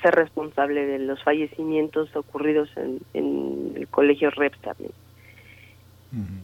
ser 0.00 0.14
responsable 0.14 0.86
de 0.86 0.98
los 0.98 1.22
fallecimientos 1.22 2.14
ocurridos 2.16 2.70
en, 2.76 3.72
el 3.76 3.88
colegio 3.88 4.30
REPS 4.30 4.58
también. 4.60 4.92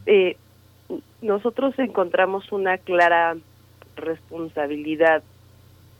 Eh, 0.05 0.37
nosotros 1.21 1.77
encontramos 1.77 2.51
una 2.51 2.77
clara 2.77 3.37
responsabilidad 3.95 5.23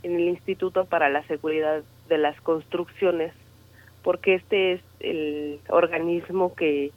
en 0.03 0.15
el 0.15 0.29
Instituto 0.29 0.85
para 0.85 1.09
la 1.09 1.23
Seguridad 1.23 1.83
de 2.07 2.17
las 2.17 2.39
Construcciones, 2.41 3.33
porque 4.03 4.35
este 4.35 4.73
es 4.73 4.81
el 4.99 5.59
organismo 5.69 6.55
que 6.55 6.91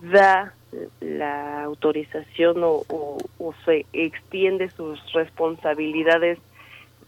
da 0.00 0.54
la 1.00 1.64
autorización 1.64 2.58
o, 2.62 3.18
se 3.64 3.84
extiende 3.92 4.70
sus 4.70 5.00
responsabilidades 5.12 6.38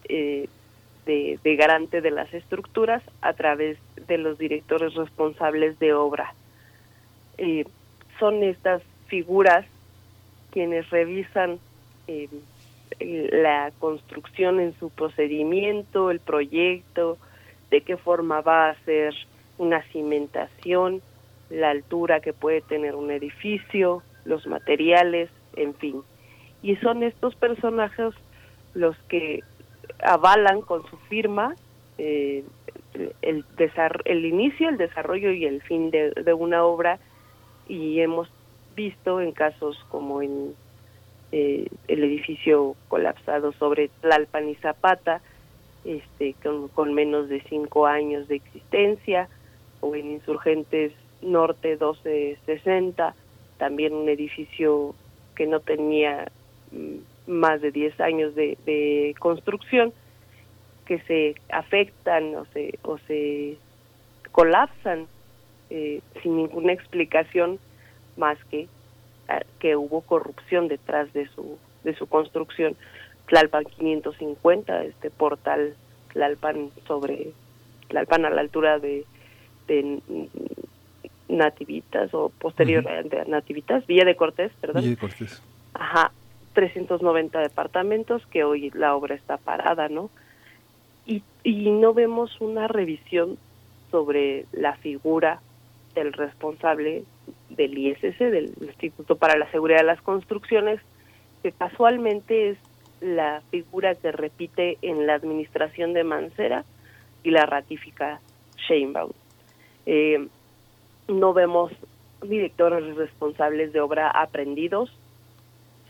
eh, 0.09 0.47
de, 1.05 1.39
garante 1.55 2.01
de 2.01 2.11
las 2.11 2.33
estructuras 2.33 3.03
a 3.21 3.33
través 3.33 3.77
de 4.07 4.17
los 4.17 4.37
directores 4.37 4.93
responsables 4.95 5.77
de 5.79 5.93
obra. 5.93 6.33
Eh, 7.37 7.65
son 8.19 8.43
estas 8.43 8.81
figuras 9.07 9.65
quienes 10.51 10.89
revisan 10.89 11.59
eh, 12.07 12.29
la 12.99 13.71
construcción 13.79 14.59
en 14.59 14.77
su 14.79 14.89
procedimiento, 14.89 16.11
el 16.11 16.19
proyecto, 16.19 17.17
de 17.71 17.81
qué 17.81 17.97
forma 17.97 18.41
va 18.41 18.69
a 18.69 18.75
ser 18.85 19.15
una 19.57 19.81
cimentación, 19.91 21.01
la 21.49 21.71
altura 21.71 22.19
que 22.19 22.33
puede 22.33 22.61
tener 22.61 22.95
un 22.95 23.11
edificio, 23.11 24.03
los 24.25 24.45
materiales, 24.47 25.29
en 25.55 25.73
fin. 25.75 26.01
Y 26.61 26.75
son 26.77 27.03
estos 27.03 27.35
personajes 27.35 28.13
los 28.73 28.97
que 29.09 29.41
avalan 30.03 30.61
con 30.61 30.85
su 30.89 30.97
firma 31.09 31.55
eh, 31.97 32.43
el, 33.21 33.45
el 34.05 34.25
inicio, 34.25 34.69
el 34.69 34.77
desarrollo 34.77 35.31
y 35.31 35.45
el 35.45 35.61
fin 35.61 35.91
de, 35.91 36.11
de, 36.11 36.33
una 36.33 36.63
obra. 36.63 36.99
Y 37.67 37.99
hemos 38.01 38.29
visto 38.75 39.21
en 39.21 39.31
casos 39.31 39.77
como 39.89 40.21
en 40.21 40.53
eh, 41.31 41.67
el 41.87 42.03
edificio 42.03 42.75
colapsado 42.87 43.53
sobre 43.53 43.89
Tlalpan 44.01 44.49
y 44.49 44.55
Zapata, 44.55 45.21
este, 45.85 46.35
con, 46.75 46.93
menos 46.93 47.29
de 47.29 47.41
cinco 47.49 47.87
años 47.87 48.27
de 48.27 48.35
existencia, 48.35 49.29
o 49.81 49.95
en 49.95 50.11
Insurgentes 50.11 50.93
Norte 51.21 51.69
1260, 51.69 53.15
también 53.57 53.93
un 53.93 54.09
edificio 54.09 54.93
que 55.35 55.47
no 55.47 55.59
tenía 55.59 56.31
mm, 56.71 56.97
más 57.27 57.61
de 57.61 57.71
10 57.71 57.99
años 58.01 58.35
de, 58.35 58.57
de 58.65 59.15
construcción, 59.19 59.93
que 60.85 60.99
se 60.99 61.35
afectan 61.49 62.35
o 62.35 62.45
se, 62.53 62.77
o 62.83 62.97
se 62.99 63.57
colapsan 64.31 65.07
eh, 65.69 66.01
sin 66.21 66.37
ninguna 66.37 66.73
explicación 66.73 67.59
más 68.17 68.37
que 68.45 68.67
ah, 69.29 69.41
que 69.59 69.75
hubo 69.75 70.01
corrupción 70.01 70.67
detrás 70.67 71.11
de 71.13 71.27
su 71.29 71.57
de 71.83 71.95
su 71.95 72.07
construcción. 72.07 72.75
Tlalpan 73.27 73.63
550, 73.63 74.83
este 74.83 75.09
portal 75.09 75.75
Tlalpan 76.11 76.71
sobre 76.87 77.31
Tlalpan 77.87 78.25
a 78.25 78.29
la 78.29 78.41
altura 78.41 78.79
de, 78.79 79.05
de 79.67 80.01
Nativitas 81.29 82.13
o 82.13 82.29
posterior 82.29 82.85
a 82.87 83.03
Nativitas, 83.25 83.87
Villa 83.87 84.05
de 84.05 84.15
Cortés, 84.15 84.51
perdón. 84.59 84.83
Villa 84.83 84.95
de 84.95 84.99
Cortés. 84.99 85.41
Ajá, 85.73 86.11
390 86.53 87.39
departamentos 87.39 88.25
que 88.27 88.43
hoy 88.43 88.69
la 88.71 88.95
obra 88.95 89.15
está 89.15 89.37
parada, 89.37 89.89
¿no? 89.89 90.09
Y, 91.05 91.23
no 91.45 91.93
vemos 91.93 92.39
una 92.39 92.69
revisión 92.69 93.37
sobre 93.91 94.45
la 94.53 94.75
figura 94.77 95.41
del 95.93 96.13
responsable 96.13 97.03
del 97.49 97.77
ISS, 97.77 98.17
del 98.19 98.53
Instituto 98.61 99.17
para 99.17 99.37
la 99.37 99.51
Seguridad 99.51 99.79
de 99.79 99.85
las 99.85 100.01
Construcciones, 100.01 100.79
que 101.41 101.51
casualmente 101.51 102.51
es 102.51 102.57
la 103.01 103.41
figura 103.51 103.95
que 103.95 104.13
repite 104.13 104.77
en 104.81 105.05
la 105.05 105.15
administración 105.15 105.93
de 105.93 106.05
Mancera 106.05 106.63
y 107.23 107.31
la 107.31 107.45
ratifica 107.45 108.21
Sheinbaum. 108.55 109.11
Eh, 109.85 110.27
no 111.09 111.33
vemos 111.33 111.73
directores 112.21 112.95
responsables 112.95 113.73
de 113.73 113.81
obra 113.81 114.09
aprendidos, 114.09 114.89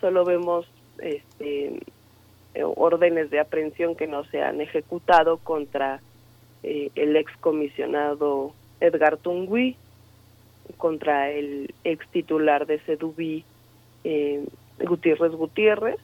solo 0.03 0.25
vemos 0.25 0.65
este, 0.99 1.79
órdenes 2.61 3.29
de 3.29 3.39
aprehensión 3.39 3.95
que 3.95 4.05
no 4.05 4.25
se 4.25 4.41
han 4.43 4.59
ejecutado 4.59 5.37
contra 5.37 6.01
eh, 6.61 6.91
el 6.95 7.15
ex 7.15 7.31
comisionado 7.37 8.51
Edgar 8.81 9.15
Tungui, 9.15 9.77
contra 10.75 11.31
el 11.31 11.73
ex 11.85 12.05
titular 12.09 12.65
de 12.65 12.79
Sedubi, 12.79 13.45
eh, 14.03 14.45
Gutiérrez 14.79 15.31
Gutiérrez, 15.31 16.01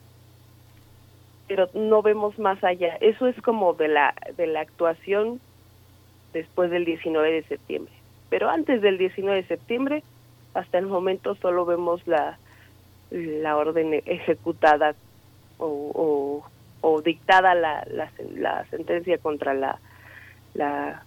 pero 1.46 1.68
no 1.74 2.00
vemos 2.00 2.38
más 2.38 2.64
allá. 2.64 2.96
Eso 3.02 3.26
es 3.26 3.38
como 3.42 3.74
de 3.74 3.88
la, 3.88 4.14
de 4.34 4.46
la 4.46 4.60
actuación 4.60 5.40
después 6.32 6.70
del 6.70 6.86
19 6.86 7.32
de 7.32 7.42
septiembre. 7.42 7.92
Pero 8.30 8.48
antes 8.48 8.80
del 8.80 8.96
19 8.96 9.42
de 9.42 9.46
septiembre, 9.48 10.02
hasta 10.54 10.78
el 10.78 10.86
momento 10.86 11.34
solo 11.34 11.66
vemos 11.66 12.06
la, 12.06 12.38
la 13.10 13.56
orden 13.56 14.02
ejecutada 14.06 14.94
o, 15.58 16.44
o, 16.80 17.02
dictada 17.02 17.54
la, 17.54 17.84
la, 17.90 18.10
la, 18.34 18.64
sentencia 18.66 19.18
contra 19.18 19.52
la, 19.52 19.78
la 20.54 21.02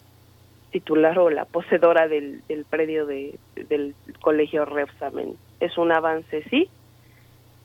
titular 0.72 1.18
o 1.20 1.30
la 1.30 1.46
poseedora 1.46 2.08
del, 2.08 2.42
del 2.48 2.66
predio 2.66 3.06
de, 3.06 3.38
del 3.56 3.96
colegio 4.22 4.66
Repsamen. 4.66 5.36
Es 5.60 5.78
un 5.78 5.92
avance, 5.92 6.44
sí, 6.50 6.70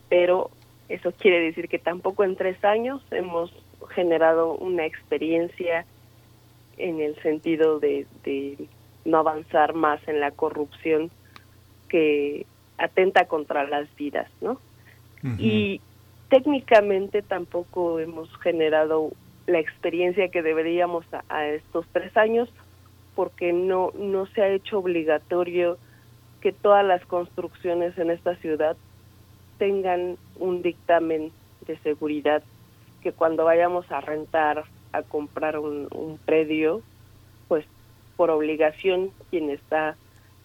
pero 0.09 0.51
eso 0.89 1.13
quiere 1.13 1.41
decir 1.41 1.69
que 1.69 1.79
tampoco 1.79 2.25
en 2.25 2.37
tres 2.37 2.63
años 2.65 3.03
hemos 3.11 3.53
generado 3.91 4.55
una 4.55 4.87
experiencia 4.87 5.85
en 6.79 7.01
el 7.01 7.21
sentido 7.23 7.81
de, 7.81 8.07
de 8.25 8.69
no 9.05 9.19
avanzar 9.19 9.75
más 9.75 10.07
en 10.09 10.21
la 10.21 10.31
corrupción 10.31 11.11
que 11.89 12.47
atenta 12.79 13.27
contra 13.27 13.67
las 13.69 13.95
vidas, 13.97 14.31
¿no? 14.41 14.61
Y 15.37 15.81
técnicamente 16.29 17.23
tampoco 17.23 17.99
hemos 17.99 18.35
generado 18.39 19.11
la 19.47 19.59
experiencia 19.59 20.29
que 20.29 20.43
deberíamos 20.43 21.05
a, 21.29 21.47
estos 21.47 21.87
tres 21.93 22.17
años 22.17 22.49
porque 23.17 23.53
no 23.53 23.91
no 23.99 24.27
se 24.27 24.43
ha 24.43 24.49
hecho 24.49 24.79
obligatorio 24.79 25.77
que 26.41 26.53
todas 26.53 26.85
las 26.85 27.05
construcciones 27.07 27.99
en 27.99 28.11
esta 28.11 28.37
ciudad 28.37 28.77
tengan 29.59 30.19
un 30.39 30.63
dictamen 30.63 31.33
de 31.67 31.77
seguridad 31.79 32.45
que 33.03 33.13
cuando 33.13 33.45
vayamos 33.45 33.91
a 33.91 34.01
rentar 34.01 34.65
a 34.93 35.03
comprar 35.03 35.59
un, 35.59 35.89
un 35.91 36.19
predio 36.19 36.83
pues 37.49 37.65
por 38.17 38.31
obligación 38.31 39.11
quien 39.31 39.51
está 39.51 39.97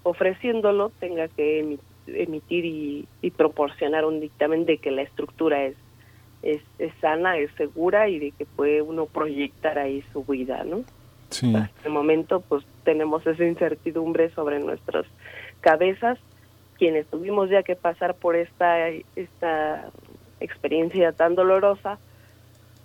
ofreciéndolo 0.01 0.91
tenga 0.99 1.27
que 1.27 1.59
emitir 1.59 1.92
y, 2.07 3.07
proporcionar 3.35 4.05
un 4.05 4.19
dictamen 4.19 4.65
de 4.65 4.77
que 4.77 4.91
la 4.91 5.01
estructura 5.01 5.63
es, 5.63 5.75
es, 6.41 6.61
sana, 7.01 7.37
es 7.37 7.51
segura 7.57 8.09
y 8.09 8.19
de 8.19 8.31
que 8.31 8.45
puede 8.45 8.81
uno 8.81 9.05
proyectar 9.05 9.79
ahí 9.79 10.03
su 10.11 10.23
vida, 10.23 10.63
¿no? 10.63 10.83
Sí. 11.29 11.55
Hasta 11.55 11.87
el 11.87 11.93
momento 11.93 12.41
pues 12.41 12.63
tenemos 12.83 13.25
esa 13.25 13.43
incertidumbre 13.43 14.29
sobre 14.31 14.59
nuestras 14.59 15.05
cabezas, 15.61 16.19
quienes 16.77 17.07
tuvimos 17.07 17.49
ya 17.49 17.63
que 17.63 17.75
pasar 17.75 18.15
por 18.15 18.35
esta, 18.35 18.89
esta 19.15 19.89
experiencia 20.39 21.11
tan 21.13 21.35
dolorosa, 21.35 21.97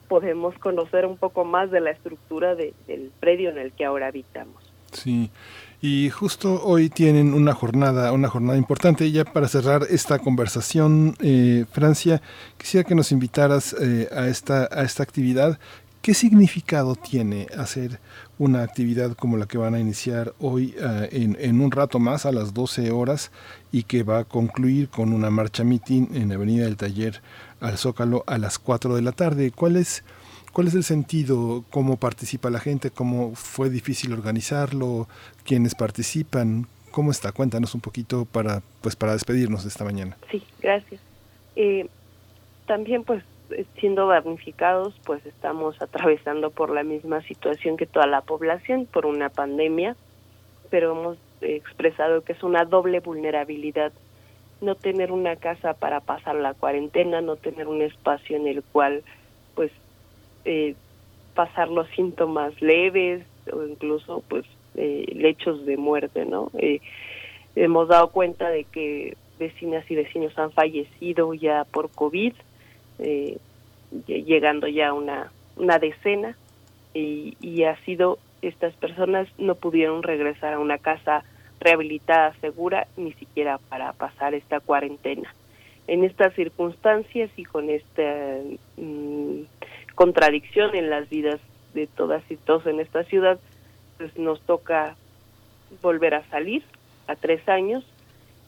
podemos 0.09 0.57
conocer 0.59 1.05
un 1.05 1.16
poco 1.16 1.45
más 1.45 1.70
de 1.70 1.81
la 1.81 1.90
estructura 1.90 2.55
del 2.55 3.12
predio 3.20 3.51
en 3.51 3.59
el 3.59 3.73
que 3.73 3.85
ahora 3.85 4.07
habitamos. 4.07 4.73
Sí, 4.93 5.31
y 5.80 6.10
justo 6.10 6.60
hoy 6.64 6.88
tienen 6.88 7.34
una 7.34 7.55
jornada, 7.55 8.12
una 8.12 8.28
jornada 8.28 8.59
importante. 8.59 9.06
Y 9.06 9.12
ya 9.12 9.24
para 9.24 9.46
cerrar 9.46 9.86
esta 9.88 10.18
conversación, 10.18 11.14
eh, 11.20 11.66
Francia, 11.70 12.20
quisiera 12.56 12.86
que 12.86 12.96
nos 12.96 13.12
invitaras 13.12 13.76
eh, 13.80 14.09
a, 14.10 14.26
esta, 14.26 14.68
a 14.72 14.82
esta 14.82 15.05
actividad. 15.05 15.59
¿Qué 16.02 16.14
significado 16.14 16.96
tiene 16.96 17.46
hacer 17.56 18.00
una 18.38 18.62
actividad 18.62 19.14
como 19.14 19.36
la 19.36 19.46
que 19.46 19.59
van 19.59 19.74
a 19.74 19.80
iniciar 19.80 20.32
hoy 20.40 20.74
eh, 20.78 21.36
en, 21.38 21.60
un 21.60 21.70
rato 21.70 21.98
más, 21.98 22.26
a 22.26 22.32
las 22.32 22.55
12 22.55 22.90
horas, 22.90 23.30
y 23.70 23.84
que 23.84 24.02
va 24.02 24.20
a 24.20 24.24
concluir 24.24 24.88
con 24.88 25.12
una 25.12 25.30
marcha 25.30 25.64
meeting 25.64 26.09
en 26.14 26.32
Avenida 26.32 26.64
del 26.64 26.76
Taller 26.76 27.20
al 27.60 27.78
Zócalo 27.78 28.24
a 28.26 28.38
las 28.38 28.59
4 28.59 28.96
de 28.96 29.02
la 29.02 29.12
tarde? 29.12 29.52
¿Cuál 29.52 29.76
es 29.76 30.02
¿Cuál 30.59 30.66
es 30.66 30.74
el 30.74 30.82
sentido? 30.82 31.62
¿Cómo 31.70 31.98
participa 31.98 32.51
la 32.51 32.59
gente? 32.59 32.90
¿Cómo 32.90 33.36
fue 33.36 33.70
difícil 33.70 34.12
organizarlo? 34.12 35.06
¿Quiénes 35.44 35.76
participan? 35.76 36.66
¿Cómo 36.90 37.12
está? 37.12 37.30
Cuéntanos 37.30 37.76
un 37.76 37.80
poquito 37.80 38.24
para, 38.24 38.60
pues, 38.80 38.97
para 38.97 39.12
despedirnos 39.12 39.62
de 39.62 39.68
esta 39.68 39.85
mañana. 39.85 40.16
Sí, 40.32 40.43
gracias. 40.60 41.01
Eh, 41.55 41.86
también, 42.66 43.05
pues, 43.05 43.22
siendo 43.78 44.09
damnificados, 44.09 44.98
pues 45.06 45.24
estamos 45.26 45.80
atravesando 45.80 46.51
por 46.51 46.70
la 46.70 46.82
misma 46.82 47.22
situación 47.22 47.76
que 47.76 47.86
toda 47.86 48.09
la 48.09 48.22
población, 48.22 48.89
por 48.93 49.06
una 49.06 49.28
pandemia, 49.28 49.94
pero 50.70 50.90
hemos 50.90 51.18
expresado 51.40 52.22
que 52.22 52.32
es 52.32 52.43
una 52.43 52.64
doble 52.64 52.98
vulnerabilidad 52.98 53.93
no 54.60 54.74
tener 54.74 55.12
una 55.12 55.36
casa 55.36 55.74
para 55.74 56.01
pasar 56.01 56.35
la 56.35 56.52
cuarentena, 56.52 57.20
no 57.20 57.36
tener 57.36 57.68
un 57.68 57.80
espacio 57.80 58.36
en 58.36 58.48
el 58.48 58.64
cual 58.64 59.05
pues 59.55 59.70
eh, 60.49 60.75
pasar 61.35 61.69
los 61.69 61.87
síntomas 61.91 62.61
leves 62.62 63.23
o 63.53 63.62
incluso 63.65 64.23
pues 64.29 64.47
eh, 64.77 65.05
lechos 65.15 65.66
de 65.66 65.77
muerte, 65.77 66.25
¿no? 66.25 66.51
Eh, 66.59 66.81
hemos 67.55 67.89
dado 67.89 68.09
cuenta 68.09 68.49
de 68.49 68.65
que 68.65 69.16
vecinas 69.39 69.89
y 69.91 69.95
vecinos 69.95 70.39
han 70.39 70.51
fallecido 70.53 71.35
ya 71.35 71.65
por 71.65 71.91
COVID, 71.91 72.33
eh, 72.99 73.39
llegando 74.07 74.69
ya 74.69 74.89
a 74.89 74.95
una, 74.95 75.31
una 75.57 75.79
decena, 75.79 76.37
y, 76.95 77.37
y 77.41 77.65
ha 77.65 77.77
sido, 77.85 78.19
estas 78.41 78.75
personas 78.75 79.29
no 79.37 79.55
pudieron 79.55 80.03
regresar 80.03 80.55
a 80.55 80.59
una 80.59 80.79
casa 80.79 81.25
rehabilitada 81.61 82.35
segura 82.41 82.89
ni 82.97 83.12
siquiera 83.12 83.59
para 83.69 83.93
pasar 83.93 84.35
esta 84.35 84.61
cuarentena. 84.61 85.35
En 85.87 86.05
estas 86.05 86.35
circunstancias 86.35 87.31
y 87.37 87.45
con 87.45 87.70
esta 87.70 88.39
mm, 88.77 89.43
contradicción 89.99 90.77
en 90.77 90.91
las 90.91 91.09
vidas 91.09 91.41
de 91.75 91.89
todas 91.89 92.23
y 92.31 92.37
todos 92.37 92.69
en 92.69 92.79
esta 92.79 93.03
ciudad, 93.03 93.41
pues 93.97 94.16
nos 94.16 94.41
toca 94.43 94.95
volver 95.83 96.15
a 96.15 96.23
salir, 96.31 96.62
a 97.09 97.16
tres 97.16 97.49
años 97.49 97.85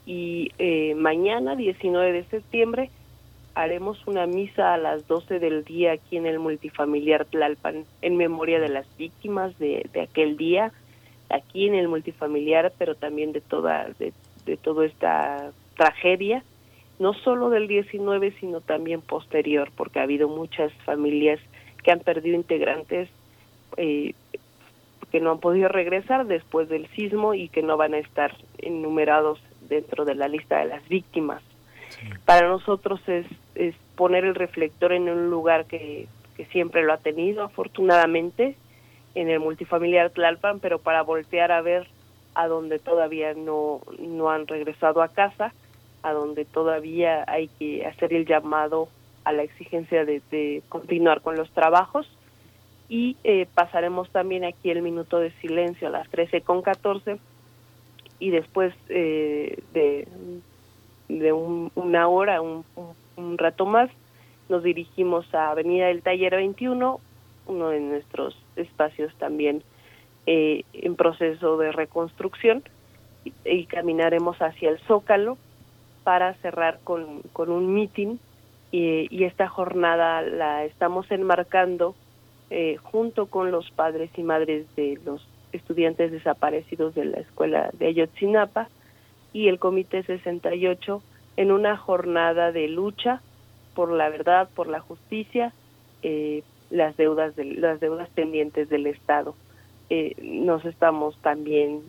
y 0.07 0.53
eh, 0.59 0.95
mañana, 0.95 1.57
19 1.57 2.13
de 2.13 2.23
septiembre, 2.27 2.91
haremos 3.57 4.07
una 4.07 4.29
misa 4.29 4.75
a 4.75 4.79
las 4.79 5.09
12 5.09 5.41
del 5.41 5.65
día 5.65 5.91
aquí 5.91 6.17
en 6.17 6.27
el 6.27 6.39
multifamiliar 6.39 7.25
Tlalpan 7.25 7.85
en 8.01 8.17
memoria 8.17 8.61
de 8.61 8.69
las 8.69 8.87
víctimas 8.97 9.59
de, 9.59 9.89
de 9.93 10.03
aquel 10.03 10.37
día, 10.37 10.71
aquí 11.31 11.67
en 11.67 11.75
el 11.75 11.89
multifamiliar, 11.89 12.73
pero 12.79 12.95
también 12.95 13.33
de 13.33 13.41
toda, 13.41 13.89
de, 13.99 14.13
de 14.47 14.57
toda 14.57 14.87
esta 14.87 15.51
tragedia, 15.77 16.45
no 17.01 17.15
solo 17.15 17.49
del 17.51 17.67
19, 17.67 18.35
sino 18.39 18.61
también 18.61 19.01
posterior, 19.01 19.71
porque 19.75 19.99
ha 19.99 20.03
habido 20.03 20.29
muchas 20.29 20.73
familias 20.85 21.41
que 21.83 21.91
han 21.91 22.01
perdido 22.01 22.37
integrantes 22.37 23.09
eh, 23.79 24.15
que 25.11 25.21
no 25.21 25.33
han 25.33 25.41
podido 25.41 25.69
regresar 25.69 26.27
después 26.27 26.69
del 26.69 26.87
sismo 26.89 27.35
y 27.35 27.49
que 27.49 27.63
no 27.63 27.77
van 27.77 27.95
a 27.95 27.99
estar 27.99 28.37
enumerados 28.59 29.41
dentro 29.69 30.05
de 30.05 30.15
la 30.15 30.29
lista 30.29 30.61
de 30.61 30.67
las 30.67 30.87
víctimas. 30.89 31.43
Para 32.27 32.47
nosotros 32.47 33.01
es, 33.09 33.27
es 33.55 33.75
poner 33.97 34.25
el 34.25 34.35
reflector 34.35 34.93
en 34.93 35.09
un 35.09 35.31
lugar 35.31 35.65
que, 35.65 36.07
que 36.37 36.45
siempre 36.47 36.85
lo 36.85 36.93
ha 36.93 36.99
tenido, 36.99 37.45
afortunadamente, 37.45 38.57
en 39.15 39.29
el 39.31 39.41
multifamiliar 39.41 40.11
Tlalpan, 40.11 40.61
pero 40.61 40.79
para 40.79 41.03
voltear 41.03 41.51
a 41.51 41.63
ver 41.63 41.89
a 42.35 42.47
donde 42.47 42.79
todavía 42.79 43.35
no, 43.35 43.81
no 43.99 44.31
han 44.31 44.47
regresado 44.47 45.03
a 45.03 45.09
casa, 45.09 45.53
a 46.03 46.13
donde 46.13 46.45
todavía 46.45 47.25
hay 47.27 47.49
que 47.59 47.87
hacer 47.87 48.13
el 48.13 48.27
llamado 48.27 48.89
a 49.25 49.33
la 49.33 49.43
exigencia 49.43 50.05
de, 50.05 50.23
de 50.31 50.63
continuar 50.69 51.21
con 51.21 51.37
los 51.37 51.51
trabajos. 51.51 52.09
Y 52.89 53.17
eh, 53.23 53.47
pasaremos 53.55 54.11
también 54.11 54.45
aquí 54.45 54.71
el 54.71 54.83
minuto 54.83 55.19
de 55.21 55.31
silencio 55.41 55.89
a 55.89 55.91
las 55.91 56.09
13 56.09 56.41
con 56.41 56.63
14 56.63 57.19
y 58.21 58.31
después 58.31 58.75
eh, 58.89 59.63
de, 59.73 60.07
de 61.09 61.33
una 61.33 62.07
hora, 62.07 62.41
un, 62.41 62.65
un, 63.17 63.39
rato 63.39 63.65
más, 63.65 63.91
nos 64.49 64.63
dirigimos 64.63 65.33
a 65.35 65.51
Avenida 65.51 65.87
del 65.87 66.03
Taller 66.03 66.37
21, 66.37 67.01
uno 67.47 67.69
de 67.69 67.81
nuestros 67.81 68.37
espacios 68.57 69.13
también 69.15 69.63
eh, 70.27 70.65
en 70.75 70.97
proceso 70.97 71.57
de 71.57 71.73
reconstrucción, 71.73 72.63
y, 73.25 73.33
y, 73.45 73.67
caminaremos 73.67 74.37
hacia 74.41 74.71
el 74.71 74.79
Zócalo 74.81 75.39
para 76.05 76.35
cerrar 76.35 76.81
con, 76.85 77.23
con 77.33 77.51
un 77.51 77.73
meeting 77.73 78.17
y, 78.73 79.25
esta 79.25 79.49
jornada 79.49 80.23
la 80.23 80.65
estamos 80.65 81.11
enmarcando 81.11 81.95
eh, 82.51 82.77
junto 82.77 83.27
con 83.27 83.51
los 83.51 83.71
padres 83.71 84.11
y 84.17 84.23
madres 84.23 84.67
de 84.77 84.99
los 85.05 85.27
estudiantes 85.53 86.13
desaparecidos 86.13 86.95
de 86.95 87.05
la 87.05 87.19
escuela 87.19 87.71
de 87.73 87.89
Ayotzinapa 87.89 88.69
y 89.33 89.49
el 89.49 89.59
Comité 89.59 90.03
68 90.03 91.03
en 91.37 91.53
una 91.53 91.77
jornada 91.77 92.53
de 92.53 92.69
lucha 92.69 93.21
por 93.75 93.91
la 93.91 94.09
verdad, 94.09 94.49
por 94.55 94.69
la 94.69 94.81
justicia, 94.81 95.53
eh, 96.03 96.43
las 96.71 96.97
deudas 96.97 97.35
de, 97.37 97.45
las 97.45 97.81
deudas 97.81 98.09
pendientes 98.11 98.69
del 98.69 98.87
Estado. 98.87 99.35
Eh, 99.89 100.15
nos 100.23 100.65
estamos 100.65 101.17
también 101.19 101.83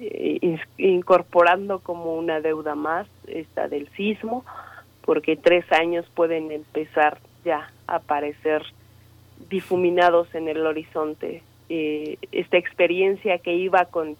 eh, 0.00 0.58
incorporando 0.78 1.78
como 1.78 2.14
una 2.14 2.40
deuda 2.40 2.74
más 2.74 3.06
esta 3.30 3.68
del 3.68 3.88
sismo, 3.90 4.44
porque 5.02 5.36
tres 5.36 5.64
años 5.72 6.06
pueden 6.14 6.50
empezar 6.50 7.18
ya 7.44 7.70
a 7.86 7.96
aparecer 7.96 8.62
difuminados 9.48 10.34
en 10.34 10.48
el 10.48 10.66
horizonte. 10.66 11.42
Eh, 11.68 12.18
esta 12.32 12.58
experiencia 12.58 13.38
que 13.38 13.54
iba 13.54 13.86
con, 13.86 14.16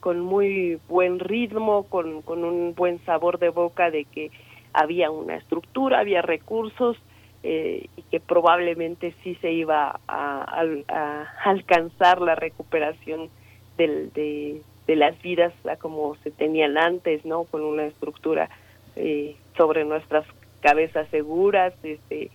con 0.00 0.20
muy 0.20 0.78
buen 0.88 1.18
ritmo, 1.18 1.84
con, 1.84 2.22
con 2.22 2.44
un 2.44 2.74
buen 2.74 3.04
sabor 3.04 3.38
de 3.38 3.50
boca 3.50 3.90
de 3.90 4.04
que 4.04 4.30
había 4.72 5.10
una 5.10 5.36
estructura, 5.36 6.00
había 6.00 6.22
recursos 6.22 6.96
eh, 7.42 7.86
y 7.96 8.02
que 8.02 8.20
probablemente 8.20 9.14
sí 9.22 9.36
se 9.40 9.52
iba 9.52 10.00
a, 10.06 10.64
a, 10.88 11.22
alcanzar 11.44 12.20
la 12.20 12.36
recuperación 12.36 13.30
del, 13.76 14.12
de, 14.12 14.62
de, 14.86 14.96
las 14.96 15.20
vidas 15.22 15.52
como 15.80 16.16
se 16.22 16.30
tenían 16.30 16.76
antes, 16.76 17.24
¿no? 17.24 17.44
Con 17.44 17.62
una 17.62 17.86
estructura 17.86 18.48
eh, 18.96 19.36
sobre 19.56 19.84
nuestras 19.84 20.26
cabezas 20.60 21.08
seguras, 21.08 21.74
este, 21.82 22.30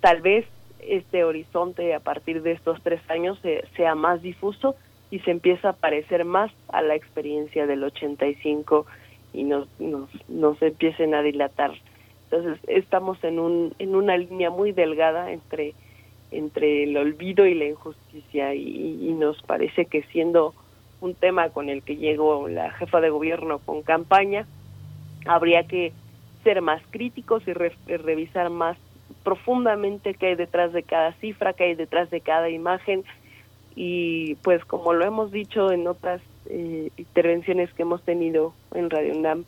tal 0.00 0.20
vez 0.22 0.44
este 0.80 1.24
horizonte 1.24 1.94
a 1.94 2.00
partir 2.00 2.42
de 2.42 2.52
estos 2.52 2.82
tres 2.82 3.00
años 3.08 3.38
sea 3.76 3.94
más 3.94 4.22
difuso 4.22 4.76
y 5.10 5.20
se 5.20 5.30
empieza 5.30 5.70
a 5.70 5.72
parecer 5.72 6.24
más 6.24 6.50
a 6.68 6.82
la 6.82 6.94
experiencia 6.94 7.66
del 7.66 7.84
85 7.84 8.86
y 9.32 9.44
nos, 9.44 9.68
nos, 9.78 10.10
nos 10.28 10.60
empiecen 10.60 11.14
a 11.14 11.22
dilatar. 11.22 11.72
Entonces 12.30 12.58
estamos 12.66 13.22
en, 13.22 13.38
un, 13.38 13.74
en 13.78 13.94
una 13.94 14.16
línea 14.16 14.50
muy 14.50 14.72
delgada 14.72 15.32
entre, 15.32 15.74
entre 16.30 16.84
el 16.84 16.96
olvido 16.96 17.46
y 17.46 17.54
la 17.54 17.66
injusticia 17.66 18.54
y 18.54 19.14
nos 19.18 19.40
parece 19.42 19.86
que 19.86 20.02
siendo 20.04 20.54
un 21.04 21.14
tema 21.14 21.50
con 21.50 21.68
el 21.68 21.82
que 21.82 21.96
llegó 21.96 22.48
la 22.48 22.70
jefa 22.72 23.00
de 23.00 23.10
gobierno 23.10 23.58
con 23.58 23.82
campaña, 23.82 24.46
habría 25.26 25.64
que 25.64 25.92
ser 26.42 26.62
más 26.62 26.82
críticos 26.90 27.46
y 27.46 27.52
re, 27.52 27.72
revisar 27.86 28.50
más 28.50 28.76
profundamente 29.22 30.14
qué 30.14 30.28
hay 30.28 30.34
detrás 30.34 30.72
de 30.72 30.82
cada 30.82 31.12
cifra, 31.14 31.52
qué 31.52 31.64
hay 31.64 31.74
detrás 31.74 32.10
de 32.10 32.20
cada 32.20 32.48
imagen. 32.50 33.04
Y 33.76 34.36
pues 34.36 34.64
como 34.64 34.92
lo 34.92 35.04
hemos 35.04 35.30
dicho 35.32 35.72
en 35.72 35.86
otras 35.86 36.20
eh, 36.46 36.90
intervenciones 36.96 37.72
que 37.72 37.82
hemos 37.82 38.02
tenido 38.02 38.54
en 38.74 38.90
Radio 38.90 39.16
UNAM, 39.16 39.44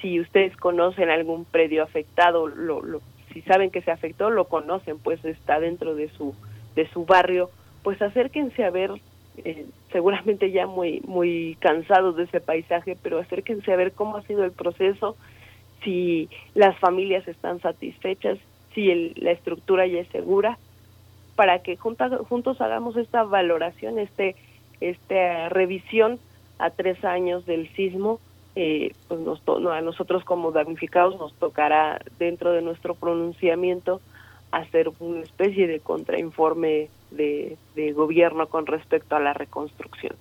si 0.00 0.20
ustedes 0.20 0.56
conocen 0.56 1.10
algún 1.10 1.44
predio 1.44 1.82
afectado, 1.82 2.48
lo, 2.48 2.82
lo, 2.82 3.00
si 3.32 3.40
saben 3.42 3.70
que 3.70 3.82
se 3.82 3.90
afectó, 3.90 4.30
lo 4.30 4.46
conocen, 4.46 4.98
pues 4.98 5.24
está 5.24 5.60
dentro 5.60 5.94
de 5.94 6.08
su 6.08 6.34
de 6.74 6.88
su 6.88 7.04
barrio, 7.04 7.50
pues 7.82 8.00
acérquense 8.00 8.64
a 8.64 8.70
ver, 8.70 8.92
eh, 9.38 9.66
seguramente 9.90 10.50
ya 10.50 10.66
muy 10.66 11.00
muy 11.06 11.56
cansados 11.60 12.16
de 12.16 12.24
ese 12.24 12.40
paisaje, 12.40 12.96
pero 13.02 13.18
acérquense 13.18 13.72
a 13.72 13.76
ver 13.76 13.92
cómo 13.92 14.16
ha 14.16 14.22
sido 14.22 14.44
el 14.44 14.52
proceso, 14.52 15.16
si 15.82 16.28
las 16.54 16.78
familias 16.78 17.26
están 17.26 17.60
satisfechas, 17.60 18.38
si 18.74 18.90
el, 18.90 19.14
la 19.16 19.32
estructura 19.32 19.86
ya 19.86 20.00
es 20.00 20.08
segura, 20.08 20.58
para 21.34 21.60
que 21.60 21.76
junta, 21.76 22.08
juntos 22.28 22.60
hagamos 22.60 22.96
esta 22.96 23.24
valoración, 23.24 23.98
este, 23.98 24.36
esta 24.80 25.48
revisión 25.48 26.18
a 26.58 26.70
tres 26.70 27.04
años 27.04 27.46
del 27.46 27.68
sismo, 27.74 28.20
eh, 28.54 28.92
pues 29.08 29.20
nos 29.20 29.40
a 29.48 29.80
nosotros 29.80 30.24
como 30.24 30.52
damnificados 30.52 31.18
nos 31.18 31.32
tocará 31.34 32.00
dentro 32.18 32.52
de 32.52 32.60
nuestro 32.60 32.94
pronunciamiento 32.94 34.02
hacer 34.50 34.90
una 35.00 35.20
especie 35.20 35.66
de 35.66 35.80
contrainforme 35.80 36.90
de, 37.16 37.58
de 37.74 37.92
gobierno 37.92 38.48
con 38.48 38.66
respecto 38.66 39.16
a 39.16 39.20
la 39.20 39.32
reconstrucción. 39.32 40.16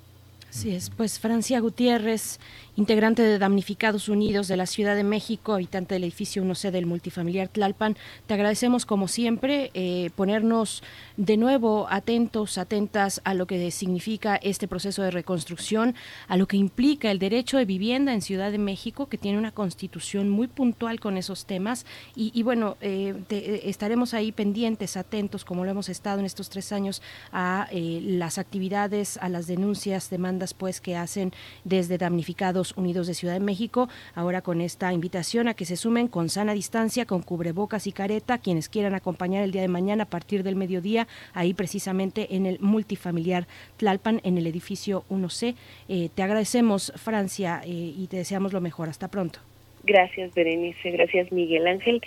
Así 0.52 0.72
es, 0.72 0.90
pues 0.90 1.18
Francia 1.18 1.61
Gutiérrez, 1.61 2.38
integrante 2.76 3.22
de 3.22 3.40
Damnificados 3.40 4.10
Unidos 4.10 4.49
de 4.49 4.57
la 4.57 4.65
Ciudad 4.65 4.98
de 4.98 5.06
México, 5.06 5.53
habitante 5.53 5.95
del 5.95 6.03
edificio 6.03 6.44
1C 6.44 6.72
del 6.72 6.86
multifamiliar 6.86 7.48
Tlalpan. 7.48 7.95
Te 8.28 8.34
agradecemos 8.34 8.86
como 8.86 9.07
siempre 9.07 9.72
eh, 9.73 10.10
ponernos 10.14 10.84
de 11.15 11.38
nuevo 11.38 11.88
atentos, 11.90 12.57
atentas 12.57 13.22
a 13.23 13.34
lo 13.34 13.48
que 13.48 13.72
significa 13.72 14.36
este 14.36 14.68
proceso 14.68 15.02
de 15.03 15.11
reconstrucción, 15.11 15.95
a 16.28 16.36
lo 16.36 16.49
que 16.49 16.57
implica 16.57 17.11
el 17.11 17.19
derecho 17.19 17.57
de 17.57 17.64
vivienda 17.64 18.14
en 18.14 18.22
Ciudad 18.22 18.52
de 18.52 18.57
México, 18.57 19.07
que 19.07 19.18
tiene 19.18 19.38
una 19.38 19.52
constitución 19.52 20.30
muy 20.30 20.48
puntual 20.48 20.99
con 20.99 21.15
esos 21.15 21.45
temas. 21.45 21.86
Y, 22.14 22.44
bueno, 22.44 22.76
eh, 22.82 23.15
te, 23.30 23.38
eh, 23.38 23.61
estaremos 23.69 24.14
ahí 24.14 24.34
pendientes, 24.34 24.98
atentos, 24.98 25.45
como 25.45 25.64
lo 25.64 25.72
hemos 25.72 25.88
estado 25.88 26.19
en 26.19 26.26
estos 26.26 26.49
tres 26.49 26.73
años, 26.73 27.02
a 27.32 27.69
eh, 27.72 28.02
las 28.03 28.38
actividades, 28.38 29.15
a 29.15 29.30
las 29.30 29.48
denuncias, 29.48 30.10
demandas 30.10 30.41
pues 30.54 30.82
que 30.82 30.96
hacen 30.96 31.32
desde 31.64 31.98
Damnificados 31.98 32.76
Unidos 32.76 33.08
de 33.08 33.14
Ciudad 33.14 33.36
de 33.36 33.40
México, 33.40 33.88
ahora 34.16 34.42
con 34.42 34.60
esta 34.60 34.92
invitación 34.92 35.48
a 35.48 35.54
que 35.54 35.66
se 35.66 35.78
sumen 35.78 36.08
con 36.08 36.30
sana 36.30 36.54
distancia, 36.54 37.06
con 37.06 37.22
cubrebocas 37.22 37.88
y 37.88 37.92
careta, 37.92 38.40
quienes 38.40 38.68
quieran 38.70 38.96
acompañar 38.96 39.44
el 39.44 39.52
día 39.52 39.62
de 39.62 39.68
mañana 39.68 40.04
a 40.04 40.10
partir 40.10 40.44
del 40.44 40.56
mediodía, 40.56 41.08
ahí 41.34 41.54
precisamente 41.54 42.36
en 42.36 42.46
el 42.46 42.60
multifamiliar 42.60 43.46
Tlalpan, 43.78 44.22
en 44.24 44.38
el 44.38 44.48
edificio 44.48 45.04
1C. 45.10 45.56
Eh, 45.88 46.10
te 46.14 46.24
agradecemos, 46.24 46.92
Francia, 46.96 47.62
eh, 47.64 47.70
y 47.70 48.08
te 48.08 48.18
deseamos 48.18 48.54
lo 48.54 48.62
mejor. 48.62 48.90
Hasta 48.90 49.08
pronto. 49.08 49.40
Gracias, 49.84 50.34
Berenice. 50.34 50.92
Gracias, 50.92 51.32
Miguel 51.32 51.68
Ángel. 51.68 52.02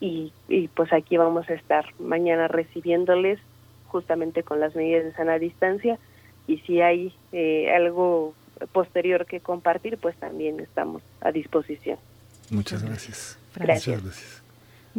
Y, 0.00 0.32
y 0.48 0.68
pues 0.68 0.92
aquí 0.92 1.16
vamos 1.16 1.48
a 1.48 1.54
estar 1.54 1.86
mañana 1.98 2.48
recibiéndoles 2.48 3.38
justamente 3.86 4.42
con 4.42 4.60
las 4.60 4.74
medidas 4.76 5.04
de 5.04 5.12
sana 5.12 5.38
distancia 5.38 5.98
y 6.46 6.58
si 6.58 6.80
hay 6.80 7.12
eh, 7.32 7.72
algo 7.74 8.34
posterior 8.72 9.26
que 9.26 9.40
compartir, 9.40 9.98
pues 9.98 10.16
también 10.16 10.60
estamos 10.60 11.02
a 11.20 11.32
disposición. 11.32 11.98
Muchas 12.50 12.82
gracias. 12.82 13.38
Gracias. 13.54 13.86
Muchas 13.88 14.04
gracias. 14.04 14.42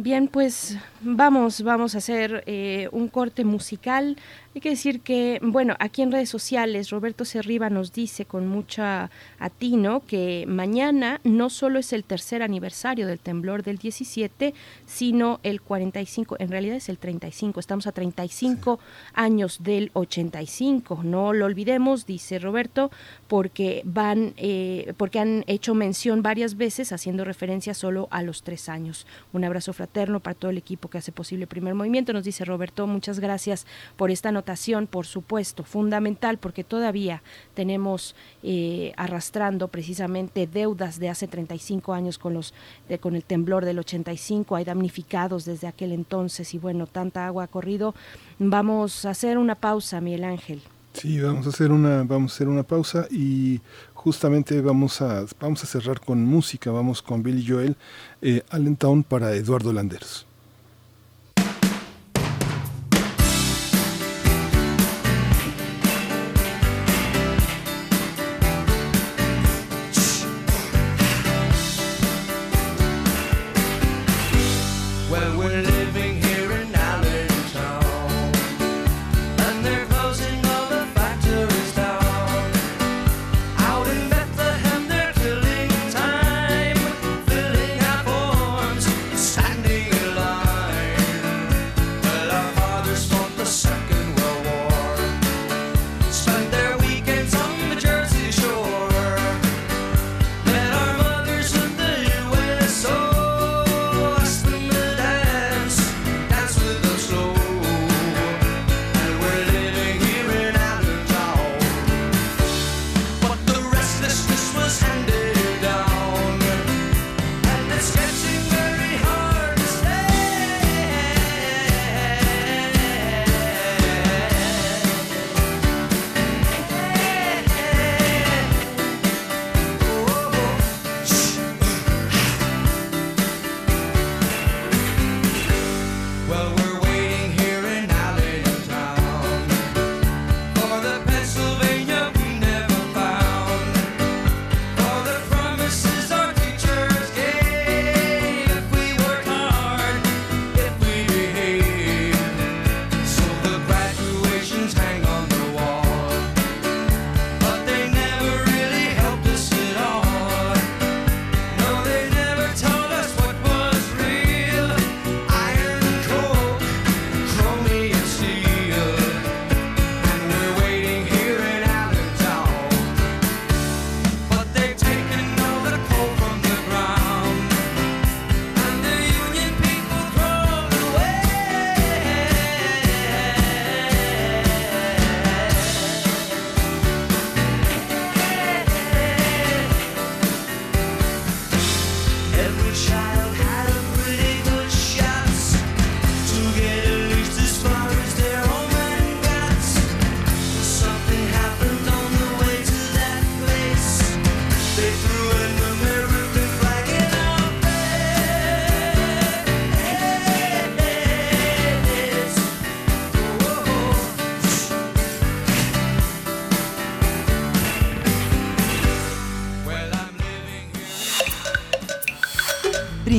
Bien, 0.00 0.28
pues 0.28 0.78
vamos, 1.00 1.62
vamos 1.62 1.96
a 1.96 1.98
hacer 1.98 2.44
eh, 2.46 2.88
un 2.92 3.08
corte 3.08 3.44
musical. 3.44 4.16
Hay 4.54 4.62
que 4.62 4.70
decir 4.70 5.02
que, 5.02 5.38
bueno, 5.42 5.76
aquí 5.78 6.00
en 6.00 6.10
redes 6.10 6.30
sociales, 6.30 6.88
Roberto 6.88 7.26
Cerriba 7.26 7.68
nos 7.68 7.92
dice 7.92 8.24
con 8.24 8.48
mucha 8.48 9.10
atino 9.38 10.02
que 10.06 10.46
mañana 10.48 11.20
no 11.22 11.50
solo 11.50 11.78
es 11.78 11.92
el 11.92 12.02
tercer 12.02 12.42
aniversario 12.42 13.06
del 13.06 13.20
temblor 13.20 13.62
del 13.62 13.76
17, 13.76 14.54
sino 14.86 15.38
el 15.42 15.60
45, 15.60 16.36
en 16.38 16.48
realidad 16.48 16.76
es 16.76 16.88
el 16.88 16.96
35, 16.96 17.60
estamos 17.60 17.86
a 17.86 17.92
35 17.92 18.80
años 19.12 19.62
del 19.62 19.90
85. 19.92 21.02
No 21.04 21.34
lo 21.34 21.44
olvidemos, 21.44 22.06
dice 22.06 22.38
Roberto, 22.38 22.90
porque 23.28 23.82
van, 23.84 24.32
eh, 24.38 24.94
porque 24.96 25.20
han 25.20 25.44
hecho 25.46 25.74
mención 25.74 26.22
varias 26.22 26.56
veces 26.56 26.92
haciendo 26.92 27.24
referencia 27.24 27.74
solo 27.74 28.08
a 28.10 28.22
los 28.22 28.42
tres 28.42 28.70
años. 28.70 29.06
Un 29.34 29.44
abrazo 29.44 29.74
fraterno 29.74 30.20
para 30.20 30.34
todo 30.34 30.50
el 30.50 30.56
equipo 30.56 30.88
que 30.88 30.96
hace 30.96 31.12
posible 31.12 31.42
el 31.42 31.48
primer 31.48 31.74
movimiento. 31.74 32.14
Nos 32.14 32.24
dice 32.24 32.46
Roberto, 32.46 32.86
muchas 32.86 33.20
gracias 33.20 33.66
por 33.96 34.10
esta 34.10 34.32
anotación, 34.38 34.86
por 34.86 35.06
supuesto, 35.06 35.64
fundamental, 35.64 36.38
porque 36.38 36.62
todavía 36.62 37.22
tenemos 37.54 38.14
eh, 38.42 38.92
arrastrando 38.96 39.66
precisamente 39.68 40.46
deudas 40.46 41.00
de 41.00 41.08
hace 41.08 41.26
35 41.26 41.92
años 41.92 42.18
con, 42.18 42.34
los, 42.34 42.54
con 43.00 43.16
el 43.16 43.24
temblor 43.24 43.64
del 43.64 43.80
85, 43.80 44.54
hay 44.54 44.64
damnificados 44.64 45.44
desde 45.44 45.66
aquel 45.66 45.92
entonces 45.92 46.54
y 46.54 46.58
bueno, 46.58 46.86
tanta 46.86 47.26
agua 47.26 47.44
ha 47.44 47.48
corrido. 47.48 47.94
Vamos 48.38 49.04
a 49.04 49.10
hacer 49.10 49.38
una 49.38 49.56
pausa, 49.56 50.00
Miguel 50.00 50.24
Ángel. 50.24 50.62
Sí, 50.92 51.20
vamos 51.20 51.46
a 51.46 51.50
hacer 51.50 51.72
una, 51.72 52.04
vamos 52.04 52.32
a 52.32 52.34
hacer 52.34 52.48
una 52.48 52.62
pausa 52.62 53.06
y 53.10 53.60
justamente 53.94 54.60
vamos 54.60 55.00
a, 55.02 55.26
vamos 55.40 55.62
a 55.64 55.66
cerrar 55.66 56.00
con 56.00 56.24
música, 56.24 56.70
vamos 56.70 57.02
con 57.02 57.22
Billy 57.22 57.44
Joel, 57.46 57.76
eh, 58.22 58.42
Allentown 58.50 59.02
para 59.02 59.34
Eduardo 59.34 59.72
Landeros. 59.72 60.27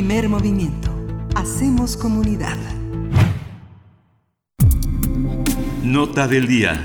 Movimiento. 0.03 0.89
Hacemos 1.35 1.97
comunidad. 1.97 2.57
Nota 5.83 6.27
del 6.27 6.47
día. 6.47 6.81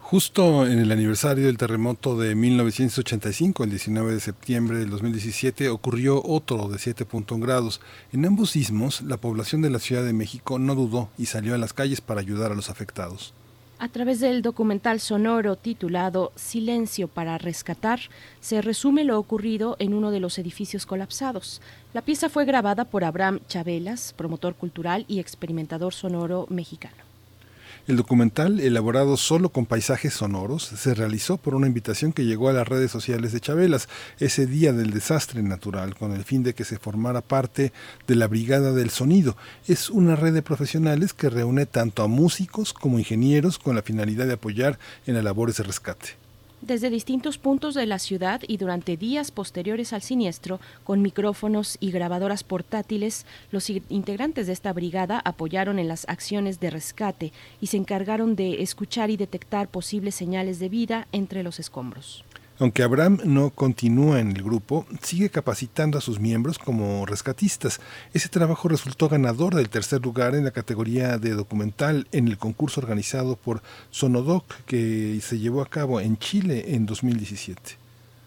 Justo 0.00 0.66
en 0.66 0.78
el 0.80 0.90
aniversario 0.90 1.46
del 1.46 1.56
terremoto 1.56 2.18
de 2.18 2.34
1985, 2.34 3.64
el 3.64 3.70
19 3.70 4.14
de 4.14 4.20
septiembre 4.20 4.78
del 4.78 4.90
2017, 4.90 5.68
ocurrió 5.68 6.20
otro 6.24 6.68
de 6.68 6.78
7.1 6.78 7.40
grados. 7.40 7.80
En 8.12 8.24
ambos 8.24 8.50
sismos, 8.50 9.02
la 9.02 9.16
población 9.16 9.62
de 9.62 9.70
la 9.70 9.78
Ciudad 9.78 10.04
de 10.04 10.12
México 10.12 10.58
no 10.58 10.74
dudó 10.74 11.10
y 11.16 11.26
salió 11.26 11.54
a 11.54 11.58
las 11.58 11.72
calles 11.72 12.00
para 12.00 12.20
ayudar 12.20 12.50
a 12.50 12.56
los 12.56 12.70
afectados. 12.70 13.34
A 13.78 13.88
través 13.88 14.20
del 14.20 14.40
documental 14.40 15.00
sonoro 15.00 15.56
titulado 15.56 16.32
Silencio 16.34 17.08
para 17.08 17.36
rescatar, 17.36 18.00
se 18.40 18.62
resume 18.62 19.04
lo 19.04 19.18
ocurrido 19.18 19.76
en 19.78 19.92
uno 19.92 20.10
de 20.10 20.18
los 20.18 20.38
edificios 20.38 20.86
colapsados. 20.86 21.60
La 21.92 22.00
pieza 22.00 22.30
fue 22.30 22.46
grabada 22.46 22.86
por 22.86 23.04
Abraham 23.04 23.40
Chabelas, 23.48 24.14
promotor 24.16 24.54
cultural 24.54 25.04
y 25.08 25.20
experimentador 25.20 25.92
sonoro 25.92 26.46
mexicano. 26.48 27.05
El 27.86 27.96
documental, 27.96 28.58
elaborado 28.58 29.16
solo 29.16 29.50
con 29.50 29.64
paisajes 29.64 30.12
sonoros, 30.12 30.64
se 30.64 30.92
realizó 30.92 31.36
por 31.36 31.54
una 31.54 31.68
invitación 31.68 32.12
que 32.12 32.24
llegó 32.24 32.48
a 32.48 32.52
las 32.52 32.66
redes 32.66 32.90
sociales 32.90 33.30
de 33.30 33.38
Chabelas 33.38 33.88
ese 34.18 34.48
día 34.48 34.72
del 34.72 34.90
desastre 34.90 35.40
natural, 35.40 35.94
con 35.94 36.10
el 36.10 36.24
fin 36.24 36.42
de 36.42 36.52
que 36.52 36.64
se 36.64 36.80
formara 36.80 37.20
parte 37.20 37.72
de 38.08 38.16
la 38.16 38.26
Brigada 38.26 38.72
del 38.72 38.90
Sonido. 38.90 39.36
Es 39.68 39.88
una 39.88 40.16
red 40.16 40.34
de 40.34 40.42
profesionales 40.42 41.14
que 41.14 41.30
reúne 41.30 41.64
tanto 41.64 42.02
a 42.02 42.08
músicos 42.08 42.72
como 42.72 42.98
ingenieros 42.98 43.56
con 43.56 43.76
la 43.76 43.82
finalidad 43.82 44.26
de 44.26 44.32
apoyar 44.32 44.80
en 45.06 45.14
las 45.14 45.22
labores 45.22 45.58
de 45.58 45.62
rescate 45.62 46.25
desde 46.62 46.90
distintos 46.90 47.38
puntos 47.38 47.74
de 47.74 47.86
la 47.86 47.98
ciudad 47.98 48.40
y 48.46 48.56
durante 48.56 48.96
días 48.96 49.30
posteriores 49.30 49.92
al 49.92 50.02
siniestro, 50.02 50.60
con 50.84 51.02
micrófonos 51.02 51.76
y 51.80 51.90
grabadoras 51.90 52.44
portátiles, 52.44 53.26
los 53.50 53.70
integrantes 53.70 54.46
de 54.46 54.52
esta 54.52 54.72
brigada 54.72 55.20
apoyaron 55.24 55.78
en 55.78 55.88
las 55.88 56.08
acciones 56.08 56.58
de 56.58 56.70
rescate 56.70 57.32
y 57.60 57.68
se 57.68 57.76
encargaron 57.76 58.36
de 58.36 58.62
escuchar 58.62 59.10
y 59.10 59.16
detectar 59.16 59.68
posibles 59.68 60.14
señales 60.14 60.58
de 60.58 60.68
vida 60.68 61.06
entre 61.12 61.42
los 61.42 61.60
escombros. 61.60 62.24
Aunque 62.58 62.82
Abraham 62.82 63.18
no 63.24 63.50
continúa 63.50 64.18
en 64.18 64.30
el 64.30 64.42
grupo, 64.42 64.86
sigue 65.02 65.28
capacitando 65.28 65.98
a 65.98 66.00
sus 66.00 66.20
miembros 66.20 66.58
como 66.58 67.04
rescatistas. 67.04 67.80
Ese 68.14 68.30
trabajo 68.30 68.68
resultó 68.68 69.10
ganador 69.10 69.54
del 69.54 69.68
tercer 69.68 70.00
lugar 70.00 70.34
en 70.34 70.44
la 70.44 70.52
categoría 70.52 71.18
de 71.18 71.34
documental 71.34 72.06
en 72.12 72.28
el 72.28 72.38
concurso 72.38 72.80
organizado 72.80 73.36
por 73.36 73.60
Sonodoc 73.90 74.46
que 74.64 75.20
se 75.20 75.38
llevó 75.38 75.60
a 75.60 75.68
cabo 75.68 76.00
en 76.00 76.16
Chile 76.16 76.74
en 76.74 76.86
2017. 76.86 77.85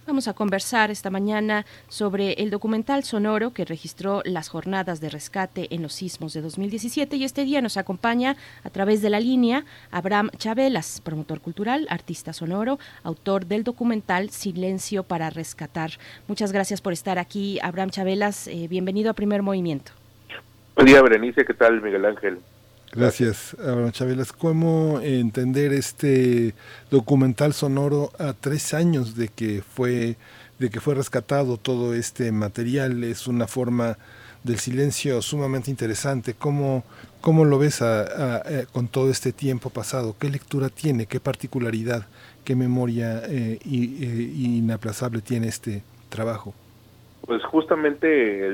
Vamos 0.10 0.28
a 0.28 0.34
conversar 0.34 0.90
esta 0.90 1.12
mañana 1.12 1.68
sobre 1.88 2.34
el 2.42 2.50
documental 2.50 3.04
sonoro 3.04 3.54
que 3.54 3.64
registró 3.64 4.24
las 4.26 4.50
jornadas 4.50 5.02
de 5.02 5.10
rescate 5.12 5.68
en 5.70 5.84
los 5.84 5.94
sismos 5.94 6.34
de 6.34 6.42
2017 6.42 7.16
y 7.16 7.24
este 7.26 7.46
día 7.46 7.62
nos 7.62 7.78
acompaña 7.78 8.36
a 8.64 8.72
través 8.72 9.04
de 9.04 9.12
la 9.12 9.20
línea 9.20 9.66
Abraham 9.92 10.32
Chabelas, 10.36 11.00
promotor 11.02 11.42
cultural, 11.42 11.86
artista 11.92 12.34
sonoro, 12.34 12.80
autor 13.04 13.46
del 13.46 13.64
documental 13.64 14.32
Silencio 14.32 15.04
para 15.04 15.30
Rescatar. 15.30 15.92
Muchas 16.28 16.52
gracias 16.52 16.82
por 16.82 16.92
estar 16.92 17.20
aquí, 17.20 17.60
Abraham 17.62 17.92
Chabelas. 17.92 18.48
Eh, 18.48 18.66
bienvenido 18.68 19.12
a 19.12 19.14
Primer 19.14 19.44
Movimiento. 19.44 19.92
Buen 20.74 20.88
día, 20.88 21.04
Berenice. 21.04 21.46
¿Qué 21.46 21.54
tal, 21.54 21.84
Miguel 21.84 22.06
Ángel? 22.06 22.40
Gracias, 22.92 23.56
Abraham 23.60 23.92
Chabelas. 23.92 24.34
¿Cómo 24.34 25.00
entender 25.02 25.74
este 25.74 26.56
documental 26.90 27.54
sonoro 27.54 28.12
a 28.18 28.34
tres 28.34 28.74
años 28.74 29.16
de 29.16 29.28
que 29.28 29.62
fue 29.62 30.18
de 30.58 30.70
que 30.70 30.80
fue 30.80 30.96
rescatado 30.96 31.58
todo 31.58 31.94
este 31.94 32.32
material? 32.32 33.04
Es 33.04 33.28
una 33.28 33.48
forma 33.48 33.98
del 34.44 34.58
silencio 34.58 35.22
sumamente 35.22 35.70
interesante. 35.70 36.34
¿Cómo, 36.34 36.84
cómo 37.22 37.46
lo 37.46 37.60
ves 37.60 37.84
con 38.72 38.88
todo 38.88 39.10
este 39.12 39.32
tiempo 39.34 39.70
pasado? 39.70 40.16
¿Qué 40.20 40.30
lectura 40.30 40.70
tiene? 40.70 41.06
¿Qué 41.06 41.20
particularidad? 41.20 42.08
¿Qué 42.44 42.56
memoria 42.56 43.22
eh, 43.28 43.60
eh, 43.64 44.34
inaplazable 44.36 45.22
tiene 45.22 45.48
este 45.48 45.84
trabajo? 46.10 46.54
Pues 47.26 47.44
justamente 47.44 48.50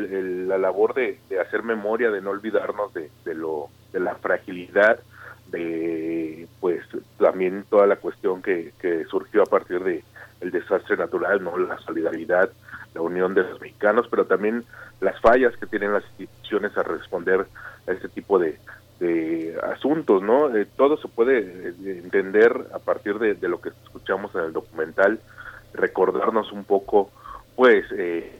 la 0.48 0.58
labor 0.58 0.94
de, 0.96 1.20
hacer 1.40 1.64
memoria, 1.64 2.10
de 2.10 2.22
no 2.22 2.32
olvidarnos 2.32 2.94
de, 2.94 3.10
lo 3.34 3.70
de 3.96 4.02
la 4.02 4.16
fragilidad, 4.16 5.00
de 5.48 6.48
pues 6.60 6.84
también 7.18 7.64
toda 7.70 7.88
la 7.88 7.96
cuestión 7.96 8.42
que, 8.42 8.74
surgió 9.10 9.44
a 9.44 9.46
partir 9.46 9.82
de 9.84 10.04
el 10.42 10.52
desastre 10.52 10.98
natural, 10.98 11.42
no 11.42 11.58
la 11.58 11.80
solidaridad, 11.80 12.50
la 12.94 13.02
unión 13.02 13.34
de 13.34 13.44
los 13.44 13.62
mexicanos, 13.62 14.08
pero 14.12 14.26
también 14.26 14.66
las 15.00 15.20
fallas 15.22 15.56
que 15.56 15.66
tienen 15.66 15.94
las 15.94 16.04
instituciones 16.20 16.78
a 16.78 16.84
responder 16.84 17.48
a 17.88 17.92
este 17.92 18.10
tipo 18.10 18.38
de, 18.38 18.60
asuntos, 19.64 20.24
¿no? 20.24 20.56
Eh, 20.56 20.66
todo 20.78 20.98
se 20.98 21.08
puede 21.08 21.40
eh, 21.40 21.74
entender 22.04 22.68
a 22.74 22.80
partir 22.80 23.20
de, 23.20 23.36
de, 23.36 23.48
lo 23.48 23.62
que 23.62 23.70
escuchamos 23.70 24.34
en 24.36 24.42
el 24.42 24.54
documental, 24.54 25.20
recordarnos 25.74 26.52
un 26.52 26.64
poco, 26.64 27.12
pues, 27.56 27.86
eh, 27.92 28.40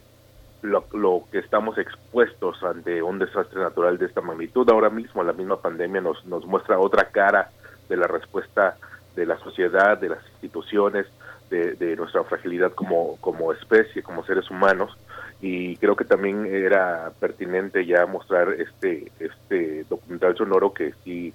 lo, 0.62 1.24
que 1.30 1.38
estamos 1.38 1.78
expuestos 1.78 2.62
ante 2.62 3.02
un 3.02 3.18
desastre 3.18 3.60
natural 3.60 3.98
de 3.98 4.06
esta 4.06 4.20
magnitud. 4.20 4.68
Ahora 4.70 4.90
mismo 4.90 5.22
la 5.22 5.32
misma 5.32 5.60
pandemia 5.60 6.00
nos, 6.00 6.24
nos 6.26 6.44
muestra 6.46 6.78
otra 6.78 7.08
cara 7.10 7.50
de 7.88 7.96
la 7.96 8.06
respuesta 8.06 8.76
de 9.14 9.26
la 9.26 9.38
sociedad, 9.38 9.98
de 9.98 10.10
las 10.10 10.26
instituciones, 10.32 11.06
de, 11.50 11.94
nuestra 11.96 12.24
fragilidad 12.24 12.72
como, 12.72 13.16
como 13.20 13.52
especie, 13.52 14.02
como 14.02 14.24
seres 14.24 14.50
humanos. 14.50 14.96
Y 15.40 15.76
creo 15.76 15.94
que 15.96 16.04
también 16.04 16.46
era 16.46 17.12
pertinente 17.20 17.86
ya 17.86 18.06
mostrar 18.06 18.52
este, 18.54 19.12
este 19.20 19.84
documental 19.84 20.36
sonoro 20.36 20.72
que 20.72 20.92
sí 21.04 21.32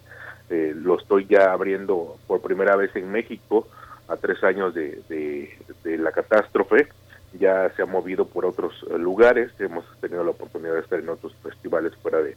eh, 0.49 0.73
lo 0.76 0.99
estoy 0.99 1.26
ya 1.27 1.53
abriendo 1.53 2.18
por 2.27 2.41
primera 2.41 2.76
vez 2.76 2.95
en 2.95 3.11
México 3.11 3.68
a 4.07 4.18
tres 4.18 4.43
años 4.43 4.73
de, 4.73 5.02
de 5.07 5.98
la 5.98 6.11
catástrofe 6.11 6.89
ya 7.34 7.70
se 7.76 7.82
ha 7.82 7.86
movido 7.86 8.26
por 8.26 8.45
otros 8.45 8.86
eh, 8.90 8.98
lugares, 8.98 9.52
hemos 9.60 9.86
tenido 9.99 10.24
la 10.24 10.32
oportunidad 10.32 10.74
de 10.74 10.82
estar 10.82 10.99
en 10.99 11.10
otros 11.10 11.36
festivales 11.41 11.95
fuera 11.98 12.20
de, 12.20 12.36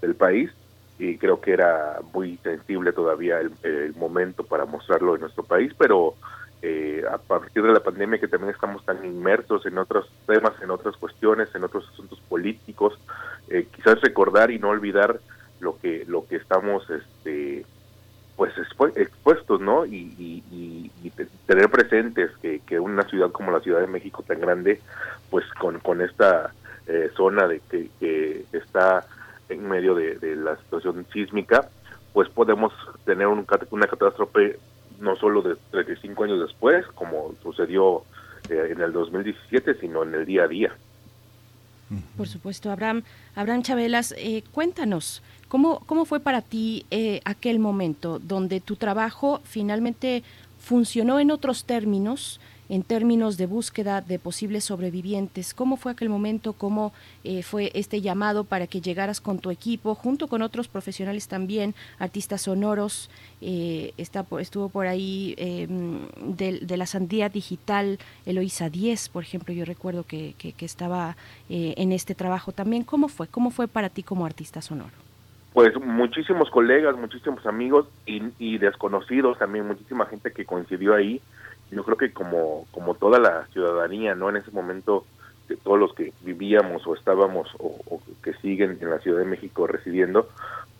del 0.00 0.14
país 0.14 0.50
y 0.98 1.16
creo 1.18 1.40
que 1.40 1.52
era 1.52 2.00
muy 2.12 2.38
sensible 2.38 2.92
todavía 2.92 3.40
el, 3.40 3.94
momento 3.96 4.44
para 4.44 4.64
mostrarlo 4.64 5.14
en 5.14 5.22
nuestro 5.22 5.42
país, 5.42 5.72
pero 5.76 6.14
eh, 6.60 7.02
a 7.10 7.18
partir 7.18 7.62
de 7.62 7.72
la 7.72 7.80
pandemia 7.80 8.18
que 8.18 8.28
también 8.28 8.54
estamos 8.54 8.84
tan 8.84 9.04
inmersos 9.04 9.64
en 9.66 9.78
otros 9.78 10.10
temas, 10.26 10.52
en 10.62 10.70
otras 10.70 10.96
cuestiones, 10.96 11.48
en 11.54 11.64
otros 11.64 11.88
asuntos 11.92 12.20
políticos, 12.28 12.98
eh, 13.48 13.66
quizás 13.74 14.00
recordar 14.00 14.50
y 14.50 14.58
no 14.58 14.68
olvidar 14.68 15.18
lo 15.60 15.78
que 15.78 16.04
lo 16.06 16.26
que 16.26 16.36
estamos 16.36 16.88
este 16.90 17.64
pues 18.36 18.52
expuestos, 18.96 19.60
¿no? 19.60 19.84
Y, 19.86 20.90
tener 21.46 21.68
presentes 21.68 22.30
que, 22.40 22.80
una 22.80 23.02
ciudad 23.04 23.30
como 23.30 23.50
la 23.50 23.60
Ciudad 23.60 23.80
de 23.80 23.86
México 23.86 24.24
tan 24.26 24.40
grande, 24.40 24.80
pues 25.30 25.44
con, 25.60 25.78
con 25.80 26.00
esta 26.00 26.52
eh, 26.86 27.10
zona 27.14 27.46
de 27.46 27.60
que, 27.70 27.88
que, 28.00 28.44
está 28.52 29.06
en 29.48 29.68
medio 29.68 29.94
de, 29.94 30.36
la 30.36 30.56
situación 30.56 31.06
sísmica, 31.12 31.68
pues 32.12 32.28
podemos 32.28 32.72
tener 33.04 33.26
un, 33.26 33.46
una 33.70 33.86
catástrofe 33.86 34.58
no 35.00 35.16
solo 35.16 35.42
de 35.42 35.56
35 35.70 36.24
años 36.24 36.40
después, 36.40 36.86
como 36.94 37.34
sucedió 37.42 38.02
eh, 38.48 38.68
en 38.70 38.80
el 38.80 38.92
2017, 38.92 39.74
sino 39.74 40.04
en 40.04 40.14
el 40.14 40.24
día 40.24 40.44
a 40.44 40.48
día. 40.48 40.72
Por 42.16 42.28
supuesto, 42.28 42.70
Abraham, 42.70 43.02
Abraham 43.34 43.62
Chabelas, 43.62 44.14
eh, 44.16 44.42
cuéntanos, 44.52 45.22
¿cómo, 45.48 45.80
¿cómo 45.86 46.04
fue 46.04 46.20
para 46.20 46.42
ti 46.42 46.86
eh, 46.90 47.20
aquel 47.24 47.58
momento 47.58 48.18
donde 48.18 48.60
tu 48.60 48.76
trabajo 48.76 49.40
finalmente 49.44 50.22
funcionó 50.58 51.20
en 51.20 51.30
otros 51.30 51.64
términos? 51.64 52.40
En 52.72 52.82
términos 52.84 53.36
de 53.36 53.44
búsqueda 53.44 54.00
de 54.00 54.18
posibles 54.18 54.64
sobrevivientes. 54.64 55.52
¿Cómo 55.52 55.76
fue 55.76 55.92
aquel 55.92 56.08
momento? 56.08 56.54
¿Cómo 56.54 56.94
eh, 57.22 57.42
fue 57.42 57.70
este 57.74 58.00
llamado 58.00 58.44
para 58.44 58.66
que 58.66 58.80
llegaras 58.80 59.20
con 59.20 59.40
tu 59.40 59.50
equipo, 59.50 59.94
junto 59.94 60.26
con 60.26 60.40
otros 60.40 60.68
profesionales 60.68 61.28
también, 61.28 61.74
artistas 61.98 62.40
sonoros? 62.40 63.10
Eh, 63.42 63.92
está, 63.98 64.24
estuvo 64.40 64.70
por 64.70 64.86
ahí 64.86 65.34
em, 65.36 66.06
de, 66.16 66.76
la 66.78 66.86
Sandía 66.86 67.28
Digital, 67.28 67.98
Eloisa 68.24 68.70
10, 68.70 69.10
por 69.10 69.22
ejemplo, 69.22 69.52
yo 69.52 69.66
recuerdo 69.66 70.04
que, 70.04 70.34
que, 70.38 70.54
estaba 70.64 71.14
eh, 71.50 71.74
en 71.76 71.92
este 71.92 72.14
trabajo 72.14 72.52
también. 72.52 72.84
¿Cómo 72.84 73.08
fue? 73.08 73.28
¿Cómo 73.28 73.50
fue 73.50 73.68
para 73.68 73.90
ti 73.90 74.02
como 74.02 74.24
artista 74.24 74.62
sonoro? 74.62 74.96
Pues 75.52 75.78
muchísimos 75.78 76.48
colegas, 76.48 76.96
muchísimos 76.96 77.44
amigos 77.44 77.86
y, 78.06 78.22
y 78.38 78.56
desconocidos 78.56 79.38
también, 79.38 79.66
muchísima 79.66 80.06
gente 80.06 80.32
que 80.32 80.46
coincidió 80.46 80.94
ahí 80.94 81.20
yo 81.72 81.82
creo 81.84 81.96
que 81.96 82.12
como, 82.12 82.66
como 82.70 82.94
toda 82.94 83.18
la 83.18 83.46
ciudadanía, 83.46 84.14
¿no? 84.14 84.28
En 84.28 84.36
ese 84.36 84.50
momento, 84.50 85.06
de 85.48 85.56
todos 85.56 85.78
los 85.78 85.94
que 85.94 86.12
vivíamos 86.20 86.86
o 86.86 86.94
estábamos 86.94 87.48
o, 87.58 88.00
que 88.22 88.34
siguen 88.34 88.78
en 88.80 88.90
la 88.90 88.98
Ciudad 88.98 89.18
de 89.18 89.24
México 89.24 89.66
residiendo, 89.66 90.28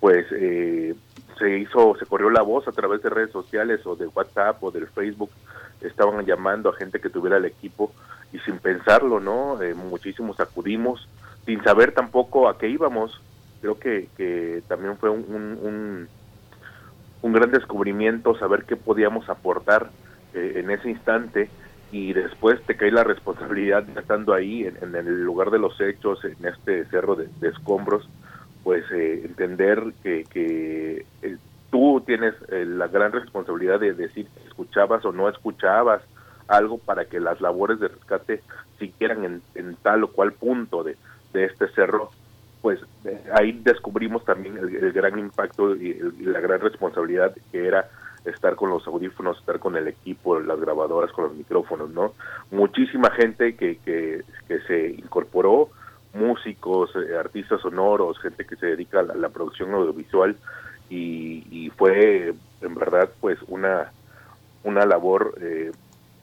pues 0.01 0.27
eh, 0.33 0.95
se 1.39 1.59
hizo, 1.59 1.97
se 1.99 2.07
corrió 2.07 2.31
la 2.31 2.43
voz 2.43 2.69
a 2.69 2.73
través 2.73 3.03
de 3.03 3.11
redes 3.11 3.31
sociales 3.33 3.85
o 3.87 3.97
de 3.97 4.07
WhatsApp 4.07 4.63
o 4.63 4.71
del 4.71 4.87
Facebook, 4.87 5.31
estaban 5.81 6.25
llamando 6.27 6.69
a 6.69 6.77
gente 6.77 7.01
que 7.01 7.09
tuviera 7.09 7.39
el 7.39 7.47
equipo 7.47 7.93
y 8.33 8.39
sin 8.41 8.59
pensarlo, 8.59 9.19
¿no? 9.19 9.61
Eh, 9.63 9.75
muchísimos 9.75 10.39
acudimos 10.41 11.09
sin 11.47 11.65
saber 11.65 11.93
tampoco 11.93 12.49
a 12.49 12.59
qué 12.59 12.69
íbamos. 12.69 13.21
Creo 13.63 13.79
que, 13.79 14.09
que 14.17 14.63
también 14.69 14.97
fue 14.99 15.09
un, 15.09 15.25
un, 15.29 16.09
un 17.23 17.33
gran 17.33 17.51
descubrimiento 17.51 18.37
saber 18.39 18.65
qué 18.65 18.77
podíamos 18.77 19.29
aportar 19.29 19.91
eh, 20.35 20.55
en 20.57 20.71
ese 20.71 20.91
instante 20.91 21.51
y 21.91 22.13
después 22.13 22.61
te 22.63 22.77
cae 22.77 22.91
la 22.91 23.05
responsabilidad 23.05 23.85
estando 23.99 24.33
ahí 24.33 24.65
en, 24.65 24.95
el 24.95 25.23
lugar 25.25 25.51
de 25.51 25.59
los 25.59 25.79
hechos, 25.81 26.25
en 26.25 26.47
este 26.47 26.87
cerro 26.87 27.17
de, 27.17 27.29
escombros, 27.47 28.09
pues 28.65 28.85
eh, 28.93 29.23
entender 29.25 29.93
que, 30.03 30.25
que 30.25 31.05
eh, 31.23 31.37
tú 31.71 32.03
tienes 32.07 32.35
la 32.49 32.89
gran 32.89 33.13
responsabilidad 33.13 33.81
de 33.81 33.93
decir 33.93 34.27
si 34.35 34.47
escuchabas 34.47 35.05
o 35.05 35.13
no 35.13 35.29
escuchabas 35.29 36.03
algo 36.49 36.79
para 36.79 37.05
que 37.05 37.21
las 37.21 37.41
labores 37.41 37.79
de 37.81 37.89
rescate 37.89 38.43
siguieran 38.79 39.25
en, 39.25 39.43
en 39.55 39.77
tal 39.77 40.05
o 40.05 40.09
cual 40.09 40.33
punto 40.33 40.83
de, 40.83 40.97
de 41.33 41.45
este 41.45 41.69
cerro 41.69 42.11
pues 42.63 42.79
ahí 43.35 43.61
descubrimos 43.65 44.25
también 44.25 44.57
el, 44.57 44.93
gran 44.93 45.19
impacto 45.19 45.75
y, 45.75 45.99
la 46.21 46.41
gran 46.41 46.61
responsabilidad 46.61 47.35
que 47.51 47.67
era 47.67 47.91
estar 48.25 48.55
con 48.55 48.71
los 48.71 48.87
audífonos, 48.87 49.39
estar 49.39 49.59
con 49.59 49.77
el 49.77 49.89
equipo, 49.89 50.39
las 50.39 50.61
grabadoras, 50.61 51.13
con 51.13 51.25
los 51.25 51.35
micrófonos, 51.35 51.91
¿no? 51.91 52.13
Muchísima 52.51 53.11
gente 53.11 53.57
que, 53.57 53.79
que, 53.79 54.23
se 54.67 54.91
incorporó, 54.91 55.71
músicos, 56.15 56.91
eh, 56.95 57.17
artistas 57.17 57.61
sonoros, 57.63 58.19
gente 58.21 58.45
que 58.45 58.57
se 58.57 58.67
dedica 58.67 59.01
a 59.01 59.03
la, 59.03 59.29
producción 59.31 59.73
audiovisual 59.75 60.37
y, 60.89 61.71
fue 61.77 62.35
en 62.61 62.75
verdad 62.75 63.09
pues 63.21 63.39
una, 63.49 63.91
una 64.63 64.85
labor 64.85 65.35
eh, 65.41 65.73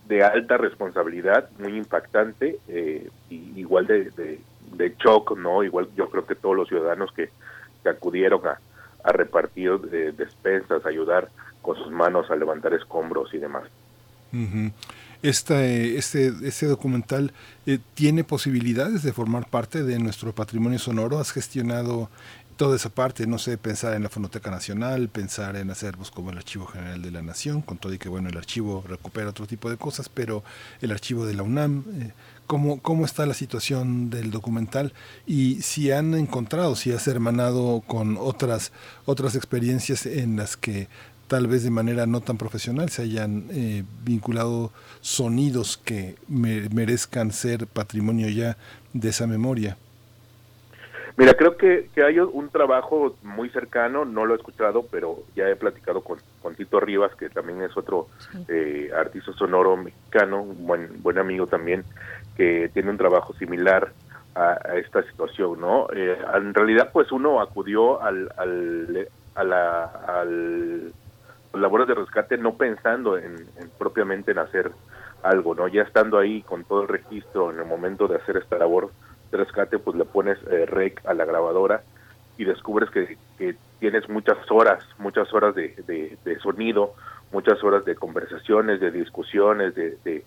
de 0.07 0.23
alta 0.23 0.57
responsabilidad, 0.57 1.49
muy 1.57 1.75
impactante, 1.75 2.59
eh, 2.67 3.09
y 3.29 3.59
igual 3.59 3.87
de, 3.87 4.11
de, 4.11 4.95
shock, 5.03 5.37
¿no? 5.37 5.63
Igual 5.63 5.89
yo 5.95 6.09
creo 6.09 6.25
que 6.25 6.35
todos 6.35 6.55
los 6.55 6.67
ciudadanos 6.67 7.11
que, 7.11 7.29
acudieron 7.85 8.45
a, 8.45 8.59
a 9.03 9.11
repartir 9.11 9.79
despensas, 9.79 10.85
ayudar 10.85 11.29
con 11.61 11.75
sus 11.77 11.91
manos 11.91 12.29
a 12.29 12.35
levantar 12.35 12.73
escombros 12.73 13.33
y 13.33 13.37
demás. 13.37 13.63
este, 15.21 15.97
este 15.97 16.65
documental 16.65 17.33
eh, 17.65 17.79
tiene 17.93 18.23
posibilidades 18.23 19.03
de 19.03 19.11
formar 19.11 19.47
parte 19.47 19.83
de 19.83 19.99
nuestro 19.99 20.33
patrimonio 20.33 20.79
sonoro. 20.79 21.19
Has 21.19 21.31
gestionado 21.31 22.09
toda 22.59 22.75
esa 22.75 22.89
parte, 22.89 23.25
no 23.25 23.37
sé, 23.37 23.57
pensar 23.57 23.93
en 23.93 24.03
la 24.03 24.09
Fonoteca 24.09 24.51
Nacional, 24.51 25.07
pensar 25.07 25.55
en 25.55 25.71
acervos 25.71 26.11
como 26.11 26.29
el 26.29 26.37
Archivo 26.37 26.65
General 26.65 27.01
de 27.01 27.09
la 27.09 27.21
Nación, 27.21 27.61
con 27.61 27.77
todo 27.77 27.93
y 27.93 27.97
que 27.97 28.09
bueno, 28.09 28.27
el 28.27 28.37
archivo 28.37 28.83
recupera 28.85 29.29
otro 29.29 29.47
tipo 29.47 29.69
de 29.69 29.77
cosas, 29.77 30.09
pero 30.09 30.43
el 30.81 30.91
archivo 30.91 31.25
de 31.25 31.35
la 31.35 31.43
UNAM, 31.43 31.85
eh, 32.01 32.11
¿cómo, 32.47 32.81
¿cómo 32.81 33.05
está 33.05 33.25
la 33.25 33.33
situación 33.33 34.09
del 34.09 34.29
documental? 34.29 34.91
Y 35.25 35.61
si 35.61 35.93
han 35.93 36.13
encontrado, 36.15 36.75
si 36.75 36.91
has 36.91 37.07
hermanado 37.07 37.81
con 37.87 38.17
otras, 38.19 38.73
otras 39.05 39.35
experiencias 39.35 40.05
en 40.05 40.35
las 40.35 40.57
que 40.57 40.89
tal 41.29 41.47
vez 41.47 41.63
de 41.63 41.69
manera 41.69 42.07
no 42.07 42.21
tan 42.21 42.37
profesional 42.37 42.89
se 42.89 43.03
hayan 43.03 43.45
eh, 43.51 43.83
vinculado 44.03 44.71
sonidos 44.99 45.77
que 45.77 46.15
merezcan 46.27 47.31
ser 47.31 47.67
patrimonio 47.67 48.27
ya 48.29 48.57
de 48.93 49.09
esa 49.09 49.27
memoria. 49.27 49.77
Mira, 51.17 51.33
creo 51.33 51.57
que, 51.57 51.89
que 51.93 52.03
hay 52.03 52.17
un 52.19 52.49
trabajo 52.49 53.15
muy 53.23 53.49
cercano, 53.49 54.05
no 54.05 54.25
lo 54.25 54.33
he 54.33 54.37
escuchado, 54.37 54.85
pero 54.89 55.19
ya 55.35 55.49
he 55.49 55.55
platicado 55.55 56.01
con, 56.01 56.17
con 56.41 56.55
Tito 56.55 56.79
Rivas, 56.79 57.13
que 57.15 57.29
también 57.29 57.61
es 57.61 57.75
otro 57.75 58.07
eh, 58.47 58.89
artista 58.97 59.33
sonoro 59.33 59.75
mexicano, 59.75 60.41
un 60.41 60.65
buen, 60.65 61.03
buen 61.03 61.17
amigo 61.17 61.45
también, 61.45 61.83
que 62.37 62.69
tiene 62.73 62.89
un 62.89 62.97
trabajo 62.97 63.33
similar 63.33 63.91
a, 64.33 64.53
esta 64.77 65.03
situación, 65.03 65.59
¿no? 65.59 65.87
Eh, 65.93 66.17
en 66.35 66.53
realidad, 66.53 66.89
pues 66.93 67.11
uno 67.11 67.41
acudió 67.41 68.01
al, 68.01 68.31
al, 68.37 69.09
a 69.35 69.43
la 69.43 69.83
al, 69.83 70.93
labores 71.53 71.87
de 71.87 71.95
rescate 71.95 72.37
no 72.37 72.55
pensando 72.55 73.17
en, 73.17 73.47
propiamente 73.77 74.31
en 74.31 74.39
hacer 74.39 74.71
algo, 75.23 75.55
¿no? 75.55 75.67
Ya 75.67 75.81
estando 75.81 76.17
ahí 76.17 76.41
con 76.43 76.63
todo 76.63 76.83
el 76.83 76.87
registro 76.87 77.51
en 77.51 77.59
el 77.59 77.65
momento 77.65 78.07
de 78.07 78.17
hacer 78.17 78.37
esta 78.37 78.57
labor 78.57 78.91
de 79.31 79.37
rescate, 79.37 79.79
pues 79.79 79.97
le 79.97 80.05
pones 80.05 80.37
eh, 80.49 80.65
rec 80.65 81.01
a 81.05 81.13
la 81.13 81.25
grabadora 81.25 81.83
y 82.37 82.45
descubres 82.45 82.89
que, 82.89 83.17
tienes 83.79 84.09
muchas 84.09 84.37
horas, 84.49 84.83
muchas 84.97 85.33
horas 85.33 85.55
de, 85.55 86.17
de, 86.23 86.39
sonido, 86.39 86.95
muchas 87.31 87.63
horas 87.63 87.85
de 87.85 87.95
conversaciones, 87.95 88.81
de 88.81 88.91
discusiones, 88.91 89.73
de, 89.73 89.97
de, 90.03 90.25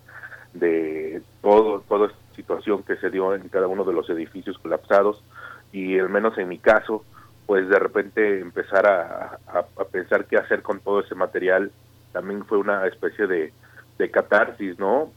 de 0.54 1.22
todo, 1.42 1.80
toda 1.86 2.06
esta 2.06 2.18
situación 2.34 2.82
que 2.82 2.96
se 2.96 3.10
dio 3.10 3.34
en 3.34 3.48
cada 3.50 3.66
uno 3.66 3.84
de 3.84 3.92
los 3.92 4.08
edificios 4.08 4.56
colapsados 4.58 5.22
y 5.70 5.98
al 5.98 6.08
menos 6.08 6.36
en 6.38 6.48
mi 6.48 6.58
caso, 6.58 7.04
pues 7.46 7.68
de 7.68 7.78
repente 7.78 8.40
empezar 8.40 8.86
a, 8.86 9.38
a, 9.46 9.84
pensar 9.84 10.26
qué 10.26 10.36
hacer 10.36 10.62
con 10.62 10.80
todo 10.80 11.00
ese 11.00 11.14
material 11.14 11.70
también 12.12 12.44
fue 12.44 12.58
una 12.58 12.86
especie 12.86 13.26
de, 13.26 13.52
de 13.98 14.10
catarsis, 14.10 14.78
¿no? 14.78 15.10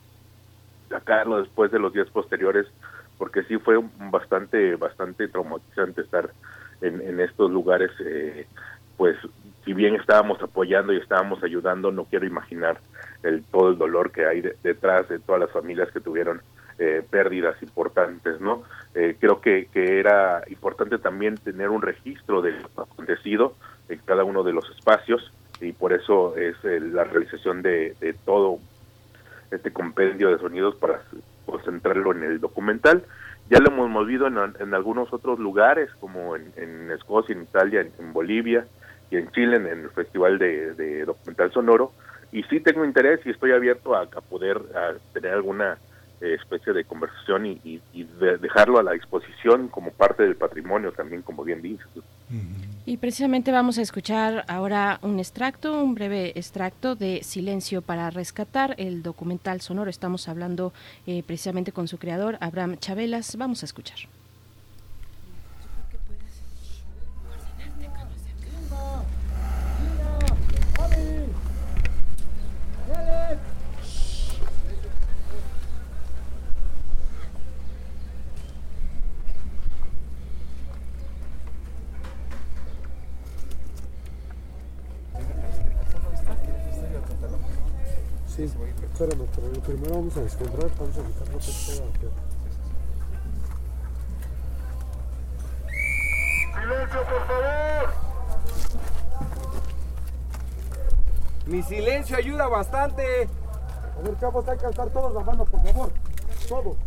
Sacarlo 0.90 1.42
después 1.42 1.72
de 1.72 1.80
los 1.80 1.94
días 1.94 2.10
posteriores 2.10 2.68
porque 3.18 3.44
sí 3.44 3.58
fue 3.58 3.80
bastante 4.12 4.76
bastante 4.76 5.28
traumatizante 5.28 6.02
estar 6.02 6.30
en, 6.82 7.02
en 7.02 7.20
estos 7.20 7.50
lugares 7.52 7.92
eh, 8.00 8.48
pues 8.98 9.18
si 9.64 9.74
bien 9.74 9.96
estábamos 9.96 10.42
apoyando 10.42 10.94
y 10.94 10.98
estábamos 10.98 11.44
ayudando 11.44 11.92
no 11.92 12.06
quiero 12.06 12.26
imaginar 12.26 12.80
el 13.24 13.44
todo 13.44 13.70
el 13.70 13.78
dolor 13.78 14.12
que 14.12 14.26
hay 14.26 14.42
detrás 14.64 15.08
de 15.10 15.20
todas 15.20 15.42
las 15.42 15.52
familias 15.52 15.92
que 15.92 16.02
tuvieron 16.02 16.42
eh, 16.78 17.06
pérdidas 17.10 17.62
importantes 17.64 18.40
no 18.42 18.64
eh, 18.96 19.16
creo 19.20 19.42
que, 19.42 19.68
que 19.74 20.00
era 20.00 20.44
importante 20.48 20.98
también 20.98 21.36
tener 21.36 21.70
un 21.70 21.82
registro 21.82 22.42
de 22.42 22.52
lo 22.52 22.84
acontecido 22.84 23.56
en 23.90 24.00
cada 24.06 24.24
uno 24.24 24.44
de 24.44 24.54
los 24.54 24.70
espacios 24.72 25.32
y 25.62 25.74
por 25.74 25.94
eso 25.94 26.36
es 26.38 26.56
la 26.64 27.04
realización 27.04 27.62
de, 27.62 27.96
de 28.00 28.14
todo 28.14 28.60
este 29.52 29.72
compendio 29.72 30.30
de 30.30 30.40
sonidos 30.40 30.76
para 30.76 31.02
concentrarlo 31.46 32.12
en 32.12 32.24
el 32.24 32.40
documental. 32.40 33.04
Ya 33.50 33.60
lo 33.60 33.68
hemos 33.68 33.90
movido 33.90 34.28
en, 34.28 34.74
algunos 34.74 35.14
otros 35.14 35.38
lugares, 35.38 35.90
como 36.00 36.36
en, 36.36 36.92
Escocia, 36.92 37.36
en 37.36 37.44
Italia, 37.44 37.86
en, 38.00 38.12
Bolivia 38.12 38.66
y 39.12 39.18
en 39.18 39.30
Chile, 39.32 39.58
en, 39.58 39.68
el 39.68 39.90
Festival 39.92 40.40
de, 40.40 41.06
Documental 41.06 41.52
Sonoro. 41.52 41.92
Y 42.32 42.42
sí 42.44 42.60
tengo 42.60 42.84
interés 42.84 43.20
y 43.26 43.30
estoy 43.30 43.52
abierto 43.52 43.96
a, 43.96 44.08
poder 44.08 44.60
tener 45.14 45.34
alguna 45.34 45.74
eh, 45.74 45.78
especie 46.34 46.74
de 46.74 46.84
conversación 46.84 47.46
y, 47.46 47.82
dejarlo 48.42 48.80
a 48.80 48.84
la 48.84 48.92
disposición 48.92 49.68
como 49.68 49.92
parte 49.92 50.24
del 50.24 50.36
patrimonio 50.36 50.92
también, 50.92 51.22
como 51.22 51.44
bien 51.44 51.62
dices. 51.62 51.88
Y 52.86 52.98
precisamente 52.98 53.52
vamos 53.52 53.78
a 53.78 53.82
escuchar 53.82 54.46
ahora 54.48 55.00
un 55.02 55.20
extracto, 55.20 55.84
un 55.84 55.96
breve 55.96 56.34
extracto 56.36 56.96
de 56.96 57.24
Silencio 57.24 57.82
para 57.82 58.10
Rescatar, 58.10 58.76
el 58.78 59.02
documental 59.02 59.62
sonoro. 59.62 59.90
Estamos 59.90 60.28
hablando 60.28 60.72
eh, 61.08 61.24
precisamente 61.26 61.72
con 61.72 61.88
su 61.88 61.98
creador, 61.98 62.38
Abraham 62.42 62.78
Chabelas. 62.78 63.38
Vamos 63.38 63.64
a 63.64 63.66
escuchar. 63.66 63.98
Espérame, 88.96 89.28
pero 89.36 89.48
lo 89.50 89.60
primero 89.60 89.96
vamos 89.96 90.16
a 90.16 90.22
descontrar, 90.22 90.72
vamos 90.80 90.98
a 90.98 91.04
quitar 91.04 91.28
lo 91.28 91.40
que 91.40 91.46
queda. 91.46 91.84
¡Silencio, 96.62 97.00
por 97.04 97.28
favor! 97.28 97.90
Mi 101.46 101.62
silencio 101.62 102.18
ayuda 102.18 102.48
bastante. 102.48 103.28
A 103.98 104.02
ver, 104.02 104.18
chavos, 104.20 104.48
hay 104.48 104.58
que 104.58 104.66
alzar 104.66 104.90
todos 104.90 105.14
la 105.14 105.20
mano, 105.22 105.46
por 105.46 105.62
favor. 105.62 105.92
Todos. 106.48 106.78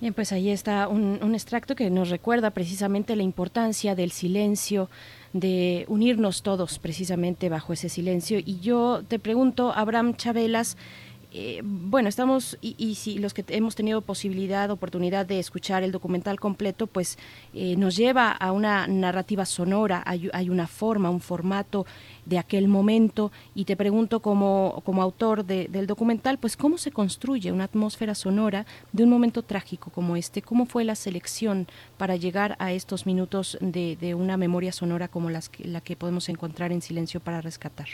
Bien, 0.00 0.14
pues 0.14 0.30
ahí 0.30 0.50
está 0.50 0.86
un, 0.86 1.34
extracto 1.34 1.74
que 1.74 1.90
nos 1.90 2.08
recuerda 2.08 2.50
precisamente 2.50 3.16
la 3.16 3.24
importancia 3.24 3.96
del 3.96 4.12
silencio, 4.12 4.88
de 5.32 5.86
unirnos 5.88 6.42
todos 6.42 6.78
precisamente 6.78 7.48
bajo 7.48 7.72
ese 7.72 7.88
silencio. 7.88 8.38
Y 8.38 8.60
yo 8.60 9.02
te 9.08 9.18
pregunto, 9.18 9.72
Abraham 9.74 10.14
Chabelas, 10.14 10.76
eh, 11.30 11.60
bueno, 11.62 12.08
estamos, 12.08 12.56
y, 12.62 12.94
si 12.94 13.18
los 13.18 13.34
que 13.34 13.44
hemos 13.48 13.74
tenido 13.74 14.00
posibilidad, 14.00 14.70
oportunidad 14.70 15.26
de 15.26 15.38
escuchar 15.40 15.82
el 15.82 15.92
documental 15.92 16.40
completo, 16.40 16.86
pues 16.86 17.18
eh, 17.52 17.76
nos 17.76 17.96
lleva 17.96 18.30
a 18.30 18.52
una 18.52 18.86
narrativa 18.86 19.44
sonora, 19.44 20.02
hay, 20.06 20.48
una 20.48 20.66
forma, 20.66 21.10
un 21.10 21.20
formato 21.20 21.86
de 22.28 22.38
aquel 22.38 22.68
momento, 22.68 23.32
y 23.54 23.64
te 23.64 23.76
pregunto 23.76 24.20
como, 24.20 24.82
como 24.84 25.02
autor 25.02 25.44
del 25.44 25.86
documental, 25.86 26.38
pues 26.38 26.56
cómo 26.56 26.76
se 26.76 26.92
construye 26.92 27.52
una 27.52 27.64
atmósfera 27.64 28.14
sonora 28.14 28.66
de 28.92 29.04
un 29.04 29.10
momento 29.10 29.42
trágico 29.42 29.90
como 29.90 30.14
este, 30.14 30.42
cómo 30.42 30.66
fue 30.66 30.84
la 30.84 30.94
selección 30.94 31.66
para 31.96 32.16
llegar 32.16 32.56
a 32.58 32.72
estos 32.72 33.06
minutos 33.06 33.56
de, 33.60 33.96
de 34.00 34.14
una 34.14 34.36
memoria 34.36 34.72
sonora 34.72 35.08
como 35.08 35.30
las 35.30 35.50
la 35.58 35.80
que 35.80 35.96
podemos 35.96 36.28
encontrar 36.28 36.70
en 36.70 36.82
Silencio 36.82 37.20
para 37.20 37.40
Rescatar. 37.40 37.88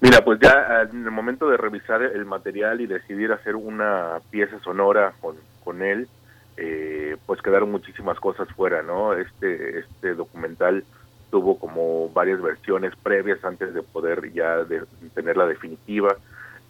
Mira, 0.00 0.24
pues 0.24 0.40
ya 0.40 0.88
en 0.90 1.04
el 1.04 1.10
momento 1.10 1.48
de 1.48 1.56
revisar 1.56 2.02
el 2.02 2.24
material 2.24 2.80
y 2.80 2.86
decidir 2.86 3.32
hacer 3.32 3.54
una 3.54 4.20
pieza 4.30 4.58
sonora 4.60 5.12
con, 5.20 5.36
con 5.62 5.82
él, 5.82 6.08
eh, 6.56 7.16
pues 7.26 7.40
quedaron 7.42 7.70
muchísimas 7.70 8.18
cosas 8.18 8.48
fuera, 8.56 8.82
¿no? 8.82 9.12
Este, 9.12 9.80
este 9.80 10.14
documental 10.14 10.84
tuvo 11.30 11.58
como 11.58 12.08
varias 12.10 12.40
versiones 12.40 12.94
previas 13.02 13.44
antes 13.44 13.74
de 13.74 13.82
poder 13.82 14.32
ya 14.32 14.64
tener 15.14 15.36
la 15.36 15.46
definitiva 15.46 16.16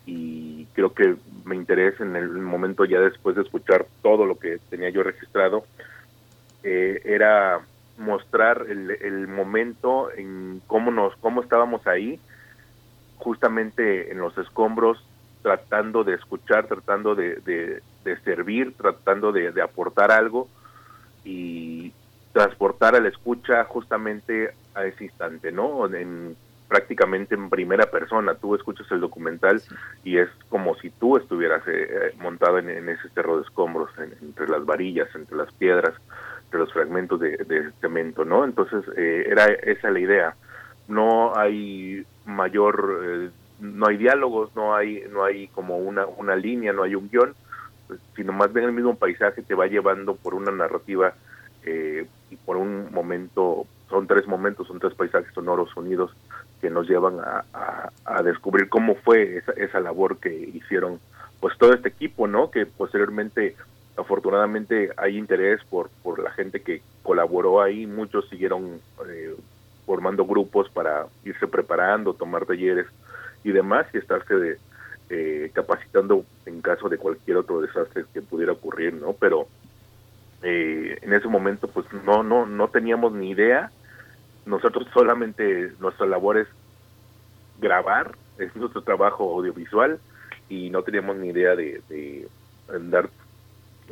y 0.06 0.64
creo 0.72 0.94
que 0.94 1.16
me 1.44 1.54
interesa 1.54 2.02
en 2.02 2.16
el 2.16 2.30
momento 2.30 2.84
ya 2.84 2.98
después 2.98 3.36
de 3.36 3.42
escuchar 3.42 3.86
todo 4.02 4.24
lo 4.24 4.38
que 4.38 4.58
tenía 4.70 4.88
yo 4.88 5.02
registrado, 5.02 5.64
eh, 6.62 7.02
era 7.04 7.60
mostrar 7.98 8.66
el, 8.68 9.28
momento 9.28 10.10
en 10.16 10.62
cómo 10.66 10.90
nos 10.90 11.14
cómo 11.16 11.42
estábamos 11.42 11.86
ahí 11.86 12.18
justamente 13.18 14.10
en 14.10 14.18
los 14.18 14.38
escombros, 14.38 15.04
tratando 15.42 16.04
de 16.04 16.14
escuchar, 16.14 16.68
tratando 16.68 17.14
de, 17.14 17.82
servir, 18.24 18.74
tratando 18.76 19.32
de, 19.32 19.60
aportar 19.60 20.10
algo 20.10 20.48
y 21.24 21.92
transportar 22.38 22.94
a 22.94 23.00
la 23.00 23.08
escucha 23.08 23.64
justamente 23.64 24.52
a 24.72 24.84
ese 24.84 25.06
instante, 25.06 25.50
¿no? 25.50 25.92
En 25.92 26.36
prácticamente 26.68 27.34
en 27.34 27.50
primera 27.50 27.86
persona. 27.86 28.36
Tú 28.36 28.54
escuchas 28.54 28.86
el 28.92 29.00
documental 29.00 29.60
y 30.04 30.18
es 30.18 30.28
como 30.48 30.76
si 30.76 30.90
tú 30.90 31.16
estuvieras 31.16 31.64
eh, 31.66 32.14
montado 32.20 32.58
en, 32.58 32.88
ese 32.88 33.08
cerro 33.08 33.38
de 33.38 33.42
escombros, 33.42 33.90
entre 34.22 34.46
las 34.46 34.64
varillas, 34.64 35.08
entre 35.16 35.36
las 35.36 35.52
piedras, 35.54 35.94
entre 36.44 36.60
los 36.60 36.72
fragmentos 36.72 37.18
de, 37.18 37.72
cemento, 37.80 38.24
¿no? 38.24 38.44
Entonces 38.44 38.84
era 38.96 39.46
esa 39.46 39.90
la 39.90 39.98
idea. 39.98 40.36
No 40.86 41.36
hay 41.36 42.06
mayor, 42.24 43.32
no 43.58 43.88
hay 43.88 43.96
diálogos, 43.96 44.54
no 44.54 44.76
hay, 44.76 45.02
no 45.10 45.24
hay 45.24 45.48
como 45.48 45.78
una, 45.78 46.06
una 46.06 46.36
línea, 46.36 46.72
no 46.72 46.84
hay 46.84 46.94
un 46.94 47.10
guion, 47.10 47.34
sino 48.14 48.32
más 48.32 48.52
bien 48.52 48.66
el 48.66 48.72
mismo 48.72 48.94
paisaje 48.94 49.42
te 49.42 49.56
va 49.56 49.66
llevando 49.66 50.14
por 50.14 50.34
una 50.34 50.52
narrativa 50.52 51.14
eh, 51.64 52.06
y 52.30 52.36
por 52.36 52.56
un 52.56 52.92
momento, 52.92 53.66
son 53.88 54.06
tres 54.06 54.26
momentos, 54.26 54.66
son 54.66 54.78
tres 54.78 54.94
paisajes 54.94 55.32
sonoros 55.34 55.76
unidos 55.76 56.12
que 56.60 56.70
nos 56.70 56.88
llevan 56.88 57.18
a, 57.20 57.44
descubrir 58.22 58.68
cómo 58.68 58.96
fue 58.96 59.38
esa, 59.38 59.52
esa, 59.52 59.80
labor 59.80 60.18
que 60.18 60.34
hicieron 60.34 60.98
pues 61.40 61.56
todo 61.56 61.72
este 61.72 61.88
equipo, 61.88 62.26
¿no? 62.26 62.50
Que 62.50 62.66
posteriormente, 62.66 63.54
afortunadamente, 63.96 64.90
hay 64.96 65.16
interés 65.16 65.62
por, 65.70 65.88
por 66.02 66.18
la 66.22 66.30
gente 66.32 66.60
que 66.60 66.82
colaboró 67.02 67.62
ahí, 67.62 67.86
muchos 67.86 68.28
siguieron 68.28 68.80
eh, 69.08 69.36
formando 69.86 70.26
grupos 70.26 70.68
para 70.68 71.06
irse 71.24 71.46
preparando, 71.46 72.12
tomar 72.12 72.44
talleres 72.44 72.86
y 73.44 73.52
demás 73.52 73.86
y 73.94 73.98
estarse 73.98 74.34
de, 74.34 74.58
eh, 75.10 75.50
capacitando 75.54 76.24
en 76.44 76.60
caso 76.60 76.90
de 76.90 76.98
cualquier 76.98 77.38
otro 77.38 77.62
desastre 77.62 78.04
que 78.12 78.20
pudiera 78.20 78.52
ocurrir, 78.52 78.92
¿no? 78.92 79.14
Pero 79.14 79.48
eh, 80.42 80.98
en 81.02 81.12
ese 81.12 81.28
momento 81.28 81.68
pues 81.68 81.86
no 82.04 82.22
no 82.22 82.46
no 82.46 82.68
teníamos 82.68 83.12
ni 83.12 83.30
idea. 83.30 83.70
Nosotros 84.46 84.88
solamente 84.94 85.72
nuestra 85.80 86.06
labor 86.06 86.38
es 86.38 86.48
grabar, 87.60 88.14
es 88.38 88.54
nuestro 88.56 88.82
trabajo 88.82 89.34
audiovisual 89.34 89.98
y 90.48 90.70
no 90.70 90.82
teníamos 90.82 91.16
ni 91.16 91.28
idea 91.28 91.54
de, 91.54 92.28
andar 92.72 93.08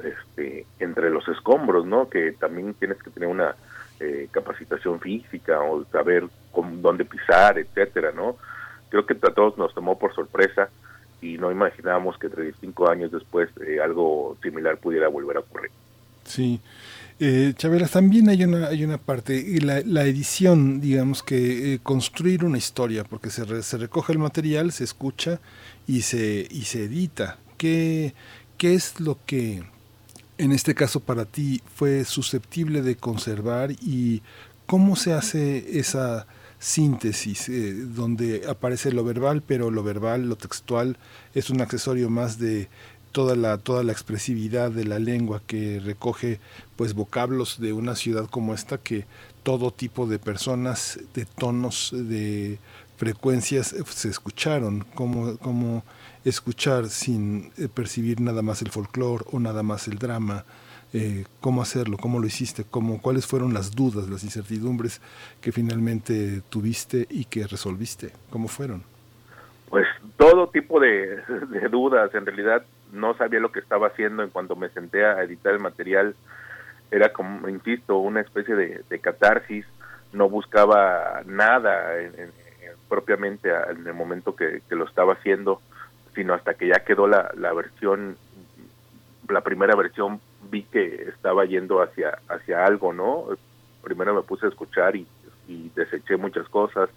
este, 0.03 0.67
entre 0.79 1.11
los 1.11 1.27
escombros, 1.29 1.87
¿no? 1.87 2.09
Que 2.09 2.33
también 2.33 2.75
tienes 2.75 3.03
que 3.03 3.11
tener 3.11 3.29
una 3.29 3.55
eh, 4.01 4.29
capacitación 4.31 5.01
física 5.01 5.61
o 5.61 5.85
saber 5.87 6.25
con, 6.53 6.83
dónde 6.83 7.05
pisar, 7.05 7.59
etcétera, 7.59 8.13
¿no? 8.13 8.37
Creo 8.91 9.07
que 9.07 9.15
a 9.15 9.33
todos 9.33 9.59
nos 9.59 9.75
tomó 9.75 9.99
por 9.99 10.15
sorpresa 10.15 10.69
y 11.21 11.39
no 11.39 11.51
imaginábamos 11.51 12.19
que 12.19 12.29
35 12.29 12.89
años 12.89 13.11
después 13.11 13.49
eh, 13.67 13.81
algo 13.81 14.37
similar 14.43 14.77
pudiera 14.79 15.09
volver 15.09 15.39
a 15.39 15.41
ocurrir. 15.41 15.71
Sí. 16.27 16.61
Eh, 17.19 17.55
también 17.91 18.29
hay 18.29 18.45
una, 18.45 18.67
hay 18.67 18.85
una 18.85 18.99
parte, 18.99 19.59
la, 19.63 19.81
la 19.81 20.05
edición, 20.05 20.81
digamos 20.81 21.23
que 21.23 21.75
eh, 21.75 21.79
construir 21.83 22.45
una 22.45 22.59
historia, 22.59 23.05
porque 23.05 23.31
se, 23.31 23.63
se 23.63 23.79
recoge 23.79 24.13
el 24.13 24.19
material, 24.19 24.71
se 24.71 24.85
escucha 24.85 25.41
y 25.87 26.03
se, 26.03 26.47
y 26.51 26.63
se 26.63 26.85
edita. 26.85 27.39
¿Qué, 27.57 28.15
¿Qué 28.59 28.75
es 28.75 29.01
lo 29.01 29.19
que 29.25 29.65
en 30.39 30.53
este 30.53 30.75
caso 30.75 31.01
para 31.01 31.25
ti 31.25 31.63
fue 31.75 32.05
susceptible 32.05 32.83
de 32.83 32.97
conservar 32.97 33.73
y 33.73 34.23
cómo 34.67 34.97
se 34.97 35.15
hace 35.15 35.79
esa 35.79 36.27
síntesis, 36.59 37.49
eh, 37.49 37.75
donde 37.75 38.43
aparece 38.49 38.93
lo 38.93 39.05
verbal, 39.05 39.43
pero 39.47 39.71
lo 39.71 39.83
verbal, 39.83 40.29
lo 40.29 40.37
textual, 40.37 40.97
es 41.35 41.51
un 41.51 41.61
accesorio 41.61 42.11
más 42.11 42.39
de 42.39 42.69
toda 43.17 43.35
la, 43.35 43.57
toda 43.57 43.83
la 43.83 43.93
expresividad 43.93 44.71
de 44.71 44.85
la 44.85 44.99
lengua 44.99 45.41
que 45.47 45.81
recoge 45.81 46.39
pues 46.77 46.93
vocablos 46.93 47.59
de 47.59 47.73
una 47.73 47.95
ciudad 47.95 48.27
como 48.29 48.53
esta 48.53 48.77
que 48.77 49.07
todo 49.43 49.71
tipo 49.71 50.07
de 50.07 50.19
personas, 50.19 51.01
de 51.15 51.25
tonos, 51.25 51.95
de 51.95 52.59
frecuencias 52.99 53.73
eh, 53.73 53.83
se 53.87 54.11
escucharon, 54.11 54.85
como, 54.95 55.39
como 55.39 55.83
escuchar 56.27 56.91
sin 56.91 57.53
eh, 57.57 57.69
percibir 57.73 58.21
nada 58.21 58.43
más 58.43 58.61
el 58.61 58.71
folclore 58.71 59.25
o 59.33 59.41
nada 59.41 59.63
más 59.63 59.89
el 59.89 59.97
drama, 59.97 60.45
eh, 60.93 61.25
cómo 61.41 61.63
hacerlo, 61.63 61.97
cómo 61.97 62.19
lo 62.19 62.27
hiciste, 62.27 62.65
cómo, 62.71 63.01
cuáles 63.01 63.27
fueron 63.27 63.55
las 63.55 63.71
dudas, 63.71 64.11
las 64.11 64.25
incertidumbres 64.25 65.01
que 65.41 65.53
finalmente 65.53 66.43
tuviste 66.51 67.07
y 67.09 67.25
que 67.25 67.47
resolviste, 67.47 68.11
cómo 68.29 68.47
fueron. 68.47 68.83
Pues 69.71 69.87
todo 70.19 70.49
tipo 70.49 70.79
de, 70.81 71.23
dudas, 71.71 72.15
en 72.15 72.27
realidad 72.27 72.63
no 72.93 73.15
sabía 73.15 73.41
lo 73.41 73.53
que 73.53 73.61
estaba 73.61 73.89
haciendo 73.89 74.23
en 74.23 74.31
cuanto 74.31 74.57
me 74.57 74.69
senté 74.71 75.05
a 75.05 75.23
editar 75.23 75.53
el 75.53 75.61
material, 75.61 76.15
era 76.91 77.13
como, 77.13 77.49
insisto, 77.49 77.99
una 77.99 78.21
especie 78.21 78.55
de, 78.55 78.99
catarsis, 79.01 79.67
no 80.13 80.29
buscaba 80.29 81.23
nada 81.27 81.93
propiamente 82.89 83.51
en 83.71 83.87
el 83.87 83.95
momento 83.95 84.37
que, 84.37 84.63
lo 84.71 84.85
estaba 84.85 85.15
haciendo, 85.15 85.61
sino 86.15 86.35
hasta 86.35 86.55
que 86.55 86.69
ya 86.69 86.85
quedó 86.85 87.07
la, 87.07 87.31
la 87.37 87.53
versión, 87.53 88.17
la 89.29 89.41
primera 89.41 89.75
versión 89.75 90.21
vi 90.51 90.63
que 90.63 91.09
estaba 91.09 91.45
yendo 91.45 91.83
hacia 91.83 92.19
hacia 92.29 92.65
algo, 92.65 92.93
¿no? 92.93 93.27
Primero 93.83 94.15
me 94.15 94.23
puse 94.23 94.47
a 94.47 94.49
escuchar 94.49 94.97
y, 94.97 95.07
deseché 95.77 96.17
muchas 96.17 96.49
cosas 96.49 96.91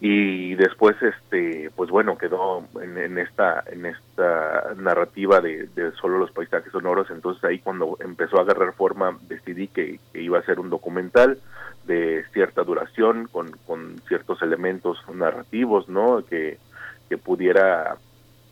y 0.00 0.54
después 0.54 0.96
este 1.02 1.70
pues 1.74 1.90
bueno 1.90 2.18
quedó 2.18 2.66
en, 2.82 3.18
esta 3.18 3.62
en 3.66 3.86
esta 3.86 4.74
narrativa 4.76 5.40
de, 5.40 5.68
solo 6.00 6.18
los 6.18 6.30
paisajes 6.32 6.72
sonoros. 6.72 7.10
Entonces 7.10 7.42
ahí 7.44 7.58
cuando 7.58 7.96
empezó 8.00 8.38
a 8.38 8.42
agarrar 8.42 8.72
forma 8.72 9.18
decidí 9.28 9.68
que, 9.68 10.00
iba 10.14 10.38
a 10.38 10.44
ser 10.44 10.60
un 10.60 10.70
documental 10.70 11.38
de 11.86 12.24
cierta 12.32 12.64
duración 12.64 13.28
con, 13.30 13.50
con 13.66 14.00
ciertos 14.08 14.42
elementos 14.42 14.98
narrativos 15.14 15.88
no 15.88 16.24
que, 16.28 16.58
que 17.08 17.18
pudiera 17.18 17.96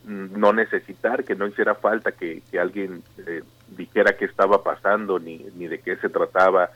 no 0.07 0.53
necesitar, 0.53 1.25
que 1.25 1.35
no 1.35 1.47
hiciera 1.47 1.75
falta 1.75 2.13
que, 2.13 2.43
alguien 2.61 3.03
eh, 3.27 3.43
dijera 3.69 4.17
qué 4.17 4.27
estaba 4.27 4.63
pasando, 4.63 5.19
ni, 5.19 5.39
ni 5.57 5.67
de 5.67 5.81
qué 5.81 5.97
se 5.97 6.09
trataba, 6.09 6.71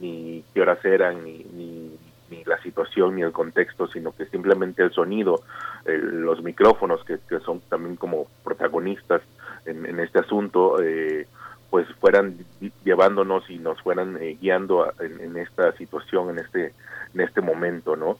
ni 0.00 0.44
qué 0.52 0.60
horas 0.60 0.84
eran, 0.84 1.24
ni, 1.24 1.96
la 2.44 2.60
situación, 2.62 3.16
ni 3.16 3.22
el 3.22 3.32
contexto, 3.32 3.86
sino 3.86 4.12
que 4.12 4.26
simplemente 4.26 4.82
el 4.82 4.92
sonido, 4.92 5.42
los 5.84 6.42
micrófonos, 6.42 7.04
que, 7.04 7.18
son 7.44 7.60
también 7.68 7.96
como 7.96 8.26
protagonistas 8.44 9.22
en, 9.64 9.98
este 10.00 10.20
asunto, 10.20 10.82
eh, 10.82 11.26
pues 11.70 11.86
fueran 12.00 12.36
llevándonos 12.84 13.48
y 13.48 13.58
nos 13.58 13.80
fueran 13.82 14.18
eh, 14.20 14.36
guiando 14.40 14.92
en, 15.00 15.36
esta 15.36 15.72
situación, 15.76 16.30
en 16.30 16.38
este, 16.38 16.74
en 17.14 17.20
este 17.20 17.40
momento, 17.40 17.96
¿no? 17.96 18.18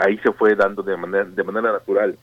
ahí 0.00 0.16
se 0.18 0.32
fue 0.32 0.54
dando 0.54 0.82
de 0.82 0.96
manera, 0.96 1.24
de 1.24 1.42
manera 1.42 1.72
natural 1.72 2.16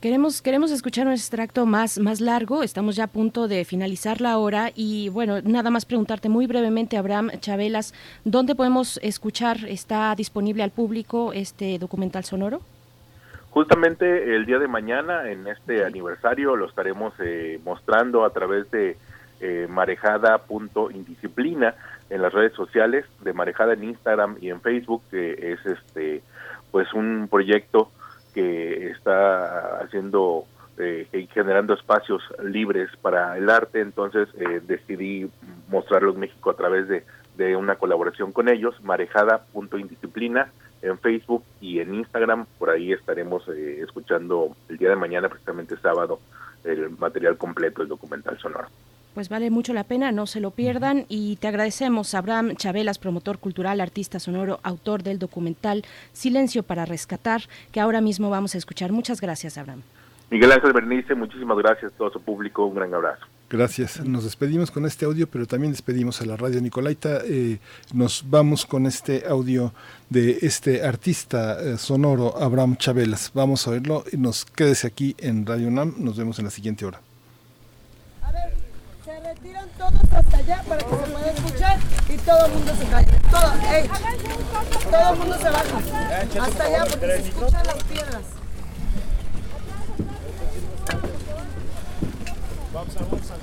Queremos, 0.00 0.40
queremos 0.40 0.70
escuchar 0.70 1.06
un 1.06 1.12
extracto 1.12 1.66
más, 1.66 1.98
más 1.98 2.22
largo, 2.22 2.62
estamos 2.62 2.96
ya 2.96 3.04
a 3.04 3.06
punto 3.06 3.48
de 3.48 3.66
finalizar 3.66 4.22
la 4.22 4.38
hora 4.38 4.70
y 4.74 5.10
bueno, 5.10 5.42
nada 5.42 5.68
más 5.68 5.84
preguntarte 5.84 6.30
muy 6.30 6.46
brevemente, 6.46 6.96
Abraham 6.96 7.32
Chabelas, 7.40 7.92
¿dónde 8.24 8.54
podemos 8.54 8.98
escuchar, 9.02 9.58
está 9.68 10.14
disponible 10.14 10.62
al 10.62 10.70
público 10.70 11.34
este 11.34 11.78
documental 11.78 12.24
sonoro? 12.24 12.62
Justamente 13.50 14.34
el 14.34 14.46
día 14.46 14.58
de 14.58 14.68
mañana, 14.68 15.30
en 15.30 15.46
este 15.46 15.84
aniversario, 15.84 16.56
lo 16.56 16.64
estaremos 16.64 17.12
eh, 17.18 17.60
mostrando 17.62 18.24
a 18.24 18.30
través 18.30 18.70
de 18.70 18.96
eh, 19.42 19.66
marejada.indisciplina 19.68 21.74
en 22.08 22.22
las 22.22 22.32
redes 22.32 22.54
sociales, 22.54 23.04
de 23.20 23.34
Marejada 23.34 23.74
en 23.74 23.84
Instagram 23.84 24.38
y 24.40 24.48
en 24.48 24.62
Facebook, 24.62 25.02
que 25.10 25.52
es 25.52 25.66
este 25.66 26.22
pues 26.70 26.90
un 26.94 27.28
proyecto 27.30 27.90
que 28.34 28.90
está 28.90 29.78
haciendo 29.78 30.44
eh, 30.78 31.06
generando 31.32 31.74
espacios 31.74 32.22
libres 32.42 32.90
para 33.02 33.36
el 33.36 33.50
arte, 33.50 33.80
entonces 33.80 34.28
eh, 34.38 34.60
decidí 34.66 35.30
mostrarlos 35.68 36.14
en 36.14 36.20
México 36.20 36.50
a 36.50 36.56
través 36.56 36.88
de, 36.88 37.04
de 37.36 37.56
una 37.56 37.76
colaboración 37.76 38.32
con 38.32 38.48
ellos, 38.48 38.74
marejada.indisciplina 38.82 40.50
en 40.82 40.98
Facebook 40.98 41.44
y 41.60 41.80
en 41.80 41.94
Instagram, 41.94 42.46
por 42.58 42.70
ahí 42.70 42.92
estaremos 42.92 43.46
eh, 43.48 43.80
escuchando 43.82 44.56
el 44.68 44.78
día 44.78 44.88
de 44.88 44.96
mañana, 44.96 45.28
precisamente 45.28 45.76
sábado, 45.76 46.20
el 46.64 46.90
material 46.90 47.36
completo, 47.36 47.82
el 47.82 47.88
documental 47.88 48.38
sonoro 48.38 48.68
pues 49.14 49.28
vale 49.28 49.50
mucho 49.50 49.72
la 49.72 49.84
pena, 49.84 50.12
no 50.12 50.26
se 50.26 50.40
lo 50.40 50.50
pierdan 50.50 51.06
y 51.08 51.36
te 51.36 51.48
agradecemos 51.48 52.14
Abraham 52.14 52.54
Chabelas, 52.56 52.98
promotor 52.98 53.38
cultural, 53.38 53.80
artista 53.80 54.18
sonoro, 54.18 54.60
autor 54.62 55.02
del 55.02 55.18
documental 55.18 55.84
Silencio 56.12 56.62
para 56.62 56.84
Rescatar, 56.84 57.42
que 57.72 57.80
ahora 57.80 58.00
mismo 58.00 58.30
vamos 58.30 58.54
a 58.54 58.58
escuchar. 58.58 58.92
Muchas 58.92 59.20
gracias, 59.20 59.58
Abraham. 59.58 59.82
Miguel 60.30 60.52
Ángel 60.52 60.72
Bernice, 60.72 61.14
muchísimas 61.16 61.58
gracias 61.58 61.92
a 61.92 61.96
todo 61.96 62.10
su 62.10 62.20
público, 62.20 62.64
un 62.64 62.76
gran 62.76 62.94
abrazo. 62.94 63.26
Gracias. 63.50 64.04
Nos 64.04 64.22
despedimos 64.22 64.70
con 64.70 64.86
este 64.86 65.04
audio, 65.04 65.26
pero 65.26 65.44
también 65.44 65.72
despedimos 65.72 66.22
a 66.22 66.26
la 66.26 66.36
radio 66.36 66.60
Nicolaita. 66.60 67.22
Eh, 67.24 67.58
nos 67.92 68.24
vamos 68.30 68.64
con 68.64 68.86
este 68.86 69.24
audio 69.28 69.72
de 70.08 70.38
este 70.42 70.84
artista 70.84 71.60
eh, 71.60 71.76
sonoro, 71.76 72.40
Abraham 72.40 72.76
Chabelas. 72.76 73.32
Vamos 73.34 73.66
a 73.66 73.72
oírlo 73.72 74.04
y 74.12 74.18
nos 74.18 74.44
quédese 74.44 74.86
aquí 74.86 75.16
en 75.18 75.44
Radio 75.44 75.68
NAM. 75.68 75.94
Nos 75.98 76.16
vemos 76.16 76.38
en 76.38 76.44
la 76.44 76.52
siguiente 76.52 76.84
hora. 76.84 77.00
Tiran 79.42 79.68
todos 79.78 80.00
hasta 80.12 80.36
allá 80.36 80.62
para 80.68 80.82
que 80.82 80.90
se 80.90 81.12
pueda 81.12 81.30
escuchar 81.30 81.78
y 82.08 82.16
todo 82.18 82.46
el 82.46 82.52
mundo 82.52 82.72
se 82.76 82.84
calla. 82.86 83.18
Todo, 83.30 83.52
ey, 83.72 83.90
todo 84.90 85.12
el 85.12 85.18
mundo 85.18 85.38
se 85.38 85.50
baja. 85.50 86.46
Hasta 86.46 86.64
allá 86.64 86.84
porque 86.88 87.06
se 87.06 87.28
escuchan 87.28 87.66
las 87.66 87.84
piedras. 87.84 88.22
Vamos 92.72 92.96
a, 92.96 93.00
vamos 93.00 93.30
a. 93.30 93.34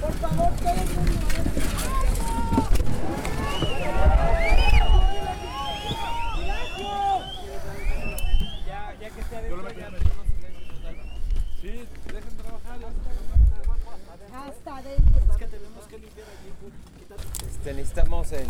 Por 0.00 0.12
favor, 0.14 0.52
todo 0.56 0.70
el 0.70 0.76
mundo. 0.76 1.12
Ya, 8.66 8.94
ya 9.00 9.08
que 9.10 9.22
no 9.50 10.21
Sí, 11.62 11.68
dejen 11.68 12.36
trabajar. 12.38 12.78
Hasta 14.34 14.76
adentro. 14.78 15.22
Es 15.30 15.36
que 15.36 15.46
tenemos 15.46 15.84
que 15.84 15.98
limpiar 15.98 16.26
aquí. 16.26 17.46
Este, 17.46 17.74
necesitamos 17.74 18.32
el 18.32 18.48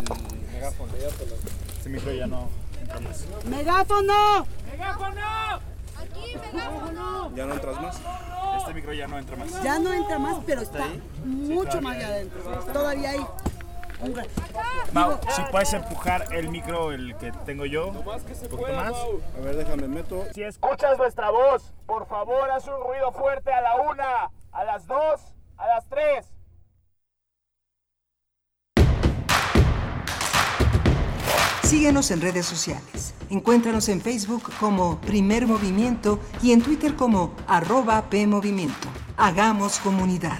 megáfono. 0.51 0.93
Este 1.77 1.89
micro 1.89 2.11
ya 2.11 2.25
no 2.25 2.49
entra 2.81 2.99
más. 3.01 3.25
¡Megáfono! 3.45 4.47
¡Megáfono! 4.71 5.21
Aquí, 5.95 6.37
megáfono. 6.53 7.35
¿Ya 7.35 7.45
no 7.45 7.53
entras 7.53 7.81
más? 7.83 8.01
Este 8.57 8.73
micro 8.73 8.93
ya 8.93 9.07
no 9.07 9.19
entra 9.19 9.35
más. 9.37 9.63
Ya 9.63 9.77
no 9.77 9.93
entra 9.93 10.17
más, 10.17 10.37
pero 10.47 10.61
está 10.61 10.87
mucho 11.23 11.81
más 11.83 11.97
allá 11.97 12.07
adentro. 12.07 12.41
Todavía 12.73 13.11
hay 13.11 13.27
Mau, 14.91 15.19
si 15.29 15.41
puedes 15.51 15.73
empujar 15.73 16.25
el 16.33 16.49
micro, 16.49 16.91
el 16.91 17.15
que 17.17 17.31
tengo 17.45 17.65
yo, 17.65 17.87
un 17.87 18.03
poquito 18.03 18.73
más. 18.75 18.93
A 19.37 19.41
ver, 19.41 19.55
déjame 19.55 19.87
meto. 19.87 20.25
Si 20.33 20.43
escuchas 20.43 20.97
nuestra 20.97 21.31
voz, 21.31 21.73
por 21.85 22.05
favor 22.07 22.49
haz 22.51 22.67
un 22.67 22.79
ruido 22.83 23.11
fuerte 23.11 23.51
a 23.51 23.61
la 23.61 23.75
una, 23.75 24.29
a 24.51 24.63
las 24.63 24.85
dos, 24.87 25.21
a 25.57 25.67
las 25.67 25.87
tres. 25.87 26.33
Síguenos 31.63 32.11
en 32.11 32.21
redes 32.21 32.45
sociales. 32.45 33.15
Encuéntranos 33.31 33.89
en 33.89 33.99
Facebook 33.99 34.43
como 34.59 35.01
Primer 35.01 35.47
Movimiento 35.47 36.19
y 36.43 36.51
en 36.51 36.61
Twitter 36.61 36.95
como 36.95 37.33
arroba 37.47 38.03
PMovimiento. 38.11 38.89
Hagamos 39.17 39.79
comunidad. 39.79 40.39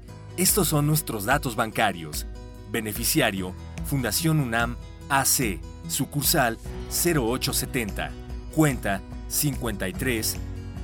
Estos 0.37 0.69
son 0.69 0.87
nuestros 0.87 1.25
datos 1.25 1.55
bancarios. 1.55 2.25
Beneficiario, 2.71 3.53
Fundación 3.85 4.39
UNAM 4.39 4.77
AC, 5.09 5.59
sucursal 5.87 6.57
0870, 6.89 8.11
cuenta 8.55 9.01
53 9.27 10.37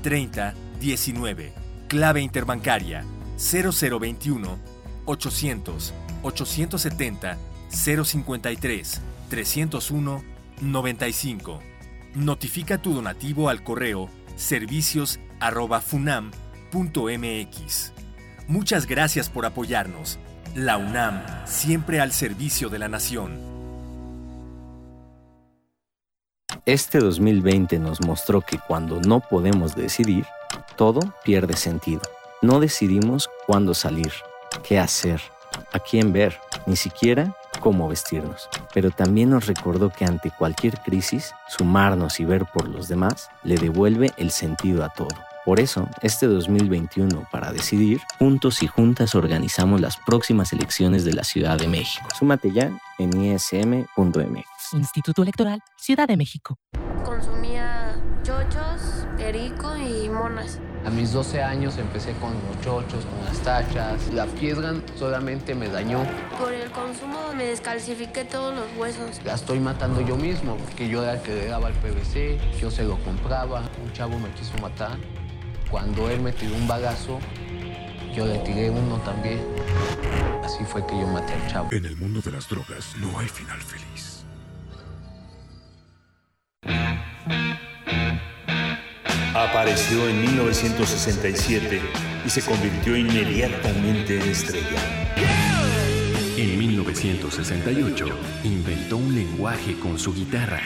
30 0.03 0.53
19, 0.79 1.53
clave 1.87 2.21
interbancaria 2.21 3.05
0021 3.37 4.57
800 5.05 5.93
870 6.23 7.37
053 7.69 9.01
301 9.29 10.23
95. 10.61 11.61
Notifica 12.15 12.77
tu 12.81 12.93
donativo 12.93 13.49
al 13.49 13.63
correo 13.63 14.09
servicios 14.35 15.19
arroba 15.39 15.79
funam.mx. 15.81 16.33
Muchas 18.47 18.85
gracias 18.85 19.29
por 19.29 19.45
apoyarnos. 19.45 20.17
La 20.55 20.77
UNAM, 20.77 21.21
siempre 21.45 21.99
al 21.99 22.13
servicio 22.13 22.69
de 22.69 22.79
la 22.79 22.87
nación. 22.87 23.37
Este 26.65 26.99
2020 26.99 27.77
nos 27.79 28.01
mostró 28.01 28.39
que 28.39 28.57
cuando 28.57 29.01
no 29.01 29.19
podemos 29.19 29.75
decidir, 29.75 30.25
todo 30.77 31.01
pierde 31.25 31.57
sentido. 31.57 32.01
No 32.41 32.61
decidimos 32.61 33.29
cuándo 33.45 33.73
salir, 33.73 34.13
qué 34.63 34.79
hacer, 34.79 35.21
a 35.73 35.79
quién 35.79 36.13
ver, 36.13 36.39
ni 36.65 36.77
siquiera 36.77 37.35
cómo 37.59 37.89
vestirnos. 37.89 38.47
Pero 38.73 38.91
también 38.91 39.31
nos 39.31 39.45
recordó 39.45 39.89
que 39.89 40.05
ante 40.05 40.31
cualquier 40.31 40.79
crisis, 40.79 41.33
sumarnos 41.49 42.21
y 42.21 42.25
ver 42.25 42.45
por 42.45 42.69
los 42.69 42.87
demás 42.87 43.29
le 43.43 43.57
devuelve 43.57 44.13
el 44.15 44.31
sentido 44.31 44.85
a 44.85 44.89
todo. 44.89 45.26
Por 45.47 45.61
eso, 45.61 45.87
este 46.01 46.27
2021, 46.27 47.25
para 47.31 47.53
decidir, 47.53 48.01
juntos 48.19 48.61
y 48.63 48.67
juntas 48.67 49.15
organizamos 49.15 49.79
las 49.79 49.95
próximas 49.95 50.51
elecciones 50.51 51.05
de 51.05 51.13
la 51.13 51.23
Ciudad 51.23 51.57
de 51.57 51.69
México. 51.69 52.05
Súmate 52.19 52.51
ya 52.51 52.69
en 52.99 53.21
ism.mx. 53.21 54.73
Instituto 54.73 55.23
Electoral, 55.23 55.61
Ciudad 55.77 56.05
de 56.05 56.17
México. 56.17 56.57
Consumía 57.05 57.95
chochos, 58.23 59.07
perico 59.15 59.73
y 59.77 60.09
monas. 60.09 60.59
A 60.83 60.89
mis 60.89 61.13
12 61.13 61.41
años 61.41 61.77
empecé 61.77 62.11
con 62.15 62.33
los 62.33 62.61
chochos, 62.61 63.05
con 63.05 63.23
las 63.23 63.39
tachas. 63.39 64.13
La 64.13 64.25
piedra 64.25 64.73
solamente 64.97 65.55
me 65.55 65.69
dañó. 65.69 66.03
Por 66.37 66.51
el 66.51 66.69
consumo 66.71 67.19
me 67.37 67.45
descalcifiqué 67.45 68.25
todos 68.25 68.53
los 68.53 68.65
huesos. 68.77 69.21
La 69.23 69.35
estoy 69.35 69.61
matando 69.61 70.01
yo 70.01 70.17
mismo, 70.17 70.57
porque 70.57 70.89
yo 70.89 71.03
era 71.03 71.13
el 71.13 71.21
que 71.21 71.33
le 71.33 71.47
daba 71.47 71.69
el 71.69 71.75
PVC, 71.75 72.37
yo 72.59 72.69
se 72.69 72.83
lo 72.83 72.97
compraba. 73.05 73.61
Un 73.81 73.93
chavo 73.93 74.19
me 74.19 74.29
quiso 74.31 74.57
matar. 74.57 74.97
Cuando 75.69 76.09
él 76.09 76.21
me 76.21 76.31
tiró 76.31 76.55
un 76.55 76.67
bagazo, 76.67 77.19
yo 78.15 78.25
le 78.25 78.37
tiré 78.39 78.69
uno 78.69 78.97
también. 78.99 79.39
Así 80.43 80.63
fue 80.63 80.85
que 80.87 80.93
yo 80.93 81.07
maté 81.07 81.33
al 81.33 81.47
chavo. 81.47 81.69
En 81.71 81.85
el 81.85 81.97
mundo 81.97 82.21
de 82.21 82.31
las 82.31 82.47
drogas 82.47 82.95
no 82.97 83.19
hay 83.19 83.27
final 83.27 83.59
feliz. 83.61 84.23
Apareció 89.35 90.07
en 90.07 90.21
1967 90.21 91.81
y 92.25 92.29
se 92.29 92.41
convirtió 92.41 92.95
inmediatamente 92.95 94.19
en 94.21 94.29
estrella. 94.29 94.81
En 96.37 96.57
1968, 96.57 98.05
inventó 98.43 98.97
un 98.97 99.13
lenguaje 99.13 99.77
con 99.79 99.99
su 99.99 100.13
guitarra. 100.13 100.61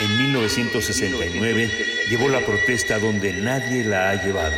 En 0.00 0.18
1969 0.18 1.70
llevó 2.10 2.28
la 2.28 2.40
protesta 2.40 2.98
donde 2.98 3.32
nadie 3.32 3.84
la 3.84 4.10
ha 4.10 4.24
llevado. 4.24 4.56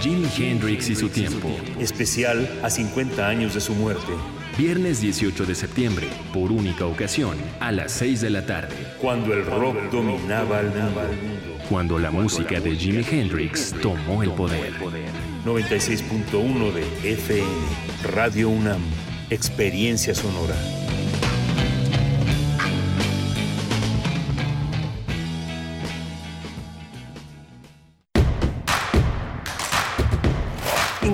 Jimi 0.00 0.28
Hendrix 0.36 0.88
y 0.88 0.96
su 0.96 1.08
tiempo. 1.08 1.48
Especial 1.78 2.58
a 2.64 2.70
50 2.70 3.28
años 3.28 3.54
de 3.54 3.60
su 3.60 3.74
muerte. 3.74 4.12
Viernes 4.60 5.00
18 5.00 5.46
de 5.46 5.54
septiembre, 5.54 6.06
por 6.34 6.52
única 6.52 6.84
ocasión, 6.84 7.34
a 7.60 7.72
las 7.72 7.92
6 7.92 8.20
de 8.20 8.28
la 8.28 8.44
tarde. 8.44 8.76
Cuando 9.00 9.32
el 9.32 9.46
rock 9.46 9.90
dominaba 9.90 10.58
al 10.58 10.66
mundo. 10.66 11.64
Cuando 11.70 11.98
la 11.98 12.10
música 12.10 12.60
de 12.60 12.76
Jimi 12.76 13.02
Hendrix 13.10 13.74
tomó 13.80 14.22
el 14.22 14.32
poder. 14.32 14.74
96.1 15.46 16.72
de 16.74 17.10
FM. 17.10 17.48
Radio 18.12 18.50
UNAM. 18.50 18.82
Experiencia 19.30 20.14
sonora. 20.14 20.54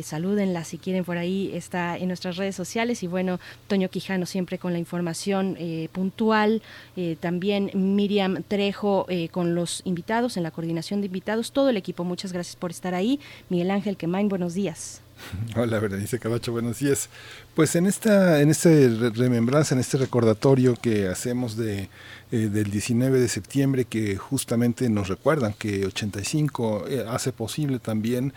salúdenla 0.03 0.63
si 0.63 0.77
quieren 0.77 1.03
por 1.03 1.17
ahí, 1.17 1.51
está 1.53 1.97
en 1.97 2.07
nuestras 2.07 2.37
redes 2.37 2.55
sociales 2.55 3.03
y 3.03 3.07
bueno, 3.07 3.39
Toño 3.67 3.89
Quijano 3.89 4.25
siempre 4.25 4.57
con 4.57 4.73
la 4.73 4.79
información 4.79 5.55
eh, 5.59 5.89
puntual, 5.91 6.61
eh, 6.95 7.15
también 7.19 7.71
Miriam 7.73 8.43
Trejo 8.47 9.05
eh, 9.09 9.29
con 9.29 9.55
los 9.55 9.81
invitados, 9.85 10.37
en 10.37 10.43
la 10.43 10.51
coordinación 10.51 10.80
de 10.89 11.05
invitados, 11.05 11.51
todo 11.51 11.69
el 11.69 11.77
equipo, 11.77 12.03
muchas 12.03 12.33
gracias 12.33 12.55
por 12.55 12.71
estar 12.71 12.93
ahí. 12.93 13.19
Miguel 13.49 13.71
Ángel 13.71 13.97
Quemain, 13.97 14.27
buenos 14.27 14.53
días. 14.53 15.01
Hola, 15.55 15.79
Berenice 15.79 16.19
Camacho, 16.19 16.51
buenos 16.51 16.79
días. 16.79 17.09
Pues 17.53 17.75
en 17.75 17.85
esta, 17.85 18.41
en 18.41 18.49
este 18.49 18.89
remembranza, 19.13 19.75
en 19.75 19.81
este 19.81 19.97
recordatorio 19.97 20.75
que 20.75 21.07
hacemos 21.07 21.55
de 21.55 21.89
eh, 22.33 22.47
del 22.47 22.71
19 22.71 23.19
de 23.19 23.27
septiembre 23.27 23.83
que 23.83 24.15
justamente 24.15 24.89
nos 24.89 25.09
recuerdan 25.09 25.51
que 25.51 25.85
85 25.85 26.87
eh, 26.87 27.05
hace 27.09 27.33
posible 27.33 27.79
también 27.79 28.33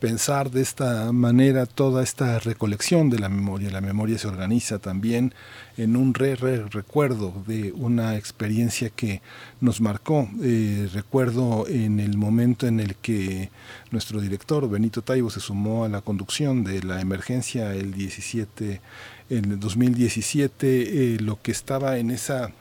pensar 0.00 0.50
de 0.50 0.60
esta 0.60 1.12
manera 1.12 1.64
toda 1.64 2.02
esta 2.02 2.38
recolección 2.40 3.08
de 3.08 3.18
la 3.18 3.30
memoria. 3.30 3.70
La 3.70 3.80
memoria 3.80 4.18
se 4.18 4.28
organiza 4.28 4.78
también 4.78 5.32
en 5.78 5.96
un 5.96 6.12
re, 6.12 6.36
recuerdo 6.36 7.32
de 7.46 7.72
una 7.72 8.16
experiencia 8.16 8.90
que 8.90 9.22
nos 9.62 9.80
marcó. 9.80 10.28
Eh, 10.42 10.86
recuerdo 10.92 11.66
en 11.68 12.00
el 12.00 12.18
momento 12.18 12.66
en 12.66 12.80
el 12.80 12.96
que 12.96 13.48
nuestro 13.90 14.20
director 14.20 14.68
Benito 14.68 15.00
Taibo 15.00 15.30
se 15.30 15.40
sumó 15.40 15.86
a 15.86 15.88
la 15.88 16.02
conducción 16.02 16.64
de 16.64 16.82
la 16.82 17.00
emergencia 17.00 17.74
el 17.74 17.94
17 17.94 18.82
en 19.30 19.52
el 19.52 19.58
2017 19.58 21.16
lo 21.20 21.40
que 21.40 21.52
estaba 21.52 21.96
en 21.96 22.10
esa 22.10 22.52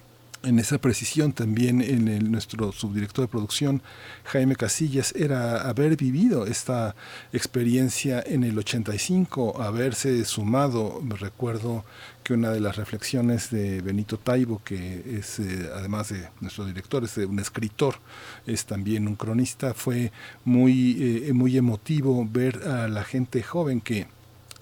en 0.44 0.60
esa 0.60 0.78
precisión 0.78 1.34
también 1.34 1.82
en 1.82 2.08
el, 2.08 2.32
nuestro 2.32 2.72
subdirector 2.72 3.26
de 3.26 3.28
producción, 3.30 3.82
Jaime 4.26 4.56
Casillas, 4.56 5.14
era 5.16 5.68
haber 5.68 5.98
vivido 5.98 6.46
esta 6.46 6.96
experiencia 7.34 8.24
en 8.26 8.44
el 8.44 8.58
85, 8.58 9.62
haberse 9.62 10.24
sumado. 10.26 11.02
Recuerdo 11.20 11.86
que 12.24 12.34
una 12.34 12.52
de 12.52 12.60
las 12.60 12.76
reflexiones 12.76 13.50
de 13.52 13.82
Benito 13.82 14.18
Taibo, 14.18 14.62
que 14.64 15.18
es 15.20 15.40
eh, 15.40 15.70
además 15.74 16.10
de 16.10 16.30
nuestro 16.42 16.66
director, 16.66 17.04
es 17.04 17.18
un 17.18 17.40
escritor, 17.40 17.96
es 18.46 18.66
también 18.66 19.08
un 19.08 19.16
cronista, 19.16 19.74
fue 19.74 20.12
muy, 20.44 21.26
eh, 21.28 21.34
muy 21.34 21.58
emotivo 21.58 22.28
ver 22.30 22.68
a 22.68 22.88
la 22.88 23.04
gente 23.04 23.44
joven 23.44 23.82
que 23.82 24.08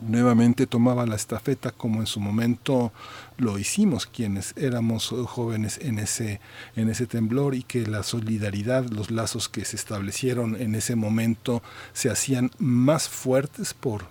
nuevamente 0.01 0.67
tomaba 0.67 1.05
la 1.05 1.15
estafeta 1.15 1.71
como 1.71 2.01
en 2.01 2.07
su 2.07 2.19
momento 2.19 2.91
lo 3.37 3.57
hicimos 3.57 4.05
quienes 4.05 4.53
éramos 4.57 5.13
jóvenes 5.25 5.79
en 5.81 5.99
ese 5.99 6.41
en 6.75 6.89
ese 6.89 7.07
temblor 7.07 7.55
y 7.55 7.63
que 7.63 7.87
la 7.87 8.03
solidaridad 8.03 8.85
los 8.89 9.11
lazos 9.11 9.47
que 9.49 9.63
se 9.65 9.75
establecieron 9.75 10.59
en 10.61 10.75
ese 10.75 10.95
momento 10.95 11.63
se 11.93 12.09
hacían 12.09 12.51
más 12.59 13.07
fuertes 13.07 13.73
por 13.73 14.05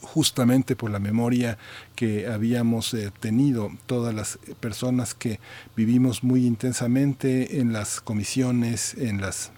justamente 0.00 0.76
por 0.76 0.90
la 0.90 0.98
memoria 0.98 1.58
que 1.96 2.26
habíamos 2.26 2.92
eh, 2.92 3.10
tenido 3.20 3.70
todas 3.86 4.14
las 4.14 4.38
personas 4.60 5.14
que 5.14 5.40
vivimos 5.74 6.22
muy 6.22 6.46
intensamente 6.46 7.60
en 7.60 7.72
las 7.72 8.00
comisiones 8.00 8.94
en 8.94 9.20
las 9.20 9.50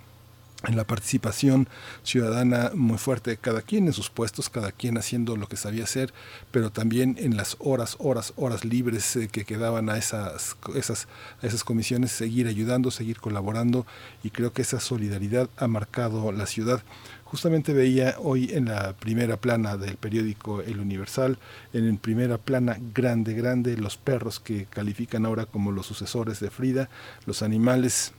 en 0.67 0.77
la 0.77 0.85
participación 0.85 1.69
ciudadana 2.03 2.73
muy 2.75 2.99
fuerte, 2.99 3.37
cada 3.37 3.63
quien 3.63 3.87
en 3.87 3.93
sus 3.93 4.11
puestos, 4.11 4.49
cada 4.49 4.73
quien 4.73 4.99
haciendo 4.99 5.37
lo 5.37 5.49
que 5.49 5.57
sabía 5.57 5.85
hacer, 5.85 6.13
pero 6.51 6.71
también 6.71 7.17
en 7.19 7.37
las 7.37 7.57
horas, 7.61 7.97
horas, 7.99 8.33
horas 8.37 8.65
libres 8.65 9.17
eh, 9.17 9.29
que 9.29 9.45
quedaban 9.45 9.89
a 9.89 9.97
esas, 9.97 10.57
esas, 10.75 11.09
a 11.43 11.47
esas 11.47 11.65
comisiones, 11.65 12.13
seguir 12.13 12.47
ayudando, 12.49 12.91
seguir 12.91 13.21
colaborando 13.21 13.87
y 14.23 14.31
creo 14.31 14.53
que 14.53 14.63
esa 14.63 14.81
solidaridad 14.81 15.49
ha 15.57 15.69
marcado 15.69 16.33
la 16.33 16.47
ciudad. 16.47 16.83
Justamente 17.25 17.73
veía 17.73 18.15
hoy 18.19 18.51
en 18.53 18.67
la 18.67 18.93
primera 18.93 19.37
plana 19.37 19.77
del 19.77 19.97
periódico 19.97 20.63
El 20.63 20.79
Universal, 20.79 21.39
en 21.73 21.99
primera 21.99 22.39
plana 22.39 22.79
grande, 22.95 23.35
grande, 23.35 23.77
los 23.77 23.97
perros 23.97 24.39
que 24.39 24.67
califican 24.67 25.27
ahora 25.27 25.45
como 25.45 25.73
los 25.73 25.87
sucesores 25.87 26.39
de 26.39 26.51
Frida, 26.51 26.89
los 27.27 27.43
animales 27.43 28.13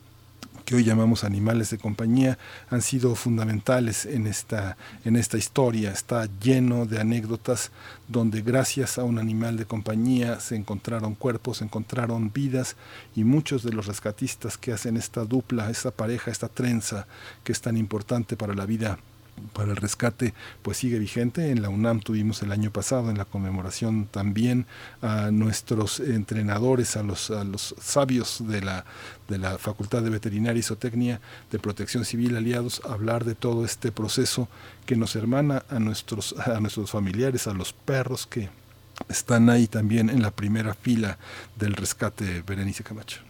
que 0.67 0.75
hoy 0.75 0.83
llamamos 0.83 1.23
animales 1.23 1.69
de 1.69 1.77
compañía 1.77 2.37
han 2.69 2.81
sido 2.81 3.15
fundamentales 3.15 4.05
en 4.05 4.27
esta, 4.27 4.75
en 5.05 5.15
esta 5.15 5.37
historia. 5.37 5.91
Está 5.91 6.27
lleno 6.41 6.85
de 6.85 6.99
anécdotas 6.99 7.71
donde 8.09 8.41
gracias 8.41 8.97
a 8.97 9.05
un 9.05 9.17
animal 9.17 9.55
de 9.55 9.63
compañía 9.63 10.41
se 10.41 10.57
encontraron 10.57 11.15
cuerpos, 11.15 11.59
se 11.59 11.63
encontraron 11.63 12.33
vidas 12.33 12.75
y 13.15 13.23
muchos 13.23 13.63
de 13.63 13.71
los 13.71 13.85
rescatistas 13.85 14.57
que 14.57 14.73
hacen 14.73 14.97
esta 14.97 15.23
dupla, 15.23 15.69
esta 15.69 15.91
pareja, 15.91 16.31
esta 16.31 16.49
trenza 16.49 17.07
que 17.45 17.53
es 17.53 17.61
tan 17.61 17.77
importante 17.77 18.35
para 18.35 18.53
la 18.53 18.65
vida 18.65 18.99
para 19.53 19.71
el 19.71 19.77
rescate 19.77 20.33
pues 20.61 20.77
sigue 20.77 20.99
vigente. 20.99 21.51
En 21.51 21.61
la 21.61 21.69
UNAM 21.69 21.99
tuvimos 21.99 22.41
el 22.43 22.51
año 22.51 22.71
pasado 22.71 23.09
en 23.09 23.17
la 23.17 23.25
conmemoración 23.25 24.07
también 24.07 24.65
a 25.01 25.31
nuestros 25.31 25.99
entrenadores, 25.99 26.97
a 26.97 27.03
los, 27.03 27.31
a 27.31 27.43
los 27.43 27.75
sabios 27.79 28.43
de 28.47 28.61
la, 28.61 28.85
de 29.27 29.37
la 29.37 29.57
Facultad 29.57 30.01
de 30.01 30.09
Veterinaria 30.09 30.59
y 30.59 30.63
Zootecnia 30.63 31.21
de 31.51 31.59
Protección 31.59 32.05
Civil 32.05 32.35
aliados, 32.35 32.81
hablar 32.85 33.25
de 33.25 33.35
todo 33.35 33.65
este 33.65 33.91
proceso 33.91 34.47
que 34.85 34.95
nos 34.95 35.15
hermana 35.15 35.63
a 35.69 35.79
nuestros, 35.79 36.35
a 36.37 36.59
nuestros 36.59 36.91
familiares, 36.91 37.47
a 37.47 37.53
los 37.53 37.73
perros 37.73 38.27
que 38.27 38.49
están 39.09 39.49
ahí 39.49 39.67
también 39.67 40.09
en 40.09 40.21
la 40.21 40.31
primera 40.31 40.73
fila 40.73 41.17
del 41.55 41.73
rescate, 41.73 42.43
Berenice 42.45 42.83
Camacho. 42.83 43.26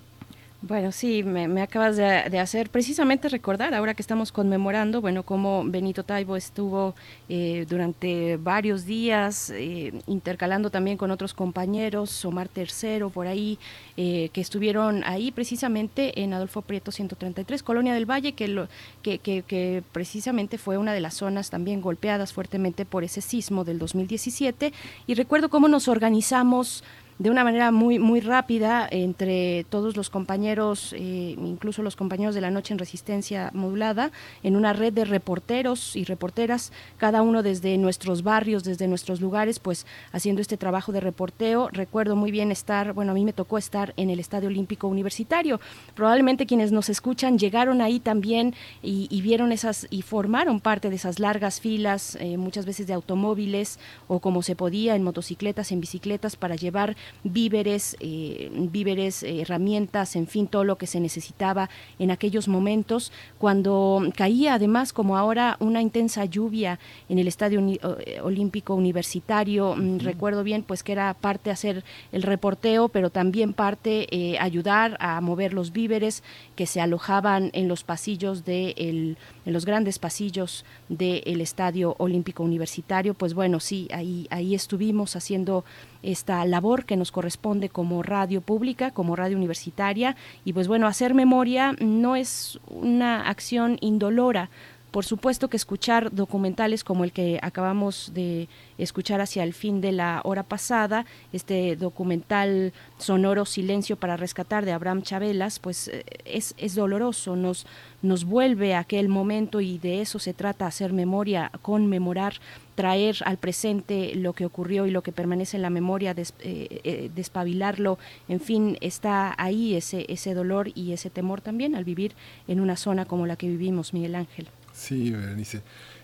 Bueno, 0.67 0.91
sí, 0.91 1.23
me, 1.23 1.61
acabas 1.61 1.95
de, 1.95 2.39
hacer 2.39 2.69
precisamente 2.69 3.29
recordar, 3.29 3.73
ahora 3.73 3.93
que 3.93 4.01
estamos 4.01 4.33
conmemorando, 4.33 4.99
bueno, 4.99 5.23
cómo 5.23 5.63
Benito 5.63 6.03
Taibo 6.03 6.35
estuvo 6.35 6.93
eh, 7.29 7.65
durante 7.69 8.35
varios 8.35 8.85
días 8.85 9.49
eh, 9.51 9.93
intercalando 10.07 10.69
también 10.69 10.97
con 10.97 11.09
otros 11.09 11.33
compañeros, 11.33 12.25
Omar 12.25 12.49
Tercero 12.49 13.09
por 13.09 13.27
ahí, 13.27 13.57
eh, 13.95 14.29
que 14.33 14.41
estuvieron 14.41 15.05
ahí 15.05 15.31
precisamente 15.31 16.21
en 16.21 16.33
Adolfo 16.33 16.61
Prieto 16.61 16.91
133, 16.91 17.63
Colonia 17.63 17.93
del 17.93 18.05
Valle, 18.05 18.33
que, 18.33 18.49
lo, 18.49 18.67
que, 19.03 19.19
que, 19.19 19.43
que 19.43 19.83
precisamente 19.93 20.57
fue 20.57 20.77
una 20.77 20.93
de 20.93 20.99
las 20.99 21.13
zonas 21.13 21.49
también 21.49 21.79
golpeadas 21.79 22.33
fuertemente 22.33 22.83
por 22.83 23.05
ese 23.05 23.21
sismo 23.21 23.63
del 23.63 23.79
2017. 23.79 24.73
Y 25.07 25.13
recuerdo 25.13 25.47
cómo 25.47 25.69
nos 25.69 25.87
organizamos 25.87 26.83
de 27.19 27.31
una 27.31 27.43
manera 27.43 27.71
muy, 27.71 27.97
muy 27.97 28.19
rápida 28.19 28.87
entre 28.89 29.65
todos 29.69 29.97
los 29.97 30.09
compañeros, 30.09 30.93
eh, 30.93 31.35
incluso 31.37 31.81
los 31.81 31.95
compañeros 31.95 32.35
de 32.35 32.41
la 32.41 32.51
noche 32.51 32.73
en 32.73 32.79
resistencia 32.79 33.49
modulada, 33.53 34.11
en 34.43 34.55
una 34.55 34.73
red 34.73 34.93
de 34.93 35.05
reporteros 35.05 35.95
y 35.95 36.03
reporteras, 36.03 36.71
cada 36.97 37.21
uno 37.21 37.41
desde 37.41 37.77
nuestros 37.77 38.23
barrios, 38.23 38.63
desde 38.63 38.87
nuestros 38.87 39.19
lugares, 39.19 39.59
pues 39.59 39.87
haciendo 40.11 40.41
este 40.41 40.57
trabajo 40.57 40.91
de 40.91 40.99
reporteo. 40.99 41.69
Recuerdo 41.71 42.15
muy 42.15 42.31
bien 42.31 42.51
estar, 42.51 42.93
bueno, 42.93 43.11
a 43.11 43.15
mí 43.15 43.25
me 43.25 43.33
tocó 43.33 43.57
estar 43.57 43.93
en 43.97 44.09
el 44.09 44.19
Estadio 44.19 44.49
Olímpico 44.49 44.87
Universitario. 44.87 45.59
Probablemente 45.95 46.45
quienes 46.45 46.71
nos 46.71 46.89
escuchan 46.89 47.39
llegaron 47.39 47.81
ahí 47.81 47.99
también 47.99 48.53
y, 48.83 49.07
vieron 49.27 49.51
esas 49.51 49.87
y 49.89 50.03
formaron 50.03 50.61
parte 50.61 50.89
de 50.89 50.95
esas 50.95 51.19
largas 51.19 51.59
filas, 51.59 52.17
eh, 52.21 52.37
muchas 52.37 52.65
veces 52.65 52.87
de 52.87 52.93
automóviles 52.93 53.79
o 54.07 54.19
como 54.19 54.41
se 54.41 54.55
podía 54.55 54.95
en 54.95 55.03
motocicletas, 55.03 55.71
en 55.71 55.81
bicicletas 55.81 56.35
para 56.35 56.55
llevar 56.55 56.95
víveres, 57.23 57.95
eh, 57.99 58.49
víveres, 58.51 59.23
eh, 59.23 59.41
herramientas, 59.41 60.15
en 60.15 60.27
fin, 60.27 60.47
todo 60.47 60.63
lo 60.63 60.77
que 60.77 60.87
se 60.87 60.99
necesitaba 60.99 61.69
en 61.99 62.11
aquellos 62.11 62.47
momentos, 62.47 63.11
cuando 63.37 64.03
caía 64.15 64.55
además, 64.55 64.93
como 64.93 65.17
ahora, 65.17 65.57
una 65.59 65.81
intensa 65.81 66.25
lluvia 66.25 66.79
en 67.09 67.19
el 67.19 67.27
Estadio 67.27 67.59
eh, 67.59 68.19
Olímpico 68.21 68.75
Universitario, 68.75 69.75
mm, 69.75 69.99
recuerdo 69.99 70.43
bien, 70.43 70.63
pues 70.63 70.83
que 70.83 70.91
era 70.91 71.13
parte 71.13 71.51
hacer 71.51 71.83
el 72.11 72.23
reporteo, 72.23 72.89
pero 72.89 73.09
también 73.09 73.53
parte 73.53 74.07
ayudar 74.39 74.97
a 74.99 75.19
mover 75.21 75.53
los 75.53 75.71
víveres 75.71 76.23
que 76.55 76.65
se 76.65 76.81
alojaban 76.81 77.49
en 77.53 77.67
los 77.67 77.83
pasillos 77.83 78.45
de 78.45 78.73
el, 78.77 79.17
en 79.45 79.53
los 79.53 79.65
grandes 79.65 79.99
pasillos 79.99 80.65
del 80.89 81.41
Estadio 81.41 81.95
Olímpico 81.99 82.43
Universitario, 82.43 83.13
pues 83.13 83.33
bueno, 83.33 83.59
sí, 83.59 83.87
ahí, 83.91 84.27
ahí 84.29 84.55
estuvimos 84.55 85.15
haciendo 85.15 85.63
esta 86.03 86.43
labor 86.45 86.85
que 86.85 86.96
nos 86.97 87.11
corresponde 87.11 87.69
como 87.69 88.03
radio 88.03 88.41
pública, 88.41 88.91
como 88.91 89.15
radio 89.15 89.37
universitaria, 89.37 90.15
y 90.43 90.53
pues 90.53 90.67
bueno, 90.67 90.87
hacer 90.87 91.13
memoria 91.13 91.75
no 91.79 92.15
es 92.15 92.59
una 92.67 93.27
acción 93.29 93.77
indolora, 93.81 94.49
por 94.97 95.05
supuesto 95.05 95.47
que 95.47 95.57
escuchar 95.57 96.11
documentales 96.11 96.83
como 96.83 97.03
el 97.03 97.11
que 97.11 97.37
acabamos 97.43 98.13
de 98.15 98.49
escuchar 98.79 99.21
hacia 99.21 99.43
el 99.43 99.53
fin 99.53 99.79
de 99.79 99.91
la 99.91 100.21
hora 100.23 100.41
pasada, 100.41 101.05
este 101.31 101.75
documental 101.75 102.73
sonoro 102.97 103.45
Silencio 103.45 103.97
para 103.97 104.17
rescatar 104.17 104.65
de 104.65 104.71
Abraham 104.71 105.03
Chabelas, 105.03 105.59
pues 105.59 105.89
eh, 105.89 106.03
es, 106.25 106.55
es 106.57 106.73
doloroso, 106.73 107.35
nos, 107.35 107.67
nos 108.01 108.25
vuelve 108.25 108.73
a 108.73 108.79
aquel 108.79 109.07
momento 109.07 109.61
y 109.61 109.77
de 109.77 110.01
eso 110.01 110.17
se 110.17 110.33
trata, 110.33 110.65
hacer 110.65 110.93
memoria, 110.93 111.51
conmemorar, 111.61 112.33
traer 112.73 113.17
al 113.25 113.37
presente 113.37 114.15
lo 114.15 114.33
que 114.33 114.47
ocurrió 114.47 114.87
y 114.87 114.91
lo 114.91 115.03
que 115.03 115.11
permanece 115.11 115.57
en 115.57 115.61
la 115.61 115.69
memoria, 115.69 116.15
des, 116.15 116.33
eh, 116.39 116.81
eh, 116.83 117.11
despabilarlo, 117.13 117.99
en 118.27 118.39
fin, 118.39 118.79
está 118.81 119.35
ahí 119.37 119.75
ese, 119.75 120.07
ese 120.09 120.33
dolor 120.33 120.71
y 120.73 120.93
ese 120.93 121.11
temor 121.11 121.41
también 121.41 121.75
al 121.75 121.83
vivir 121.83 122.15
en 122.47 122.59
una 122.59 122.75
zona 122.75 123.05
como 123.05 123.27
la 123.27 123.35
que 123.35 123.47
vivimos, 123.47 123.93
Miguel 123.93 124.15
Ángel. 124.15 124.47
Sí, 124.77 125.09
Berenice. 125.11 125.63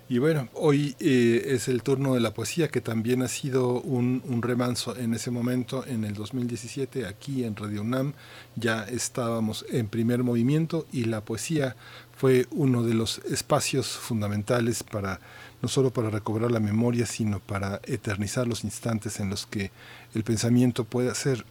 Y 0.09 0.17
bueno, 0.17 0.49
hoy 0.53 0.95
eh, 0.99 1.43
es 1.49 1.67
el 1.67 1.83
turno 1.83 2.15
de 2.15 2.19
la 2.19 2.33
poesía, 2.33 2.69
que 2.69 2.81
también 2.81 3.21
ha 3.21 3.27
sido 3.27 3.79
un, 3.81 4.23
un, 4.25 4.41
remanso 4.41 4.97
en 4.97 5.13
ese 5.13 5.29
momento, 5.29 5.85
en 5.85 6.03
el 6.03 6.15
2017, 6.15 7.05
aquí 7.05 7.43
en 7.43 7.55
Radio 7.55 7.81
UNAM. 7.81 8.13
Ya 8.55 8.83
estábamos 8.83 9.63
en 9.69 9.87
primer 9.87 10.23
movimiento 10.23 10.87
y 10.91 11.05
la 11.05 11.21
poesía 11.21 11.75
fue 12.17 12.47
uno 12.49 12.83
de 12.83 12.95
los 12.95 13.19
espacios 13.19 13.87
fundamentales 13.89 14.83
para 14.83 15.19
no 15.61 15.69
solo 15.69 15.93
para 15.93 16.09
recobrar 16.09 16.51
la 16.51 16.59
memoria, 16.59 17.05
sino 17.05 17.39
para 17.39 17.79
eternizar 17.85 18.47
los 18.47 18.63
instantes 18.63 19.19
en 19.19 19.29
los 19.29 19.45
que 19.45 19.71
el 20.15 20.23
pensamiento 20.23 20.83
puede 20.83 21.09
hacer, 21.09 21.45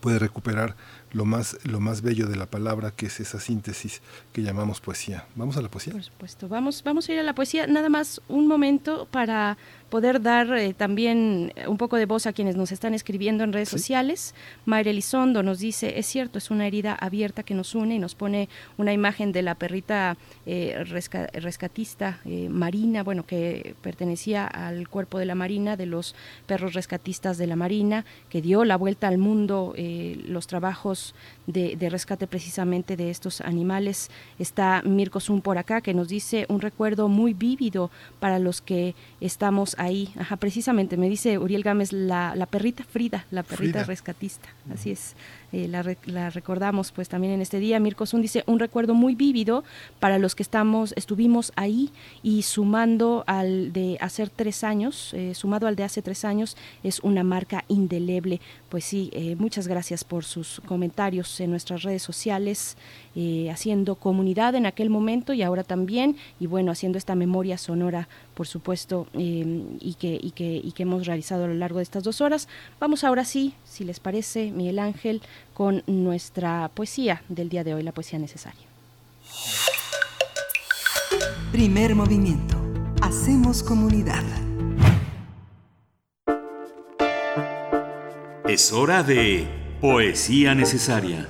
puede 0.00 0.18
recuperar 0.18 0.76
lo 1.12 1.24
más, 1.24 1.56
lo 1.64 1.78
más 1.80 2.02
bello 2.02 2.26
de 2.26 2.36
la 2.36 2.46
palabra, 2.46 2.90
que 2.90 3.06
es 3.06 3.20
esa 3.20 3.38
síntesis 3.38 4.02
que 4.32 4.42
llamamos 4.42 4.80
poesía. 4.80 5.26
¿Vamos 5.36 5.56
a 5.56 5.62
la 5.62 5.70
poesía? 5.70 5.92
Por 5.92 6.02
supuesto, 6.02 6.48
vamos, 6.48 6.82
vamos 6.82 7.08
a 7.08 7.12
ir 7.12 7.20
a 7.20 7.22
la 7.22 7.34
poesía. 7.34 7.66
Nada 7.68 7.88
más 7.88 8.20
un 8.28 8.48
momento 8.48 9.06
para 9.10 9.56
poder 9.90 10.20
dar 10.20 10.52
eh, 10.54 10.74
también 10.74 11.52
un 11.68 11.78
poco 11.78 11.96
de 11.96 12.06
voz 12.06 12.26
a 12.26 12.32
quienes 12.32 12.56
nos 12.56 12.72
están 12.72 12.94
escribiendo 12.94 13.44
en 13.44 13.52
redes 13.52 13.68
sociales. 13.68 14.34
Mayra 14.64 14.90
Elizondo 14.90 15.44
nos 15.44 15.60
dice, 15.60 16.00
es 16.00 16.06
cierto, 16.06 16.38
es 16.38 16.50
una 16.50 16.66
herida 16.66 16.96
abierta 16.96 17.44
que 17.44 17.54
nos 17.54 17.76
une 17.76 17.94
y 17.94 17.98
nos 18.00 18.16
pone 18.16 18.48
una 18.76 18.92
imagen 18.92 19.30
de 19.30 19.42
la 19.42 19.54
perrita 19.54 20.16
eh, 20.46 20.82
rescatista 20.84 22.18
eh, 22.24 22.48
marina, 22.48 23.04
bueno, 23.04 23.24
que 23.24 23.76
pertenecía 23.82 24.48
al 24.48 24.88
cuerpo 24.88 25.20
de 25.20 25.26
la 25.26 25.36
marina, 25.36 25.76
de 25.76 25.86
los 25.86 26.16
perros 26.46 26.74
rescatistas 26.74 27.38
de 27.38 27.46
la 27.46 27.54
marina, 27.54 28.04
que 28.30 28.42
dio 28.42 28.64
la 28.64 28.76
vuelta 28.76 29.06
al 29.06 29.18
mundo, 29.18 29.73
los 29.76 30.46
trabajos 30.46 31.14
de, 31.46 31.76
de, 31.76 31.90
rescate 31.90 32.26
precisamente 32.26 32.96
de 32.96 33.10
estos 33.10 33.40
animales. 33.40 34.10
Está 34.38 34.82
Mirko 34.84 35.20
Zun 35.20 35.40
por 35.40 35.58
acá, 35.58 35.80
que 35.80 35.94
nos 35.94 36.08
dice 36.08 36.46
un 36.48 36.60
recuerdo 36.60 37.08
muy 37.08 37.34
vívido 37.34 37.90
para 38.20 38.38
los 38.38 38.60
que 38.60 38.94
estamos 39.20 39.76
ahí. 39.78 40.12
Ajá, 40.18 40.36
precisamente, 40.36 40.96
me 40.96 41.08
dice 41.08 41.38
Uriel 41.38 41.62
Gámez, 41.62 41.92
la, 41.92 42.34
la 42.34 42.46
perrita 42.46 42.84
Frida, 42.84 43.26
la 43.30 43.42
perrita 43.42 43.84
rescatista. 43.84 44.48
Así 44.72 44.90
es. 44.90 45.14
Eh, 45.54 45.68
la, 45.68 46.30
recordamos 46.30 46.90
pues 46.90 47.08
también 47.08 47.34
en 47.34 47.40
este 47.40 47.60
día. 47.60 47.78
Mirko 47.78 48.06
Zun 48.06 48.20
dice 48.20 48.42
un 48.46 48.58
recuerdo 48.58 48.92
muy 48.92 49.14
vívido 49.14 49.62
para 50.00 50.18
los 50.18 50.34
que 50.34 50.42
estamos, 50.42 50.92
estuvimos 50.96 51.52
ahí 51.54 51.90
y 52.24 52.42
sumando 52.42 53.22
al 53.28 53.72
de 53.72 53.96
hace 54.00 54.26
tres 54.26 54.64
años, 54.64 55.14
eh, 55.14 55.32
sumado 55.32 55.68
al 55.68 55.76
de 55.76 55.84
hace 55.84 56.02
tres 56.02 56.24
años, 56.24 56.56
es 56.82 56.98
una 57.00 57.22
marca 57.22 57.64
indeleble. 57.68 58.40
Pues 58.68 58.84
sí, 58.84 59.10
eh, 59.12 59.36
muchas 59.38 59.68
gracias 59.68 60.02
por 60.02 60.24
sus 60.24 60.60
comentarios 60.66 61.38
en 61.38 61.50
nuestras 61.50 61.84
redes 61.84 62.02
sociales, 62.02 62.76
haciendo 63.50 63.94
comunidad 63.94 64.54
en 64.54 64.66
aquel 64.66 64.90
momento 64.90 65.32
y 65.32 65.42
ahora 65.42 65.62
también, 65.62 66.16
y 66.40 66.46
bueno, 66.46 66.72
haciendo 66.72 66.98
esta 66.98 67.14
memoria 67.14 67.58
sonora, 67.58 68.08
por 68.34 68.46
supuesto, 68.46 69.06
y, 69.14 69.94
que, 69.98 70.18
y, 70.20 70.32
que, 70.32 70.60
y 70.62 70.72
que 70.72 70.82
hemos 70.82 71.06
realizado 71.06 71.44
a 71.44 71.48
lo 71.48 71.54
largo 71.54 71.78
de 71.78 71.84
estas 71.84 72.02
dos 72.02 72.20
horas. 72.20 72.48
Vamos 72.80 73.04
ahora 73.04 73.24
sí, 73.24 73.54
si 73.64 73.84
les 73.84 74.00
parece, 74.00 74.50
Miguel 74.50 74.78
Ángel, 74.78 75.22
con 75.52 75.82
nuestra 75.86 76.70
poesía 76.74 77.22
del 77.28 77.48
día 77.48 77.64
de 77.64 77.74
hoy, 77.74 77.82
la 77.82 77.92
poesía 77.92 78.18
necesaria. 78.18 78.66
Primer 81.52 81.94
movimiento. 81.94 82.56
Hacemos 83.00 83.62
comunidad. 83.62 84.24
Es 88.48 88.72
hora 88.72 89.02
de 89.02 89.46
poesía 89.80 90.54
necesaria. 90.54 91.28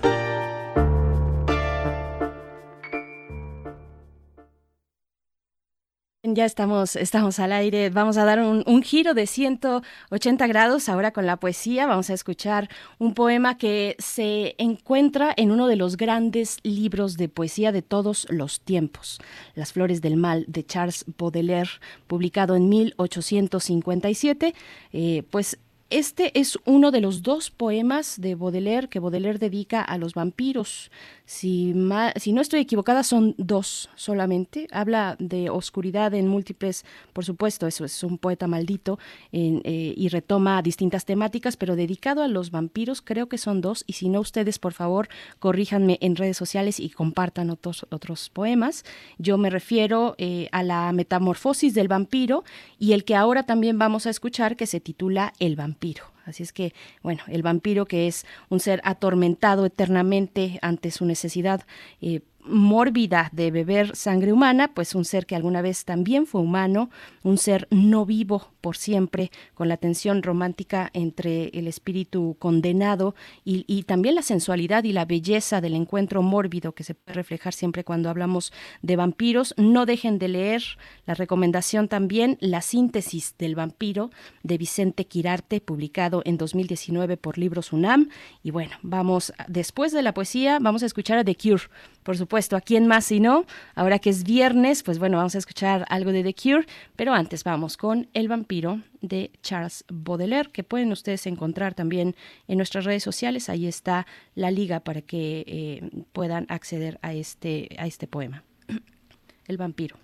Ya 6.35 6.47
estamos, 6.47 6.97
estamos 6.97 7.39
al 7.39 7.52
aire. 7.52 7.90
Vamos 7.90 8.16
a 8.16 8.24
dar 8.24 8.40
un, 8.40 8.82
giro 8.82 9.15
de 9.15 9.28
180 9.28 10.48
grados 10.48 10.89
ahora 10.89 11.12
con 11.12 11.27
la 11.27 11.36
poesía. 11.36 11.86
Vamos 11.86 12.11
a 12.11 12.15
escuchar 12.15 12.69
un 12.98 13.15
poema 13.15 13.56
que 13.56 13.94
se 14.01 14.56
encuentra 14.59 15.32
en 15.36 15.52
uno 15.52 15.69
de 15.69 15.77
los 15.77 15.97
grandes 15.97 16.59
libros 16.65 17.16
de 17.16 17.28
poesía 17.28 17.70
de 17.70 17.82
todos 17.82 18.27
los 18.31 18.61
tiempos, 18.61 19.20
Las 19.55 19.73
Flores 19.73 20.02
del 20.02 20.16
Mal 20.16 20.44
de 20.48 20.66
Charles 20.66 21.05
Baudelaire, 21.16 21.70
publicado 22.09 22.56
en 22.56 22.69
1857. 22.69 24.55
Eh, 24.93 25.23
pues 25.31 25.59
este 25.90 26.39
es 26.39 26.59
uno 26.65 26.90
de 26.90 27.01
los 27.01 27.23
dos 27.23 27.51
poemas 27.51 28.20
de 28.20 28.35
Baudelaire 28.35 28.89
que 28.89 29.01
Baudelaire 29.01 29.39
dedica 29.39 29.82
a 29.82 29.98
los 29.98 30.15
vampiros. 30.15 30.90
Si, 31.27 31.73
no 31.74 32.40
estoy 32.40 32.61
equivocada, 32.61 33.02
son 33.02 33.35
dos 33.39 33.89
solamente. 33.94 34.66
Habla 34.73 35.16
de 35.19 35.51
oscuridad 35.51 36.12
en 36.15 36.28
múltiples, 36.28 36.85
por 37.12 37.24
supuesto, 37.24 37.66
eso 37.66 37.85
es 37.85 38.02
un 38.02 38.19
poeta 38.19 38.47
maldito 38.47 38.98
eh, 39.32 39.94
y 39.97 40.09
retoma 40.09 40.61
distintas 40.62 41.05
temáticas, 41.05 41.56
pero 41.56 41.77
dedicado 41.77 42.23
a 42.23 42.28
los 42.28 42.51
vampiros 42.51 43.01
creo 43.01 43.28
que 43.28 43.39
son 43.39 43.61
dos. 43.61 43.85
Y 43.86 43.94
si 43.94 44.09
no, 44.09 44.20
ustedes, 44.20 44.59
por 44.59 44.73
favor, 44.73 45.09
corríjanme 45.39 45.98
en 46.01 46.16
redes 46.16 46.36
sociales 46.36 46.81
y 46.81 46.90
compartan 46.90 47.51
otros, 47.51 47.86
otros 47.90 48.31
poemas. 48.31 48.85
Yo 49.19 49.39
me 49.39 49.51
refiero 49.51 50.15
eh, 50.19 50.48
a 50.52 50.62
la 50.62 50.93
metamorfosis 50.93 51.73
del 51.74 51.89
vampiro 51.89 52.44
y 52.78 52.93
el 52.93 53.05
que 53.05 53.16
ahora 53.16 53.44
también 53.44 53.78
vamos 53.78 54.06
a 54.06 54.11
escuchar 54.11 54.56
que 54.56 54.66
se 54.66 54.81
titula 54.81 55.32
El 55.39 55.56
vampiro. 55.56 55.84
Así 56.24 56.43
es 56.43 56.52
que, 56.52 56.73
bueno, 57.02 57.23
el 57.28 57.43
vampiro 57.43 57.85
que 57.86 58.06
es 58.06 58.24
un 58.48 58.61
ser 58.61 58.81
atormentado 58.85 59.66
eternamente 59.66 60.59
ante 60.62 60.90
su 60.90 61.05
necesidad 61.05 61.66
eh, 62.01 62.20
mórbida 62.44 63.30
de 63.32 63.50
beber 63.50 63.96
sangre 63.96 64.32
humana, 64.32 64.72
pues 64.74 64.94
un 64.94 65.04
ser 65.04 65.26
que 65.26 65.36
alguna 65.36 65.62
vez 65.62 65.84
también 65.84 66.26
fue 66.26 66.40
humano, 66.40 66.90
un 67.22 67.38
ser 67.38 67.66
no 67.70 68.06
vivo 68.06 68.50
por 68.60 68.76
siempre, 68.76 69.30
con 69.54 69.68
la 69.68 69.76
tensión 69.76 70.22
romántica 70.22 70.90
entre 70.94 71.48
el 71.48 71.66
espíritu 71.66 72.36
condenado 72.38 73.14
y, 73.44 73.64
y 73.66 73.82
también 73.84 74.14
la 74.14 74.22
sensualidad 74.22 74.84
y 74.84 74.92
la 74.92 75.04
belleza 75.04 75.60
del 75.60 75.74
encuentro 75.74 76.22
mórbido 76.22 76.72
que 76.72 76.84
se 76.84 76.94
puede 76.94 77.14
reflejar 77.14 77.52
siempre 77.52 77.84
cuando 77.84 78.10
hablamos 78.10 78.52
de 78.82 78.96
vampiros. 78.96 79.54
No 79.56 79.86
dejen 79.86 80.18
de 80.18 80.28
leer 80.28 80.62
la 81.06 81.14
recomendación 81.14 81.88
también, 81.88 82.38
La 82.40 82.62
síntesis 82.62 83.34
del 83.38 83.54
vampiro 83.54 84.10
de 84.42 84.58
Vicente 84.58 85.06
Quirarte, 85.06 85.60
publicado 85.60 86.22
en 86.24 86.38
2019 86.38 87.16
por 87.16 87.38
Libros 87.38 87.72
UNAM. 87.72 88.08
Y 88.42 88.50
bueno, 88.50 88.76
vamos, 88.82 89.32
después 89.48 89.92
de 89.92 90.02
la 90.02 90.14
poesía, 90.14 90.58
vamos 90.60 90.82
a 90.82 90.86
escuchar 90.86 91.18
a 91.18 91.24
The 91.24 91.36
Cure 91.36 91.64
por 92.04 92.18
supuesto, 92.18 92.34
¿a 92.35 92.61
quién 92.61 92.89
más 92.89 93.05
si 93.06 93.20
no? 93.20 93.47
Ahora 93.77 94.01
que 94.01 94.11
es 94.11 94.24
viernes, 94.24 94.82
pues 94.82 94.98
bueno, 94.98 95.19
vamos 95.19 95.36
a 95.36 95.39
escuchar 95.39 95.86
algo 95.89 96.11
de 96.11 96.24
The 96.24 96.35
Cure, 96.35 96.66
pero 96.97 97.15
antes 97.15 97.44
vamos 97.44 97.77
con 97.77 98.09
El 98.12 98.27
vampiro 98.27 98.81
de 99.01 99.31
Charles 99.40 99.85
Baudelaire, 99.89 100.51
que 100.51 100.65
pueden 100.65 100.90
ustedes 100.90 101.27
encontrar 101.27 101.74
también 101.74 102.16
en 102.48 102.56
nuestras 102.56 102.85
redes 102.85 103.05
sociales. 103.05 103.48
Ahí 103.48 103.69
está 103.69 104.06
la 104.35 104.51
liga 104.51 104.81
para 104.81 105.01
que 105.01 105.44
eh, 105.47 106.05
puedan 106.12 106.47
acceder 106.48 106.98
a 107.02 107.15
este, 107.15 107.69
a 107.78 107.86
este 107.86 108.09
poema. 108.09 108.43
El 109.47 109.56
vampiro. 109.56 109.97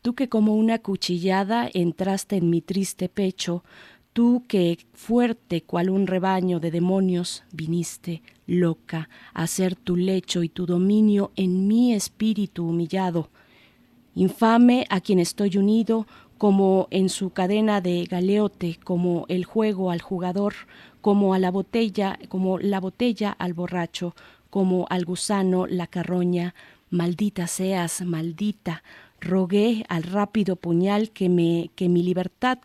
Tú 0.00 0.14
que 0.14 0.28
como 0.28 0.56
una 0.56 0.78
cuchillada 0.78 1.68
entraste 1.72 2.36
en 2.36 2.50
mi 2.50 2.62
triste 2.62 3.08
pecho, 3.08 3.62
Tú 4.12 4.44
que 4.46 4.78
fuerte 4.92 5.62
cual 5.62 5.88
un 5.88 6.06
rebaño 6.06 6.60
de 6.60 6.70
demonios 6.70 7.44
viniste, 7.50 8.22
loca, 8.46 9.08
a 9.32 9.46
ser 9.46 9.74
tu 9.74 9.96
lecho 9.96 10.42
y 10.42 10.50
tu 10.50 10.66
dominio 10.66 11.32
en 11.34 11.66
mi 11.66 11.94
espíritu 11.94 12.68
humillado. 12.68 13.30
Infame 14.14 14.84
a 14.90 15.00
quien 15.00 15.18
estoy 15.18 15.56
unido, 15.56 16.06
como 16.36 16.88
en 16.90 17.08
su 17.08 17.30
cadena 17.30 17.80
de 17.80 18.04
galeote, 18.04 18.78
como 18.84 19.24
el 19.28 19.46
juego 19.46 19.90
al 19.90 20.02
jugador, 20.02 20.54
como 21.00 21.32
a 21.32 21.38
la 21.38 21.50
botella, 21.50 22.18
como 22.28 22.58
la 22.58 22.80
botella 22.80 23.30
al 23.30 23.54
borracho, 23.54 24.14
como 24.50 24.84
al 24.90 25.06
gusano 25.06 25.66
la 25.66 25.86
carroña, 25.86 26.54
maldita 26.90 27.46
seas, 27.46 28.02
maldita, 28.02 28.82
rogué 29.22 29.84
al 29.88 30.02
rápido 30.02 30.56
puñal 30.56 31.10
que, 31.10 31.28
me, 31.28 31.70
que 31.76 31.88
mi 31.88 32.02
libertad 32.02 32.58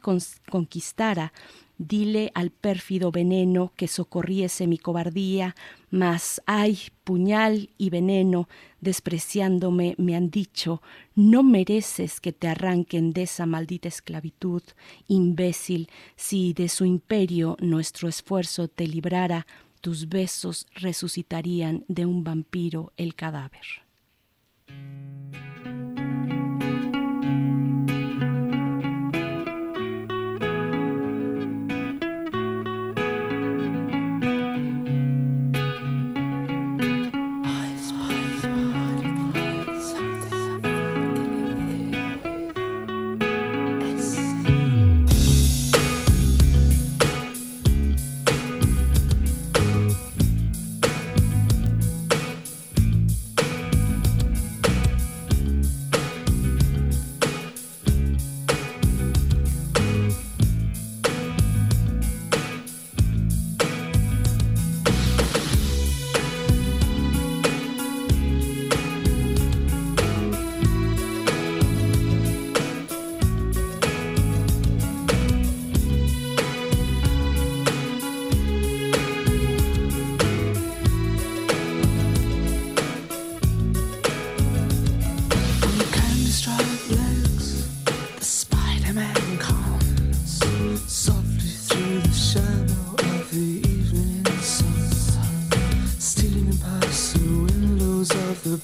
conquistara, 0.50 1.32
dile 1.78 2.32
al 2.34 2.50
pérfido 2.50 3.12
veneno 3.12 3.72
que 3.76 3.88
socorriese 3.88 4.66
mi 4.66 4.80
cobardía, 4.80 5.56
mas 5.92 6.42
ay, 6.48 6.80
puñal 7.04 7.70
y 7.78 7.92
veneno, 7.92 8.50
despreciándome 8.82 9.94
me 10.00 10.16
han 10.16 10.32
dicho, 10.32 10.82
no 11.16 11.44
mereces 11.44 12.20
que 12.20 12.34
te 12.34 12.48
arranquen 12.48 13.14
de 13.14 13.24
esa 13.24 13.46
maldita 13.46 13.88
esclavitud, 13.88 14.64
imbécil, 15.08 15.90
si 16.16 16.54
de 16.54 16.68
su 16.70 16.86
imperio 16.86 17.56
nuestro 17.60 18.10
esfuerzo 18.10 18.68
te 18.68 18.88
librara, 18.88 19.46
tus 19.80 20.10
besos 20.10 20.66
resucitarían 20.74 21.86
de 21.88 22.08
un 22.08 22.24
vampiro 22.24 22.92
el 22.98 23.14
cadáver. 23.14 23.62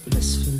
blissful. 0.06 0.53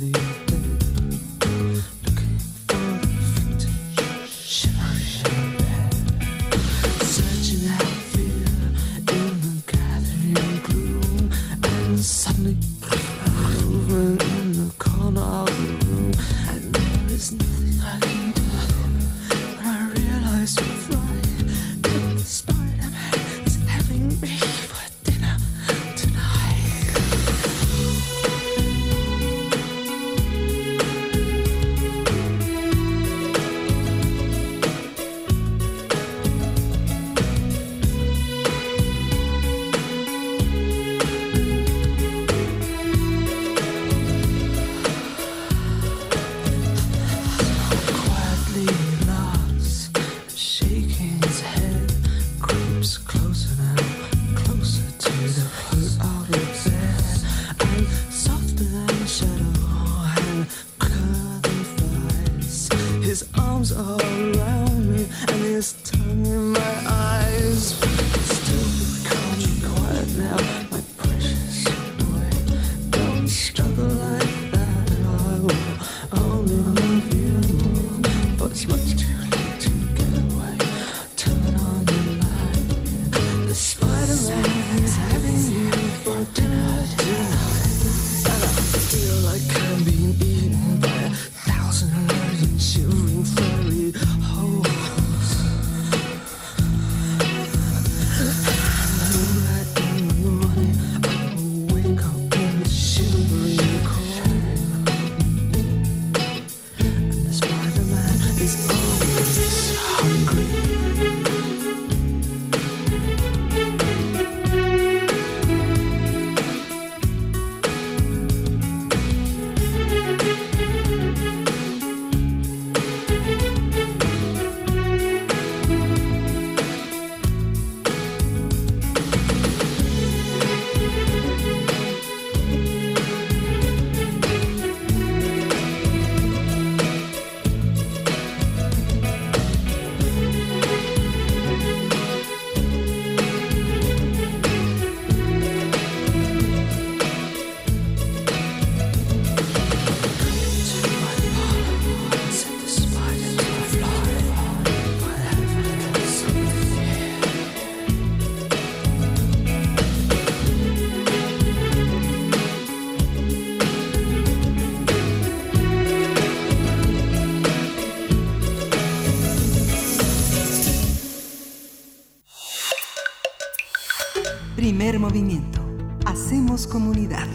Movimiento. 174.98 175.60
Hacemos 176.06 176.66
comunidad. 176.66 177.26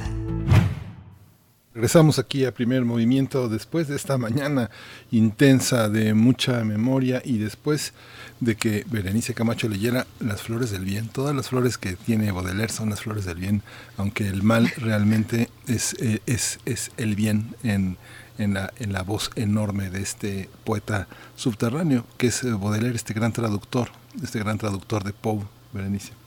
Regresamos 1.73 2.19
aquí 2.19 2.45
a 2.45 2.53
primer 2.53 2.83
movimiento 2.83 3.47
después 3.47 3.87
de 3.87 3.95
esta 3.95 4.17
mañana 4.17 4.69
intensa 5.11 5.87
de 5.87 6.13
mucha 6.13 6.63
memoria 6.63 7.21
y 7.23 7.37
después 7.37 7.93
de 8.39 8.55
que 8.55 8.85
Berenice 8.89 9.33
Camacho 9.33 9.69
leyera 9.69 10.07
Las 10.19 10.41
Flores 10.41 10.71
del 10.71 10.85
Bien. 10.85 11.09
Todas 11.09 11.35
las 11.35 11.49
flores 11.49 11.77
que 11.77 11.95
tiene 11.95 12.31
Baudelaire 12.31 12.73
son 12.73 12.89
las 12.89 13.01
flores 13.01 13.25
del 13.25 13.37
bien, 13.37 13.61
aunque 13.97 14.27
el 14.27 14.43
mal 14.43 14.71
realmente 14.77 15.49
es, 15.67 15.93
eh, 15.99 16.21
es, 16.25 16.59
es 16.65 16.91
el 16.97 17.15
bien 17.15 17.55
en, 17.63 17.97
en, 18.37 18.53
la, 18.55 18.73
en 18.77 18.93
la 18.93 19.03
voz 19.03 19.31
enorme 19.35 19.89
de 19.89 20.01
este 20.01 20.49
poeta 20.63 21.07
subterráneo, 21.35 22.05
que 22.17 22.27
es 22.27 22.43
eh, 22.43 22.51
Baudelaire, 22.51 22.95
este 22.95 23.13
gran 23.13 23.31
traductor, 23.31 23.89
este 24.23 24.39
gran 24.39 24.57
traductor 24.57 25.03
de 25.03 25.13
Poe, 25.13 25.43
Berenice. 25.71 26.18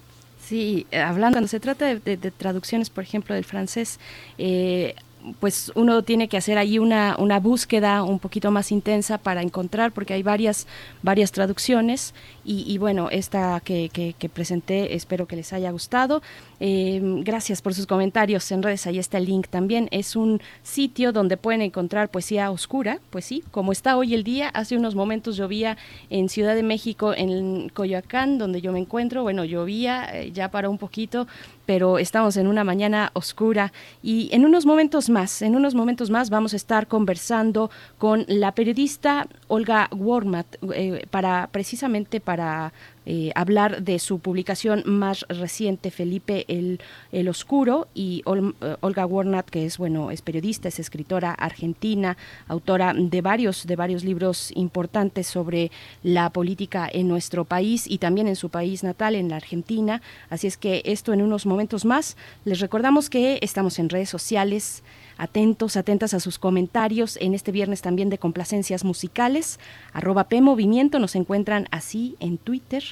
Sí, 0.42 0.86
hablando, 0.92 1.36
cuando 1.36 1.48
se 1.48 1.60
trata 1.60 1.86
de 1.94 2.16
traducciones, 2.32 2.90
por 2.90 3.04
ejemplo, 3.04 3.34
del 3.34 3.44
francés, 3.44 4.00
eh, 4.38 4.94
pues 5.40 5.72
uno 5.74 6.02
tiene 6.02 6.28
que 6.28 6.36
hacer 6.36 6.58
ahí 6.58 6.78
una, 6.78 7.16
una 7.18 7.38
búsqueda 7.38 8.02
un 8.02 8.18
poquito 8.18 8.50
más 8.50 8.72
intensa 8.72 9.18
para 9.18 9.42
encontrar, 9.42 9.92
porque 9.92 10.14
hay 10.14 10.22
varias, 10.22 10.66
varias 11.02 11.32
traducciones 11.32 12.14
y, 12.44 12.64
y 12.66 12.78
bueno, 12.78 13.08
esta 13.10 13.60
que, 13.60 13.88
que, 13.92 14.14
que, 14.18 14.28
presenté 14.28 14.94
espero 14.94 15.26
que 15.26 15.36
les 15.36 15.52
haya 15.52 15.70
gustado. 15.70 16.22
Eh, 16.64 17.00
gracias 17.24 17.60
por 17.60 17.74
sus 17.74 17.88
comentarios 17.88 18.52
en 18.52 18.62
redes, 18.62 18.86
ahí 18.86 19.00
está 19.00 19.18
el 19.18 19.24
link 19.24 19.48
también. 19.48 19.88
Es 19.90 20.14
un 20.14 20.40
sitio 20.62 21.10
donde 21.10 21.36
pueden 21.36 21.60
encontrar 21.60 22.08
poesía 22.08 22.52
oscura, 22.52 23.00
pues 23.10 23.24
sí, 23.24 23.42
como 23.50 23.72
está 23.72 23.96
hoy 23.96 24.14
el 24.14 24.22
día. 24.22 24.48
Hace 24.48 24.76
unos 24.76 24.94
momentos 24.94 25.36
llovía 25.36 25.76
en 26.08 26.28
Ciudad 26.28 26.54
de 26.54 26.62
México, 26.62 27.14
en 27.16 27.68
Coyoacán, 27.70 28.38
donde 28.38 28.60
yo 28.60 28.70
me 28.70 28.78
encuentro. 28.78 29.24
Bueno, 29.24 29.44
llovía, 29.44 30.04
eh, 30.12 30.30
ya 30.30 30.52
paró 30.52 30.70
un 30.70 30.78
poquito, 30.78 31.26
pero 31.66 31.98
estamos 31.98 32.36
en 32.36 32.46
una 32.46 32.62
mañana 32.62 33.10
oscura 33.14 33.72
y 34.00 34.28
en 34.32 34.44
unos 34.44 34.64
momentos 34.64 35.10
más, 35.10 35.42
en 35.42 35.56
unos 35.56 35.74
momentos 35.74 36.10
más 36.10 36.30
vamos 36.30 36.52
a 36.52 36.56
estar 36.56 36.86
conversando 36.86 37.72
con 37.98 38.24
la 38.28 38.52
periodista 38.52 39.26
Olga 39.48 39.88
Wormat 39.90 40.46
eh, 40.74 41.06
para 41.10 41.48
precisamente 41.50 42.20
para 42.20 42.72
eh, 43.06 43.32
hablar 43.34 43.82
de 43.82 43.98
su 43.98 44.18
publicación 44.18 44.82
más 44.86 45.26
reciente, 45.28 45.90
Felipe 45.90 46.44
el, 46.48 46.80
el 47.10 47.28
Oscuro, 47.28 47.88
y 47.94 48.22
Ol, 48.24 48.54
uh, 48.60 48.76
Olga 48.80 49.06
Warnat, 49.06 49.48
que 49.48 49.66
es 49.66 49.78
bueno, 49.78 50.10
es 50.10 50.22
periodista, 50.22 50.68
es 50.68 50.78
escritora 50.78 51.32
argentina, 51.32 52.16
autora 52.48 52.94
de 52.94 53.20
varios, 53.20 53.66
de 53.66 53.76
varios 53.76 54.04
libros 54.04 54.52
importantes 54.54 55.26
sobre 55.26 55.70
la 56.02 56.30
política 56.30 56.88
en 56.92 57.08
nuestro 57.08 57.44
país 57.44 57.86
y 57.88 57.98
también 57.98 58.28
en 58.28 58.36
su 58.36 58.50
país 58.50 58.82
natal, 58.82 59.14
en 59.14 59.28
la 59.28 59.36
Argentina. 59.36 60.02
Así 60.30 60.46
es 60.46 60.56
que 60.56 60.82
esto 60.84 61.12
en 61.12 61.22
unos 61.22 61.46
momentos 61.46 61.84
más. 61.84 62.16
Les 62.44 62.60
recordamos 62.60 63.10
que 63.10 63.38
estamos 63.42 63.78
en 63.78 63.88
redes 63.88 64.10
sociales 64.10 64.82
atentos, 65.22 65.76
atentas 65.76 66.14
a 66.14 66.20
sus 66.20 66.40
comentarios 66.40 67.16
en 67.20 67.32
este 67.32 67.52
viernes 67.52 67.80
también 67.80 68.10
de 68.10 68.18
complacencias 68.18 68.82
musicales. 68.82 69.60
Arroba 69.92 70.26
Movimiento, 70.40 70.98
nos 70.98 71.14
encuentran 71.14 71.68
así 71.70 72.16
en 72.18 72.38
Twitter, 72.38 72.82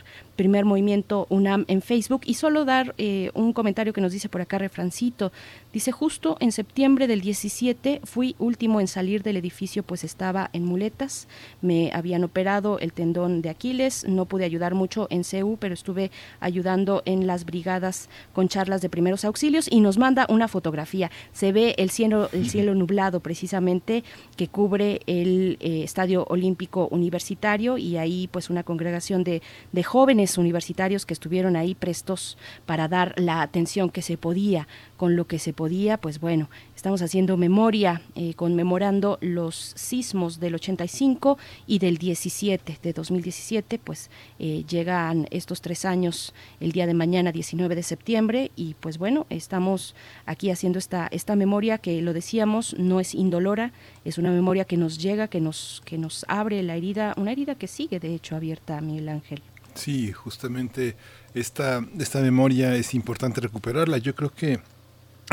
Primer 0.41 0.65
Movimiento 0.65 1.27
UNAM 1.29 1.67
en 1.69 1.83
Facebook. 1.83 2.23
Y 2.25 2.33
solo 2.33 2.65
dar 2.65 2.95
eh, 2.97 3.31
un 3.35 3.53
comentario 3.53 3.93
que 3.93 4.01
nos 4.01 4.11
dice 4.11 4.31
por 4.31 4.41
acá 4.41 4.57
Refrancito. 4.57 5.33
Dice, 5.71 5.93
justo 5.93 6.39
en 6.41 6.51
septiembre 6.51 7.07
del 7.07 7.21
17 7.21 8.01
fui 8.05 8.37
último 8.39 8.81
en 8.81 8.89
salir 8.89 9.23
del 9.23 9.37
edificio, 9.37 9.83
pues 9.83 10.03
estaba 10.03 10.49
en 10.55 10.65
muletas. 10.65 11.29
Me 11.61 11.91
habían 11.93 12.25
operado 12.25 12.79
el 12.79 12.95
tendón 12.95 13.43
de 13.43 13.51
Aquiles. 13.51 14.09
No 14.09 14.25
pude 14.25 14.47
ayudar 14.47 14.75
mucho 14.75 15.09
en 15.11 15.25
CEU, 15.25 15.59
pero 15.61 15.75
estuve 15.75 16.11
ayudando 16.41 17.03
en 17.05 17.27
las 17.27 17.45
brigadas 17.45 18.09
con 18.33 18.49
charlas 18.49 18.81
de 18.81 18.89
primeros 18.89 19.27
auxilios. 19.27 19.69
Y 19.71 19.81
nos 19.81 19.99
manda 19.99 20.25
una 20.31 20.49
fotografía. 20.49 21.11
Se 21.35 21.53
ve 21.53 21.75
el 21.77 21.91
cielo, 21.91 22.31
el 22.33 22.49
cielo 22.49 22.75
nublado 22.75 23.21
precisamente 23.21 24.05
que 24.39 24.49
cubre 24.49 25.03
el 25.05 25.59
eh, 25.61 25.83
Estadio 25.85 26.25
Olímpico 26.31 26.89
Universitario 26.91 27.77
y 27.77 27.99
ahí 27.99 28.27
pues 28.33 28.49
una 28.49 28.63
congregación 28.63 29.23
de, 29.23 29.43
de 29.73 29.83
jóvenes 29.83 30.30
universitarios 30.39 31.07
que 31.07 31.15
estuvieron 31.15 31.57
ahí 31.57 31.75
prestos 31.75 32.37
para 32.67 32.89
dar 32.89 33.15
la 33.17 33.43
atención 33.43 33.91
que 33.91 34.03
se 34.03 34.17
podía 34.17 34.67
con 34.97 35.17
lo 35.17 35.27
que 35.27 35.39
se 35.39 35.53
podía, 35.53 35.97
pues 35.97 36.21
bueno, 36.21 36.51
estamos 36.77 37.01
haciendo 37.03 37.37
memoria, 37.37 38.03
eh, 38.15 38.35
conmemorando 38.35 39.19
los 39.21 39.73
sismos 39.77 40.41
del 40.41 40.55
85 40.55 41.39
y 41.67 41.79
del 41.79 41.97
17, 41.97 42.79
de 42.83 42.93
2017, 42.93 43.79
pues 43.79 44.11
eh, 44.39 44.65
llegan 44.69 45.27
estos 45.31 45.61
tres 45.63 45.85
años 45.85 46.35
el 46.61 46.73
día 46.73 46.87
de 46.87 46.95
mañana, 46.95 47.33
19 47.33 47.75
de 47.75 47.83
septiembre, 47.83 48.51
y 48.57 48.75
pues 48.75 48.99
bueno, 48.99 49.27
estamos 49.31 49.95
aquí 50.27 50.51
haciendo 50.51 50.79
esta, 50.79 51.09
esta 51.11 51.37
memoria 51.37 51.79
que 51.79 52.03
lo 52.03 52.13
decíamos, 52.13 52.77
no 52.79 53.01
es 53.01 53.15
indolora, 53.15 53.73
es 54.05 54.19
una 54.19 54.31
memoria 54.31 54.65
que 54.65 54.77
nos 54.77 54.99
llega, 54.99 55.29
que 55.29 55.41
nos, 55.41 55.83
que 55.85 55.99
nos 55.99 56.25
abre 56.29 56.63
la 56.63 56.77
herida, 56.77 57.15
una 57.17 57.33
herida 57.33 57.55
que 57.55 57.69
sigue 57.69 58.01
de 58.01 58.15
hecho 58.15 58.37
abierta, 58.37 58.81
Miguel 58.81 59.09
Ángel. 59.09 59.43
Sí, 59.75 60.13
justamente 60.13 60.97
esta, 61.35 61.85
esta 61.99 62.21
memoria 62.21 62.75
es 62.75 62.95
importante 62.95 63.41
recuperarla. 63.41 63.99
Yo 63.99 64.15
creo 64.15 64.31
que 64.31 64.61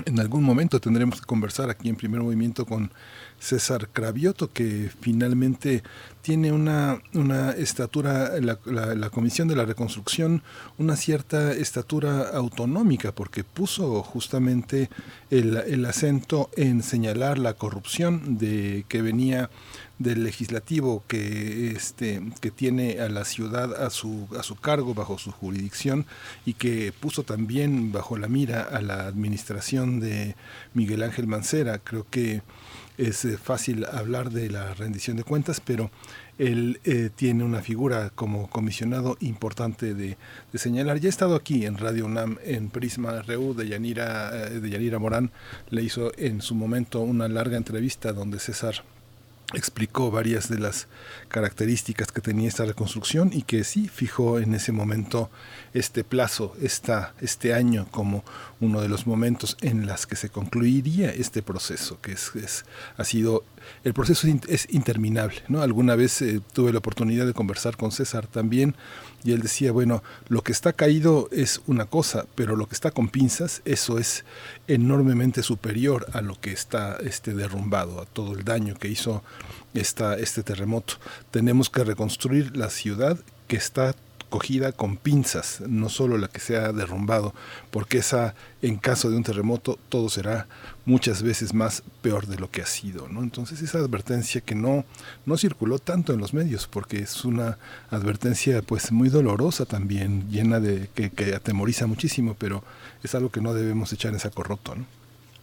en 0.06 0.20
algún 0.20 0.44
momento 0.44 0.80
tendremos 0.80 1.20
que 1.20 1.26
conversar 1.26 1.70
aquí 1.70 1.90
en 1.90 1.96
primer 1.96 2.22
movimiento 2.22 2.66
con 2.66 2.92
César 3.40 3.90
Cravioto, 3.92 4.52
que 4.52 4.92
finalmente 5.02 5.84
tiene 6.22 6.52
una, 6.52 7.02
una 7.14 7.52
estatura, 7.52 8.40
la, 8.40 8.60
la, 8.66 8.96
la, 8.96 9.10
Comisión 9.10 9.48
de 9.48 9.56
la 9.56 9.66
Reconstrucción, 9.66 10.44
una 10.78 10.96
cierta 10.96 11.52
estatura 11.52 12.30
autonómica, 12.30 13.12
porque 13.12 13.44
puso 13.44 14.04
justamente 14.04 14.90
el, 15.30 15.58
el 15.58 15.86
acento 15.86 16.50
en 16.56 16.84
señalar 16.84 17.38
la 17.38 17.54
corrupción 17.54 18.38
de 18.38 18.86
que 18.88 19.02
venía 19.02 19.50
del 20.00 20.24
legislativo 20.24 21.04
que 21.08 21.72
este 21.72 22.22
que 22.40 22.52
tiene 22.52 23.00
a 23.00 23.10
la 23.10 23.26
ciudad 23.26 23.84
a 23.84 23.90
su 23.90 24.28
a 24.38 24.44
su 24.44 24.56
cargo 24.56 24.94
bajo 24.94 25.18
su 25.18 25.32
jurisdicción 25.32 26.06
y 26.46 26.54
que 26.54 26.94
puso 26.98 27.24
también 27.24 27.92
bajo 27.92 28.18
la 28.18 28.28
mira 28.28 28.62
a 28.62 28.82
la 28.82 29.08
administración 29.08 30.00
de 30.00 30.36
Miguel 30.74 31.04
Ángel 31.04 31.28
Mancera 31.28 31.80
creo 31.80 32.06
que 32.10 32.42
es 32.98 33.26
eh, 33.26 33.38
fácil 33.38 33.86
hablar 33.86 34.30
de 34.32 34.50
la 34.50 34.74
rendición 34.76 35.18
de 35.18 35.24
cuentas 35.24 35.60
pero 35.60 35.90
él 36.38 36.80
eh, 36.84 37.10
tiene 37.16 37.44
una 37.44 37.62
figura 37.62 38.12
como 38.14 38.48
comisionado 38.50 39.18
importante 39.22 39.96
de, 39.96 40.18
de, 40.52 40.60
señalar. 40.60 41.00
Ya 41.00 41.08
he 41.08 41.10
estado 41.10 41.36
aquí 41.36 41.66
en 41.66 41.80
Radio 41.80 42.06
UNAM, 42.06 42.38
en 42.44 42.70
Prisma 42.70 43.24
RU 43.24 43.56
de 43.56 43.68
Yanira, 43.68 44.30
eh, 44.36 44.60
de 44.60 44.70
Yanira 44.70 45.00
Morán, 45.00 45.32
le 45.72 45.82
hizo 45.82 46.12
en 46.16 46.42
su 46.42 46.54
momento 46.54 47.02
una 47.02 47.28
larga 47.28 47.58
entrevista 47.58 48.14
donde 48.14 48.38
César 48.38 48.84
explicó 49.54 50.12
varias 50.12 50.50
de 50.50 50.60
las 50.60 50.88
características 51.30 52.12
que 52.12 52.20
tenía 52.20 52.50
esta 52.50 52.66
reconstrucción 52.66 53.32
y 53.32 53.44
que 53.44 53.64
sí 53.64 53.88
fijó 53.88 54.40
en 54.40 54.54
ese 54.54 54.74
momento 54.74 55.30
este 55.74 56.04
plazo, 56.04 56.54
esta, 56.62 57.14
este 57.22 57.54
año 57.54 57.88
como 57.92 58.26
uno 58.60 58.82
de 58.82 58.90
los 58.90 59.08
momentos 59.08 59.56
en 59.62 59.86
las 59.86 60.06
que 60.06 60.18
se 60.18 60.30
concluiría 60.30 61.10
este 61.12 61.42
proceso, 61.42 62.00
que 62.02 62.12
es, 62.12 62.32
es 62.36 62.66
ha 62.98 63.06
sido 63.06 63.46
el 63.84 63.94
proceso 63.94 64.28
es 64.48 64.68
interminable. 64.70 65.44
¿no? 65.48 65.62
Alguna 65.62 65.96
vez 65.96 66.22
eh, 66.22 66.42
tuve 66.54 66.72
la 66.72 66.80
oportunidad 66.80 67.26
de 67.26 67.34
conversar 67.34 67.78
con 67.78 67.92
César 67.92 68.28
también 68.28 68.76
y 69.28 69.34
él 69.34 69.42
decía, 69.42 69.74
bueno, 69.74 70.04
lo 70.30 70.42
que 70.42 70.54
está 70.54 70.72
caído 70.72 71.28
es 71.34 71.60
una 71.68 71.84
cosa, 71.86 72.26
pero 72.36 72.56
lo 72.56 72.70
que 72.70 72.76
está 72.76 72.92
con 72.92 73.10
pinzas, 73.10 73.62
eso 73.66 74.00
es 74.00 74.24
enormemente 74.70 75.44
superior 75.44 76.08
a 76.14 76.22
lo 76.22 76.40
que 76.40 76.54
está 76.54 76.96
este, 77.04 77.34
derrumbado, 77.34 78.00
a 78.00 78.06
todo 78.06 78.32
el 78.32 78.46
daño 78.46 78.76
que 78.76 78.88
hizo 78.88 79.26
esta, 79.74 80.16
este 80.16 80.44
terremoto. 80.44 80.94
Tenemos 81.30 81.70
que 81.70 81.84
reconstruir 81.84 82.56
la 82.56 82.70
ciudad 82.70 83.20
que 83.50 83.58
está 83.58 83.96
cogida 84.30 84.72
con 84.72 84.96
pinzas, 84.96 85.60
no 85.68 85.90
solo 85.90 86.18
la 86.18 86.30
que 86.30 86.40
se 86.40 86.56
ha 86.56 86.72
derrumbado, 86.72 87.36
porque 87.70 87.98
esa, 87.98 88.34
en 88.62 88.78
caso 88.78 89.10
de 89.10 89.18
un 89.18 89.24
terremoto, 89.24 89.78
todo 89.90 90.08
será 90.08 90.48
muchas 90.88 91.22
veces 91.22 91.54
más 91.54 91.84
peor 92.02 92.28
de 92.28 92.38
lo 92.38 92.50
que 92.50 92.62
ha 92.62 92.66
sido, 92.66 93.10
¿no? 93.10 93.22
Entonces 93.22 93.62
esa 93.62 93.78
advertencia 93.78 94.42
que 94.42 94.56
no, 94.56 94.86
no 95.26 95.38
circuló 95.38 95.80
tanto 95.80 96.14
en 96.14 96.20
los 96.20 96.34
medios, 96.34 96.66
porque 96.68 97.00
es 97.00 97.26
una 97.26 97.58
advertencia 97.92 98.62
pues 98.62 98.92
muy 98.94 99.10
dolorosa 99.10 99.66
también, 99.66 100.30
llena 100.32 100.62
de, 100.62 100.90
que, 100.96 101.10
que 101.10 101.36
atemoriza 101.36 101.88
muchísimo, 101.88 102.36
pero 102.40 102.64
es 103.04 103.14
algo 103.16 103.30
que 103.30 103.42
no 103.42 103.54
debemos 103.54 103.92
echar 103.92 104.14
en 104.14 104.20
saco 104.20 104.44
roto, 104.44 104.76
¿no? 104.76 104.97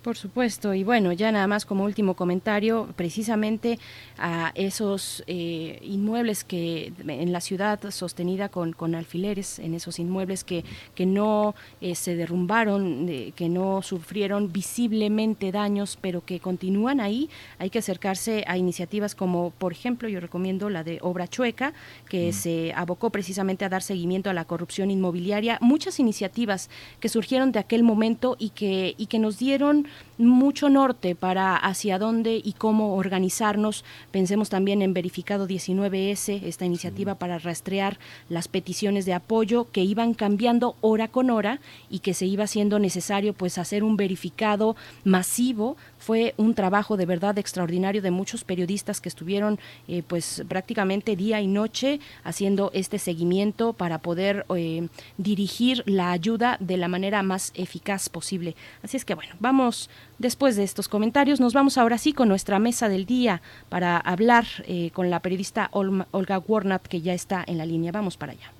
Por 0.05 0.18
supuesto, 0.18 0.74
y 0.74 0.84
bueno, 0.84 1.12
ya 1.15 1.33
nada 1.33 1.47
más 1.47 1.65
como 1.65 1.83
último 1.83 2.12
comentario, 2.12 2.91
precisamente 2.94 3.78
a 4.18 4.52
esos 4.55 5.24
eh, 5.26 5.78
inmuebles 5.81 6.44
que 6.44 6.92
en 7.08 7.33
la 7.33 7.41
ciudad 7.41 7.81
sostenida 7.91 8.50
con, 8.50 8.74
con 8.74 8.94
alfileres, 8.94 9.58
en 9.58 9.73
esos 9.73 9.99
inmuebles 9.99 10.44
que, 10.44 10.62
que 10.94 11.07
no 11.07 11.55
eh, 11.81 11.94
se 11.94 12.16
derrumbaron, 12.16 13.07
que 13.34 13.49
no 13.49 13.81
sufrieron 13.81 14.52
visiblemente 14.52 15.50
daños, 15.52 15.97
pero 15.99 16.23
que 16.23 16.39
continúan 16.39 17.00
ahí, 17.00 17.31
hay 17.58 17.70
que 17.70 17.78
acercarse 17.78 18.44
a 18.47 18.58
iniciativas 18.58 19.15
como, 19.15 19.52
por 19.52 19.73
ejemplo, 19.73 20.07
yo 20.10 20.20
recomiendo 20.20 20.68
la 20.68 20.84
de 20.84 20.99
Obra 21.00 21.28
Chueca, 21.28 21.73
que 22.10 22.28
mm. 22.28 22.33
se 22.34 22.73
abocó 22.74 23.08
precisamente 23.08 23.65
a 23.65 23.70
dar 23.70 23.81
seguimiento 23.81 24.28
a 24.28 24.34
la 24.34 24.44
corrupción 24.44 24.91
inmobiliaria, 24.91 25.57
muchas 25.62 25.99
iniciativas 25.99 26.68
que 27.00 27.08
surgieron 27.08 27.52
de 27.52 27.60
aquel 27.60 27.83
momento 27.83 28.36
y 28.39 28.50
que, 28.50 28.94
y 28.99 29.07
que 29.07 29.18
nos 29.18 29.39
dieron 29.39 29.86
mucho 30.18 30.68
norte 30.68 31.14
para 31.14 31.56
hacia 31.56 31.98
dónde 31.98 32.40
y 32.42 32.52
cómo 32.52 32.94
organizarnos. 32.97 33.84
Pensemos 34.10 34.48
también 34.48 34.82
en 34.82 34.94
Verificado 34.94 35.48
19S, 35.48 36.42
esta 36.44 36.64
iniciativa 36.64 37.16
para 37.16 37.39
rastrear 37.39 37.98
las 38.28 38.48
peticiones 38.48 39.06
de 39.06 39.14
apoyo 39.14 39.70
que 39.73 39.82
iban 39.82 40.14
cambiando 40.14 40.76
hora 40.81 41.08
con 41.08 41.31
hora 41.31 41.60
y 41.90 41.98
que 42.00 42.14
se 42.14 42.26
iba 42.26 42.47
siendo 42.47 42.78
necesario 42.78 43.32
pues 43.32 43.58
hacer 43.58 43.82
un 43.82 43.97
verificado 43.97 44.76
masivo 45.05 45.76
fue 46.05 46.34
un 46.36 46.55
trabajo 46.55 46.99
de 46.99 47.07
verdad 47.07 47.39
extraordinario 47.39 48.02
de 48.02 48.10
muchos 48.10 48.44
periodistas 48.44 49.00
que 49.00 49.08
estuvieron 49.08 49.58
eh, 49.89 50.02
pues 50.07 50.44
prácticamente 50.49 51.16
día 51.16 51.41
y 51.41 51.47
noche 51.47 51.99
haciendo 52.24 52.70
este 52.74 52.99
seguimiento 52.99 53.73
para 53.73 53.99
poder 53.99 54.44
eh, 54.55 54.89
dirigir 55.16 55.83
la 55.86 56.12
ayuda 56.12 56.58
de 56.60 56.76
la 56.76 56.89
manera 56.89 57.23
más 57.23 57.52
eficaz 57.55 58.10
posible. 58.10 58.55
Así 58.83 58.99
es 58.99 59.07
que 59.07 59.15
bueno, 59.15 59.34
vamos 59.41 59.89
después 60.18 60.57
de 60.57 60.65
estos 60.65 60.89
comentarios, 60.89 61.41
nos 61.41 61.55
vamos 61.55 61.78
ahora 61.78 61.97
sí 61.97 62.12
con 62.12 62.28
nuestra 62.28 62.58
mesa 62.58 62.91
del 62.91 63.07
día 63.07 63.41
para 63.70 63.97
hablar 63.97 64.44
eh, 64.66 64.91
con 64.92 65.08
la 65.08 65.20
periodista 65.20 65.70
Olga 65.73 66.39
Warnat 66.39 66.86
que 66.86 67.00
ya 67.00 67.15
está 67.15 67.42
en 67.47 67.57
la 67.57 67.65
línea. 67.65 67.92
Vamos 67.92 68.18
para 68.18 68.33
allá. 68.33 68.52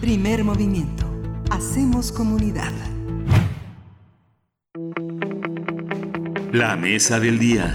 Primer 0.00 0.44
movimiento. 0.44 1.04
Hacemos 1.50 2.10
comunidad. 2.10 2.72
La 6.50 6.76
mesa 6.76 7.20
del 7.20 7.38
día. 7.38 7.74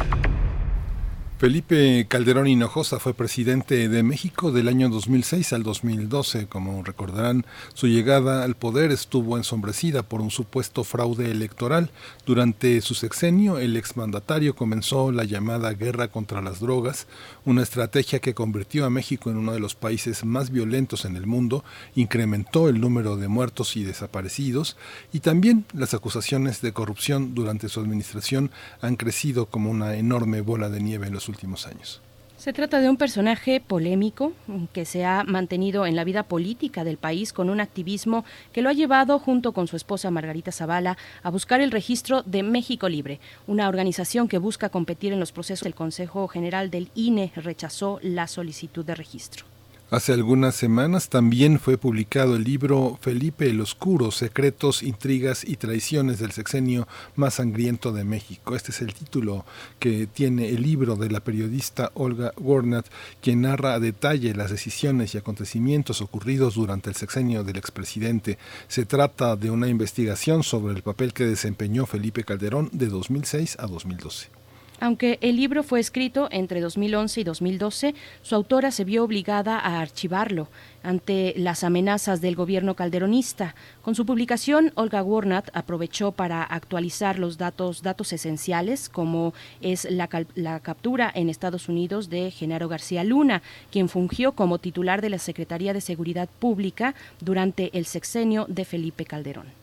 Felipe 1.39 2.05
Calderón 2.09 2.47
Hinojosa 2.47 2.99
fue 2.99 3.13
presidente 3.13 3.87
de 3.87 4.03
México 4.03 4.51
del 4.51 4.67
año 4.67 4.89
2006 4.89 5.53
al 5.53 5.63
2012. 5.63 6.47
Como 6.47 6.83
recordarán, 6.83 7.45
su 7.73 7.87
llegada 7.87 8.43
al 8.43 8.57
poder 8.57 8.91
estuvo 8.91 9.37
ensombrecida 9.37 10.03
por 10.03 10.19
un 10.19 10.31
supuesto 10.31 10.83
fraude 10.83 11.31
electoral. 11.31 11.91
Durante 12.25 12.81
su 12.81 12.93
sexenio, 12.93 13.57
el 13.57 13.77
exmandatario 13.77 14.53
comenzó 14.53 15.13
la 15.13 15.23
llamada 15.23 15.71
guerra 15.71 16.09
contra 16.09 16.41
las 16.41 16.59
drogas, 16.59 17.07
una 17.45 17.63
estrategia 17.63 18.19
que 18.19 18.33
convirtió 18.33 18.83
a 18.83 18.89
México 18.89 19.31
en 19.31 19.37
uno 19.37 19.53
de 19.53 19.61
los 19.61 19.75
países 19.75 20.25
más 20.25 20.49
violentos 20.49 21.05
en 21.05 21.15
el 21.15 21.25
mundo, 21.25 21.63
incrementó 21.95 22.67
el 22.67 22.81
número 22.81 23.15
de 23.15 23.29
muertos 23.29 23.77
y 23.77 23.85
desaparecidos, 23.85 24.75
y 25.13 25.21
también 25.21 25.63
las 25.73 25.93
acusaciones 25.93 26.61
de 26.61 26.73
corrupción 26.73 27.33
durante 27.33 27.69
su 27.69 27.79
administración 27.79 28.51
han 28.81 28.97
crecido 28.97 29.45
como 29.45 29.71
una 29.71 29.95
enorme 29.95 30.41
bola 30.41 30.69
de 30.69 30.81
nieve 30.81 31.07
en 31.07 31.13
los 31.13 31.28
últimos 31.29 31.65
años. 31.67 32.01
Se 32.39 32.53
trata 32.53 32.79
de 32.79 32.89
un 32.89 32.95
personaje 32.95 33.59
polémico 33.59 34.31
que 34.71 34.85
se 34.85 35.03
ha 35.03 35.25
mantenido 35.25 35.85
en 35.85 35.97
la 35.97 36.05
vida 36.05 36.23
política 36.23 36.85
del 36.85 36.95
país 36.95 37.33
con 37.33 37.49
un 37.49 37.59
activismo 37.59 38.23
que 38.53 38.61
lo 38.61 38.69
ha 38.69 38.73
llevado 38.73 39.19
junto 39.19 39.51
con 39.51 39.67
su 39.67 39.75
esposa 39.75 40.09
Margarita 40.09 40.53
Zavala 40.53 40.97
a 41.21 41.29
buscar 41.31 41.59
el 41.59 41.69
registro 41.69 42.23
de 42.23 42.43
México 42.43 42.87
Libre, 42.87 43.19
una 43.45 43.67
organización 43.67 44.29
que 44.29 44.37
busca 44.37 44.69
competir 44.69 45.11
en 45.11 45.19
los 45.19 45.33
procesos. 45.33 45.65
El 45.65 45.75
Consejo 45.75 46.29
General 46.29 46.71
del 46.71 46.91
INE 46.95 47.33
rechazó 47.35 47.99
la 48.01 48.25
solicitud 48.25 48.85
de 48.85 48.95
registro. 48.95 49.58
Hace 49.91 50.13
algunas 50.13 50.53
semanas 50.53 51.09
también 51.09 51.59
fue 51.59 51.79
publicado 51.79 52.35
el 52.35 52.43
libro 52.43 52.99
Felipe 53.01 53.49
el 53.49 53.59
Oscuro, 53.59 54.11
Secretos, 54.11 54.83
Intrigas 54.83 55.43
y 55.43 55.55
Traiciones 55.55 56.19
del 56.19 56.31
Sexenio 56.31 56.87
más 57.15 57.33
sangriento 57.35 57.91
de 57.91 58.03
México. 58.03 58.55
Este 58.55 58.69
es 58.69 58.81
el 58.81 58.93
título 58.93 59.45
que 59.79 60.05
tiene 60.05 60.49
el 60.49 60.61
libro 60.61 60.95
de 60.95 61.09
la 61.09 61.21
periodista 61.21 61.89
Olga 61.95 62.33
Warnat, 62.37 62.85
quien 63.19 63.41
narra 63.41 63.73
a 63.73 63.79
detalle 63.79 64.35
las 64.35 64.51
decisiones 64.51 65.15
y 65.15 65.17
acontecimientos 65.17 66.01
ocurridos 66.01 66.53
durante 66.53 66.91
el 66.91 66.95
sexenio 66.95 67.43
del 67.43 67.57
expresidente. 67.57 68.37
Se 68.67 68.85
trata 68.85 69.35
de 69.37 69.49
una 69.49 69.69
investigación 69.69 70.43
sobre 70.43 70.75
el 70.75 70.83
papel 70.83 71.13
que 71.13 71.25
desempeñó 71.25 71.87
Felipe 71.87 72.23
Calderón 72.23 72.69
de 72.73 72.89
2006 72.89 73.57
a 73.57 73.65
2012. 73.65 74.38
Aunque 74.81 75.19
el 75.21 75.35
libro 75.35 75.63
fue 75.63 75.81
escrito 75.81 76.29
entre 76.31 76.61
2011 76.61 77.19
y 77.19 77.23
2012, 77.25 77.95
su 78.21 78.35
autora 78.35 78.71
se 78.71 78.85
vio 78.85 79.03
obligada 79.03 79.59
a 79.59 79.81
archivarlo 79.81 80.47
ante 80.83 81.33
las 81.35 81.65
amenazas 81.65 82.21
del 82.21 82.35
gobierno 82.35 82.75
calderonista. 82.75 83.55
Con 83.81 83.95
su 83.95 84.05
publicación, 84.05 84.71
Olga 84.75 85.03
Warnat 85.03 85.49
aprovechó 85.53 86.13
para 86.13 86.43
actualizar 86.43 87.19
los 87.19 87.37
datos, 87.37 87.81
datos 87.81 88.13
esenciales, 88.13 88.87
como 88.87 89.33
es 89.59 89.85
la, 89.91 90.07
la 90.35 90.61
captura 90.61 91.11
en 91.13 91.29
Estados 91.29 91.67
Unidos 91.67 92.09
de 92.09 92.31
Genaro 92.31 92.69
García 92.69 93.03
Luna, 93.03 93.41
quien 93.71 93.89
fungió 93.89 94.31
como 94.31 94.59
titular 94.59 95.01
de 95.01 95.09
la 95.09 95.19
Secretaría 95.19 95.73
de 95.73 95.81
Seguridad 95.81 96.29
Pública 96.39 96.95
durante 97.19 97.77
el 97.77 97.85
sexenio 97.85 98.45
de 98.47 98.63
Felipe 98.63 99.03
Calderón. 99.03 99.58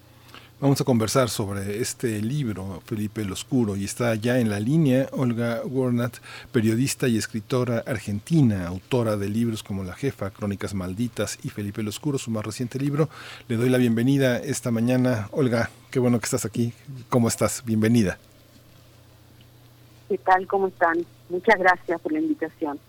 Vamos 0.58 0.80
a 0.80 0.84
conversar 0.84 1.28
sobre 1.28 1.82
este 1.82 2.22
libro, 2.22 2.80
Felipe 2.86 3.20
el 3.20 3.30
Oscuro, 3.30 3.76
y 3.76 3.84
está 3.84 4.14
ya 4.14 4.38
en 4.38 4.48
la 4.48 4.58
línea 4.58 5.06
Olga 5.12 5.60
Warnat, 5.66 6.16
periodista 6.50 7.08
y 7.08 7.18
escritora 7.18 7.84
argentina, 7.86 8.66
autora 8.66 9.18
de 9.18 9.28
libros 9.28 9.62
como 9.62 9.84
La 9.84 9.92
Jefa, 9.92 10.30
Crónicas 10.30 10.72
Malditas 10.72 11.38
y 11.44 11.50
Felipe 11.50 11.82
el 11.82 11.88
Oscuro, 11.88 12.16
su 12.16 12.30
más 12.30 12.42
reciente 12.42 12.78
libro. 12.78 13.10
Le 13.48 13.56
doy 13.56 13.68
la 13.68 13.76
bienvenida 13.76 14.38
esta 14.38 14.70
mañana. 14.70 15.28
Olga, 15.30 15.68
qué 15.90 15.98
bueno 15.98 16.18
que 16.18 16.24
estás 16.24 16.46
aquí. 16.46 16.72
¿Cómo 17.10 17.28
estás? 17.28 17.62
Bienvenida. 17.62 18.18
¿Qué 20.08 20.16
tal? 20.16 20.46
¿Cómo 20.46 20.68
están? 20.68 21.04
Muchas 21.28 21.58
gracias 21.58 22.00
por 22.00 22.12
la 22.12 22.20
invitación. 22.20 22.80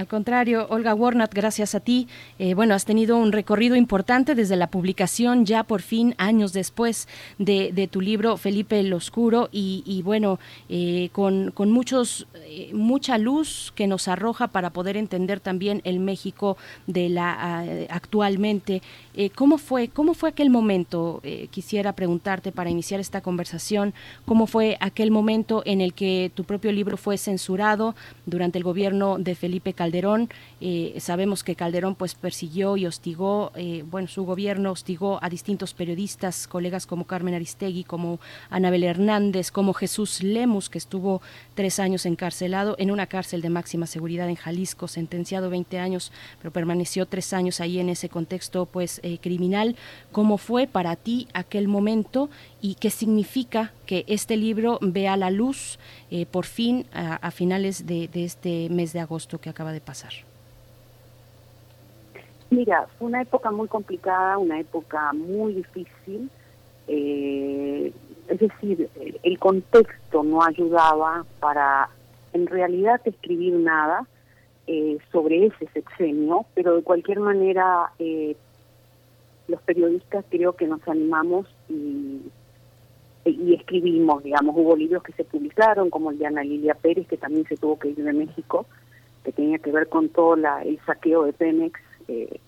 Al 0.00 0.08
contrario, 0.08 0.66
Olga 0.70 0.94
Warnat, 0.94 1.34
gracias 1.34 1.74
a 1.74 1.80
ti. 1.80 2.08
Eh, 2.38 2.54
bueno, 2.54 2.74
has 2.74 2.86
tenido 2.86 3.18
un 3.18 3.32
recorrido 3.32 3.76
importante 3.76 4.34
desde 4.34 4.56
la 4.56 4.70
publicación, 4.70 5.44
ya 5.44 5.62
por 5.62 5.82
fin, 5.82 6.14
años 6.16 6.54
después 6.54 7.06
de, 7.36 7.86
tu 7.92 8.00
libro 8.00 8.38
Felipe 8.38 8.80
el 8.80 8.94
Oscuro, 8.94 9.50
y, 9.52 10.00
bueno, 10.02 10.38
eh, 10.70 11.10
con, 11.12 11.52
muchos, 11.70 12.26
eh, 12.46 12.70
mucha 12.72 13.18
luz 13.18 13.74
que 13.74 13.86
nos 13.86 14.08
arroja 14.08 14.48
para 14.48 14.70
poder 14.70 14.96
entender 14.96 15.38
también 15.38 15.82
el 15.84 16.00
México 16.00 16.56
de 16.86 17.10
la 17.10 17.66
actualmente. 17.90 18.80
¿Cómo 19.34 19.58
fue, 19.58 19.88
cómo 19.88 20.14
fue 20.14 20.30
aquel 20.30 20.48
momento? 20.48 21.20
quisiera 21.50 21.92
preguntarte 21.92 22.52
para 22.52 22.70
iniciar 22.70 23.00
esta 23.00 23.20
conversación, 23.20 23.92
¿cómo 24.24 24.46
fue 24.46 24.78
aquel 24.80 25.10
momento 25.10 25.62
en 25.66 25.82
el 25.82 25.92
que 25.92 26.30
tu 26.34 26.44
propio 26.44 26.72
libro 26.72 26.96
fue 26.96 27.18
censurado 27.18 27.94
durante 28.24 28.56
el 28.56 28.64
gobierno 28.64 29.18
de 29.18 29.34
Felipe 29.34 29.74
Calderón. 29.90 30.28
Eh, 30.60 30.94
sabemos 31.00 31.42
que 31.42 31.56
Calderón 31.56 31.96
pues 31.96 32.14
persiguió 32.14 32.76
y 32.76 32.86
hostigó, 32.86 33.50
eh, 33.56 33.82
bueno, 33.90 34.06
su 34.06 34.24
gobierno 34.24 34.70
hostigó 34.70 35.18
a 35.20 35.28
distintos 35.28 35.74
periodistas, 35.74 36.46
colegas 36.46 36.86
como 36.86 37.06
Carmen 37.06 37.34
Aristegui, 37.34 37.82
como 37.82 38.20
Anabel 38.50 38.84
Hernández, 38.84 39.50
como 39.50 39.72
Jesús 39.72 40.22
Lemus, 40.22 40.68
que 40.68 40.78
estuvo 40.78 41.22
tres 41.54 41.80
años 41.80 42.06
encarcelado 42.06 42.76
en 42.78 42.92
una 42.92 43.06
cárcel 43.06 43.42
de 43.42 43.50
máxima 43.50 43.88
seguridad 43.88 44.28
en 44.28 44.36
Jalisco, 44.36 44.86
sentenciado 44.86 45.50
20 45.50 45.80
años, 45.80 46.12
pero 46.38 46.52
permaneció 46.52 47.06
tres 47.06 47.32
años 47.32 47.60
ahí 47.60 47.80
en 47.80 47.88
ese 47.88 48.08
contexto 48.08 48.66
pues 48.66 49.00
eh, 49.02 49.18
criminal. 49.20 49.74
¿Cómo 50.12 50.38
fue 50.38 50.68
para 50.68 50.94
ti 50.94 51.26
aquel 51.32 51.66
momento 51.66 52.30
y 52.60 52.74
qué 52.74 52.90
significa 52.90 53.72
que 53.86 54.04
este 54.06 54.36
libro 54.36 54.78
vea 54.80 55.16
la 55.16 55.30
luz 55.30 55.78
por 56.30 56.44
fin 56.44 56.86
a, 56.92 57.30
finales 57.30 57.86
de, 57.86 58.08
este 58.14 58.68
mes 58.70 58.92
de 58.92 59.00
agosto 59.00 59.38
que 59.38 59.48
acaba 59.48 59.72
de 59.72 59.80
pasar? 59.80 60.12
Mira, 62.50 62.88
fue 62.98 63.08
una 63.08 63.22
época 63.22 63.50
muy 63.52 63.68
complicada, 63.68 64.36
una 64.36 64.58
época 64.58 65.12
muy 65.12 65.54
difícil. 65.54 66.28
Eh, 66.88 67.92
es 68.28 68.38
decir, 68.40 68.90
el 69.22 69.38
contexto 69.38 70.24
no 70.24 70.42
ayudaba 70.42 71.24
para 71.38 71.88
en 72.32 72.46
realidad 72.46 73.00
escribir 73.04 73.54
nada 73.54 74.06
eh, 74.66 74.98
sobre 75.12 75.46
ese 75.46 75.68
sexenio, 75.72 76.46
pero 76.54 76.76
de 76.76 76.82
cualquier 76.82 77.20
manera 77.20 77.92
eh, 77.98 78.36
los 79.48 79.60
periodistas 79.62 80.24
creo 80.28 80.54
que 80.54 80.66
nos 80.66 80.86
animamos 80.88 81.46
y, 81.68 82.20
y 83.24 83.54
escribimos, 83.54 84.22
digamos, 84.22 84.54
hubo 84.56 84.76
libros 84.76 85.02
que 85.02 85.12
se 85.12 85.24
publicaron, 85.24 85.90
como 85.90 86.10
el 86.10 86.18
de 86.18 86.26
Ana 86.26 86.42
Lilia 86.42 86.74
Pérez, 86.74 87.06
que 87.06 87.16
también 87.16 87.46
se 87.46 87.56
tuvo 87.56 87.78
que 87.78 87.88
ir 87.88 87.96
de 87.96 88.12
México, 88.12 88.66
que 89.24 89.32
tenía 89.32 89.58
que 89.58 89.70
ver 89.70 89.88
con 89.88 90.08
todo 90.08 90.36
la, 90.36 90.62
el 90.62 90.78
saqueo 90.86 91.24
de 91.24 91.32
Pemex 91.32 91.78
eh, 92.08 92.40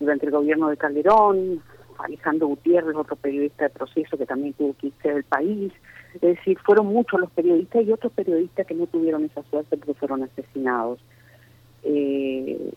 durante 0.00 0.26
el 0.26 0.32
gobierno 0.32 0.68
de 0.68 0.76
Calderón, 0.76 1.62
Alejandro 1.98 2.48
Gutiérrez, 2.48 2.96
otro 2.96 3.16
periodista 3.16 3.64
de 3.64 3.70
proceso 3.70 4.16
que 4.16 4.26
también 4.26 4.54
tuvo 4.54 4.74
que 4.74 4.88
irse 4.88 5.12
del 5.12 5.24
país. 5.24 5.72
Es 6.14 6.20
decir, 6.20 6.58
fueron 6.58 6.86
muchos 6.86 7.20
los 7.20 7.30
periodistas 7.30 7.84
y 7.84 7.92
otros 7.92 8.12
periodistas 8.12 8.66
que 8.66 8.74
no 8.74 8.86
tuvieron 8.86 9.24
esa 9.24 9.42
suerte 9.44 9.76
porque 9.76 9.94
fueron 9.94 10.22
asesinados. 10.22 10.98
Eh, 11.82 12.72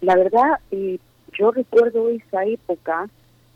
la 0.00 0.16
verdad, 0.16 0.58
eh, 0.70 0.98
yo 1.32 1.50
recuerdo 1.50 2.08
esa 2.08 2.44
época, 2.44 3.08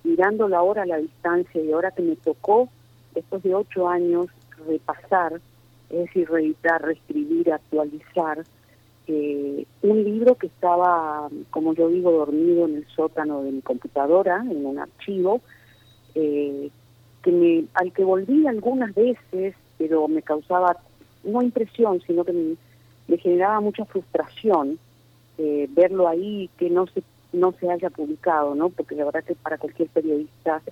mirándola 0.08 0.58
ahora 0.58 0.82
a 0.82 0.86
la 0.86 0.96
distancia 0.96 1.62
y 1.62 1.70
ahora 1.70 1.90
que 1.90 2.02
me 2.02 2.16
tocó, 2.16 2.68
después 3.14 3.42
de 3.42 3.54
ocho 3.54 3.88
años, 3.88 4.26
repasar, 4.66 5.40
es 5.90 5.98
decir, 5.98 6.28
reeditar, 6.30 6.82
reescribir, 6.82 7.52
actualizar, 7.52 8.44
eh, 9.06 9.66
un 9.82 10.04
libro 10.04 10.34
que 10.36 10.46
estaba, 10.46 11.28
como 11.50 11.74
yo 11.74 11.88
digo, 11.88 12.10
dormido 12.10 12.66
en 12.66 12.76
el 12.76 12.86
sótano 12.88 13.42
de 13.42 13.52
mi 13.52 13.60
computadora, 13.60 14.44
en 14.50 14.64
un 14.64 14.78
archivo, 14.78 15.42
eh, 16.14 16.70
que 17.22 17.32
me, 17.32 17.64
al 17.74 17.92
que 17.92 18.04
volví 18.04 18.46
algunas 18.46 18.94
veces, 18.94 19.54
pero 19.76 20.08
me 20.08 20.22
causaba 20.22 20.76
no 21.24 21.42
impresión, 21.42 22.00
sino 22.06 22.24
que 22.24 22.32
me, 22.32 23.18
generaba 23.18 23.60
mucha 23.60 23.84
frustración 23.84 24.78
eh, 25.38 25.68
verlo 25.70 26.08
ahí, 26.08 26.50
que 26.58 26.68
no 26.70 26.86
se 26.86 27.02
no 27.32 27.52
se 27.60 27.70
haya 27.70 27.90
publicado, 27.90 28.54
¿no? 28.54 28.70
Porque 28.70 28.94
la 28.94 29.04
verdad 29.04 29.24
que 29.24 29.34
para 29.34 29.58
cualquier 29.58 29.88
periodista, 29.88 30.62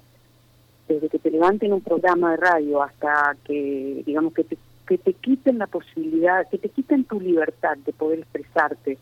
desde 0.89 1.09
que 1.09 1.19
te 1.19 1.31
levanten 1.31 1.73
un 1.73 1.81
programa 1.81 2.33
de 2.33 2.37
radio 2.39 2.83
hasta 2.83 3.37
que, 3.45 4.03
digamos, 4.07 4.33
que 4.33 4.45
te 4.45 4.57
que 4.87 4.99
te 4.99 5.13
quiten 5.15 5.59
la 5.59 5.67
posibilidad, 5.67 6.49
que 6.49 6.59
te 6.59 6.69
quiten 6.69 7.05
tu 7.05 7.21
libertad 7.21 7.77
de 7.85 7.93
poder 7.93 8.21
expresarte 8.21 8.99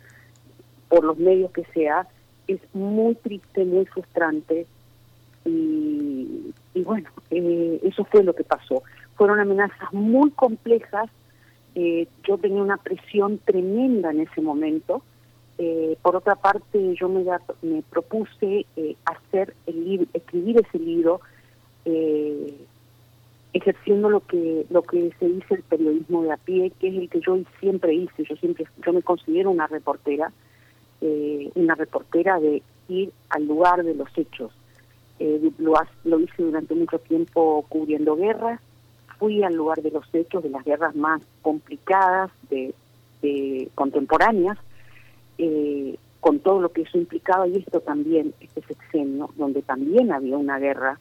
por 0.88 1.04
los 1.04 1.18
medios 1.18 1.50
que 1.52 1.64
sea, 1.74 2.08
es 2.48 2.60
muy 2.72 3.14
triste, 3.16 3.64
muy 3.64 3.84
frustrante 3.86 4.66
y, 5.44 6.52
bueno, 6.74 7.10
eh, 7.30 7.80
eso 7.82 8.04
fue 8.06 8.24
lo 8.24 8.34
que 8.34 8.44
pasó. 8.44 8.82
Fueron 9.16 9.40
amenazas 9.40 9.92
muy 9.92 10.30
complejas, 10.30 11.10
eh, 11.74 12.08
yo 12.26 12.38
tenía 12.38 12.62
una 12.62 12.78
presión 12.78 13.38
tremenda 13.44 14.10
en 14.10 14.20
ese 14.20 14.40
momento. 14.40 15.02
Eh, 15.58 15.96
por 16.02 16.16
otra 16.16 16.34
parte, 16.34 16.94
yo 16.94 17.08
me, 17.08 17.24
me 17.62 17.82
propuse 17.82 18.66
hacer 19.04 19.54
el 19.66 20.08
escribir 20.12 20.58
ese 20.58 20.78
libro 20.78 21.20
ejerciendo 23.54 24.10
lo 24.10 24.20
que 24.20 24.66
lo 24.68 24.82
que 24.82 25.12
se 25.18 25.28
dice 25.28 25.54
el 25.54 25.62
periodismo 25.62 26.24
de 26.24 26.32
a 26.32 26.36
pie, 26.36 26.72
que 26.80 26.88
es 26.88 26.96
el 26.96 27.08
que 27.08 27.20
yo 27.20 27.38
siempre 27.60 27.94
hice. 27.94 28.24
Yo 28.24 28.36
siempre 28.36 28.66
yo 28.84 28.92
me 28.92 29.00
considero 29.00 29.50
una 29.50 29.68
reportera, 29.68 30.32
eh, 31.00 31.50
una 31.54 31.76
reportera 31.76 32.40
de 32.40 32.62
ir 32.88 33.12
al 33.30 33.46
lugar 33.46 33.84
de 33.84 33.94
los 33.94 34.08
hechos. 34.18 34.52
Eh, 35.20 35.50
lo, 35.58 35.74
lo 36.02 36.20
hice 36.20 36.42
durante 36.42 36.74
mucho 36.74 36.98
tiempo 36.98 37.64
cubriendo 37.68 38.16
guerras. 38.16 38.60
Fui 39.18 39.44
al 39.44 39.54
lugar 39.54 39.80
de 39.80 39.92
los 39.92 40.12
hechos, 40.12 40.42
de 40.42 40.50
las 40.50 40.64
guerras 40.64 40.96
más 40.96 41.22
complicadas, 41.40 42.32
de, 42.50 42.74
contemporáneas, 43.74 44.58
eh, 45.38 45.96
con 46.20 46.40
todo 46.40 46.60
lo 46.60 46.72
que 46.72 46.82
eso 46.82 46.98
implicaba, 46.98 47.46
y 47.46 47.56
esto 47.56 47.80
también, 47.80 48.34
este 48.40 48.62
sexenio, 48.62 49.30
donde 49.36 49.62
también 49.62 50.12
había 50.12 50.36
una 50.36 50.58
guerra 50.58 50.98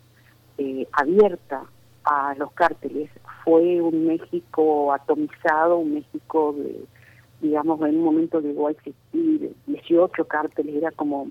abierta 0.91 1.63
a 2.03 2.35
los 2.35 2.51
cárteles. 2.51 3.09
Fue 3.43 3.81
un 3.81 4.07
México 4.07 4.93
atomizado, 4.93 5.77
un 5.77 5.95
México 5.95 6.53
de, 6.57 6.85
digamos, 7.41 7.81
en 7.81 7.97
un 7.97 8.03
momento 8.03 8.39
llegó 8.39 8.67
a 8.67 8.71
existir 8.71 9.53
18 9.67 10.25
cárteles, 10.25 10.75
era 10.75 10.91
como, 10.91 11.27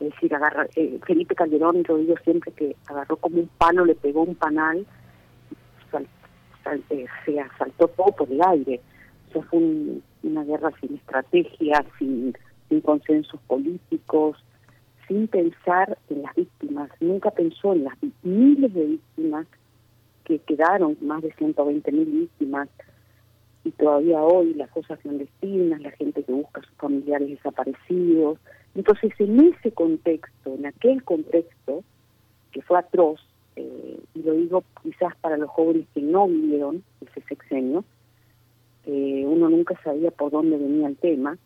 es 0.00 0.10
decir, 0.10 0.34
agarra, 0.34 0.66
eh, 0.76 0.98
Felipe 1.06 1.34
Calderón, 1.34 1.84
yo 1.84 1.96
digo 1.96 2.14
siempre 2.24 2.52
que 2.52 2.76
agarró 2.86 3.16
como 3.16 3.38
un 3.38 3.48
palo, 3.58 3.84
le 3.84 3.94
pegó 3.94 4.22
un 4.22 4.34
panal, 4.34 4.86
eh, 6.90 7.06
se 7.24 7.40
asaltó 7.40 7.88
todo 7.88 8.12
por 8.16 8.30
el 8.30 8.40
aire. 8.42 8.80
O 9.34 9.40
sea, 9.40 9.50
fue 9.50 9.60
una 10.22 10.44
guerra 10.44 10.70
sin 10.80 10.94
estrategia, 10.94 11.84
sin, 11.98 12.36
sin 12.68 12.80
consensos 12.82 13.40
políticos, 13.48 14.36
sin 15.08 15.26
pensar 15.26 15.98
en 16.08 16.22
las 16.22 16.34
víctimas. 16.36 16.88
Nunca 17.00 17.32
pensó 17.32 17.72
en 17.72 17.84
las 17.84 17.94
miles 18.22 18.72
de 18.72 18.86
víctimas 18.86 19.46
que 20.24 20.38
quedaron 20.38 20.96
más 21.00 21.20
de 21.22 21.32
120 21.32 21.90
mil 21.90 22.06
víctimas 22.06 22.68
y 23.64 23.72
todavía 23.72 24.22
hoy 24.22 24.54
las 24.54 24.70
cosas 24.70 25.00
clandestinas, 25.00 25.80
la 25.80 25.90
gente 25.90 26.22
que 26.22 26.32
busca 26.32 26.60
a 26.60 26.64
sus 26.64 26.76
familiares 26.76 27.28
desaparecidos. 27.28 28.38
Entonces, 28.76 29.12
en 29.18 29.40
ese 29.40 29.72
contexto, 29.72 30.54
en 30.54 30.66
aquel 30.66 31.02
contexto, 31.02 31.82
que 32.52 32.62
fue 32.62 32.78
atroz, 32.78 33.20
eh, 33.56 33.98
y 34.14 34.22
lo 34.22 34.32
digo 34.34 34.64
quizás 34.82 35.16
para 35.16 35.36
los 35.36 35.50
jóvenes 35.50 35.86
que 35.92 36.02
no 36.02 36.28
vivieron 36.28 36.84
ese 37.00 37.20
sexenio, 37.22 37.84
eh, 38.86 39.24
uno 39.26 39.48
nunca 39.48 39.78
sabía 39.82 40.10
por 40.10 40.30
dónde 40.30 40.58
venía 40.58 40.88
el 40.88 40.96
tema, 40.96 41.38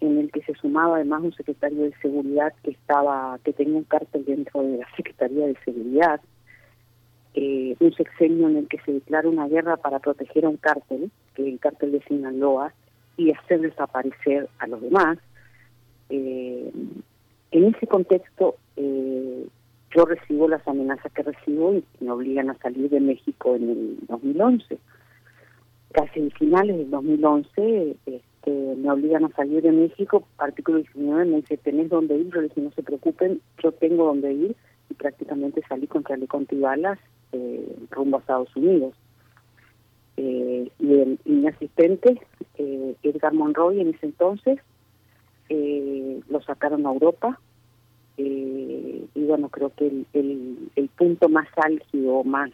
en 0.00 0.18
el 0.18 0.32
que 0.32 0.42
se 0.42 0.54
sumaba 0.54 0.96
además 0.96 1.22
un 1.22 1.32
secretario 1.32 1.82
de 1.82 1.94
seguridad 2.02 2.52
que 2.62 2.72
estaba 2.72 3.38
que 3.44 3.52
tenía 3.52 3.76
un 3.76 3.84
cártel 3.84 4.24
dentro 4.24 4.62
de 4.62 4.78
la 4.78 4.86
Secretaría 4.96 5.46
de 5.46 5.56
Seguridad, 5.64 6.20
eh, 7.34 7.76
un 7.78 7.92
sexenio 7.94 8.48
en 8.48 8.56
el 8.56 8.68
que 8.68 8.78
se 8.80 8.92
declara 8.92 9.28
una 9.28 9.48
guerra 9.48 9.76
para 9.76 10.00
proteger 10.00 10.44
a 10.44 10.48
un 10.48 10.56
cártel, 10.56 11.10
que 11.34 11.48
el 11.48 11.58
cártel 11.60 11.92
de 11.92 12.02
Sinaloa, 12.02 12.72
y 13.16 13.30
hacer 13.30 13.60
desaparecer 13.60 14.48
a 14.58 14.66
los 14.66 14.82
demás. 14.82 15.18
Eh, 16.08 16.70
en 17.52 17.64
ese 17.74 17.86
contexto, 17.86 18.56
eh, 18.76 19.46
yo 19.94 20.04
recibo 20.04 20.48
las 20.48 20.66
amenazas 20.66 21.12
que 21.12 21.22
recibo 21.22 21.74
y 21.74 21.84
me 22.00 22.10
obligan 22.10 22.50
a 22.50 22.58
salir 22.58 22.90
de 22.90 23.00
México 23.00 23.54
en 23.54 23.70
el 23.70 23.98
2011. 24.08 24.78
Casi 25.92 26.20
en 26.20 26.30
finales 26.30 26.76
del 26.78 26.90
2011 26.90 27.96
este, 28.06 28.50
me 28.50 28.90
obligan 28.90 29.24
a 29.24 29.30
salir 29.30 29.62
de 29.62 29.72
México, 29.72 30.26
artículo 30.38 30.78
19 30.78 31.24
me 31.26 31.36
dice, 31.36 31.56
¿tenés 31.58 31.90
dónde 31.90 32.16
ir? 32.16 32.30
Yo 32.32 32.40
le 32.40 32.48
dije, 32.48 32.60
no 32.60 32.70
se 32.72 32.82
preocupen, 32.82 33.40
yo 33.62 33.72
tengo 33.72 34.06
dónde 34.06 34.32
ir 34.32 34.56
y 34.90 34.94
prácticamente 34.94 35.62
salí 35.68 35.86
con 35.86 36.04
chaleco 36.04 36.38
antibalas 36.38 36.98
eh, 37.32 37.76
rumbo 37.90 38.16
a 38.16 38.20
Estados 38.20 38.54
Unidos. 38.56 38.94
Eh, 40.16 40.70
y, 40.78 40.92
el, 40.94 41.18
mi 41.24 41.46
asistente, 41.48 42.20
eh, 42.56 42.94
Edgar 43.02 43.32
Monroy, 43.32 43.80
en 43.80 43.88
ese 43.88 44.06
entonces, 44.06 44.58
eh, 45.48 46.20
lo 46.28 46.40
sacaron 46.42 46.86
a 46.86 46.92
Europa. 46.92 47.38
y 48.16 49.24
bueno, 49.24 49.48
creo 49.48 49.72
que 49.74 49.86
el, 49.86 50.70
el 50.76 50.88
punto 50.88 51.28
más 51.28 51.48
álgido, 51.56 52.22
más 52.24 52.50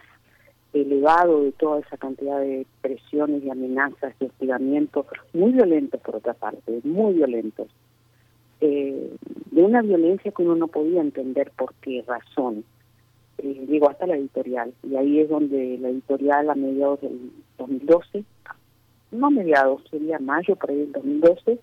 elevado 0.73 1.43
de 1.43 1.51
toda 1.53 1.79
esa 1.79 1.97
cantidad 1.97 2.39
de 2.39 2.65
presiones 2.81 3.43
y 3.43 3.49
amenazas 3.49 4.13
y 4.19 4.25
hostigamientos, 4.25 5.05
muy 5.33 5.51
violentos 5.51 5.99
por 6.01 6.17
otra 6.17 6.33
parte, 6.33 6.79
muy 6.83 7.13
violentos, 7.13 7.67
de 8.59 9.63
una 9.63 9.81
violencia 9.81 10.31
que 10.31 10.43
uno 10.43 10.55
no 10.55 10.67
podía 10.67 11.01
entender 11.01 11.51
por 11.57 11.73
qué 11.75 12.03
razón 12.07 12.63
eh, 13.37 13.65
llegó 13.67 13.89
hasta 13.89 14.07
la 14.07 14.17
editorial. 14.17 14.73
Y 14.83 14.95
ahí 14.95 15.19
es 15.19 15.29
donde 15.29 15.77
la 15.79 15.89
editorial 15.89 16.49
a 16.49 16.55
mediados 16.55 17.01
del 17.01 17.31
2012, 17.57 18.23
no 19.11 19.31
mediados, 19.31 19.81
sería 19.89 20.19
mayo 20.19 20.55
por 20.55 20.71
ahí 20.71 20.77
del 20.77 20.91
2012, 20.91 21.59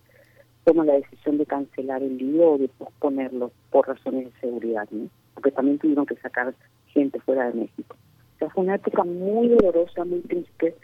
toma 0.64 0.84
la 0.84 0.94
decisión 0.94 1.38
de 1.38 1.46
cancelar 1.46 2.02
el 2.02 2.16
libro 2.16 2.52
o 2.52 2.58
de 2.58 2.68
posponerlo 2.68 3.52
por 3.70 3.86
razones 3.86 4.24
de 4.24 4.40
seguridad, 4.40 4.88
¿no? 4.90 5.08
porque 5.34 5.52
también 5.52 5.78
tuvieron 5.78 6.06
que 6.06 6.16
sacar 6.16 6.54
gente 6.88 7.20
fuera 7.20 7.50
de 7.50 7.60
México. 7.60 7.96
Fue 8.38 8.50
una 8.64 8.74
época 8.76 9.04
muy 9.04 9.48
dolorosa, 9.48 10.04
muy 10.04 10.20
triste, 10.20 10.74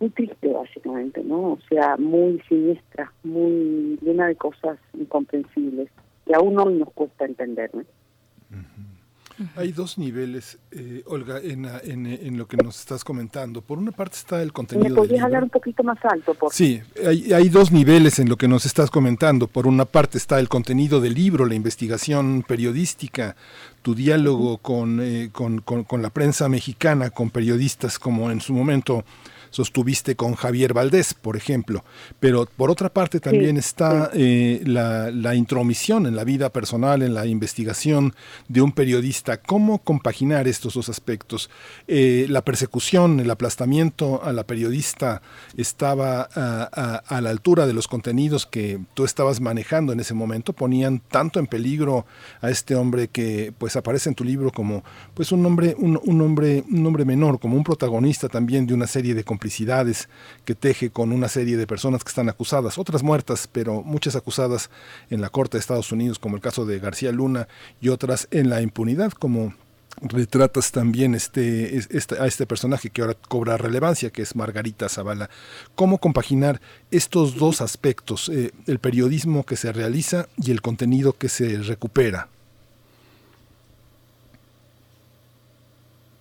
muy 0.00 0.10
triste 0.10 0.48
básicamente, 0.48 1.22
¿no? 1.22 1.52
O 1.52 1.58
sea, 1.68 1.96
muy 1.96 2.40
siniestra, 2.48 3.12
muy 3.22 3.98
llena 4.02 4.28
de 4.28 4.36
cosas 4.36 4.78
incomprensibles 4.94 5.90
que 6.26 6.34
aún 6.34 6.54
no 6.54 6.64
nos 6.64 6.90
cuesta 6.92 7.26
entender, 7.26 7.70
¿no? 7.74 7.84
Hay 9.56 9.72
dos 9.72 9.98
niveles, 9.98 10.58
eh, 10.70 11.02
Olga, 11.06 11.40
en, 11.42 11.64
en, 11.64 12.38
lo 12.38 12.46
que 12.46 12.56
nos 12.56 12.78
estás 12.78 13.02
comentando. 13.02 13.62
Por 13.62 13.78
una 13.78 13.90
parte 13.90 14.16
está 14.16 14.40
el 14.40 14.52
contenido. 14.52 14.90
¿Me 14.90 14.94
podrías 14.94 15.24
hablar 15.24 15.42
un 15.42 15.50
poquito 15.50 15.82
más 15.82 15.98
alto? 16.04 16.34
Por 16.34 16.52
sí, 16.52 16.80
hay, 17.04 17.32
hay, 17.32 17.48
dos 17.48 17.72
niveles 17.72 18.18
en 18.20 18.28
lo 18.28 18.36
que 18.36 18.46
nos 18.46 18.64
estás 18.64 18.90
comentando. 18.90 19.48
Por 19.48 19.66
una 19.66 19.86
parte 19.86 20.18
está 20.18 20.38
el 20.38 20.48
contenido 20.48 21.00
del 21.00 21.14
libro, 21.14 21.46
la 21.46 21.54
investigación 21.54 22.44
periodística, 22.46 23.34
tu 23.82 23.94
diálogo 23.94 24.58
con, 24.58 25.00
eh, 25.02 25.30
con, 25.32 25.60
con, 25.60 25.82
con 25.84 26.00
la 26.00 26.10
prensa 26.10 26.48
mexicana, 26.48 27.10
con 27.10 27.30
periodistas 27.30 27.98
como 27.98 28.30
en 28.30 28.40
su 28.40 28.52
momento 28.52 29.04
sostuviste 29.54 30.16
con 30.16 30.34
Javier 30.34 30.74
Valdés, 30.74 31.14
por 31.14 31.36
ejemplo. 31.36 31.84
Pero 32.18 32.48
por 32.56 32.72
otra 32.72 32.88
parte 32.88 33.20
también 33.20 33.56
está 33.56 34.10
eh, 34.12 34.60
la, 34.66 35.12
la, 35.12 35.36
intromisión 35.36 36.06
en 36.06 36.16
la 36.16 36.24
vida 36.24 36.50
personal, 36.50 37.02
en 37.02 37.14
la 37.14 37.24
investigación 37.26 38.14
de 38.48 38.62
un 38.62 38.72
periodista. 38.72 39.36
¿Cómo 39.36 39.78
compaginar 39.78 40.48
estos 40.48 40.74
dos 40.74 40.88
aspectos? 40.88 41.50
Eh, 41.86 42.26
la 42.28 42.42
persecución, 42.42 43.20
el 43.20 43.30
aplastamiento 43.30 44.24
a 44.24 44.32
la 44.32 44.44
periodista 44.44 45.22
estaba 45.56 46.28
a, 46.34 47.02
a, 47.06 47.20
la 47.20 47.30
altura 47.30 47.68
de 47.68 47.74
los 47.74 47.86
contenidos 47.86 48.46
que 48.46 48.80
tú 48.94 49.04
estabas 49.04 49.40
manejando 49.40 49.92
en 49.92 50.00
ese 50.00 50.14
momento, 50.14 50.52
ponían 50.52 50.98
tanto 50.98 51.38
en 51.38 51.46
peligro 51.46 52.06
a 52.40 52.50
este 52.50 52.74
hombre 52.74 53.06
que 53.06 53.52
pues 53.56 53.76
aparece 53.76 54.08
en 54.08 54.16
tu 54.16 54.24
libro 54.24 54.50
como 54.50 54.82
pues 55.14 55.30
un 55.30 55.46
hombre, 55.46 55.76
un, 55.78 56.00
un 56.02 56.20
hombre, 56.22 56.64
un 56.68 56.84
hombre 56.84 57.04
menor, 57.04 57.38
como 57.38 57.56
un 57.56 57.62
protagonista 57.62 58.28
también 58.28 58.66
de 58.66 58.74
una 58.74 58.88
serie 58.88 59.14
de 59.14 59.22
complicidades 59.44 60.08
que 60.46 60.54
teje 60.54 60.88
con 60.88 61.12
una 61.12 61.28
serie 61.28 61.58
de 61.58 61.66
personas 61.66 62.02
que 62.02 62.08
están 62.08 62.30
acusadas, 62.30 62.78
otras 62.78 63.02
muertas, 63.02 63.46
pero 63.46 63.82
muchas 63.82 64.16
acusadas 64.16 64.70
en 65.10 65.20
la 65.20 65.28
Corte 65.28 65.58
de 65.58 65.60
Estados 65.60 65.92
Unidos, 65.92 66.18
como 66.18 66.36
el 66.36 66.40
caso 66.40 66.64
de 66.64 66.78
García 66.78 67.12
Luna, 67.12 67.46
y 67.78 67.90
otras 67.90 68.26
en 68.30 68.48
la 68.48 68.62
impunidad, 68.62 69.12
como 69.12 69.52
retratas 70.00 70.72
también 70.72 71.14
este, 71.14 71.76
este, 71.76 72.18
a 72.18 72.26
este 72.26 72.46
personaje 72.46 72.88
que 72.88 73.02
ahora 73.02 73.16
cobra 73.28 73.58
relevancia, 73.58 74.08
que 74.08 74.22
es 74.22 74.34
Margarita 74.34 74.88
Zavala. 74.88 75.28
¿Cómo 75.74 75.98
compaginar 75.98 76.62
estos 76.90 77.36
dos 77.36 77.60
aspectos, 77.60 78.30
eh, 78.30 78.50
el 78.66 78.78
periodismo 78.78 79.44
que 79.44 79.56
se 79.56 79.72
realiza 79.72 80.26
y 80.38 80.52
el 80.52 80.62
contenido 80.62 81.12
que 81.12 81.28
se 81.28 81.58
recupera? 81.58 82.28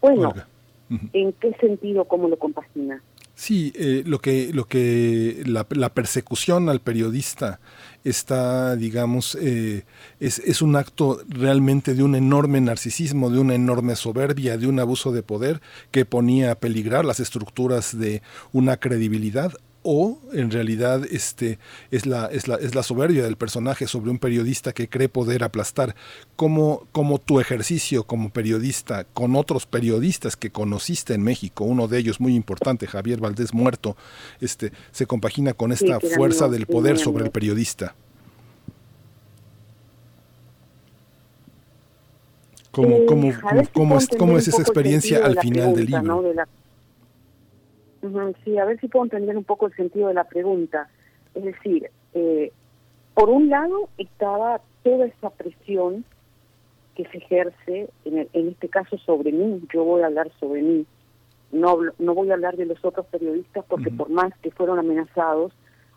Bueno, 0.01 0.33
¿en 1.13 1.31
qué 1.33 1.53
sentido, 1.61 2.03
cómo 2.03 2.27
lo 2.27 2.37
compagina? 2.37 3.01
Sí, 3.35 3.73
eh, 3.75 4.03
lo 4.05 4.19
que, 4.19 4.53
lo 4.53 4.65
que 4.65 5.43
la, 5.45 5.65
persecución 5.93 6.69
al 6.69 6.81
periodista 6.81 7.59
está, 8.03 8.75
digamos, 8.75 9.35
eh, 9.41 9.85
es, 10.19 10.37
es, 10.39 10.61
un 10.61 10.75
acto 10.75 11.19
realmente 11.27 11.95
de 11.95 12.03
un 12.03 12.15
enorme 12.15 12.61
narcisismo, 12.61 13.31
de 13.31 13.39
una 13.39 13.55
enorme 13.55 13.95
soberbia, 13.95 14.57
de 14.57 14.67
un 14.67 14.79
abuso 14.79 15.11
de 15.11 15.23
poder 15.23 15.61
que 15.89 16.05
ponía 16.05 16.51
a 16.51 16.55
peligrar 16.55 17.05
las 17.05 17.19
estructuras 17.19 17.97
de 17.97 18.21
una 18.51 18.77
credibilidad 18.77 19.53
o 19.83 20.19
en 20.31 20.49
realidad 20.49 21.05
este, 21.11 21.59
es, 21.91 22.05
la, 22.05 22.27
es, 22.27 22.47
la, 22.47 22.55
es 22.55 22.73
la 22.73 22.83
soberbia 22.83 23.23
del 23.23 23.35
personaje 23.35 23.87
sobre 23.87 24.11
un 24.11 24.17
periodista 24.17 24.73
que 24.73 24.89
cree 24.89 25.09
poder 25.09 25.43
aplastar. 25.43 25.95
como 26.35 26.87
como 26.91 27.19
tu 27.19 27.39
ejercicio 27.39 28.03
como 28.03 28.29
periodista 28.29 29.05
con 29.13 29.35
otros 29.35 29.65
periodistas 29.65 30.35
que 30.35 30.51
conociste 30.51 31.13
en 31.13 31.23
México, 31.23 31.65
uno 31.65 31.87
de 31.87 31.99
ellos 31.99 32.19
muy 32.19 32.35
importante, 32.35 32.87
Javier 32.87 33.19
Valdés 33.19 33.53
Muerto, 33.53 33.95
este, 34.39 34.71
se 34.91 35.05
compagina 35.05 35.53
con 35.53 35.71
esta 35.71 35.99
fuerza 35.99 36.47
del 36.47 36.65
poder 36.65 36.97
sobre 36.97 37.25
el 37.25 37.31
periodista? 37.31 37.95
¿Cómo, 42.71 42.95
eh, 42.95 43.05
cómo, 43.05 43.31
cómo, 43.73 43.97
es, 43.97 44.07
cómo 44.07 44.37
es 44.37 44.47
esa 44.47 44.61
experiencia 44.61 45.23
al 45.23 45.37
final 45.39 45.75
del 45.75 45.85
libro? 45.85 46.33
Sí, 48.43 48.57
a 48.57 48.65
ver 48.65 48.79
si 48.79 48.87
puedo 48.87 49.05
entender 49.05 49.37
un 49.37 49.45
poco 49.45 49.67
el 49.67 49.75
sentido 49.75 50.09
de 50.09 50.13
la 50.13 50.25
pregunta. 50.25 50.89
Es 51.33 51.43
decir, 51.43 51.89
eh, 52.13 52.51
por 53.13 53.29
un 53.29 53.49
lado 53.49 53.89
estaba 53.97 54.59
toda 54.83 55.05
esa 55.05 55.29
presión 55.29 56.03
que 56.95 57.05
se 57.05 57.17
ejerce, 57.17 57.89
en, 58.05 58.27
en, 58.33 58.47
este 58.49 58.67
caso 58.67 58.97
sobre 58.97 59.31
mí, 59.31 59.61
yo 59.73 59.83
voy 59.83 60.01
a 60.01 60.07
hablar 60.07 60.29
sobre 60.39 60.61
mí, 60.61 60.85
no, 61.51 61.77
no 61.97 62.13
voy 62.13 62.29
a 62.29 62.33
hablar 62.33 62.57
de 62.57 62.65
los 62.65 62.83
otros 62.83 63.05
periodistas 63.07 63.63
porque 63.67 63.89
por 63.89 64.09
más 64.09 64.33
que 64.39 64.51
fueron 64.51 64.79
amenazados, 64.79 65.53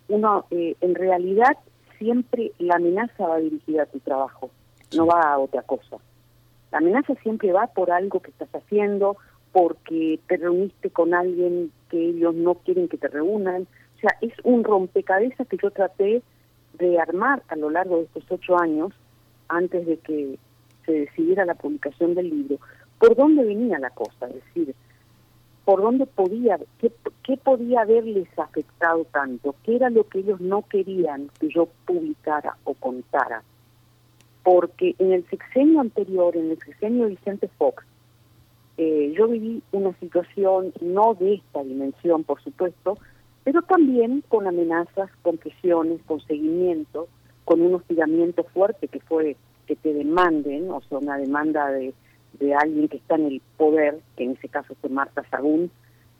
uno 0.08 0.46
eh, 0.50 0.76
en 0.80 0.94
realidad 0.94 1.56
siempre 1.98 2.52
la 2.58 2.76
amenaza 2.76 3.26
va 3.26 3.38
dirigida 3.38 3.82
a 3.82 3.86
tu 3.86 3.98
trabajo, 4.00 4.50
no 4.94 5.06
va 5.06 5.20
a 5.22 5.38
otra 5.38 5.62
cosa. 5.62 5.96
La 6.70 6.78
amenaza 6.78 7.14
siempre 7.22 7.52
va 7.52 7.66
por 7.66 7.90
algo 7.90 8.20
que 8.20 8.30
estás 8.30 8.54
haciendo, 8.54 9.16
porque 9.52 10.20
te 10.28 10.36
reuniste 10.36 10.90
con 10.90 11.14
alguien 11.14 11.72
que 11.90 12.10
ellos 12.10 12.34
no 12.34 12.54
quieren 12.54 12.88
que 12.88 12.98
te 12.98 13.08
reúnan. 13.08 13.66
O 13.96 14.00
sea, 14.00 14.16
es 14.20 14.32
un 14.44 14.64
rompecabezas 14.64 15.46
que 15.48 15.58
yo 15.62 15.70
traté 15.70 16.22
de 16.74 16.98
armar 16.98 17.42
a 17.48 17.56
lo 17.56 17.70
largo 17.70 17.96
de 17.96 18.02
estos 18.04 18.24
ocho 18.30 18.58
años, 18.58 18.92
antes 19.48 19.86
de 19.86 19.98
que 19.98 20.38
se 20.84 20.92
decidiera 20.92 21.44
la 21.44 21.54
publicación 21.54 22.14
del 22.14 22.30
libro, 22.30 22.58
por 22.98 23.16
dónde 23.16 23.44
venía 23.44 23.78
la 23.78 23.90
cosa, 23.90 24.26
es 24.28 24.34
decir, 24.34 24.74
por 25.64 25.82
dónde 25.82 26.06
podía, 26.06 26.58
qué, 26.78 26.92
qué 27.24 27.36
podía 27.36 27.82
haberles 27.82 28.28
afectado 28.38 29.04
tanto, 29.06 29.54
qué 29.64 29.76
era 29.76 29.90
lo 29.90 30.08
que 30.08 30.20
ellos 30.20 30.40
no 30.40 30.62
querían 30.62 31.28
que 31.40 31.48
yo 31.48 31.68
publicara 31.84 32.56
o 32.64 32.74
contara. 32.74 33.42
Porque 34.44 34.94
en 35.00 35.12
el 35.12 35.28
sexenio 35.28 35.80
anterior, 35.80 36.36
en 36.36 36.52
el 36.52 36.58
sexenio 36.60 37.04
de 37.04 37.10
Vicente 37.10 37.48
Fox, 37.58 37.84
eh, 38.78 39.14
yo 39.16 39.28
viví 39.28 39.62
una 39.72 39.92
situación 39.98 40.72
no 40.80 41.14
de 41.14 41.34
esta 41.34 41.62
dimensión, 41.62 42.24
por 42.24 42.42
supuesto, 42.42 42.98
pero 43.44 43.62
también 43.62 44.22
con 44.28 44.46
amenazas, 44.46 45.10
con 45.22 45.38
presiones, 45.38 46.00
con 46.06 46.20
seguimiento, 46.26 47.08
con 47.44 47.60
un 47.62 47.74
hostigamiento 47.74 48.44
fuerte 48.44 48.88
que 48.88 49.00
fue 49.00 49.36
que 49.66 49.76
te 49.76 49.92
demanden, 49.92 50.70
o 50.70 50.80
sea, 50.82 50.98
una 50.98 51.18
demanda 51.18 51.70
de, 51.70 51.92
de 52.38 52.54
alguien 52.54 52.88
que 52.88 52.98
está 52.98 53.16
en 53.16 53.26
el 53.26 53.42
poder, 53.56 54.00
que 54.16 54.24
en 54.24 54.32
ese 54.32 54.48
caso 54.48 54.74
fue 54.80 54.90
Marta 54.90 55.24
Sagún, 55.30 55.70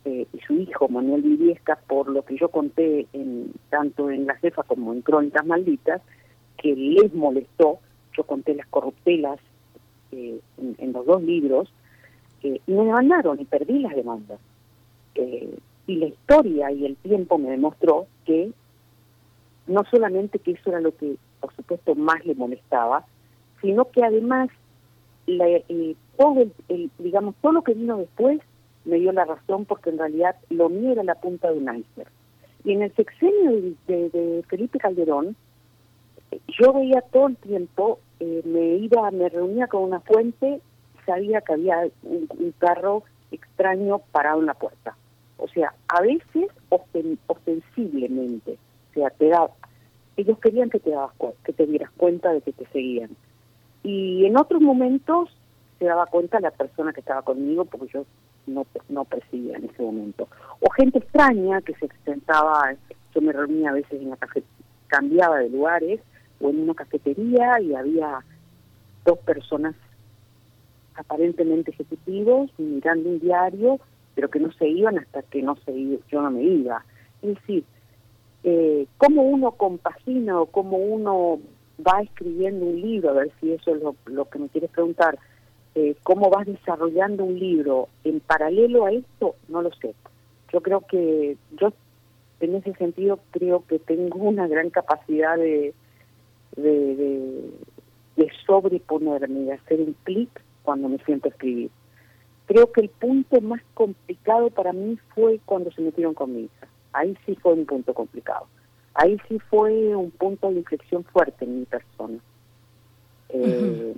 eh, 0.07 0.25
y 0.33 0.39
su 0.39 0.53
hijo 0.53 0.87
Manuel 0.87 1.21
Viviesca, 1.21 1.77
por 1.87 2.09
lo 2.09 2.23
que 2.23 2.37
yo 2.37 2.49
conté 2.49 3.07
en, 3.11 3.51
tanto 3.69 4.09
en 4.09 4.25
La 4.25 4.39
Cefa 4.39 4.63
como 4.63 4.93
en 4.93 5.01
Crónicas 5.01 5.45
Malditas, 5.45 6.01
que 6.57 6.75
les 6.75 7.13
molestó, 7.13 7.79
yo 8.15 8.23
conté 8.23 8.55
las 8.55 8.67
corruptelas 8.67 9.39
eh, 10.13 10.39
en, 10.57 10.93
los 10.93 11.05
dos 11.05 11.21
libros, 11.21 11.71
y 12.43 12.61
me 12.67 12.85
demandaron 12.85 13.39
y 13.39 13.45
perdí 13.45 13.79
las 13.79 13.95
demandas. 13.95 14.39
Eh, 15.15 15.57
y 15.87 15.95
la 15.95 16.07
historia 16.07 16.71
y 16.71 16.85
el 16.85 16.95
tiempo 16.97 17.37
me 17.37 17.49
demostró 17.49 18.07
que 18.25 18.51
no 19.67 19.83
solamente 19.89 20.39
que 20.39 20.51
eso 20.51 20.69
era 20.69 20.81
lo 20.81 20.95
que, 20.95 21.15
por 21.39 21.53
supuesto, 21.55 21.95
más 21.95 22.25
le 22.25 22.35
molestaba, 22.35 23.05
sino 23.61 23.89
que 23.89 24.03
además 24.03 24.49
eh, 25.27 25.95
todo 26.17 26.45
el, 26.69 26.91
digamos, 26.99 27.35
todo 27.41 27.51
lo 27.53 27.61
que 27.63 27.73
vino 27.73 27.97
después 27.97 28.39
me 28.85 28.97
dio 28.97 29.11
la 29.11 29.25
razón 29.25 29.65
porque 29.65 29.89
en 29.89 29.97
realidad 29.97 30.35
lo 30.49 30.69
mío 30.69 30.91
era 30.91 31.03
la 31.03 31.15
punta 31.15 31.51
de 31.51 31.57
un 31.57 31.75
iceberg. 31.75 32.11
Y 32.63 32.73
en 32.73 32.81
el 32.81 32.93
sexenio 32.95 33.75
de, 33.87 34.09
de, 34.09 34.43
Felipe 34.47 34.79
Calderón, 34.79 35.35
yo 36.47 36.73
veía 36.73 37.01
todo 37.01 37.27
el 37.27 37.37
tiempo, 37.37 37.99
eh, 38.19 38.41
me 38.45 38.75
iba, 38.75 39.09
me 39.11 39.29
reunía 39.29 39.67
con 39.67 39.83
una 39.83 39.99
fuente 40.01 40.61
sabía 41.07 41.41
que 41.41 41.53
había 41.53 41.87
un, 42.03 42.53
carro 42.59 43.03
extraño 43.31 43.99
parado 44.11 44.41
en 44.41 44.45
la 44.45 44.53
puerta. 44.53 44.95
O 45.37 45.47
sea, 45.47 45.73
a 45.87 46.01
veces 46.01 46.49
ostensiblemente, 47.27 48.57
o 48.91 48.93
sea, 48.93 49.09
te 49.09 49.29
da, 49.29 49.49
ellos 50.17 50.37
querían 50.39 50.69
que 50.69 50.79
te 50.79 50.91
dabas 50.91 51.13
que 51.43 51.53
te 51.53 51.65
dieras 51.65 51.89
cuenta 51.97 52.31
de 52.31 52.41
que 52.41 52.53
te 52.53 52.67
seguían. 52.67 53.09
Y 53.83 54.25
en 54.25 54.37
otros 54.37 54.61
momentos 54.61 55.29
se 55.79 55.85
daba 55.85 56.07
cuenta 56.07 56.39
la 56.39 56.51
persona 56.51 56.91
que 56.91 56.99
estaba 56.99 57.21
conmigo 57.21 57.65
porque 57.65 57.87
yo 57.93 58.05
no, 58.47 58.65
no 58.89 59.05
percibía 59.05 59.57
en 59.57 59.65
ese 59.65 59.81
momento. 59.81 60.27
O 60.59 60.69
gente 60.71 60.99
extraña 60.99 61.61
que 61.61 61.73
se 61.75 61.87
sentaba, 62.03 62.73
yo 63.15 63.21
me 63.21 63.31
reunía 63.31 63.69
a 63.69 63.73
veces 63.73 64.01
en 64.01 64.09
la 64.09 64.17
cafetería, 64.17 64.65
cambiaba 64.87 65.37
de 65.39 65.49
lugares 65.49 66.01
o 66.41 66.49
en 66.49 66.61
una 66.61 66.73
cafetería 66.73 67.59
y 67.61 67.75
había 67.75 68.23
dos 69.05 69.19
personas 69.19 69.75
aparentemente 70.97 71.71
ejecutivos 71.71 72.51
mirando 72.57 73.09
un 73.09 73.19
diario, 73.19 73.79
pero 74.15 74.29
que 74.29 74.39
no 74.39 74.51
se 74.53 74.67
iban 74.67 74.97
hasta 74.97 75.21
que 75.21 75.41
no 75.41 75.55
se 75.57 75.99
yo 76.09 76.21
no 76.21 76.31
me 76.31 76.43
iba. 76.43 76.83
Es 77.21 77.35
decir, 77.35 77.63
eh, 78.43 78.87
cómo 78.97 79.23
uno 79.23 79.51
compagina 79.51 80.41
o 80.41 80.47
cómo 80.47 80.77
uno 80.77 81.39
va 81.85 82.01
escribiendo 82.01 82.65
un 82.65 82.81
libro, 82.81 83.11
a 83.11 83.13
ver 83.13 83.31
si 83.39 83.51
eso 83.51 83.75
es 83.75 83.81
lo, 83.81 84.25
que 84.25 84.39
me 84.39 84.49
quieres 84.49 84.71
preguntar, 84.71 85.19
eh, 85.75 85.95
cómo 86.03 86.29
vas 86.29 86.47
desarrollando 86.47 87.23
un 87.23 87.37
libro 87.37 87.87
en 88.03 88.19
paralelo 88.19 88.85
a 88.85 88.91
esto, 88.91 89.35
no 89.47 89.61
lo 89.61 89.71
sé. 89.73 89.93
Yo 90.51 90.61
creo 90.61 90.81
que 90.81 91.37
yo 91.59 91.71
en 92.39 92.55
ese 92.55 92.73
sentido 92.73 93.19
creo 93.31 93.63
que 93.67 93.79
tengo 93.79 94.17
una 94.19 94.47
gran 94.47 94.69
capacidad 94.69 95.37
de, 95.37 95.73
de 96.55 98.31
sobreponerme, 98.45 99.41
de 99.41 99.53
hacer 99.53 99.79
un 99.79 99.95
clic 100.03 100.29
cuando 100.67 100.89
me 100.89 100.97
siento 101.05 101.29
a 101.29 101.31
escribir. 101.31 101.71
Creo 102.45 102.69
que 102.73 102.81
el 102.81 102.89
punto 102.89 103.39
más 103.39 103.61
complicado 103.73 104.49
para 104.49 104.73
mí 104.73 104.97
fue 105.15 105.39
cuando 105.45 105.71
se 105.71 105.81
metieron 105.81 106.13
con 106.13 106.33
mi 106.33 106.41
hija. 106.41 106.67
Ahí 106.91 107.17
sí 107.25 107.37
fue 107.41 107.53
un 107.53 107.65
punto 107.65 107.93
complicado. 107.93 108.47
Ahí 108.93 109.17
sí 109.29 109.39
fue 109.49 109.95
un 109.95 110.11
punto 110.11 110.49
de 110.49 110.57
inflexión 110.57 111.05
fuerte 111.05 111.45
en 111.45 111.59
mi 111.59 111.65
persona. 111.65 112.19
Eh, 113.29 113.93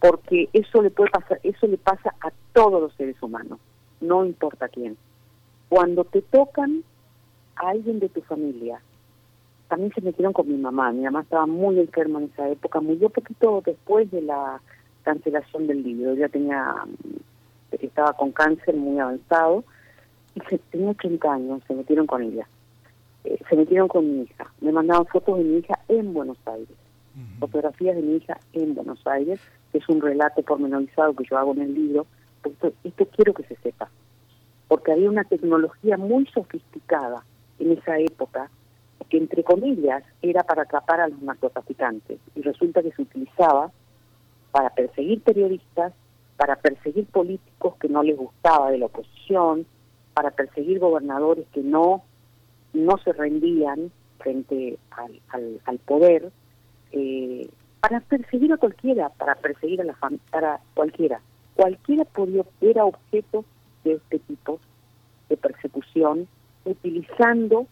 porque 0.00 0.48
eso 0.54 0.80
le 0.80 0.88
puede 0.88 1.10
pasar, 1.10 1.38
eso 1.42 1.66
le 1.66 1.76
pasa 1.76 2.14
a 2.22 2.30
todos 2.54 2.80
los 2.80 2.94
seres 2.94 3.22
humanos, 3.22 3.58
no 4.00 4.24
importa 4.24 4.68
quién. 4.68 4.96
cuando 5.68 6.04
te 6.04 6.22
tocan 6.22 6.82
a 7.56 7.68
alguien 7.68 7.98
de 7.98 8.08
tu 8.08 8.22
familia, 8.22 8.80
también 9.68 9.92
se 9.92 10.00
metieron 10.00 10.32
con 10.32 10.48
mi 10.48 10.56
mamá. 10.56 10.92
Mi 10.92 11.02
mamá 11.04 11.20
estaba 11.20 11.44
muy 11.44 11.78
enferma 11.78 12.20
en 12.20 12.30
esa 12.32 12.48
época, 12.48 12.80
murió 12.80 13.10
poquito 13.10 13.62
después 13.66 14.10
de 14.10 14.22
la 14.22 14.62
cancelación 15.08 15.66
del 15.66 15.82
libro. 15.82 16.12
Ella 16.12 16.28
tenía, 16.28 16.74
estaba 17.70 18.12
con 18.12 18.30
cáncer 18.30 18.76
muy 18.76 18.98
avanzado 18.98 19.64
y 20.34 20.40
se, 20.50 20.58
tenía 20.58 20.90
80 20.90 21.32
años, 21.32 21.62
se 21.66 21.74
metieron 21.74 22.06
con 22.06 22.22
ella. 22.22 22.46
Eh, 23.24 23.38
se 23.48 23.56
metieron 23.56 23.88
con 23.88 24.06
mi 24.06 24.22
hija. 24.24 24.52
Me 24.60 24.70
mandaban 24.70 25.06
fotos 25.06 25.38
de 25.38 25.44
mi 25.44 25.58
hija 25.58 25.78
en 25.88 26.12
Buenos 26.12 26.36
Aires, 26.44 26.76
fotografías 27.40 27.96
de 27.96 28.02
mi 28.02 28.16
hija 28.16 28.38
en 28.52 28.74
Buenos 28.74 29.04
Aires, 29.06 29.40
que 29.72 29.78
es 29.78 29.88
un 29.88 30.02
relato 30.02 30.42
pormenorizado 30.42 31.14
que 31.14 31.24
yo 31.24 31.38
hago 31.38 31.52
en 31.52 31.62
el 31.62 31.74
libro. 31.74 32.06
Esto, 32.44 32.72
esto 32.84 33.06
quiero 33.16 33.32
que 33.32 33.44
se 33.44 33.56
sepa, 33.56 33.88
porque 34.68 34.92
había 34.92 35.08
una 35.08 35.24
tecnología 35.24 35.96
muy 35.96 36.26
sofisticada 36.26 37.24
en 37.58 37.72
esa 37.72 37.98
época 37.98 38.50
que 39.08 39.16
entre 39.16 39.42
comillas 39.42 40.02
era 40.20 40.42
para 40.42 40.62
atrapar 40.62 41.00
a 41.00 41.08
los 41.08 41.22
narcotraficantes 41.22 42.18
y 42.34 42.42
resulta 42.42 42.82
que 42.82 42.92
se 42.92 43.02
utilizaba 43.02 43.70
para 44.58 44.70
perseguir 44.70 45.20
periodistas, 45.20 45.92
para 46.36 46.56
perseguir 46.56 47.06
políticos 47.06 47.76
que 47.80 47.88
no 47.88 48.02
les 48.02 48.16
gustaba 48.16 48.72
de 48.72 48.78
la 48.78 48.86
oposición, 48.86 49.66
para 50.14 50.32
perseguir 50.32 50.80
gobernadores 50.80 51.46
que 51.52 51.60
no 51.60 52.02
no 52.72 52.98
se 52.98 53.12
rendían 53.12 53.92
frente 54.18 54.76
al, 54.90 55.60
al, 55.64 55.78
poder, 55.78 56.32
eh, 56.90 57.48
para 57.78 58.00
perseguir 58.00 58.52
a 58.52 58.56
cualquiera, 58.56 59.10
para 59.10 59.36
perseguir 59.36 59.80
a 59.80 59.84
la 59.84 59.96
para 60.32 60.58
cualquiera. 60.74 61.20
Cualquiera 61.54 62.04
podía, 62.04 62.42
era 62.60 62.84
objeto 62.84 63.44
de 63.84 63.92
este 63.92 64.18
tipo 64.18 64.58
de 65.28 65.36
persecución 65.36 66.26
utilizando 66.64 67.68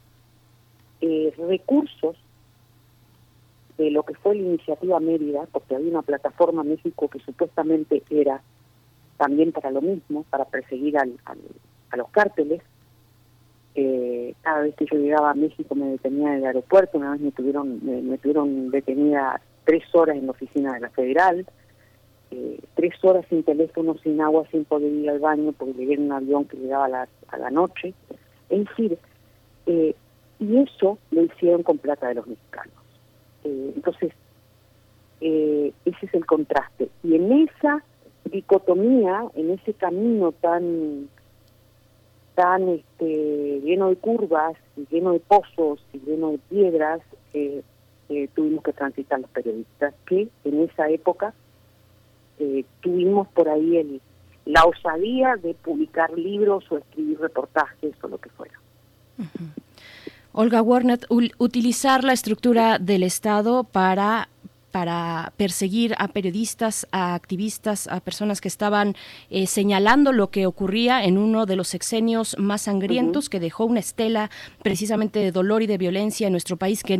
eh, 1.00 1.34
recursos 1.36 2.16
de 3.78 3.90
lo 3.90 4.02
que 4.02 4.14
fue 4.14 4.34
la 4.34 4.42
iniciativa 4.42 5.00
Mérida, 5.00 5.46
porque 5.52 5.74
había 5.74 5.90
una 5.90 6.02
plataforma 6.02 6.62
México 6.62 7.08
que 7.08 7.18
supuestamente 7.20 8.02
era 8.10 8.42
también 9.18 9.52
para 9.52 9.70
lo 9.70 9.82
mismo, 9.82 10.24
para 10.30 10.44
perseguir 10.44 10.98
al, 10.98 11.12
a 11.90 11.96
los 11.96 12.08
cárteles. 12.10 12.62
Eh, 13.74 14.34
cada 14.40 14.62
vez 14.62 14.74
que 14.74 14.86
yo 14.86 14.96
llegaba 14.96 15.30
a 15.30 15.34
México 15.34 15.74
me 15.74 15.88
detenía 15.88 16.32
en 16.32 16.38
el 16.38 16.46
aeropuerto, 16.46 16.96
una 16.96 17.12
vez 17.12 17.20
me 17.20 17.32
tuvieron, 17.32 17.80
me, 17.84 18.16
tuvieron 18.18 18.70
detenida 18.70 19.40
tres 19.64 19.82
horas 19.94 20.16
en 20.16 20.24
la 20.24 20.30
oficina 20.32 20.72
de 20.74 20.80
la 20.80 20.90
Federal, 20.90 21.46
eh, 22.30 22.58
tres 22.74 22.94
horas 23.05 23.26
sin 23.28 23.42
teléfono, 23.42 23.96
sin 24.02 24.20
agua, 24.22 24.46
sin 24.50 24.64
poder 24.64 24.90
ir 24.90 25.10
al 25.10 25.18
baño, 25.18 25.52
porque 25.52 25.74
llegué 25.74 25.94
en 25.94 26.05
un 26.05 26.12
avión 26.12 26.46
que 26.46 26.56
llegaba 26.56 26.86
a 26.86 26.88
la, 26.88 27.08
a 27.28 27.38
la 27.38 27.50
noche. 27.50 27.92
Es 28.48 28.66
decir, 28.66 28.98
eh, 29.66 29.94
y 30.38 30.56
eso 30.58 30.98
lo 31.10 31.22
hicieron 31.22 31.62
con 31.62 31.78
plata 31.78 32.08
de 32.08 32.14
los 32.14 32.26
mexicanos. 32.26 32.75
Eh, 33.47 33.73
entonces, 33.76 34.12
eh, 35.20 35.73
ese 35.84 36.07
es 36.07 36.15
el 36.15 36.26
contraste. 36.26 36.89
Y 37.05 37.15
en 37.15 37.33
esa 37.33 37.84
dicotomía, 38.25 39.25
en 39.34 39.50
ese 39.50 39.73
camino 39.75 40.33
tan 40.33 41.08
tan 42.34 42.68
este, 42.68 43.60
lleno 43.60 43.89
de 43.89 43.97
curvas, 43.97 44.57
y 44.76 44.86
lleno 44.91 45.12
de 45.12 45.20
pozos 45.20 45.83
y 45.94 46.00
lleno 46.00 46.33
de 46.33 46.39
piedras, 46.50 47.00
eh, 47.33 47.62
tuvimos 48.34 48.62
que 48.62 48.75
transitar 48.75 49.20
los 49.20 49.31
periodistas, 49.31 49.94
que 50.07 50.28
en 50.44 50.60
esa 50.60 50.91
época 50.91 51.34
tuvimos 52.81 53.26
por 53.28 53.49
ahí 53.49 53.78
el, 53.78 54.00
la 54.44 54.65
osadía 54.65 55.36
de 55.36 55.55
publicar 55.55 56.10
libros 56.16 56.70
o 56.70 56.76
escribir 56.76 57.18
reportajes 57.18 57.94
o 58.02 58.08
lo 58.08 58.18
que 58.18 58.28
fuera. 58.28 58.60
Olga 60.39 60.60
Warner, 60.60 61.00
utilizar 61.39 62.05
la 62.05 62.12
estructura 62.12 62.78
del 62.78 63.05
Estado 63.05 63.65
para 63.65 64.28
para 64.76 65.32
perseguir 65.38 65.94
a 65.96 66.06
periodistas, 66.08 66.86
a 66.92 67.14
activistas, 67.14 67.88
a 67.88 68.00
personas 68.00 68.42
que 68.42 68.48
estaban 68.48 68.94
eh, 69.30 69.46
señalando 69.46 70.12
lo 70.12 70.28
que 70.28 70.44
ocurría 70.44 71.02
en 71.02 71.16
uno 71.16 71.46
de 71.46 71.56
los 71.56 71.68
sexenios 71.68 72.36
más 72.38 72.60
sangrientos 72.60 73.30
que 73.30 73.40
dejó 73.40 73.64
una 73.64 73.80
estela 73.80 74.30
precisamente 74.62 75.18
de 75.18 75.32
dolor 75.32 75.62
y 75.62 75.66
de 75.66 75.78
violencia 75.78 76.26
en 76.26 76.32
nuestro 76.34 76.58
país 76.58 76.82
que, 76.82 76.98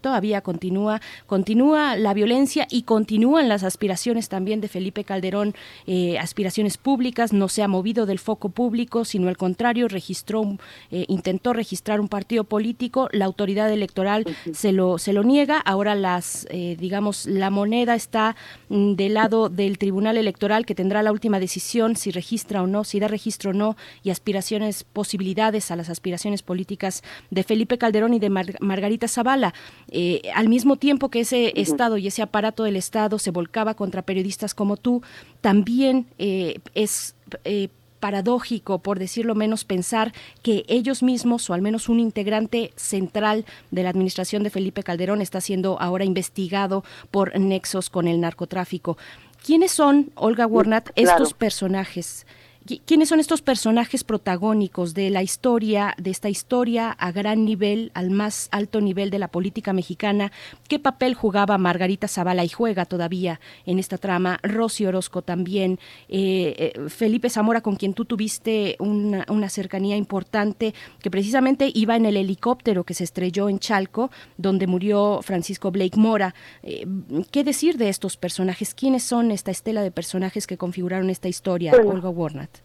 todavía 0.00 0.40
continúa, 0.40 1.00
continúa 1.26 1.96
la 1.96 2.14
violencia 2.14 2.68
y 2.70 2.82
continúan 2.82 3.48
las 3.48 3.64
aspiraciones 3.64 4.28
también 4.28 4.60
de 4.60 4.68
Felipe 4.68 5.02
Calderón, 5.02 5.56
eh, 5.88 6.20
aspiraciones 6.20 6.76
públicas, 6.76 7.32
no 7.32 7.48
se 7.48 7.64
ha 7.64 7.66
movido 7.66 8.06
del 8.06 8.20
foco 8.20 8.50
público, 8.50 9.04
sino 9.04 9.26
al 9.26 9.36
contrario, 9.36 9.88
registró, 9.88 10.58
eh, 10.92 11.06
intentó 11.08 11.52
registrar 11.52 12.00
un 12.00 12.06
partido 12.06 12.44
político, 12.44 13.08
la 13.10 13.24
autoridad 13.24 13.72
electoral 13.72 14.24
se 14.52 14.70
lo, 14.70 14.98
se 14.98 15.12
lo 15.12 15.24
niega, 15.24 15.58
ahora 15.58 15.96
las, 15.96 16.46
digamos, 16.52 17.15
la 17.24 17.48
moneda 17.48 17.94
está 17.94 18.36
mm, 18.68 18.94
del 18.94 19.14
lado 19.14 19.48
del 19.48 19.78
Tribunal 19.78 20.18
Electoral 20.18 20.66
que 20.66 20.74
tendrá 20.74 21.02
la 21.02 21.12
última 21.12 21.40
decisión 21.40 21.96
si 21.96 22.10
registra 22.10 22.62
o 22.62 22.66
no, 22.66 22.84
si 22.84 23.00
da 23.00 23.08
registro 23.08 23.52
o 23.52 23.54
no 23.54 23.76
y 24.02 24.10
aspiraciones, 24.10 24.84
posibilidades 24.84 25.70
a 25.70 25.76
las 25.76 25.88
aspiraciones 25.88 26.42
políticas 26.42 27.02
de 27.30 27.42
Felipe 27.42 27.78
Calderón 27.78 28.12
y 28.12 28.18
de 28.18 28.28
Margarita 28.28 29.08
Zavala. 29.08 29.54
Eh, 29.90 30.20
al 30.34 30.48
mismo 30.48 30.76
tiempo 30.76 31.08
que 31.08 31.20
ese 31.20 31.52
Estado 31.56 31.96
y 31.96 32.06
ese 32.06 32.22
aparato 32.22 32.64
del 32.64 32.76
Estado 32.76 33.18
se 33.18 33.30
volcaba 33.30 33.74
contra 33.74 34.02
periodistas 34.02 34.54
como 34.54 34.76
tú, 34.76 35.02
también 35.40 36.06
eh, 36.18 36.58
es... 36.74 37.14
Eh, 37.44 37.68
paradójico, 38.00 38.78
por 38.78 38.98
decirlo 38.98 39.34
menos, 39.34 39.64
pensar 39.64 40.12
que 40.42 40.64
ellos 40.68 41.02
mismos, 41.02 41.48
o 41.50 41.54
al 41.54 41.62
menos 41.62 41.88
un 41.88 42.00
integrante 42.00 42.72
central 42.76 43.44
de 43.70 43.82
la 43.82 43.90
administración 43.90 44.42
de 44.42 44.50
Felipe 44.50 44.82
Calderón, 44.82 45.22
está 45.22 45.40
siendo 45.40 45.80
ahora 45.80 46.04
investigado 46.04 46.84
por 47.10 47.38
nexos 47.38 47.90
con 47.90 48.08
el 48.08 48.20
narcotráfico. 48.20 48.96
¿Quiénes 49.44 49.72
son, 49.72 50.10
Olga 50.14 50.46
Warnat, 50.46 50.90
estos 50.96 51.34
personajes? 51.34 52.26
¿Quiénes 52.66 53.10
son 53.10 53.20
estos 53.20 53.42
personajes 53.42 54.02
protagónicos 54.02 54.92
de 54.92 55.10
la 55.10 55.22
historia, 55.22 55.94
de 55.98 56.10
esta 56.10 56.28
historia 56.28 56.90
a 56.90 57.12
gran 57.12 57.44
nivel, 57.44 57.92
al 57.94 58.10
más 58.10 58.48
alto 58.50 58.80
nivel 58.80 59.10
de 59.10 59.20
la 59.20 59.28
política 59.28 59.72
mexicana? 59.72 60.32
¿Qué 60.68 60.80
papel 60.80 61.14
jugaba 61.14 61.58
Margarita 61.58 62.08
Zavala 62.08 62.44
y 62.44 62.48
juega 62.48 62.84
todavía 62.84 63.40
en 63.66 63.78
esta 63.78 63.98
trama? 63.98 64.40
Rosy 64.42 64.84
Orozco 64.84 65.22
también, 65.22 65.78
eh, 66.08 66.72
eh, 66.74 66.88
Felipe 66.88 67.30
Zamora, 67.30 67.60
con 67.60 67.76
quien 67.76 67.94
tú 67.94 68.04
tuviste 68.04 68.76
una, 68.80 69.48
cercanía 69.48 69.96
importante, 69.96 70.74
que 71.00 71.10
precisamente 71.10 71.70
iba 71.72 71.94
en 71.94 72.04
el 72.04 72.16
helicóptero 72.16 72.82
que 72.82 72.94
se 72.94 73.04
estrelló 73.04 73.48
en 73.48 73.60
Chalco, 73.60 74.10
donde 74.38 74.66
murió 74.66 75.20
Francisco 75.22 75.70
Blake 75.70 75.96
Mora. 75.96 76.34
Eh, 76.64 76.84
¿Qué 77.30 77.44
decir 77.44 77.76
de 77.76 77.88
estos 77.90 78.16
personajes? 78.16 78.74
¿Quiénes 78.74 79.04
son 79.04 79.30
esta 79.30 79.52
estela 79.52 79.82
de 79.82 79.92
personajes 79.92 80.48
que 80.48 80.56
configuraron 80.56 81.10
esta 81.10 81.28
historia, 81.28 81.72
Olga 81.72 82.10
Warnat? 82.10 82.55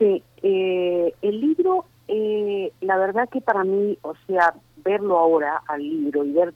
Sí, 0.00 0.22
eh, 0.42 1.14
el 1.20 1.40
libro, 1.42 1.84
eh, 2.08 2.72
la 2.80 2.96
verdad 2.96 3.28
que 3.28 3.42
para 3.42 3.64
mí, 3.64 3.98
o 4.00 4.14
sea, 4.26 4.54
verlo 4.82 5.18
ahora 5.18 5.60
al 5.68 5.82
libro 5.82 6.24
y 6.24 6.32
ver 6.32 6.54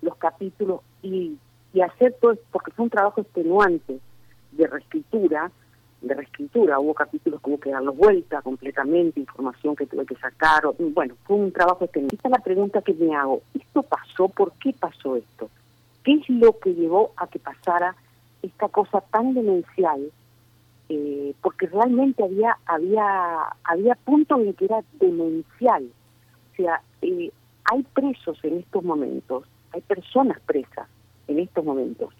los 0.00 0.14
capítulos 0.14 0.80
y, 1.02 1.36
y 1.72 1.80
hacer 1.80 2.14
todo, 2.20 2.36
porque 2.52 2.70
fue 2.70 2.84
un 2.84 2.90
trabajo 2.90 3.20
extenuante 3.20 3.98
de 4.52 4.66
reescritura, 4.68 5.50
de 6.02 6.14
reescritura, 6.14 6.78
hubo 6.78 6.94
capítulos 6.94 7.40
que 7.42 7.50
hubo 7.50 7.58
que 7.58 7.70
darlos 7.70 7.96
vuelta 7.96 8.42
completamente, 8.42 9.18
información 9.18 9.74
que 9.74 9.86
tuve 9.86 10.06
que 10.06 10.14
sacar, 10.14 10.62
bueno, 10.78 11.16
fue 11.24 11.34
un 11.34 11.50
trabajo 11.50 11.84
extenuante. 11.86 12.14
Esta 12.14 12.28
es 12.28 12.32
la 12.32 12.44
pregunta 12.44 12.80
que 12.80 12.94
me 12.94 13.12
hago, 13.16 13.42
¿esto 13.54 13.82
pasó? 13.82 14.28
¿Por 14.28 14.52
qué 14.52 14.72
pasó 14.72 15.16
esto? 15.16 15.50
¿Qué 16.04 16.12
es 16.12 16.28
lo 16.28 16.60
que 16.60 16.74
llevó 16.74 17.10
a 17.16 17.26
que 17.26 17.40
pasara 17.40 17.96
esta 18.40 18.68
cosa 18.68 19.00
tan 19.00 19.34
demencial 19.34 20.12
eh, 20.96 21.34
porque 21.42 21.66
realmente 21.66 22.22
había 22.22 22.56
había 22.66 23.56
había 23.64 23.94
puntos 23.96 24.38
en 24.40 24.54
que 24.54 24.66
era 24.66 24.80
demencial. 25.00 25.90
O 26.52 26.56
sea, 26.56 26.80
eh, 27.02 27.32
hay 27.64 27.82
presos 27.94 28.38
en 28.44 28.58
estos 28.58 28.84
momentos, 28.84 29.44
hay 29.72 29.80
personas 29.80 30.38
presas 30.46 30.88
en 31.26 31.40
estos 31.40 31.64
momentos 31.64 32.14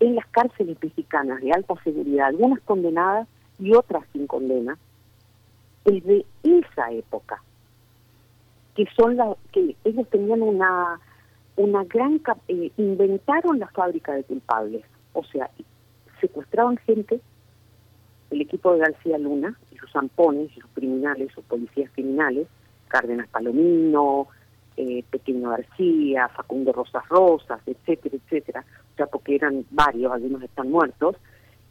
en 0.00 0.14
las 0.16 0.26
cárceles 0.28 0.76
mexicanas 0.82 1.40
de 1.42 1.52
alta 1.52 1.74
seguridad, 1.84 2.28
algunas 2.28 2.60
condenadas 2.62 3.28
y 3.58 3.74
otras 3.74 4.04
sin 4.12 4.26
condena, 4.26 4.78
es 5.84 6.02
de 6.04 6.24
esa 6.42 6.90
época, 6.92 7.42
que 8.74 8.86
son 8.96 9.16
las 9.16 9.36
que 9.52 9.76
ellos 9.84 10.08
tenían 10.08 10.42
una 10.42 10.98
una 11.56 11.84
gran 11.84 12.20
eh, 12.48 12.72
inventaron 12.78 13.58
la 13.58 13.68
fábrica 13.68 14.12
de 14.12 14.24
culpables, 14.24 14.84
o 15.12 15.22
sea, 15.24 15.50
secuestraban 16.20 16.78
gente 16.78 17.20
el 18.34 18.40
equipo 18.40 18.72
de 18.72 18.80
García 18.80 19.16
Luna 19.16 19.56
y 19.72 19.76
sus 19.76 19.92
zampones 19.92 20.50
y 20.56 20.60
sus 20.60 20.70
criminales, 20.74 21.30
sus 21.32 21.44
policías 21.44 21.88
criminales, 21.92 22.48
Cárdenas 22.88 23.28
Palomino, 23.28 24.26
eh, 24.76 25.04
Pequeño 25.08 25.50
García, 25.50 26.28
Facundo 26.28 26.72
Rosas 26.72 27.08
Rosas, 27.08 27.60
etcétera, 27.64 28.16
etcétera, 28.16 28.64
o 28.92 28.96
sea, 28.96 29.06
porque 29.06 29.36
eran 29.36 29.64
varios, 29.70 30.12
algunos 30.12 30.42
están 30.42 30.70
muertos, 30.70 31.16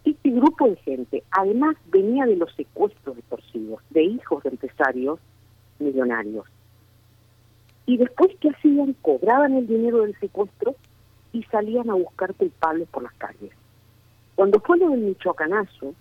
Este 0.06 0.30
grupo 0.32 0.70
de 0.70 0.76
gente, 0.78 1.24
además, 1.32 1.76
venía 1.88 2.26
de 2.26 2.38
los 2.38 2.54
secuestros 2.56 3.18
extorsivos, 3.18 3.82
de 3.90 4.04
hijos 4.04 4.44
de 4.44 4.50
empresarios 4.50 5.20
millonarios. 5.80 6.46
Y 7.86 7.98
después, 7.98 8.32
¿qué 8.40 8.50
hacían? 8.50 8.96
Cobraban 9.02 9.54
el 9.54 9.68
dinero 9.68 10.02
del 10.04 10.18
secuestro 10.20 10.76
y 11.34 11.44
salían 11.44 11.90
a 11.90 11.96
buscar 11.96 12.34
culpables 12.36 12.88
por 12.90 13.04
las 13.04 13.14
calles. 13.16 13.52
Cuando 14.36 14.60
fue 14.62 14.78
lo 14.78 14.90
del 14.90 15.02
Michoacanazo, 15.02 15.94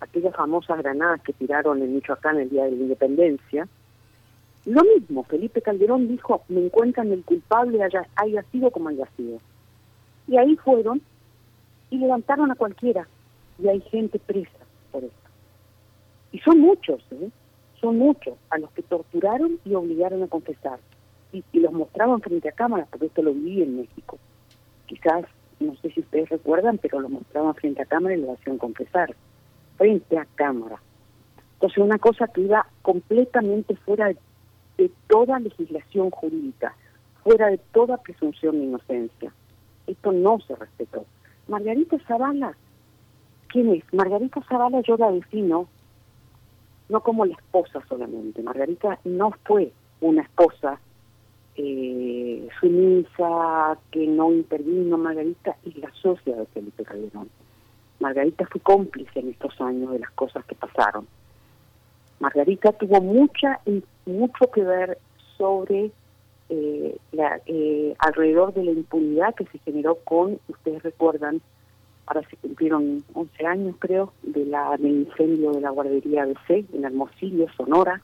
aquellas 0.00 0.34
famosas 0.34 0.78
granadas 0.78 1.22
que 1.22 1.32
tiraron 1.32 1.82
en 1.82 1.94
Michoacán 1.94 2.38
el 2.38 2.50
día 2.50 2.64
de 2.64 2.72
la 2.72 2.76
independencia, 2.76 3.68
lo 4.64 4.82
mismo, 4.84 5.24
Felipe 5.24 5.62
Calderón 5.62 6.08
dijo, 6.08 6.42
me 6.48 6.66
encuentran 6.66 7.10
el 7.10 7.24
culpable 7.24 7.82
haya, 7.82 8.06
haya 8.16 8.42
sido 8.52 8.70
como 8.70 8.90
haya 8.90 9.06
sido. 9.16 9.38
Y 10.26 10.36
ahí 10.36 10.56
fueron 10.56 11.00
y 11.90 11.96
levantaron 11.96 12.50
a 12.50 12.54
cualquiera. 12.54 13.08
Y 13.58 13.68
hay 13.68 13.80
gente 13.80 14.18
presa 14.18 14.58
por 14.92 15.04
esto. 15.04 15.16
Y 16.32 16.38
son 16.40 16.60
muchos, 16.60 17.00
¿eh? 17.12 17.30
son 17.80 17.98
muchos, 17.98 18.34
a 18.50 18.58
los 18.58 18.70
que 18.72 18.82
torturaron 18.82 19.58
y 19.64 19.74
obligaron 19.74 20.22
a 20.22 20.28
confesar. 20.28 20.78
Y, 21.32 21.42
los 21.58 21.72
mostraban 21.72 22.20
frente 22.20 22.48
a 22.48 22.52
cámaras, 22.52 22.88
porque 22.90 23.06
esto 23.06 23.22
lo 23.22 23.32
vi 23.32 23.62
en 23.62 23.78
México. 23.78 24.18
Quizás, 24.86 25.24
no 25.60 25.74
sé 25.76 25.90
si 25.90 26.00
ustedes 26.00 26.28
recuerdan, 26.28 26.78
pero 26.78 27.00
lo 27.00 27.08
mostraban 27.08 27.54
frente 27.54 27.82
a 27.82 27.86
cámara 27.86 28.14
y 28.14 28.20
lo 28.20 28.32
hacían 28.32 28.58
confesar. 28.58 29.14
Frente 29.78 30.18
a 30.18 30.26
cámara. 30.34 30.80
Entonces, 31.54 31.78
una 31.78 31.98
cosa 31.98 32.28
que 32.28 32.42
iba 32.42 32.66
completamente 32.82 33.74
fuera 33.76 34.12
de 34.76 34.90
toda 35.08 35.40
legislación 35.40 36.10
jurídica, 36.10 36.76
fuera 37.24 37.48
de 37.48 37.58
toda 37.58 37.96
presunción 37.96 38.58
de 38.58 38.64
inocencia. 38.64 39.32
Esto 39.86 40.12
no 40.12 40.38
se 40.40 40.54
respetó. 40.54 41.06
Margarita 41.48 41.98
Zavala, 42.06 42.54
¿quién 43.48 43.70
es? 43.70 43.82
Margarita 43.92 44.42
Zavala 44.42 44.82
yo 44.82 44.96
la 44.96 45.10
defino 45.10 45.66
no 46.88 47.02
como 47.02 47.26
la 47.26 47.34
esposa 47.34 47.82
solamente. 47.88 48.42
Margarita 48.42 48.98
no 49.04 49.32
fue 49.44 49.72
una 50.00 50.22
esposa 50.22 50.80
eh, 51.56 52.48
sumisa, 52.60 53.78
que 53.90 54.06
no 54.06 54.32
intervino. 54.32 54.96
Margarita 54.96 55.56
es 55.64 55.76
la 55.78 55.92
socia 56.00 56.36
de 56.36 56.46
Felipe 56.46 56.84
Calderón. 56.84 57.28
Margarita 58.00 58.46
fue 58.46 58.60
cómplice 58.60 59.20
en 59.20 59.30
estos 59.30 59.60
años 59.60 59.92
de 59.92 59.98
las 59.98 60.10
cosas 60.12 60.44
que 60.44 60.54
pasaron. 60.54 61.06
Margarita 62.20 62.72
tuvo 62.72 63.00
mucha 63.00 63.60
mucho 64.06 64.50
que 64.50 64.62
ver 64.62 64.98
sobre 65.36 65.90
eh, 66.48 66.96
la, 67.12 67.40
eh, 67.46 67.94
alrededor 67.98 68.54
de 68.54 68.64
la 68.64 68.70
impunidad 68.72 69.34
que 69.34 69.44
se 69.46 69.58
generó 69.58 69.96
con, 69.96 70.38
ustedes 70.48 70.82
recuerdan, 70.82 71.40
ahora 72.06 72.26
se 72.28 72.36
cumplieron 72.36 73.04
11 73.12 73.46
años 73.46 73.76
creo, 73.78 74.12
del 74.22 74.54
incendio 74.82 75.52
de 75.52 75.60
la 75.60 75.70
guardería 75.70 76.22
ABC 76.22 76.64
en 76.72 76.84
Hermosillo, 76.84 77.46
Sonora, 77.56 78.00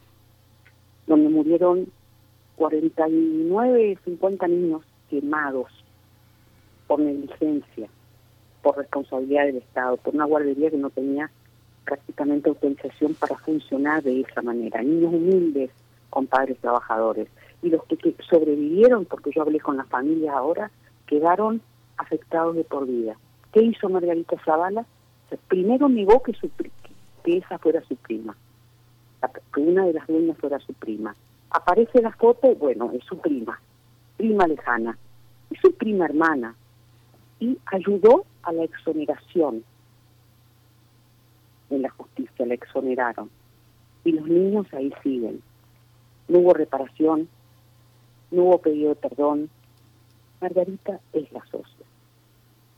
donde 1.07 1.29
murieron 1.31 1.87
49, 2.57 3.99
50 4.05 4.49
niños 4.49 4.83
quemados 5.09 5.71
por 6.87 7.01
negligencia, 7.01 7.89
por 8.65 8.79
responsabilidad 8.79 9.45
del 9.45 9.59
Estado, 9.59 9.99
por 9.99 10.15
una 10.15 10.25
guardería 10.25 10.71
que 10.71 10.79
no 10.79 10.89
tenía 10.89 11.31
prácticamente 11.85 12.49
autorización 12.49 13.15
para 13.15 13.37
funcionar 13.37 14.03
de 14.03 14.23
esa 14.23 14.41
manera. 14.41 14.83
Niños 14.83 15.13
humildes, 15.13 15.71
con 16.09 16.27
padres 16.27 16.57
trabajadores. 16.59 17.29
Y 17.63 17.69
los 17.69 17.85
que, 17.85 18.15
sobrevivieron, 18.29 19.05
porque 19.05 19.31
yo 19.35 19.43
hablé 19.43 19.61
con 19.61 19.77
las 19.77 19.87
familias 19.89 20.35
ahora, 20.35 20.71
quedaron 21.07 21.61
afectados 21.99 22.57
de 22.57 22.65
por 22.65 22.87
vida. 22.87 23.17
¿Qué 23.53 23.63
hizo 23.63 23.89
Margarita 23.89 24.37
Zavala? 24.45 24.87
primero 25.49 25.89
negó 25.89 26.23
que, 26.23 26.33
su, 26.33 26.49
que 27.25 27.39
esa 27.39 27.59
fuera 27.59 27.83
su 27.83 27.97
prima, 27.97 28.37
que 29.53 29.61
una 29.61 29.85
de 29.85 29.95
las 29.95 30.07
dueñas 30.07 30.39
fuera 30.39 30.61
su 30.61 30.73
prima. 30.75 31.17
Aparece 31.51 32.01
la 32.01 32.13
foto, 32.13 32.55
bueno, 32.55 32.93
es 32.93 33.05
su 33.05 33.19
prima, 33.19 33.61
prima 34.17 34.47
lejana, 34.47 34.97
es 35.51 35.59
su 35.61 35.75
prima 35.75 36.05
hermana, 36.05 36.55
y 37.41 37.59
ayudó 37.67 38.25
a 38.45 38.53
la 38.53 38.65
exoneración 38.65 39.65
en 41.71 41.83
la 41.83 41.91
justicia, 41.91 42.47
la 42.47 42.55
exoneraron. 42.55 43.31
Y 44.05 44.13
los 44.13 44.27
niños 44.27 44.67
ahí 44.73 44.93
siguen 45.03 45.43
no 46.29 46.39
hubo 46.39 46.55
reparación, 46.55 47.29
no 48.31 48.43
hubo 48.45 48.59
pedido 48.59 48.91
de 48.91 48.95
perdón. 48.97 49.51
Margarita 50.41 51.01
es 51.13 51.31
la 51.33 51.45
socia. 51.47 51.87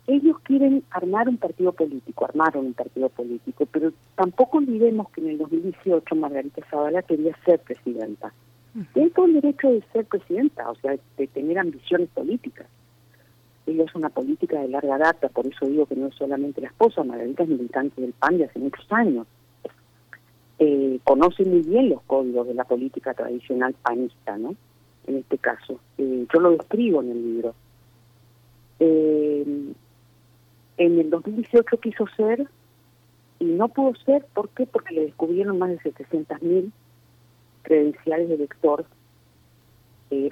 Ellos 0.06 0.36
quieren 0.44 0.84
armar 0.90 1.28
un 1.28 1.36
partido 1.36 1.72
político, 1.72 2.24
armaron 2.24 2.66
un 2.66 2.74
partido 2.74 3.08
político, 3.08 3.66
pero 3.66 3.92
tampoco 4.14 4.58
olvidemos 4.58 5.10
que 5.10 5.20
en 5.20 5.30
el 5.30 5.38
2018 5.38 6.14
Margarita 6.14 6.64
Zavala 6.70 7.02
quería 7.02 7.36
ser 7.44 7.60
presidenta. 7.60 8.32
Tiene 8.92 9.10
todo 9.10 9.24
el 9.24 9.34
derecho 9.34 9.70
de 9.70 9.82
ser 9.92 10.04
presidenta, 10.04 10.70
o 10.70 10.74
sea, 10.76 10.96
de 11.16 11.26
tener 11.28 11.58
ambiciones 11.58 12.08
políticas. 12.10 12.66
Ella 13.66 13.84
es 13.84 13.94
una 13.94 14.10
política 14.10 14.60
de 14.60 14.68
larga 14.68 14.96
data, 14.98 15.28
por 15.28 15.46
eso 15.46 15.66
digo 15.66 15.86
que 15.86 15.96
no 15.96 16.06
es 16.06 16.14
solamente 16.14 16.60
la 16.60 16.68
esposa, 16.68 17.02
Margarita 17.02 17.42
es 17.42 17.48
militante 17.48 18.00
del 18.00 18.12
PAN 18.12 18.38
de 18.38 18.44
hace 18.44 18.58
muchos 18.58 18.86
años 18.92 19.26
eh, 20.58 21.00
conoce 21.04 21.44
muy 21.44 21.60
bien 21.60 21.90
los 21.90 22.00
códigos 22.02 22.46
de 22.46 22.54
la 22.54 22.64
política 22.64 23.12
tradicional 23.12 23.74
panista, 23.82 24.38
¿no? 24.38 24.54
En 25.06 25.18
este 25.18 25.36
caso. 25.36 25.78
Eh, 25.98 26.26
yo 26.32 26.40
lo 26.40 26.52
describo 26.52 27.02
en 27.02 27.10
el 27.10 27.22
libro. 27.22 27.54
Eh, 28.80 29.72
en 30.78 30.98
el 30.98 31.10
2018 31.10 31.78
quiso 31.78 32.06
ser 32.16 32.46
y 33.38 33.44
no 33.44 33.68
pudo 33.68 33.94
ser, 33.96 34.24
¿por 34.32 34.48
qué? 34.50 34.66
Porque 34.66 34.94
le 34.94 35.06
descubrieron 35.06 35.58
más 35.58 35.70
de 35.70 35.78
700.000 35.78 36.70
credenciales 37.62 38.28
de 38.28 38.34
elector 38.34 38.86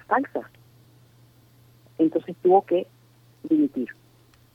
falsas. 0.07 0.47
Entonces 1.99 2.35
tuvo 2.43 2.63
que 2.63 2.87
dimitir, 3.49 3.89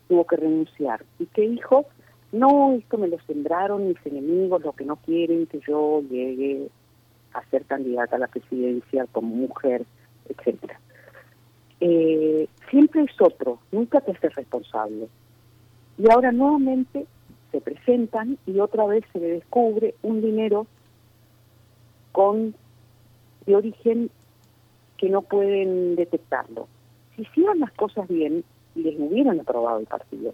tuvo 0.07 0.25
que 0.25 0.37
renunciar. 0.37 1.03
¿Y 1.19 1.25
qué 1.27 1.41
dijo? 1.47 1.85
no, 2.31 2.73
esto 2.73 2.97
me 2.97 3.07
lo 3.07 3.17
sembraron 3.21 3.87
mis 3.87 4.05
enemigos, 4.05 4.63
los 4.63 4.75
que 4.75 4.85
no 4.85 4.97
quieren 4.97 5.47
que 5.47 5.59
yo 5.67 6.01
llegue 6.09 6.69
a 7.33 7.43
ser 7.49 7.65
candidata 7.65 8.15
a 8.15 8.19
la 8.19 8.27
presidencia 8.27 9.07
como 9.11 9.35
mujer, 9.35 9.85
etcétera. 10.27 10.79
Eh, 11.79 12.47
siempre 12.69 13.03
es 13.03 13.21
otro, 13.21 13.59
nunca 13.71 14.01
te 14.01 14.11
haces 14.11 14.35
responsable. 14.35 15.07
Y 15.97 16.11
ahora 16.11 16.31
nuevamente 16.31 17.07
se 17.51 17.61
presentan 17.61 18.37
y 18.45 18.59
otra 18.59 18.85
vez 18.85 19.03
se 19.11 19.19
le 19.19 19.31
descubre 19.31 19.95
un 20.03 20.21
dinero 20.21 20.67
con 22.11 22.53
de 23.45 23.55
origen 23.55 24.11
que 24.97 25.09
no 25.09 25.23
pueden 25.23 25.95
detectarlo. 25.95 26.67
Si 27.15 27.23
hicieran 27.23 27.59
las 27.59 27.71
cosas 27.71 28.07
bien, 28.07 28.43
les 28.75 28.99
hubieran 28.99 29.39
aprobado 29.39 29.79
el 29.79 29.85
partido. 29.85 30.33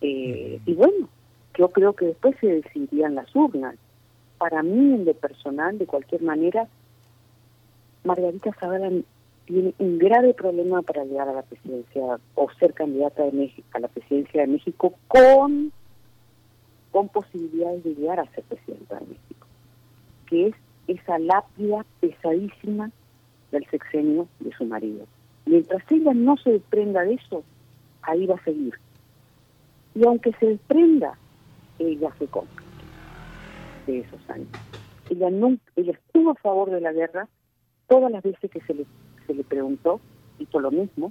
Eh, 0.00 0.60
y 0.64 0.74
bueno, 0.74 1.08
yo 1.56 1.68
creo 1.68 1.92
que 1.94 2.06
después 2.06 2.36
se 2.40 2.46
decidirían 2.46 3.14
las 3.14 3.34
urnas. 3.34 3.76
Para 4.38 4.62
mí, 4.62 4.94
en 4.94 5.04
lo 5.04 5.14
personal, 5.14 5.78
de 5.78 5.86
cualquier 5.86 6.22
manera, 6.22 6.68
Margarita 8.04 8.52
Zavala 8.58 8.90
tiene 9.44 9.74
un 9.78 9.98
grave 9.98 10.32
problema 10.32 10.80
para 10.82 11.04
llegar 11.04 11.28
a 11.28 11.34
la 11.34 11.42
presidencia 11.42 12.18
o 12.34 12.50
ser 12.58 12.72
candidata 12.72 13.24
de 13.24 13.32
México, 13.32 13.68
a 13.72 13.80
la 13.80 13.88
presidencia 13.88 14.42
de 14.42 14.46
México 14.46 14.94
con, 15.08 15.72
con 16.92 17.08
posibilidades 17.08 17.84
de 17.84 17.94
llegar 17.94 18.20
a 18.20 18.30
ser 18.30 18.44
presidenta 18.44 18.94
de 19.00 19.06
México, 19.06 19.46
que 20.26 20.46
es 20.48 20.54
esa 20.86 21.18
lápida 21.18 21.84
pesadísima 22.00 22.90
del 23.50 23.66
sexenio 23.66 24.28
de 24.38 24.52
su 24.52 24.64
marido. 24.64 25.06
Mientras 25.50 25.82
ella 25.90 26.14
no 26.14 26.36
se 26.36 26.52
desprenda 26.52 27.02
de 27.02 27.14
eso, 27.14 27.42
ahí 28.02 28.24
va 28.24 28.36
a 28.36 28.44
seguir. 28.44 28.72
Y 29.96 30.06
aunque 30.06 30.32
se 30.38 30.46
desprenda, 30.46 31.18
ella 31.80 32.08
fue 32.16 32.28
cómplice 32.28 32.70
de 33.88 33.98
esos 33.98 34.30
años. 34.30 34.46
Ella, 35.10 35.28
nunca, 35.28 35.64
ella 35.74 35.90
estuvo 35.90 36.30
a 36.30 36.34
favor 36.36 36.70
de 36.70 36.80
la 36.80 36.92
guerra 36.92 37.28
todas 37.88 38.12
las 38.12 38.22
veces 38.22 38.48
que 38.48 38.60
se 38.60 38.74
le, 38.74 38.86
se 39.26 39.34
le 39.34 39.42
preguntó, 39.42 40.00
hizo 40.38 40.60
lo 40.60 40.70
mismo. 40.70 41.10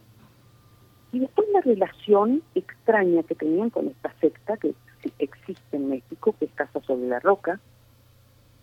Y 1.12 1.20
después 1.20 1.46
la 1.52 1.60
relación 1.60 2.42
extraña 2.56 3.24
que 3.24 3.36
tenían 3.36 3.70
con 3.70 3.90
esta 3.90 4.14
secta 4.22 4.56
que 4.56 4.74
existe 5.20 5.76
en 5.76 5.90
México, 5.90 6.34
que 6.40 6.46
es 6.46 6.52
Casa 6.54 6.80
sobre 6.88 7.10
la 7.10 7.20
Roca, 7.20 7.60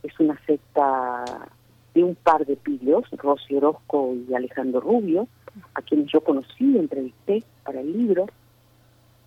es 0.02 0.18
una 0.20 0.40
secta 0.46 1.50
de 1.92 2.02
un 2.02 2.14
par 2.14 2.46
de 2.46 2.56
pillos, 2.56 3.04
Rosy 3.10 3.56
Orozco 3.56 4.14
y 4.26 4.32
Alejandro 4.32 4.80
Rubio, 4.80 5.28
a 5.74 5.82
quienes 5.82 6.10
yo 6.10 6.20
conocí, 6.20 6.76
entrevisté 6.76 7.44
para 7.64 7.80
el 7.80 7.92
libro. 7.92 8.26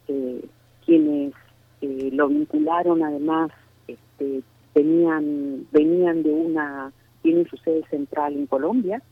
Eh, 0.08 0.45
quienes 0.85 1.33
eh, 1.82 2.09
lo 2.11 2.27
vincularon 2.27 3.03
además 3.03 3.51
este, 3.88 4.41
venían 4.74 5.67
venían 5.72 6.24
de 6.24 6.32
una 6.32 6.91
tienen 7.22 7.48
su 7.48 7.58
sede 7.58 7.83
central 7.90 8.33
en 8.33 8.48
Colombia 8.48 9.03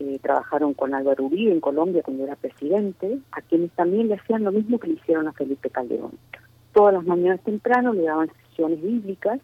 eh, 0.00 0.20
trabajaron 0.22 0.74
con 0.74 0.94
Álvaro 0.94 1.24
Uribe 1.24 1.50
en 1.50 1.60
Colombia 1.60 2.02
cuando 2.04 2.22
era 2.22 2.36
presidente, 2.36 3.18
a 3.32 3.40
quienes 3.40 3.72
también 3.72 4.06
le 4.06 4.14
hacían 4.14 4.44
lo 4.44 4.52
mismo 4.52 4.78
que 4.78 4.86
le 4.86 4.94
hicieron 4.94 5.26
a 5.26 5.32
Felipe 5.32 5.70
Calderón. 5.70 6.12
Todas 6.72 6.94
las 6.94 7.04
mañanas 7.04 7.40
temprano 7.42 7.92
le 7.92 8.02
daban 8.02 8.30
sesiones 8.48 8.80
bíblicas. 8.80 9.40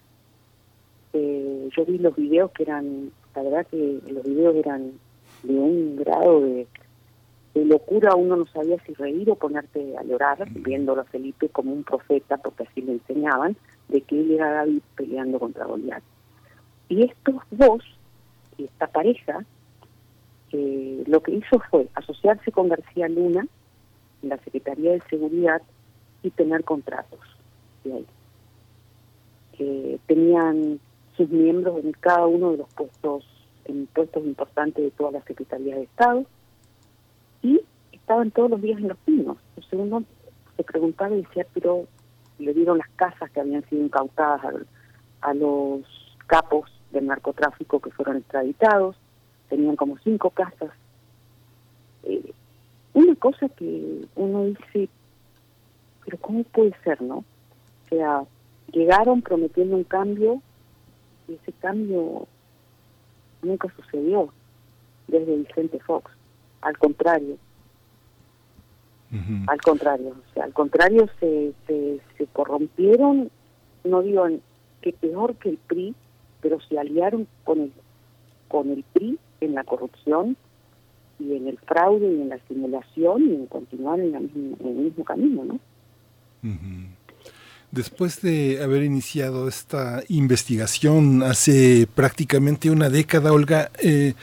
Eh, 1.13 1.69
yo 1.77 1.85
vi 1.85 1.99
los 1.99 2.15
videos 2.15 2.53
que 2.53 2.63
eran, 2.63 3.11
la 3.35 3.43
verdad 3.43 3.67
que 3.69 4.01
los 4.09 4.23
videos 4.23 4.55
eran 4.55 4.93
de 5.45 5.55
un 5.55 5.97
grado 5.97 6.41
de, 6.41 6.67
de 7.55 7.65
locura, 7.65 8.15
uno 8.17 8.37
no 8.37 8.47
sabía 8.47 8.77
si 8.85 8.95
reír 8.95 9.31
o 9.31 9.37
ponerte 9.37 9.97
a 9.97 10.03
llorar, 10.03 10.47
viéndolo 10.51 11.03
a 11.03 11.05
Felipe 11.05 11.49
como 11.49 11.73
un 11.73 11.85
profeta, 11.85 12.37
porque 12.39 12.65
así 12.65 12.83
le 12.83 12.93
enseñaban, 12.93 13.57
de 13.89 14.01
que 14.01 14.21
él 14.21 14.33
era 14.33 14.51
David 14.51 14.83
peleando 14.97 15.39
contra 15.39 15.67
Goliat. 15.67 16.03
Y 16.89 17.05
estos 17.05 17.37
dos, 17.51 17.83
esta 18.59 18.87
pareja, 18.89 19.45
eh, 20.53 21.05
lo 21.07 21.23
que 21.23 21.33
hizo 21.33 21.61
fue 21.71 21.89
asociarse 21.95 22.53
con 22.53 22.69
García 22.69 23.09
Luna 23.09 23.47
en 24.23 24.29
la 24.29 24.39
Secretaría 24.39 24.93
de 24.93 25.03
Seguridad 25.11 25.63
y 26.23 26.31
tener 26.31 26.65
contratos 26.65 27.21
de 27.85 27.93
ahí. 27.93 28.07
Eh, 29.59 29.99
tenían 30.07 30.81
sus 31.17 31.29
miembros 31.29 31.85
en 31.85 31.93
cada 31.93 32.27
uno 32.27 32.53
de 32.53 32.59
los 32.59 32.69
puestos, 32.75 33.25
en 33.65 33.87
puestos 33.87 34.25
importantes 34.25 34.85
de 34.85 34.91
todas 34.91 35.15
las 35.15 35.25
secretarías 35.25 35.77
de 35.79 35.85
Estado 35.85 36.25
y 37.43 37.61
estaban 37.93 38.31
todos 38.31 38.51
los 38.51 38.63
días 38.63 38.79
en 38.79 38.89
los 38.89 38.99
pinos. 38.99 39.39
El 39.57 39.65
segundo 39.65 40.03
se 40.57 40.65
preguntaba 40.65 41.15
y 41.15 41.23
decía, 41.23 41.47
pero 41.53 41.87
le 42.39 42.53
dieron 42.53 42.79
las 42.79 42.89
casas 42.97 43.31
que 43.31 43.41
habían 43.41 43.69
sido 43.69 43.85
incautadas 43.85 44.45
a, 44.45 45.31
a 45.31 45.35
los 45.35 45.83
capos 46.27 46.71
del 46.91 47.07
narcotráfico 47.07 47.81
que 47.81 47.91
fueron 47.91 48.19
extraditados, 48.19 48.97
tenían 49.49 49.77
como 49.77 49.99
cinco 49.99 50.31
casas. 50.31 50.71
Eh, 52.05 52.33
una 52.93 53.15
cosa 53.17 53.49
que 53.49 54.07
uno 54.15 54.45
dice, 54.45 54.89
pero 56.05 56.19
¿cómo 56.19 56.45
puede 56.45 56.75
ser, 56.85 57.03
no? 57.03 57.17
O 57.17 57.89
sea, 57.89 58.25
llegaron 58.73 59.23
prometiendo 59.23 59.77
un 59.77 59.85
cambio 59.85 60.41
y 61.29 61.35
ese 61.35 61.53
cambio 61.53 62.27
nunca 63.45 63.73
sucedió 63.77 64.33
desde 65.09 65.37
Vicente 65.37 65.79
Fox. 65.81 66.11
Al 66.63 66.79
contrario, 66.79 67.37
al 69.47 69.61
contrario, 69.61 70.09
o 70.09 70.35
sea, 70.35 70.43
al 70.43 70.53
contrario 70.53 71.09
se, 71.21 71.53
se, 71.69 72.01
se 72.19 72.27
corrompieron, 72.27 73.31
no 73.85 74.03
digo 74.03 74.27
que 74.81 74.93
peor 74.93 75.37
que 75.37 75.51
el 75.51 75.59
PRI, 75.59 75.95
pero 76.41 76.59
se 76.61 76.79
aliaron 76.79 77.29
con 77.45 77.61
el 77.61 77.73
con 78.49 78.71
el 78.71 78.85
PRI 78.93 79.19
en 79.41 79.55
la 79.55 79.63
corrupción 79.63 80.37
y 81.21 81.37
en 81.37 81.47
el 81.47 81.59
fraude 81.59 82.13
y 82.13 82.23
en 82.23 82.29
la 82.29 82.39
simulación 82.49 83.31
y 83.31 83.35
en 83.35 83.47
continuar 83.47 84.01
en, 84.01 84.15
en 84.15 84.57
el 84.61 84.75
mismo 84.75 85.05
camino, 85.05 85.45
¿no? 85.45 85.61
Después 87.75 88.21
de 88.23 88.61
haber 88.63 88.85
iniciado 88.85 89.49
esta 89.49 90.05
investigación 90.07 91.25
hace 91.25 91.89
prácticamente 91.93 92.71
una 92.71 92.89
década, 92.89 93.33
Olga, 93.33 93.73
eh, 93.83 94.15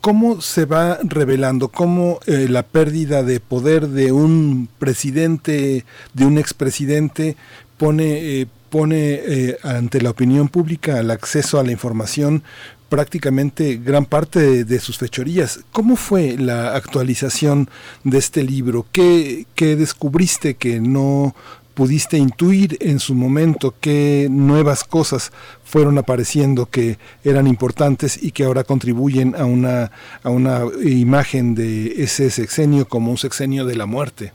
¿cómo 0.00 0.40
se 0.40 0.64
va 0.64 0.98
revelando? 1.02 1.68
¿Cómo 1.68 2.20
eh, 2.24 2.46
la 2.48 2.62
pérdida 2.62 3.22
de 3.22 3.40
poder 3.40 3.88
de 3.88 4.10
un 4.10 4.70
presidente, 4.78 5.84
de 6.14 6.24
un 6.24 6.38
expresidente, 6.38 7.36
pone, 7.76 8.40
eh, 8.40 8.46
pone 8.70 8.96
eh, 8.96 9.58
ante 9.62 10.00
la 10.00 10.08
opinión 10.08 10.48
pública 10.48 10.98
el 10.98 11.10
acceso 11.10 11.60
a 11.60 11.62
la 11.62 11.72
información 11.72 12.42
prácticamente 12.88 13.76
gran 13.84 14.06
parte 14.06 14.64
de, 14.64 14.80
sus 14.80 14.96
fechorías. 14.96 15.60
¿Cómo 15.72 15.96
fue 15.96 16.38
la 16.38 16.74
actualización 16.74 17.68
de 18.04 18.16
este 18.16 18.44
libro? 18.44 18.86
¿Qué, 18.92 19.46
qué 19.54 19.76
descubriste 19.76 20.54
que 20.54 20.80
no 20.80 21.34
pudiste 21.74 22.16
intuir 22.16 22.78
en 22.80 23.00
su 23.00 23.14
momento 23.14 23.74
qué 23.80 24.28
nuevas 24.30 24.84
cosas 24.84 25.32
fueron 25.64 25.98
apareciendo 25.98 26.66
que 26.66 26.98
eran 27.24 27.46
importantes 27.46 28.22
y 28.22 28.30
que 28.30 28.44
ahora 28.44 28.64
contribuyen 28.64 29.34
a 29.36 29.44
una, 29.44 29.90
a 30.22 30.30
una 30.30 30.62
imagen 30.84 31.54
de 31.54 32.02
ese 32.02 32.30
sexenio 32.30 32.86
como 32.86 33.10
un 33.10 33.18
sexenio 33.18 33.66
de 33.66 33.76
la 33.76 33.86
muerte. 33.86 34.32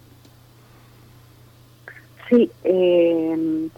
Sí, 2.30 2.52
eh, 2.64 3.70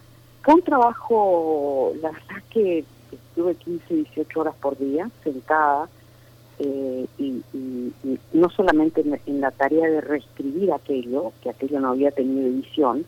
fue 0.42 0.56
un 0.56 0.62
trabajo, 0.64 1.94
la 2.02 2.12
verdad 2.12 2.44
que 2.50 2.84
estuve 3.12 3.56
15, 3.56 3.94
18 3.94 4.40
horas 4.40 4.56
por 4.60 4.78
día 4.78 5.10
sentada 5.24 5.88
eh, 6.60 7.06
y, 7.18 7.42
y, 7.54 7.94
no 8.34 8.50
solamente 8.50 9.02
en, 9.02 9.20
en 9.26 9.42
la 9.42 9.52
tarea 9.52 9.88
de 9.88 10.02
reescribir 10.02 10.74
aquello, 10.74 11.32
que 11.42 11.50
aquello 11.50 11.80
no 11.80 11.90
había 11.90 12.12
tenido 12.12 12.48
edición, 12.48 13.06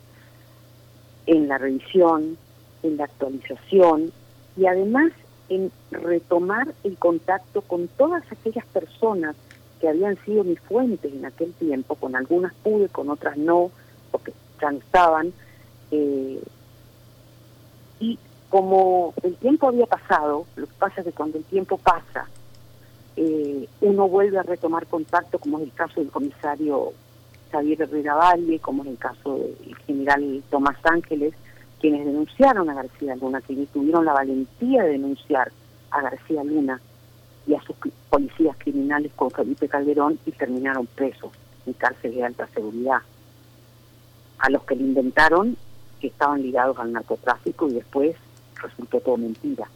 en 1.25 1.47
la 1.47 1.57
revisión, 1.57 2.37
en 2.83 2.97
la 2.97 3.05
actualización 3.05 4.11
y 4.57 4.65
además 4.65 5.11
en 5.49 5.71
retomar 5.91 6.73
el 6.83 6.97
contacto 6.97 7.61
con 7.61 7.87
todas 7.87 8.23
aquellas 8.31 8.65
personas 8.67 9.35
que 9.79 9.89
habían 9.89 10.17
sido 10.25 10.43
mis 10.43 10.59
fuentes 10.61 11.11
en 11.11 11.25
aquel 11.25 11.53
tiempo, 11.53 11.95
con 11.95 12.15
algunas 12.15 12.53
pude, 12.55 12.87
con 12.87 13.09
otras 13.09 13.37
no, 13.37 13.71
porque 14.11 14.33
ya 14.61 14.71
no 14.71 14.77
estaban. 14.77 15.33
Eh, 15.91 16.41
y 17.99 18.17
como 18.49 19.13
el 19.23 19.35
tiempo 19.35 19.67
había 19.67 19.85
pasado, 19.85 20.45
lo 20.55 20.67
que 20.67 20.73
pasa 20.79 21.01
es 21.01 21.07
que 21.07 21.11
cuando 21.11 21.37
el 21.37 21.43
tiempo 21.43 21.77
pasa, 21.77 22.27
eh, 23.15 23.67
uno 23.81 24.07
vuelve 24.07 24.37
a 24.39 24.43
retomar 24.43 24.87
contacto, 24.87 25.37
como 25.37 25.59
es 25.59 25.65
el 25.65 25.73
caso 25.73 25.99
del 25.99 26.09
comisario 26.09 26.93
Javier 27.53 27.83
Herrera 27.83 28.15
Valle, 28.15 28.59
como 28.59 28.81
es 28.81 28.89
el 28.89 28.97
caso 28.97 29.37
del 29.37 29.75
general 29.85 30.43
Tomás 30.49 30.77
Ángeles, 30.83 31.35
quienes 31.79 32.03
denunciaron 32.03 32.67
a 32.67 32.73
García 32.73 33.15
Luna, 33.15 33.41
quienes 33.41 33.69
tuvieron 33.69 34.05
la 34.05 34.13
valentía 34.13 34.83
de 34.83 34.93
denunciar 34.93 35.51
a 35.91 36.01
García 36.01 36.43
Luna 36.43 36.81
y 37.45 37.53
a 37.53 37.61
sus 37.61 37.75
policías 38.09 38.57
criminales 38.57 39.11
con 39.15 39.29
Felipe 39.29 39.67
Calderón 39.67 40.17
y 40.25 40.31
terminaron 40.31 40.87
presos 40.87 41.31
en 41.67 41.73
cárceles 41.73 42.17
de 42.17 42.23
alta 42.23 42.47
seguridad. 42.47 43.01
A 44.39 44.49
los 44.49 44.63
que 44.63 44.75
le 44.75 44.81
inventaron 44.81 45.55
que 46.01 46.07
estaban 46.07 46.41
ligados 46.41 46.79
al 46.79 46.91
narcotráfico 46.91 47.67
y 47.67 47.75
después 47.75 48.15
resultó 48.55 48.99
todo 48.99 49.17
mentira. 49.17 49.67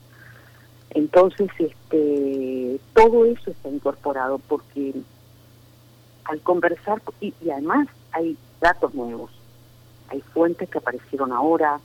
Entonces, 0.89 1.49
este, 1.59 2.79
todo 2.93 3.25
eso 3.25 3.51
está 3.51 3.69
incorporado 3.69 4.39
porque 4.39 4.95
al 6.27 6.41
conversar, 6.41 7.01
y, 7.21 7.33
además 7.49 7.87
hay 8.11 8.37
datos 8.59 8.93
nuevos, 8.93 9.31
hay 10.09 10.21
fuentes 10.21 10.69
que 10.69 10.77
aparecieron 10.77 11.31
ahora, 11.31 11.79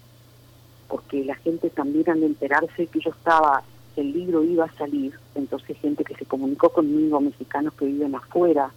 porque 0.89 1.25
la 1.25 1.35
gente 1.37 1.71
también 1.71 2.11
al 2.11 2.23
enterarse 2.23 2.87
que 2.87 3.01
yo 3.01 3.11
estaba, 3.11 3.63
que 3.95 4.01
el 4.01 4.13
libro 4.13 4.43
iba 4.43 4.65
a 4.65 4.73
salir, 4.75 5.19
entonces 5.35 5.79
gente 5.79 6.05
que 6.05 6.15
se 6.15 6.27
comunicó 6.27 6.71
conmigo, 6.71 7.21
mexicanos 7.21 7.75
que 7.75 7.87
viven 7.87 8.15
afuera, 8.15 8.71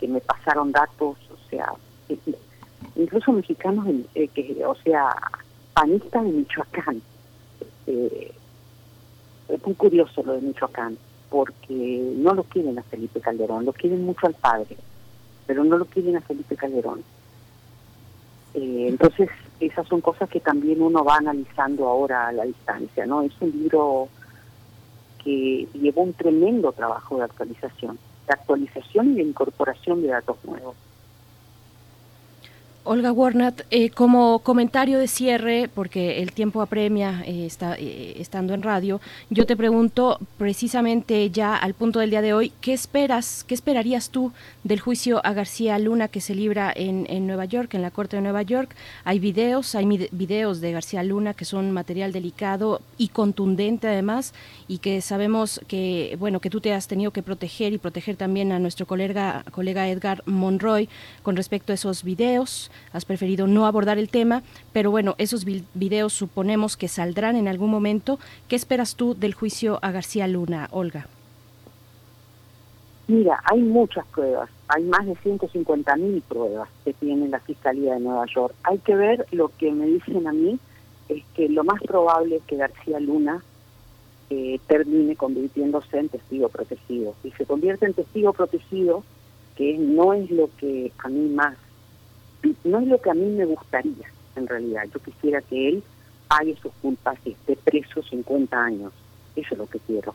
que 0.00 0.08
me 0.08 0.20
pasaron 0.20 0.72
datos, 0.72 1.16
o 1.30 1.48
sea, 1.50 1.72
incluso 2.96 3.32
mexicanos 3.32 3.86
eh, 4.14 4.28
que, 4.28 4.64
o 4.66 4.74
sea, 4.76 5.14
panistas 5.74 6.24
de 6.24 6.30
Michoacán. 6.30 7.02
Eh, 7.86 8.32
es 9.48 9.66
muy 9.66 9.74
curioso 9.74 10.22
lo 10.22 10.32
de 10.32 10.40
Michoacán 10.40 10.96
porque 11.34 12.14
no 12.16 12.32
lo 12.32 12.44
quieren 12.44 12.78
a 12.78 12.82
Felipe 12.84 13.20
Calderón, 13.20 13.64
lo 13.64 13.72
quieren 13.72 14.04
mucho 14.06 14.28
al 14.28 14.34
padre, 14.34 14.76
pero 15.48 15.64
no 15.64 15.76
lo 15.76 15.84
quieren 15.86 16.16
a 16.16 16.20
Felipe 16.20 16.54
Calderón. 16.54 17.02
Eh, 18.54 18.86
entonces, 18.88 19.28
esas 19.58 19.84
son 19.88 20.00
cosas 20.00 20.30
que 20.30 20.38
también 20.38 20.80
uno 20.80 21.02
va 21.02 21.16
analizando 21.16 21.88
ahora 21.88 22.28
a 22.28 22.32
la 22.32 22.44
distancia, 22.44 23.04
¿no? 23.04 23.22
Es 23.22 23.32
un 23.40 23.50
libro 23.50 24.08
que 25.24 25.66
llevó 25.74 26.02
un 26.02 26.12
tremendo 26.12 26.70
trabajo 26.70 27.16
de 27.16 27.24
actualización, 27.24 27.98
de 28.28 28.32
actualización 28.32 29.10
y 29.10 29.14
de 29.16 29.22
incorporación 29.24 30.02
de 30.02 30.08
datos 30.10 30.36
nuevos. 30.44 30.76
Olga 32.86 33.12
Warnat, 33.12 33.62
eh, 33.70 33.88
como 33.88 34.40
comentario 34.40 34.98
de 34.98 35.08
cierre, 35.08 35.70
porque 35.74 36.20
el 36.20 36.32
tiempo 36.32 36.60
apremia 36.60 37.22
eh, 37.24 37.46
está, 37.46 37.76
eh, 37.78 38.16
estando 38.18 38.52
en 38.52 38.60
radio, 38.60 39.00
yo 39.30 39.46
te 39.46 39.56
pregunto 39.56 40.18
precisamente 40.36 41.30
ya 41.30 41.56
al 41.56 41.72
punto 41.72 42.00
del 42.00 42.10
día 42.10 42.20
de 42.20 42.34
hoy, 42.34 42.52
¿qué 42.60 42.74
esperas, 42.74 43.42
qué 43.48 43.54
esperarías 43.54 44.10
tú 44.10 44.32
del 44.64 44.80
juicio 44.80 45.24
a 45.24 45.32
García 45.32 45.78
Luna 45.78 46.08
que 46.08 46.20
se 46.20 46.34
libra 46.34 46.70
en, 46.76 47.06
en 47.08 47.26
Nueva 47.26 47.46
York, 47.46 47.72
en 47.72 47.80
la 47.80 47.90
Corte 47.90 48.16
de 48.16 48.22
Nueva 48.22 48.42
York? 48.42 48.76
Hay 49.04 49.18
videos, 49.18 49.74
hay 49.74 49.86
videos 50.12 50.60
de 50.60 50.72
García 50.72 51.02
Luna 51.02 51.32
que 51.32 51.46
son 51.46 51.72
material 51.72 52.12
delicado 52.12 52.82
y 52.98 53.08
contundente 53.08 53.88
además, 53.88 54.34
y 54.68 54.76
que 54.76 55.00
sabemos 55.00 55.58
que, 55.68 56.16
bueno, 56.20 56.38
que 56.38 56.50
tú 56.50 56.60
te 56.60 56.74
has 56.74 56.86
tenido 56.86 57.12
que 57.12 57.22
proteger 57.22 57.72
y 57.72 57.78
proteger 57.78 58.16
también 58.16 58.52
a 58.52 58.58
nuestro 58.58 58.84
colega, 58.84 59.42
colega 59.52 59.88
Edgar 59.88 60.22
Monroy 60.26 60.90
con 61.22 61.34
respecto 61.34 61.72
a 61.72 61.76
esos 61.76 62.04
videos 62.04 62.70
has 62.92 63.04
preferido 63.04 63.46
no 63.46 63.66
abordar 63.66 63.98
el 63.98 64.08
tema, 64.08 64.42
pero 64.72 64.90
bueno, 64.90 65.14
esos 65.18 65.44
videos 65.44 66.12
suponemos 66.12 66.76
que 66.76 66.88
saldrán 66.88 67.36
en 67.36 67.48
algún 67.48 67.70
momento. 67.70 68.18
¿Qué 68.48 68.56
esperas 68.56 68.96
tú 68.96 69.14
del 69.14 69.34
juicio 69.34 69.78
a 69.82 69.90
García 69.90 70.26
Luna, 70.26 70.68
Olga? 70.70 71.06
Mira, 73.06 73.38
hay 73.44 73.60
muchas 73.60 74.06
pruebas, 74.06 74.48
hay 74.68 74.82
más 74.84 75.04
de 75.04 75.14
150 75.16 75.96
mil 75.96 76.22
pruebas 76.22 76.70
que 76.84 76.94
tiene 76.94 77.28
la 77.28 77.38
Fiscalía 77.40 77.94
de 77.94 78.00
Nueva 78.00 78.24
York. 78.34 78.54
Hay 78.62 78.78
que 78.78 78.94
ver, 78.94 79.26
lo 79.30 79.48
que 79.48 79.70
me 79.72 79.86
dicen 79.86 80.26
a 80.26 80.32
mí 80.32 80.58
es 81.10 81.22
que 81.34 81.50
lo 81.50 81.64
más 81.64 81.82
probable 81.82 82.36
es 82.36 82.42
que 82.44 82.56
García 82.56 82.98
Luna 83.00 83.44
eh, 84.30 84.58
termine 84.66 85.16
convirtiéndose 85.16 85.98
en 85.98 86.08
testigo 86.08 86.48
protegido. 86.48 87.14
Si 87.22 87.30
se 87.32 87.44
convierte 87.44 87.84
en 87.84 87.92
testigo 87.92 88.32
protegido, 88.32 89.04
que 89.54 89.76
no 89.76 90.14
es 90.14 90.30
lo 90.30 90.48
que 90.56 90.90
a 90.98 91.08
mí 91.08 91.28
más, 91.28 91.56
no 92.64 92.80
es 92.80 92.86
lo 92.86 93.00
que 93.00 93.10
a 93.10 93.14
mí 93.14 93.26
me 93.26 93.44
gustaría 93.44 94.06
en 94.36 94.46
realidad. 94.46 94.84
Yo 94.92 95.00
quisiera 95.00 95.40
que 95.42 95.68
él 95.68 95.82
pague 96.28 96.56
sus 96.56 96.72
culpas 96.82 97.16
y 97.24 97.30
esté 97.32 97.56
preso 97.56 98.02
50 98.02 98.56
años. 98.56 98.92
Eso 99.36 99.54
es 99.54 99.58
lo 99.58 99.66
que 99.66 99.78
quiero 99.80 100.14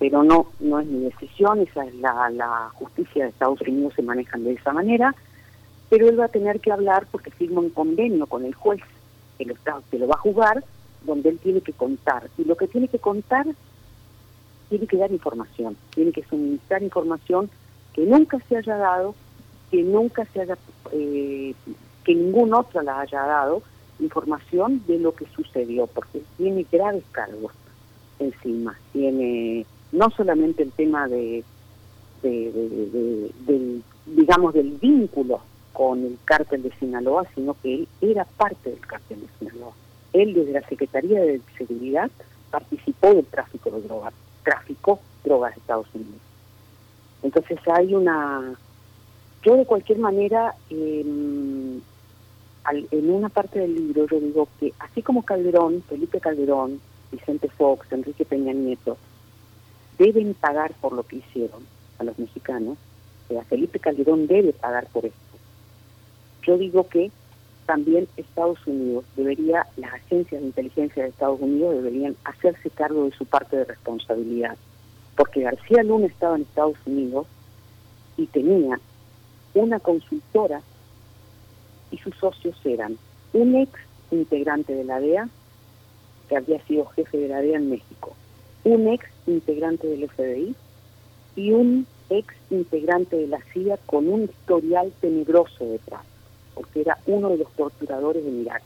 pero 0.00 0.24
no 0.24 0.46
no 0.60 0.80
es 0.80 0.86
mi 0.86 1.04
decisión, 1.04 1.60
esa 1.60 1.84
es 1.84 1.94
la, 1.96 2.70
justicia 2.72 3.24
de 3.24 3.30
Estados 3.30 3.60
Unidos 3.60 3.92
se 3.94 4.02
manejan 4.02 4.42
de 4.42 4.54
esa 4.54 4.72
manera, 4.72 5.14
pero 5.90 6.08
él 6.08 6.18
va 6.18 6.24
a 6.24 6.28
tener 6.28 6.58
que 6.58 6.72
hablar 6.72 7.06
porque 7.12 7.30
firma 7.30 7.60
un 7.60 7.68
convenio 7.68 8.26
con 8.26 8.46
el 8.46 8.54
juez 8.54 8.80
que 9.36 9.44
lo, 9.44 9.52
está, 9.52 9.78
que 9.90 9.98
lo 9.98 10.08
va 10.08 10.14
a 10.14 10.18
juzgar, 10.18 10.64
donde 11.04 11.28
él 11.28 11.38
tiene 11.38 11.60
que 11.60 11.74
contar. 11.74 12.30
Y 12.38 12.44
lo 12.44 12.56
que 12.56 12.66
tiene 12.66 12.88
que 12.88 12.98
contar, 12.98 13.44
tiene 14.70 14.86
que 14.86 14.96
dar 14.96 15.12
información, 15.12 15.76
tiene 15.94 16.12
que 16.12 16.24
suministrar 16.24 16.82
información 16.82 17.50
que 17.92 18.06
nunca 18.06 18.38
se 18.48 18.56
haya 18.56 18.76
dado, 18.76 19.14
que 19.70 19.82
nunca 19.82 20.24
se 20.26 20.40
haya, 20.42 20.58
eh, 20.92 21.54
que 22.04 22.14
ningún 22.14 22.54
otro 22.54 22.82
la 22.82 23.00
haya 23.00 23.22
dado, 23.22 23.62
información 24.00 24.82
de 24.86 24.98
lo 24.98 25.14
que 25.14 25.26
sucedió, 25.34 25.86
porque 25.86 26.22
tiene 26.36 26.66
graves 26.70 27.04
cargos 27.12 27.52
encima, 28.18 28.78
tiene 28.92 29.66
no 29.92 30.10
solamente 30.10 30.62
el 30.62 30.72
tema 30.72 31.08
de, 31.08 31.44
del, 32.22 33.82
digamos, 34.06 34.54
del 34.54 34.72
vínculo 34.72 35.40
con 35.72 36.04
el 36.04 36.18
cártel 36.24 36.62
de 36.62 36.72
Sinaloa, 36.78 37.26
sino 37.34 37.56
que 37.62 37.74
él 37.74 37.88
era 38.00 38.24
parte 38.24 38.70
del 38.70 38.80
cártel 38.80 39.20
de 39.20 39.28
Sinaloa. 39.38 39.72
Él 40.12 40.34
desde 40.34 40.52
la 40.52 40.68
Secretaría 40.68 41.20
de 41.20 41.40
Seguridad 41.56 42.10
participó 42.50 43.14
del 43.14 43.26
tráfico 43.26 43.70
de 43.70 43.82
drogas, 43.82 44.12
tráfico 44.42 45.00
drogas 45.24 45.54
de 45.54 45.60
Estados 45.60 45.86
Unidos. 45.94 46.20
Entonces 47.22 47.58
hay 47.68 47.94
una... 47.94 48.58
Yo 49.42 49.56
de 49.56 49.64
cualquier 49.64 49.98
manera, 49.98 50.54
en 50.68 51.82
una 52.90 53.28
parte 53.30 53.58
del 53.58 53.74
libro 53.74 54.06
yo 54.06 54.20
digo 54.20 54.48
que 54.58 54.72
así 54.78 55.02
como 55.02 55.24
Calderón, 55.24 55.82
Felipe 55.88 56.20
Calderón, 56.20 56.80
Vicente 57.10 57.48
Fox, 57.48 57.90
Enrique 57.90 58.24
Peña 58.24 58.52
Nieto, 58.52 58.98
deben 59.98 60.34
pagar 60.34 60.74
por 60.80 60.92
lo 60.92 61.02
que 61.04 61.16
hicieron 61.16 61.62
a 61.98 62.04
los 62.04 62.18
mexicanos, 62.18 62.76
o 63.24 63.32
sea, 63.32 63.42
Felipe 63.44 63.78
Calderón 63.78 64.26
debe 64.26 64.52
pagar 64.52 64.86
por 64.88 65.06
esto. 65.06 65.18
Yo 66.42 66.58
digo 66.58 66.88
que 66.88 67.10
también 67.66 68.08
Estados 68.16 68.58
Unidos 68.66 69.04
debería, 69.16 69.66
las 69.76 69.94
agencias 69.94 70.40
de 70.40 70.48
inteligencia 70.48 71.02
de 71.02 71.10
Estados 71.10 71.40
Unidos 71.40 71.74
deberían 71.76 72.16
hacerse 72.24 72.68
cargo 72.70 73.04
de 73.04 73.12
su 73.12 73.24
parte 73.24 73.56
de 73.56 73.64
responsabilidad, 73.64 74.56
porque 75.16 75.42
García 75.42 75.82
Luna 75.82 76.06
estaba 76.06 76.36
en 76.36 76.42
Estados 76.42 76.76
Unidos 76.84 77.26
y 78.16 78.26
tenía 78.26 78.80
una 79.54 79.80
consultora 79.80 80.62
y 81.90 81.98
sus 81.98 82.14
socios 82.16 82.56
eran 82.64 82.98
un 83.32 83.56
ex 83.56 83.72
integrante 84.10 84.74
de 84.74 84.84
la 84.84 85.00
DEA 85.00 85.28
que 86.28 86.36
había 86.36 86.64
sido 86.66 86.86
jefe 86.86 87.18
de 87.18 87.28
la 87.28 87.40
DEA 87.40 87.58
en 87.58 87.70
México, 87.70 88.14
un 88.64 88.88
ex 88.88 89.06
integrante 89.26 89.86
del 89.86 90.08
FBI 90.08 90.54
y 91.36 91.52
un 91.52 91.86
ex 92.08 92.34
integrante 92.50 93.16
de 93.16 93.28
la 93.28 93.40
CIA 93.52 93.78
con 93.86 94.08
un 94.08 94.24
historial 94.24 94.92
tenebroso 95.00 95.64
detrás, 95.64 96.02
porque 96.54 96.82
era 96.82 96.98
uno 97.06 97.30
de 97.30 97.38
los 97.38 97.52
torturadores 97.52 98.24
de 98.24 98.30
Irak. 98.30 98.62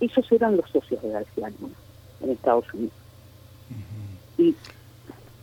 Esos 0.00 0.30
eran 0.32 0.56
los 0.56 0.68
socios 0.70 1.02
de 1.02 1.10
García 1.10 1.50
Luna 1.60 1.74
en 2.20 2.30
Estados 2.30 2.72
Unidos. 2.72 2.94
Y 4.36 4.54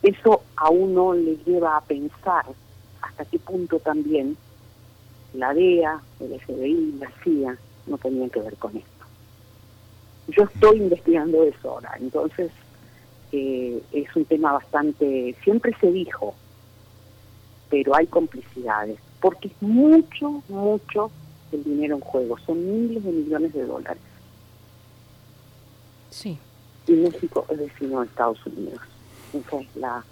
eso 0.01 0.41
a 0.55 0.69
uno 0.69 1.14
le 1.14 1.38
lleva 1.45 1.77
a 1.77 1.81
pensar 1.81 2.45
hasta 3.01 3.25
qué 3.25 3.39
punto 3.39 3.80
también 3.80 4.38
la 5.38 5.53
DEA, 5.53 6.01
el 6.19 6.39
FBI, 6.39 6.95
la 6.99 7.11
CIA 7.23 7.57
no 7.88 7.97
tenían 7.97 8.30
que 8.30 8.41
ver 8.41 8.55
con 8.57 8.75
esto. 8.75 8.89
Yo 10.27 10.43
estoy 10.43 10.77
investigando 10.77 11.43
eso 11.43 11.72
ahora, 11.72 11.95
entonces 11.99 12.51
es 13.31 14.15
un 14.15 14.25
tema 14.25 14.53
bastante, 14.53 15.35
siempre 15.43 15.75
se 15.80 15.91
dijo, 15.91 16.35
pero 17.69 17.95
hay 17.95 18.07
complicidades, 18.07 18.99
porque 19.19 19.49
es 19.49 19.61
mucho, 19.61 20.43
mucho 20.47 21.11
el 21.51 21.64
dinero 21.64 21.95
en 21.95 22.01
juego, 22.01 22.38
son 22.39 22.88
miles 22.88 23.03
de 23.03 23.11
millones 23.11 23.53
de 23.53 23.65
dólares. 23.65 24.01
Sí. 26.09 26.38
Y 26.88 26.93
México 26.93 27.45
es 27.49 27.57
vecino 27.57 28.01
de 28.01 28.07
Estados 28.07 28.45
Unidos. 28.45 28.80
Esa 29.33 29.59
es 29.59 29.75
la, 29.75 30.03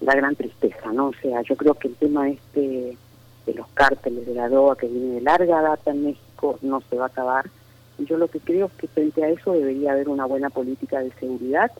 la 0.00 0.14
gran 0.14 0.34
tristeza, 0.34 0.92
¿no? 0.92 1.08
O 1.08 1.14
sea, 1.14 1.42
yo 1.42 1.56
creo 1.56 1.74
que 1.74 1.88
el 1.88 1.94
tema 1.94 2.28
este 2.28 2.96
de 3.46 3.54
los 3.54 3.66
cárteles 3.68 4.26
de 4.26 4.34
la 4.34 4.48
droga 4.48 4.76
que 4.76 4.88
viene 4.88 5.14
de 5.14 5.20
larga 5.20 5.62
data 5.62 5.90
en 5.90 6.04
México 6.04 6.58
no 6.62 6.82
se 6.88 6.96
va 6.96 7.04
a 7.04 7.08
acabar. 7.08 7.50
Y 7.98 8.06
yo 8.06 8.16
lo 8.16 8.28
que 8.28 8.40
creo 8.40 8.66
es 8.66 8.72
que 8.72 8.88
frente 8.88 9.24
a 9.24 9.28
eso 9.28 9.52
debería 9.52 9.92
haber 9.92 10.08
una 10.08 10.26
buena 10.26 10.50
política 10.50 11.00
de 11.00 11.12
seguridad 11.12 11.70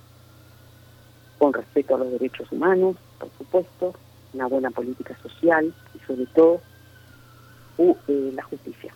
con 1.39 1.53
respeto 1.53 1.95
a 1.95 1.99
los 1.99 2.13
derechos 2.13 2.51
humanos, 2.53 2.97
por 3.19 3.31
supuesto, 3.39 3.95
una 4.35 4.47
buena 4.47 4.71
política 4.71 5.17
social 5.23 5.73
y 5.95 6.07
sobre 6.07 6.27
todo 6.27 6.61
eh, 7.79 8.33
la 8.35 8.43
justicia. 8.43 8.95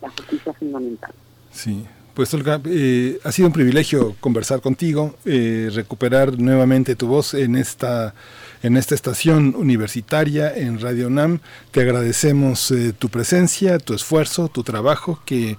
La 0.00 0.08
justicia 0.08 0.52
fundamental. 0.54 1.12
Sí, 1.50 1.86
pues 2.14 2.32
Olga, 2.34 2.60
eh, 2.64 3.18
ha 3.24 3.32
sido 3.32 3.48
un 3.48 3.52
privilegio 3.52 4.16
conversar 4.20 4.60
contigo, 4.60 5.16
eh, 5.24 5.70
recuperar 5.72 6.38
nuevamente 6.38 6.96
tu 6.96 7.06
voz 7.06 7.34
en 7.34 7.56
esta, 7.56 8.14
en 8.62 8.76
esta 8.76 8.94
estación 8.94 9.54
universitaria 9.56 10.54
en 10.54 10.80
Radio 10.80 11.10
NAM. 11.10 11.40
Te 11.70 11.80
agradecemos 11.80 12.72
tu 12.98 13.08
presencia, 13.08 13.78
tu 13.78 13.94
esfuerzo, 13.94 14.48
tu 14.48 14.62
trabajo, 14.62 15.20
que 15.24 15.56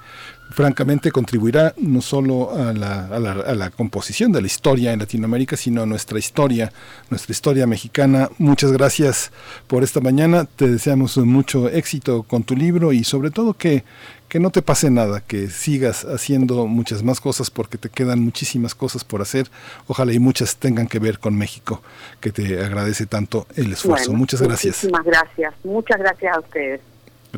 francamente 0.54 1.12
contribuirá 1.12 1.74
no 1.78 2.02
solo 2.02 2.56
a 2.56 2.74
la, 2.74 3.08
a, 3.08 3.20
la, 3.20 3.32
a 3.32 3.56
la, 3.56 3.70
composición 3.72 4.32
de 4.32 4.42
la 4.42 4.48
historia 4.48 4.94
en 4.94 5.00
Latinoamérica, 5.00 5.58
sino 5.58 5.82
a 5.82 5.86
nuestra 5.86 6.20
historia, 6.20 6.72
nuestra 7.10 7.32
historia 7.32 7.66
mexicana. 7.66 8.30
Muchas 8.38 8.72
gracias 8.72 9.32
por 9.68 9.84
esta 9.84 10.00
mañana. 10.00 10.46
Te 10.46 10.68
deseamos 10.68 11.18
mucho 11.18 11.70
éxito 11.70 12.24
con 12.24 12.44
tu 12.44 12.56
libro 12.56 12.94
y 12.94 13.04
sobre 13.04 13.32
todo 13.32 13.56
que, 13.56 13.84
que 14.34 14.40
no 14.40 14.50
te 14.50 14.64
pase 14.64 14.90
nada, 14.90 15.22
que 15.22 15.48
sigas 15.52 16.06
haciendo 16.06 16.66
muchas 16.66 17.04
más 17.04 17.22
cosas 17.22 17.52
porque 17.52 17.78
te 17.78 17.90
quedan 17.90 18.20
muchísimas 18.20 18.74
cosas 18.74 19.04
por 19.04 19.22
hacer. 19.22 19.46
Ojalá 19.86 20.12
y 20.12 20.18
muchas 20.18 20.58
tengan 20.58 20.88
que 20.88 20.98
ver 20.98 21.20
con 21.20 21.38
México, 21.38 21.84
que 22.20 22.32
te 22.32 22.60
agradece 22.60 23.06
tanto 23.06 23.46
el 23.56 23.72
esfuerzo. 23.72 24.12
muchas 24.14 24.42
gracias. 24.42 24.78
Muchísimas 24.78 25.06
gracias. 25.06 25.54
Muchas 25.64 26.00
gracias 26.00 26.36
a 26.36 26.40
ustedes. 26.40 26.82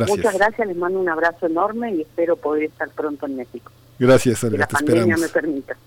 Muchas 0.08 0.36
gracias, 0.36 0.66
les 0.66 0.78
mando 0.78 0.98
un 0.98 1.10
abrazo 1.10 1.48
enorme 1.48 1.94
y 1.96 2.02
espero 2.04 2.38
poder 2.38 2.64
estar 2.64 2.88
pronto 2.92 3.26
en 3.26 3.36
México. 3.36 3.74
Gracias, 4.00 4.42
Olga, 4.46 4.56
que 4.56 4.60
la 4.60 4.68
te 4.68 4.74
pandemia 4.76 5.02
esperamos. 5.02 5.20
me 5.20 5.28
permita. 5.28 5.78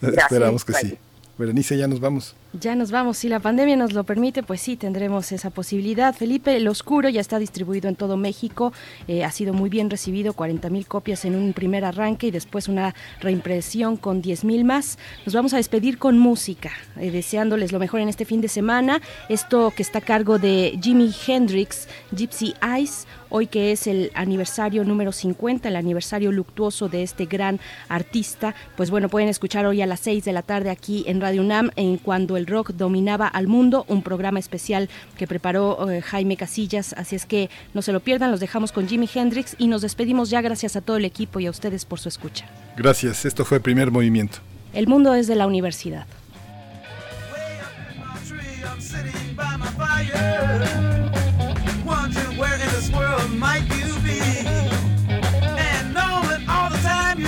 Gracias, 0.00 0.24
esperamos 0.24 0.64
que 0.64 0.72
sí. 0.72 0.98
Berenice, 1.36 1.76
ya 1.76 1.88
nos 1.88 2.00
vamos. 2.00 2.34
Ya 2.60 2.76
nos 2.76 2.92
vamos. 2.92 3.18
Si 3.18 3.28
la 3.28 3.40
pandemia 3.40 3.74
nos 3.74 3.94
lo 3.94 4.04
permite, 4.04 4.44
pues 4.44 4.60
sí, 4.60 4.76
tendremos 4.76 5.32
esa 5.32 5.50
posibilidad. 5.50 6.14
Felipe, 6.14 6.56
El 6.56 6.68
Oscuro 6.68 7.08
ya 7.08 7.20
está 7.20 7.40
distribuido 7.40 7.88
en 7.88 7.96
todo 7.96 8.16
México. 8.16 8.72
Eh, 9.08 9.24
ha 9.24 9.32
sido 9.32 9.52
muy 9.52 9.68
bien 9.68 9.90
recibido, 9.90 10.34
40 10.34 10.70
mil 10.70 10.86
copias 10.86 11.24
en 11.24 11.34
un 11.34 11.52
primer 11.52 11.84
arranque 11.84 12.28
y 12.28 12.30
después 12.30 12.68
una 12.68 12.94
reimpresión 13.20 13.96
con 13.96 14.22
10 14.22 14.44
mil 14.44 14.64
más. 14.64 14.98
Nos 15.26 15.34
vamos 15.34 15.52
a 15.52 15.56
despedir 15.56 15.98
con 15.98 16.16
música, 16.20 16.70
eh, 16.96 17.10
deseándoles 17.10 17.72
lo 17.72 17.80
mejor 17.80 18.00
en 18.00 18.08
este 18.08 18.24
fin 18.24 18.40
de 18.40 18.48
semana. 18.48 19.02
Esto 19.28 19.72
que 19.74 19.82
está 19.82 19.98
a 19.98 20.02
cargo 20.02 20.38
de 20.38 20.78
Jimi 20.80 21.12
Hendrix, 21.26 21.88
Gypsy 22.12 22.54
Eyes 22.62 23.08
hoy 23.36 23.48
que 23.48 23.72
es 23.72 23.88
el 23.88 24.12
aniversario 24.14 24.84
número 24.84 25.10
50, 25.10 25.68
el 25.68 25.74
aniversario 25.74 26.30
luctuoso 26.30 26.88
de 26.88 27.02
este 27.02 27.26
gran 27.26 27.58
artista, 27.88 28.54
pues 28.76 28.92
bueno, 28.92 29.08
pueden 29.08 29.28
escuchar 29.28 29.66
hoy 29.66 29.82
a 29.82 29.86
las 29.86 29.98
6 30.00 30.24
de 30.24 30.32
la 30.32 30.42
tarde 30.42 30.70
aquí 30.70 31.02
en 31.08 31.20
Radio 31.20 31.42
UNAM 31.42 31.72
en 31.74 31.98
Cuando 31.98 32.36
el 32.36 32.43
Rock 32.46 32.72
Dominaba 32.72 33.26
al 33.26 33.46
Mundo, 33.46 33.84
un 33.88 34.02
programa 34.02 34.38
especial 34.38 34.88
que 35.16 35.26
preparó 35.26 35.90
eh, 35.90 36.02
Jaime 36.02 36.36
Casillas, 36.36 36.92
así 36.94 37.16
es 37.16 37.26
que 37.26 37.50
no 37.72 37.82
se 37.82 37.92
lo 37.92 38.00
pierdan, 38.00 38.30
los 38.30 38.40
dejamos 38.40 38.72
con 38.72 38.88
Jimi 38.88 39.08
Hendrix 39.12 39.54
y 39.58 39.68
nos 39.68 39.82
despedimos 39.82 40.30
ya 40.30 40.40
gracias 40.40 40.76
a 40.76 40.80
todo 40.80 40.96
el 40.96 41.04
equipo 41.04 41.40
y 41.40 41.46
a 41.46 41.50
ustedes 41.50 41.84
por 41.84 42.00
su 42.00 42.08
escucha. 42.08 42.46
Gracias, 42.76 43.24
esto 43.24 43.44
fue 43.44 43.60
Primer 43.60 43.90
Movimiento. 43.90 44.38
El 44.72 44.88
mundo 44.88 45.14
es 45.14 45.26
de 45.26 45.36
la 45.36 45.46
universidad. 45.46 46.06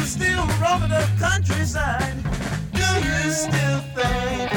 still 0.06 0.46
roaming 0.62 0.88
the 0.88 1.08
countryside, 1.18 2.14
do 2.72 2.86
you 3.06 3.30
still 3.32 3.80
think 3.94 4.55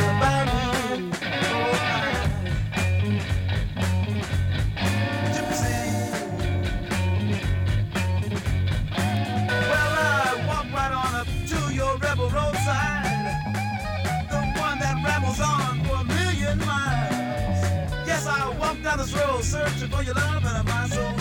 this 18.99 19.13
road 19.13 19.43
searching 19.43 19.89
for 19.89 20.03
your 20.03 20.13
love 20.13 20.43
and 20.45 20.67
my 20.67 20.87
soul 20.87 21.13
too. 21.13 21.18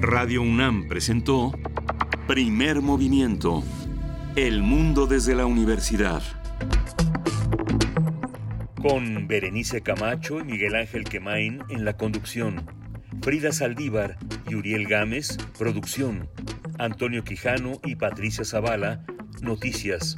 Radio 0.00 0.40
UNAM 0.40 0.88
presentó 0.88 1.52
Primer 2.26 2.80
Movimiento. 2.80 3.62
El 4.36 4.62
mundo 4.62 5.06
desde 5.06 5.34
la 5.34 5.44
universidad. 5.44 6.22
Con 8.80 9.28
Berenice 9.28 9.82
Camacho 9.82 10.40
y 10.40 10.44
Miguel 10.44 10.76
Ángel 10.76 11.04
Quemain 11.04 11.62
en 11.68 11.84
la 11.84 11.98
conducción. 11.98 12.64
Frida 13.20 13.52
Saldívar 13.52 14.16
y 14.48 14.54
Uriel 14.54 14.86
Gámez, 14.86 15.36
producción. 15.58 16.30
Antonio 16.78 17.22
Quijano 17.22 17.72
y 17.84 17.96
Patricia 17.96 18.46
Zavala, 18.46 19.04
noticias. 19.42 20.16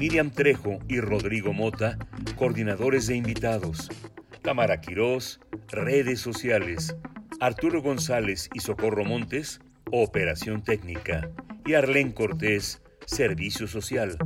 Miriam 0.00 0.30
Trejo 0.30 0.78
y 0.88 0.98
Rodrigo 0.98 1.52
Mota, 1.52 1.98
coordinadores 2.36 3.06
de 3.06 3.16
invitados. 3.16 3.90
Tamara 4.40 4.80
Quirós, 4.80 5.40
redes 5.68 6.20
sociales. 6.20 6.96
Arturo 7.38 7.82
González 7.82 8.48
y 8.54 8.60
Socorro 8.60 9.04
Montes, 9.04 9.60
operación 9.92 10.64
técnica. 10.64 11.28
Y 11.66 11.74
Arlén 11.74 12.12
Cortés, 12.12 12.80
servicio 13.04 13.66
social. 13.66 14.16